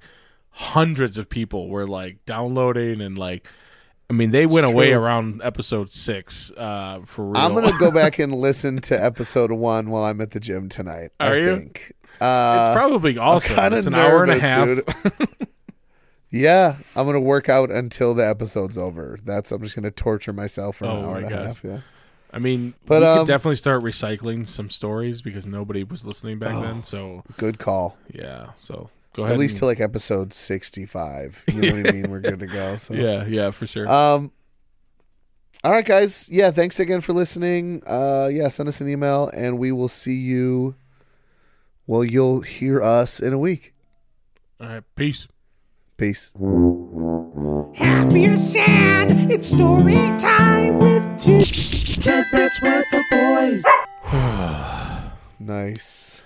hundreds 0.51 1.17
of 1.17 1.29
people 1.29 1.69
were 1.69 1.85
like 1.87 2.17
downloading 2.25 2.99
and 3.01 3.17
like 3.17 3.47
I 4.09 4.13
mean 4.13 4.31
they 4.31 4.45
went 4.45 4.65
It's 4.65 4.73
away 4.73 4.91
around 4.91 5.41
episode 5.43 5.91
six 5.91 6.51
uh, 6.57 7.01
for 7.05 7.25
real. 7.25 7.37
I'm 7.37 7.53
gonna 7.53 7.71
go 7.79 7.89
back 8.01 8.19
and 8.19 8.33
listen 8.33 8.81
to 8.81 9.01
episode 9.01 9.51
one 9.51 9.91
while 9.91 10.03
I'm 10.03 10.19
at 10.19 10.31
the 10.31 10.39
gym 10.39 10.67
tonight. 10.67 11.11
Are 11.19 11.31
I 11.33 11.35
you? 11.37 11.55
think. 11.57 11.93
Uh, 12.19 12.65
it's 12.67 12.75
probably 12.75 13.17
awesome. 13.17 13.73
It's 13.73 13.85
an 13.87 13.93
hour 13.95 14.23
and 14.23 14.31
a 14.33 14.39
half. 14.41 14.79
yeah, 16.31 16.77
I'm 16.95 17.05
gonna 17.05 17.19
work 17.19 17.49
out 17.49 17.71
until 17.71 18.13
the 18.13 18.27
episode's 18.27 18.77
over. 18.77 19.17
That's 19.23 19.51
I'm 19.51 19.61
just 19.61 19.75
gonna 19.75 19.91
torture 19.91 20.33
myself 20.33 20.77
for 20.77 20.85
an 20.85 20.91
Oh 20.91 20.99
hour 21.05 21.11
my 21.13 21.17
and 21.17 21.25
a 21.25 21.29
gosh. 21.29 21.45
half. 21.45 21.63
Yeah. 21.63 21.79
I 22.31 22.37
mean, 22.37 22.75
But, 22.85 23.01
we 23.01 23.07
um, 23.07 23.17
could 23.19 23.27
definitely 23.27 23.55
start 23.55 23.81
recycling 23.81 24.47
some 24.47 24.69
stories 24.69 25.21
because 25.23 25.47
nobody 25.47 25.83
was 25.83 26.05
listening 26.05 26.37
back 26.37 26.53
Oh. 26.55 26.61
then. 26.61 26.83
So 26.83 27.23
Good 27.37 27.57
call. 27.57 27.97
yeah, 28.13 28.51
so 28.59 28.91
go 29.13 29.23
ahead. 29.23 29.33
At 29.33 29.39
least 29.39 29.53
and- 29.53 29.59
to 29.61 29.65
like 29.65 29.79
episode 29.79 30.31
65. 30.33 31.43
You 31.47 31.61
know 31.61 31.75
what 31.77 31.87
I 31.89 31.91
mean? 31.91 32.11
We're 32.11 32.19
good 32.19 32.39
to 32.39 32.47
go. 32.47 32.77
So. 32.77 32.93
Yeah, 32.95 33.25
yeah, 33.25 33.49
for 33.51 33.65
sure. 33.65 33.89
Um. 33.89 34.31
All 35.63 35.71
right, 35.71 35.83
guys. 35.83 36.29
Yeah, 36.29 36.51
thanks 36.51 36.79
again 36.79 37.01
for 37.01 37.11
listening. 37.13 37.81
Uh, 37.85 38.29
yeah, 38.31 38.47
send 38.47 38.69
us 38.69 38.79
an 38.79 38.87
email, 38.87 39.29
and 39.33 39.57
we 39.57 39.71
will 39.73 39.89
see 39.89 40.13
you. 40.15 40.75
Well, 41.87 42.03
you'll 42.03 42.41
hear 42.41 42.81
us 42.81 43.19
in 43.19 43.33
a 43.33 43.37
week. 43.39 43.73
All 44.61 44.67
right, 44.67 44.83
peace. 44.95 45.27
Peace. 45.99 46.31
Happy 47.75 48.27
or 48.27 48.37
sad, 48.37 49.11
it's 49.29 49.49
story 49.49 49.95
time 50.17 50.79
with 50.79 51.03
two 51.19 51.41
tidbits 51.43 52.61
with 52.61 52.85
the 52.91 53.03
boys. 53.11 53.63
Nice. 55.41 56.21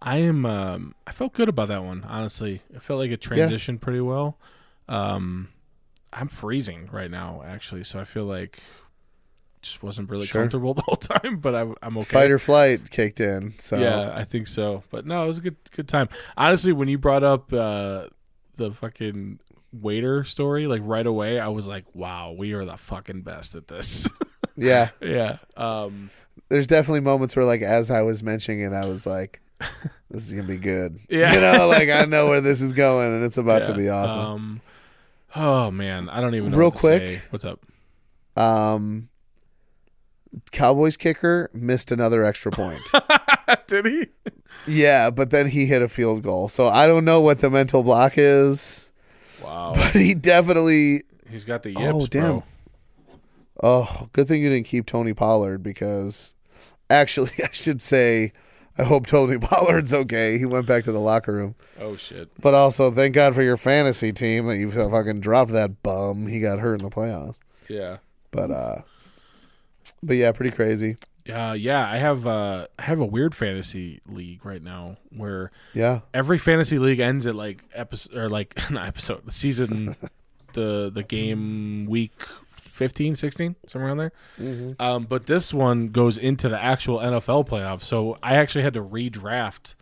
I 0.00 0.18
am. 0.18 0.44
Um, 0.46 0.94
I 1.06 1.12
felt 1.12 1.34
good 1.34 1.48
about 1.48 1.68
that 1.68 1.84
one. 1.84 2.04
Honestly, 2.08 2.62
it 2.74 2.82
felt 2.82 2.98
like 3.00 3.10
it 3.10 3.20
transitioned 3.20 3.80
pretty 3.80 4.00
well. 4.00 4.38
Um, 4.88 5.48
I'm 6.12 6.28
freezing 6.28 6.88
right 6.90 7.10
now, 7.10 7.42
actually, 7.46 7.84
so 7.84 8.00
I 8.00 8.04
feel 8.04 8.24
like 8.24 8.60
just 9.62 9.82
wasn't 9.82 10.10
really 10.10 10.26
Sure. 10.26 10.40
comfortable 10.40 10.74
the 10.74 10.82
whole 10.82 10.96
time. 10.96 11.38
But 11.38 11.54
I, 11.54 11.66
I'm 11.82 11.96
okay. 11.98 12.04
Fight 12.06 12.30
or 12.30 12.38
flight 12.38 12.90
kicked 12.90 13.20
in. 13.20 13.52
So 13.58 13.76
Yeah, 13.78 14.12
I 14.16 14.24
think 14.24 14.46
so. 14.48 14.82
But 14.90 15.06
no, 15.06 15.22
it 15.22 15.26
was 15.26 15.38
a 15.38 15.42
good 15.42 15.56
good 15.70 15.88
time. 15.88 16.08
Honestly, 16.36 16.72
when 16.72 16.88
you 16.88 16.98
brought 16.98 17.22
up 17.24 17.52
uh, 17.52 18.06
the 18.56 18.72
fucking 18.72 19.40
waiter 19.72 20.24
story, 20.24 20.66
like 20.66 20.82
right 20.84 21.06
away, 21.06 21.40
I 21.40 21.48
was 21.48 21.66
like, 21.66 21.84
"Wow, 21.94 22.32
we 22.32 22.52
are 22.52 22.64
the 22.64 22.76
fucking 22.76 23.22
best 23.22 23.54
at 23.54 23.68
this." 23.68 24.08
yeah. 24.56 24.90
yeah. 25.00 25.38
Um, 25.56 26.10
There's 26.48 26.66
definitely 26.66 27.00
moments 27.00 27.34
where, 27.36 27.44
like, 27.44 27.62
as 27.62 27.90
I 27.90 28.02
was 28.02 28.22
mentioning 28.22 28.60
it, 28.60 28.72
I 28.72 28.86
was 28.86 29.06
like, 29.06 29.40
"This 30.10 30.26
is 30.26 30.32
gonna 30.32 30.48
be 30.48 30.58
good." 30.58 30.98
Yeah. 31.08 31.34
You 31.34 31.40
know, 31.40 31.66
like 31.68 31.88
I 31.88 32.04
know 32.04 32.28
where 32.28 32.40
this 32.40 32.60
is 32.60 32.72
going, 32.72 33.14
and 33.14 33.24
it's 33.24 33.38
about 33.38 33.64
to 33.64 33.74
be 33.74 33.88
awesome. 33.88 34.20
Um, 34.20 34.60
oh 35.36 35.70
man, 35.70 36.08
I 36.08 36.20
don't 36.20 36.34
even 36.34 36.50
know. 36.52 36.58
Real 36.58 36.70
what 36.70 36.80
to 36.80 36.98
quick. 36.98 37.22
what's 37.30 37.44
up? 37.44 37.60
Um, 38.36 39.08
Cowboys 40.50 40.96
kicker 40.96 41.50
missed 41.52 41.92
another 41.92 42.24
extra 42.24 42.50
point. 42.50 42.80
Did 43.66 43.86
he? 43.86 44.06
yeah, 44.66 45.10
but 45.10 45.30
then 45.30 45.48
he 45.48 45.66
hit 45.66 45.82
a 45.82 45.88
field 45.88 46.22
goal. 46.22 46.48
So 46.48 46.68
I 46.68 46.86
don't 46.86 47.04
know 47.04 47.20
what 47.20 47.38
the 47.40 47.50
mental 47.50 47.82
block 47.82 48.14
is, 48.16 48.90
Wow, 49.42 49.72
but 49.74 49.92
he 49.94 50.14
definitely. 50.14 51.02
he's 51.30 51.44
got 51.44 51.62
the 51.62 51.70
yips, 51.70 51.82
Oh, 51.94 52.06
damn. 52.06 52.22
bro. 52.22 52.44
Oh, 53.62 54.08
good 54.12 54.28
thing 54.28 54.42
you 54.42 54.48
didn't 54.50 54.66
keep 54.66 54.86
Tony 54.86 55.14
Pollard 55.14 55.62
because 55.62 56.34
actually, 56.90 57.30
I 57.44 57.50
should 57.52 57.82
say, 57.82 58.32
I 58.78 58.84
hope 58.84 59.06
Tony 59.06 59.38
Pollard's 59.40 59.92
okay. 59.92 60.38
He 60.38 60.44
went 60.46 60.66
back 60.66 60.84
to 60.84 60.92
the 60.92 60.98
locker 61.00 61.32
room. 61.34 61.54
Oh 61.80 61.96
shit. 61.96 62.30
But 62.40 62.54
also, 62.54 62.90
thank 62.90 63.14
God 63.14 63.34
for 63.34 63.42
your 63.42 63.56
fantasy 63.56 64.12
team 64.12 64.46
that 64.46 64.56
you 64.58 64.70
fucking 64.70 65.20
dropped 65.20 65.52
that 65.52 65.82
bum. 65.82 66.26
He 66.26 66.40
got 66.40 66.58
hurt 66.60 66.80
in 66.80 66.84
the 66.88 66.90
playoffs. 66.94 67.36
Yeah. 67.68 67.98
But 68.30 68.50
uh, 68.50 68.82
but 70.02 70.16
yeah, 70.16 70.32
pretty 70.32 70.50
crazy. 70.56 70.96
Uh, 71.28 71.54
yeah, 71.58 71.88
I 71.88 72.00
have 72.00 72.26
uh, 72.26 72.66
I 72.78 72.82
have 72.82 73.00
a 73.00 73.04
weird 73.04 73.34
fantasy 73.34 74.00
league 74.06 74.44
right 74.44 74.62
now 74.62 74.96
where 75.10 75.50
Yeah, 75.72 76.00
every 76.12 76.38
fantasy 76.38 76.78
league 76.78 77.00
ends 77.00 77.26
at 77.26 77.34
like 77.34 77.62
episode 77.72 78.16
or 78.16 78.28
like 78.28 78.58
not 78.70 78.88
episode 78.88 79.32
season 79.32 79.96
the 80.54 80.90
the 80.92 81.02
game 81.02 81.86
week 81.86 82.12
15 82.56 83.16
16 83.16 83.56
somewhere 83.66 83.88
around 83.88 83.98
there. 83.98 84.74
Um, 84.80 85.04
but 85.04 85.26
this 85.26 85.52
one 85.54 85.88
goes 85.88 86.18
into 86.18 86.48
the 86.48 86.60
actual 86.60 86.98
nfl 86.98 87.46
playoffs. 87.46 87.82
So 87.82 88.18
i 88.22 88.36
actually 88.36 88.62
had 88.64 88.74
to 88.74 88.82
redraft 88.82 89.74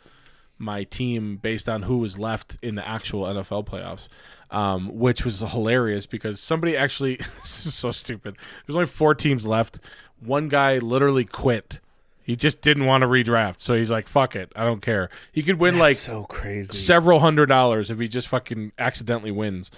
my 0.59 0.85
team 0.85 1.39
based 1.39 1.69
on 1.69 1.83
who 1.83 1.99
was 1.99 2.19
left 2.19 2.59
in 2.61 2.75
the 2.75 2.87
actual 2.87 3.25
nfl 3.25 3.65
playoffs 3.65 4.09
um, 4.51 4.99
which 4.99 5.25
was 5.25 5.41
hilarious 5.41 6.07
because 6.07 6.41
somebody 6.41 6.77
actually 6.77 7.17
this 7.41 7.67
is 7.67 7.75
so 7.75 7.91
stupid. 7.91 8.37
There's 8.67 8.77
only 8.77 8.87
four 8.87 9.15
teams 9.15 9.47
left 9.47 9.81
one 10.25 10.49
guy 10.49 10.79
literally 10.79 11.25
quit 11.25 11.81
he 12.23 12.37
just 12.37 12.61
didn't 12.61 12.87
want 12.87 13.03
to 13.03 13.09
redraft 13.09 13.57
so 13.61 13.75
he's 13.75 13.91
like 13.91 14.07
fuck 14.07 14.37
it 14.37 14.53
i 14.55 14.65
don't 14.65 14.83
care 14.83 15.11
he 15.33 15.43
could 15.43 15.59
win 15.59 15.79
like 15.79 15.97
so 15.97 16.25
crazy. 16.25 16.73
several 16.77 17.19
hundred 17.21 17.47
dollars 17.47 17.91
if 17.91 17.99
he 17.99 18.07
just 18.09 18.29
fucking 18.29 18.73
accidentally 18.79 19.31
wins. 19.33 19.71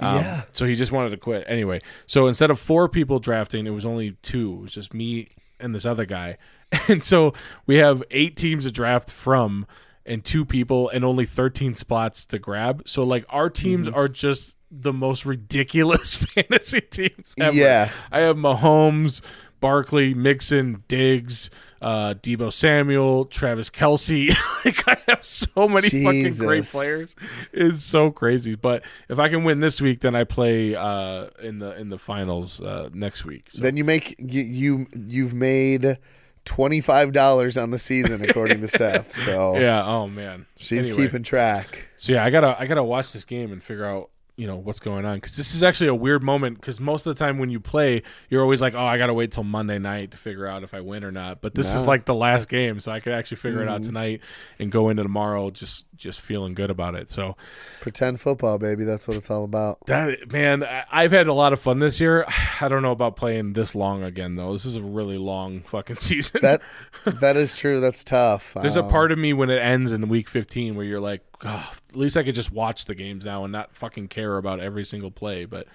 Um, 0.00 0.16
Yeah. 0.16 0.42
So 0.52 0.64
he 0.64 0.74
just 0.74 0.92
wanted 0.92 1.10
to 1.10 1.16
quit 1.16 1.44
anyway. 1.48 1.80
So 2.06 2.28
instead 2.28 2.50
of 2.52 2.60
four 2.60 2.88
people 2.88 3.18
drafting, 3.18 3.66
it 3.66 3.70
was 3.70 3.84
only 3.84 4.12
two. 4.22 4.52
It 4.54 4.62
was 4.62 4.72
just 4.72 4.94
me 4.94 5.30
and 5.58 5.74
this 5.74 5.84
other 5.84 6.04
guy, 6.06 6.38
and 6.88 7.02
so 7.02 7.34
we 7.66 7.76
have 7.78 8.04
eight 8.12 8.36
teams 8.36 8.64
to 8.64 8.70
draft 8.70 9.10
from 9.10 9.66
and 10.06 10.24
two 10.24 10.44
people 10.44 10.88
and 10.90 11.04
only 11.04 11.26
thirteen 11.26 11.74
spots 11.74 12.24
to 12.26 12.38
grab. 12.38 12.84
So 12.86 13.02
like 13.02 13.24
our 13.28 13.50
teams 13.50 13.88
Mm-hmm. 13.88 13.98
are 13.98 14.06
just 14.08 14.54
the 14.70 14.92
most 14.92 15.26
ridiculous 15.26 16.14
fantasy 16.34 16.80
teams 16.80 17.34
ever. 17.40 17.56
Yeah. 17.56 17.90
I 18.12 18.20
have 18.20 18.36
Mahomes, 18.36 19.20
Barkley, 19.60 20.14
Mixon, 20.14 20.82
Diggs, 20.88 21.50
uh, 21.80 22.14
Deebo 22.14 22.52
Samuel, 22.52 23.24
Travis 23.26 23.70
Kelce. 23.70 24.28
like 24.64 24.86
I 24.88 24.96
have 25.08 25.24
so 25.24 25.68
many 25.68 25.88
fucking 25.88 26.34
great 26.36 26.64
players. 26.64 27.14
It's 27.52 27.82
so 27.84 28.10
crazy. 28.10 28.54
But 28.54 28.82
if 29.08 29.18
I 29.18 29.28
can 29.28 29.44
win 29.44 29.60
this 29.60 29.80
week, 29.80 30.00
then 30.00 30.14
I 30.14 30.24
play 30.24 30.74
uh, 30.74 31.28
in 31.42 31.58
the 31.58 31.78
in 31.78 31.88
the 31.88 31.98
finals 31.98 32.60
uh, 32.60 32.88
next 32.92 33.24
week. 33.24 33.46
So 33.50 33.62
Then 33.62 33.76
you 33.76 33.84
make 33.84 34.16
you, 34.18 34.42
you 34.42 34.86
you've 35.06 35.34
made 35.34 35.98
twenty 36.44 36.80
five 36.80 37.12
dollars 37.12 37.56
on 37.56 37.70
the 37.70 37.78
season 37.78 38.22
according 38.24 38.60
to 38.62 38.68
Steph. 38.68 39.12
So 39.28 39.56
yeah. 39.58 39.84
Oh 39.84 40.08
man. 40.08 40.46
she's 40.56 40.88
Anyway. 40.90 41.04
keeping 41.06 41.22
track. 41.22 41.86
So 41.96 42.14
yeah, 42.14 42.24
I 42.24 42.30
gotta 42.30 42.58
I 42.58 42.66
gotta 42.66 42.84
watch 42.84 43.12
this 43.12 43.24
game 43.24 43.52
and 43.52 43.62
figure 43.62 43.84
out 43.84 44.10
you 44.38 44.46
know 44.46 44.56
what's 44.56 44.78
going 44.78 45.04
on? 45.04 45.16
Because 45.16 45.36
this 45.36 45.54
is 45.54 45.62
actually 45.64 45.88
a 45.88 45.94
weird 45.94 46.22
moment 46.22 46.60
because 46.60 46.78
most 46.78 47.06
of 47.06 47.16
the 47.16 47.18
time 47.24 47.38
when 47.38 47.50
you 47.50 47.58
play 47.58 48.02
you're 48.30 48.40
always 48.40 48.60
like 48.60 48.74
oh 48.74 48.84
I 48.84 48.96
gotta 48.96 49.12
wait 49.12 49.32
till 49.32 49.42
Monday 49.42 49.78
night 49.80 50.12
to 50.12 50.16
figure 50.16 50.46
out 50.46 50.62
if 50.62 50.74
I 50.74 50.80
win 50.80 51.02
or 51.02 51.10
not. 51.10 51.40
But 51.40 51.56
this 51.56 51.74
is 51.74 51.86
like 51.86 52.04
the 52.04 52.14
last 52.14 52.48
game 52.48 52.78
so 52.78 52.92
I 52.92 53.00
could 53.00 53.12
actually 53.12 53.38
figure 53.38 53.62
it 53.62 53.68
out 53.68 53.80
Mhm. 53.80 53.86
tonight 53.86 54.20
and 54.60 54.70
go 54.70 54.90
into 54.90 55.02
tomorrow 55.02 55.50
just 55.50 55.86
just 55.98 56.20
feeling 56.20 56.54
good 56.54 56.70
about 56.70 56.94
it 56.94 57.10
so 57.10 57.36
Pretend 57.80 58.20
football, 58.20 58.58
baby. 58.58 58.84
That's 58.84 59.06
what 59.08 59.16
it's 59.16 59.30
all 59.30 59.44
about. 59.44 59.84
that 59.86 60.32
man 60.32 60.62
I've 60.90 61.10
had 61.12 61.26
a 61.28 61.32
lot 61.34 61.52
of 61.52 61.60
fun 61.60 61.78
this 61.80 62.00
year 62.00 62.24
I 62.60 62.68
don't 62.68 62.82
know 62.82 62.92
about 62.92 63.16
playing 63.16 63.52
this 63.52 63.74
long 63.74 64.02
again 64.02 64.36
though 64.36 64.52
this 64.52 64.64
is 64.64 64.76
a 64.76 64.82
really 64.82 65.18
long 65.18 65.60
fucking 65.66 65.96
season 65.96 66.40
That 66.42 66.62
that 67.04 67.36
is 67.36 67.54
true. 67.56 67.80
That's 67.80 68.02
tough. 68.04 68.54
There's 68.60 68.76
a 68.76 68.82
Um, 68.82 68.90
part 68.90 69.12
of 69.12 69.18
me 69.18 69.32
when 69.32 69.50
it 69.50 69.58
ends 69.60 69.92
in 69.92 70.08
week 70.08 70.28
15 70.28 70.74
where 70.76 70.84
you're 70.84 71.00
like, 71.00 71.22
oh, 71.44 71.72
at 71.90 71.96
least 71.96 72.16
I 72.16 72.22
could 72.22 72.34
just 72.34 72.50
watch 72.52 72.84
the 72.86 72.94
games 72.94 73.24
now 73.24 73.44
and 73.44 73.52
not 73.52 73.74
fucking 73.74 74.08
care 74.08 74.36
about 74.36 74.60
every 74.60 74.84
single 74.84 75.10
play. 75.10 75.44
But 75.44 75.66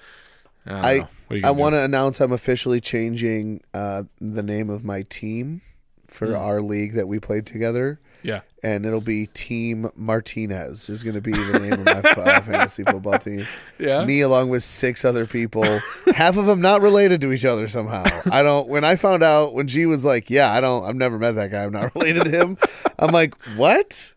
I, 0.65 0.71
I- 0.71 0.97
know. 0.99 1.07
What 1.27 1.35
are 1.35 1.37
you 1.37 1.41
I 1.45 1.51
want 1.51 1.75
to 1.75 1.83
announce 1.83 2.19
I'm 2.21 2.31
officially 2.31 2.79
changing 2.81 3.61
uh, 3.73 4.03
the 4.21 4.43
name 4.43 4.69
of 4.69 4.83
my 4.85 5.03
team 5.03 5.61
for 6.07 6.27
Hmm. 6.27 6.35
our 6.35 6.61
league 6.61 6.93
that 6.93 7.07
we 7.07 7.19
played 7.19 7.45
together, 7.45 7.99
Yeah. 8.23 8.41
and 8.63 8.85
it'll 8.85 9.01
be 9.01 9.27
Team 9.27 9.89
Martinez. 9.95 10.87
Is 10.89 11.03
going 11.03 11.15
to 11.15 11.21
be 11.21 11.33
the 11.33 11.59
name 11.59 11.73
of 11.73 11.85
my 11.85 11.91
uh, 11.91 12.41
fantasy 12.41 12.83
football 12.83 13.19
team. 13.19 13.45
Yeah. 13.77 14.05
Me 14.05 14.21
along 14.21 14.49
with 14.49 14.63
six 14.63 15.03
other 15.05 15.25
people, 15.25 15.63
half 16.15 16.37
of 16.37 16.45
them 16.45 16.61
not 16.61 16.81
related 16.81 17.19
to 17.21 17.31
each 17.33 17.43
other 17.45 17.67
somehow. 17.67 18.03
I 18.31 18.41
don't. 18.43 18.67
When 18.69 18.83
I 18.83 18.95
found 18.95 19.23
out 19.23 19.53
when 19.53 19.67
G 19.67 19.85
was 19.85 20.05
like, 20.05 20.29
"Yeah, 20.29 20.51
I 20.51 20.61
don't. 20.61 20.85
I've 20.85 20.95
never 20.95 21.19
met 21.19 21.35
that 21.35 21.51
guy. 21.51 21.63
I'm 21.63 21.73
not 21.73 21.93
related 21.95 22.23
to 22.23 22.29
him." 22.31 22.57
I'm 22.97 23.11
like, 23.11 23.35
"What?" 23.57 24.13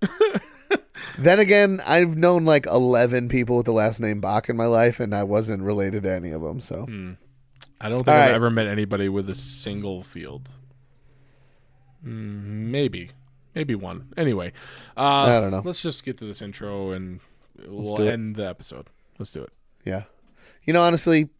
then 1.19 1.39
again, 1.41 1.81
I've 1.87 2.17
known 2.17 2.45
like 2.45 2.67
11 2.67 3.29
people 3.29 3.57
with 3.57 3.67
the 3.67 3.73
last 3.73 4.01
name 4.01 4.21
Bach 4.21 4.49
in 4.49 4.57
my 4.57 4.67
life, 4.67 5.01
and 5.01 5.15
I 5.15 5.25
wasn't 5.25 5.63
related 5.63 6.05
to 6.05 6.13
any 6.15 6.31
of 6.31 6.43
them. 6.43 6.61
So 6.61 6.85
Hmm. 6.87 7.13
I 7.81 7.89
don't 7.91 8.05
think 8.05 8.09
All 8.09 8.15
I've 8.15 8.29
right. 8.29 8.35
ever 8.35 8.51
met 8.51 8.69
anybody 8.69 9.09
with 9.09 9.29
a 9.29 9.35
single 9.35 10.03
field. 10.03 10.49
Mm, 12.05 12.69
maybe. 12.71 13.11
Maybe 13.57 13.75
one. 13.75 14.13
Anyway. 14.17 14.53
Uh, 14.97 15.01
I 15.01 15.41
don't 15.41 15.51
know. 15.51 15.63
Let's 15.65 15.83
just 15.83 16.05
get 16.05 16.19
to 16.19 16.27
this 16.27 16.43
intro 16.43 16.93
and 16.93 17.19
we'll 17.67 17.97
do 17.97 18.05
it. 18.05 18.13
end 18.13 18.37
the 18.37 18.47
episode. 18.47 18.89
Let's 19.19 19.33
do 19.33 19.43
it. 19.43 19.53
yeah, 19.85 20.05
you 20.65 20.75
know, 20.75 20.83
honestly, 20.83 21.31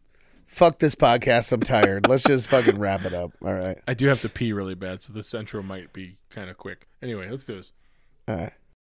fuck 0.47 0.79
this 0.79 0.95
podcast. 0.95 1.51
I'm 1.51 1.61
tired. 1.61 2.09
Let's 2.09 2.23
just 2.23 2.49
fucking 2.49 2.79
wrap 2.79 3.05
it 3.05 3.13
up. 3.13 3.33
All 3.41 3.53
right. 3.53 3.77
I 3.87 3.93
do 3.93 4.07
have 4.07 4.21
to 4.21 4.29
pee 4.29 4.51
really 4.51 4.73
bad, 4.75 5.03
so 5.03 5.13
this 5.13 5.31
intro 5.33 5.61
might 5.61 5.93
be 5.93 6.17
kind 6.31 6.49
of 6.49 6.57
quick. 6.57 6.87
Anyway, 7.03 7.29
let's 7.29 7.45
do 7.45 7.55
this. 7.57 7.71
All 8.27 8.35
right. 8.35 8.53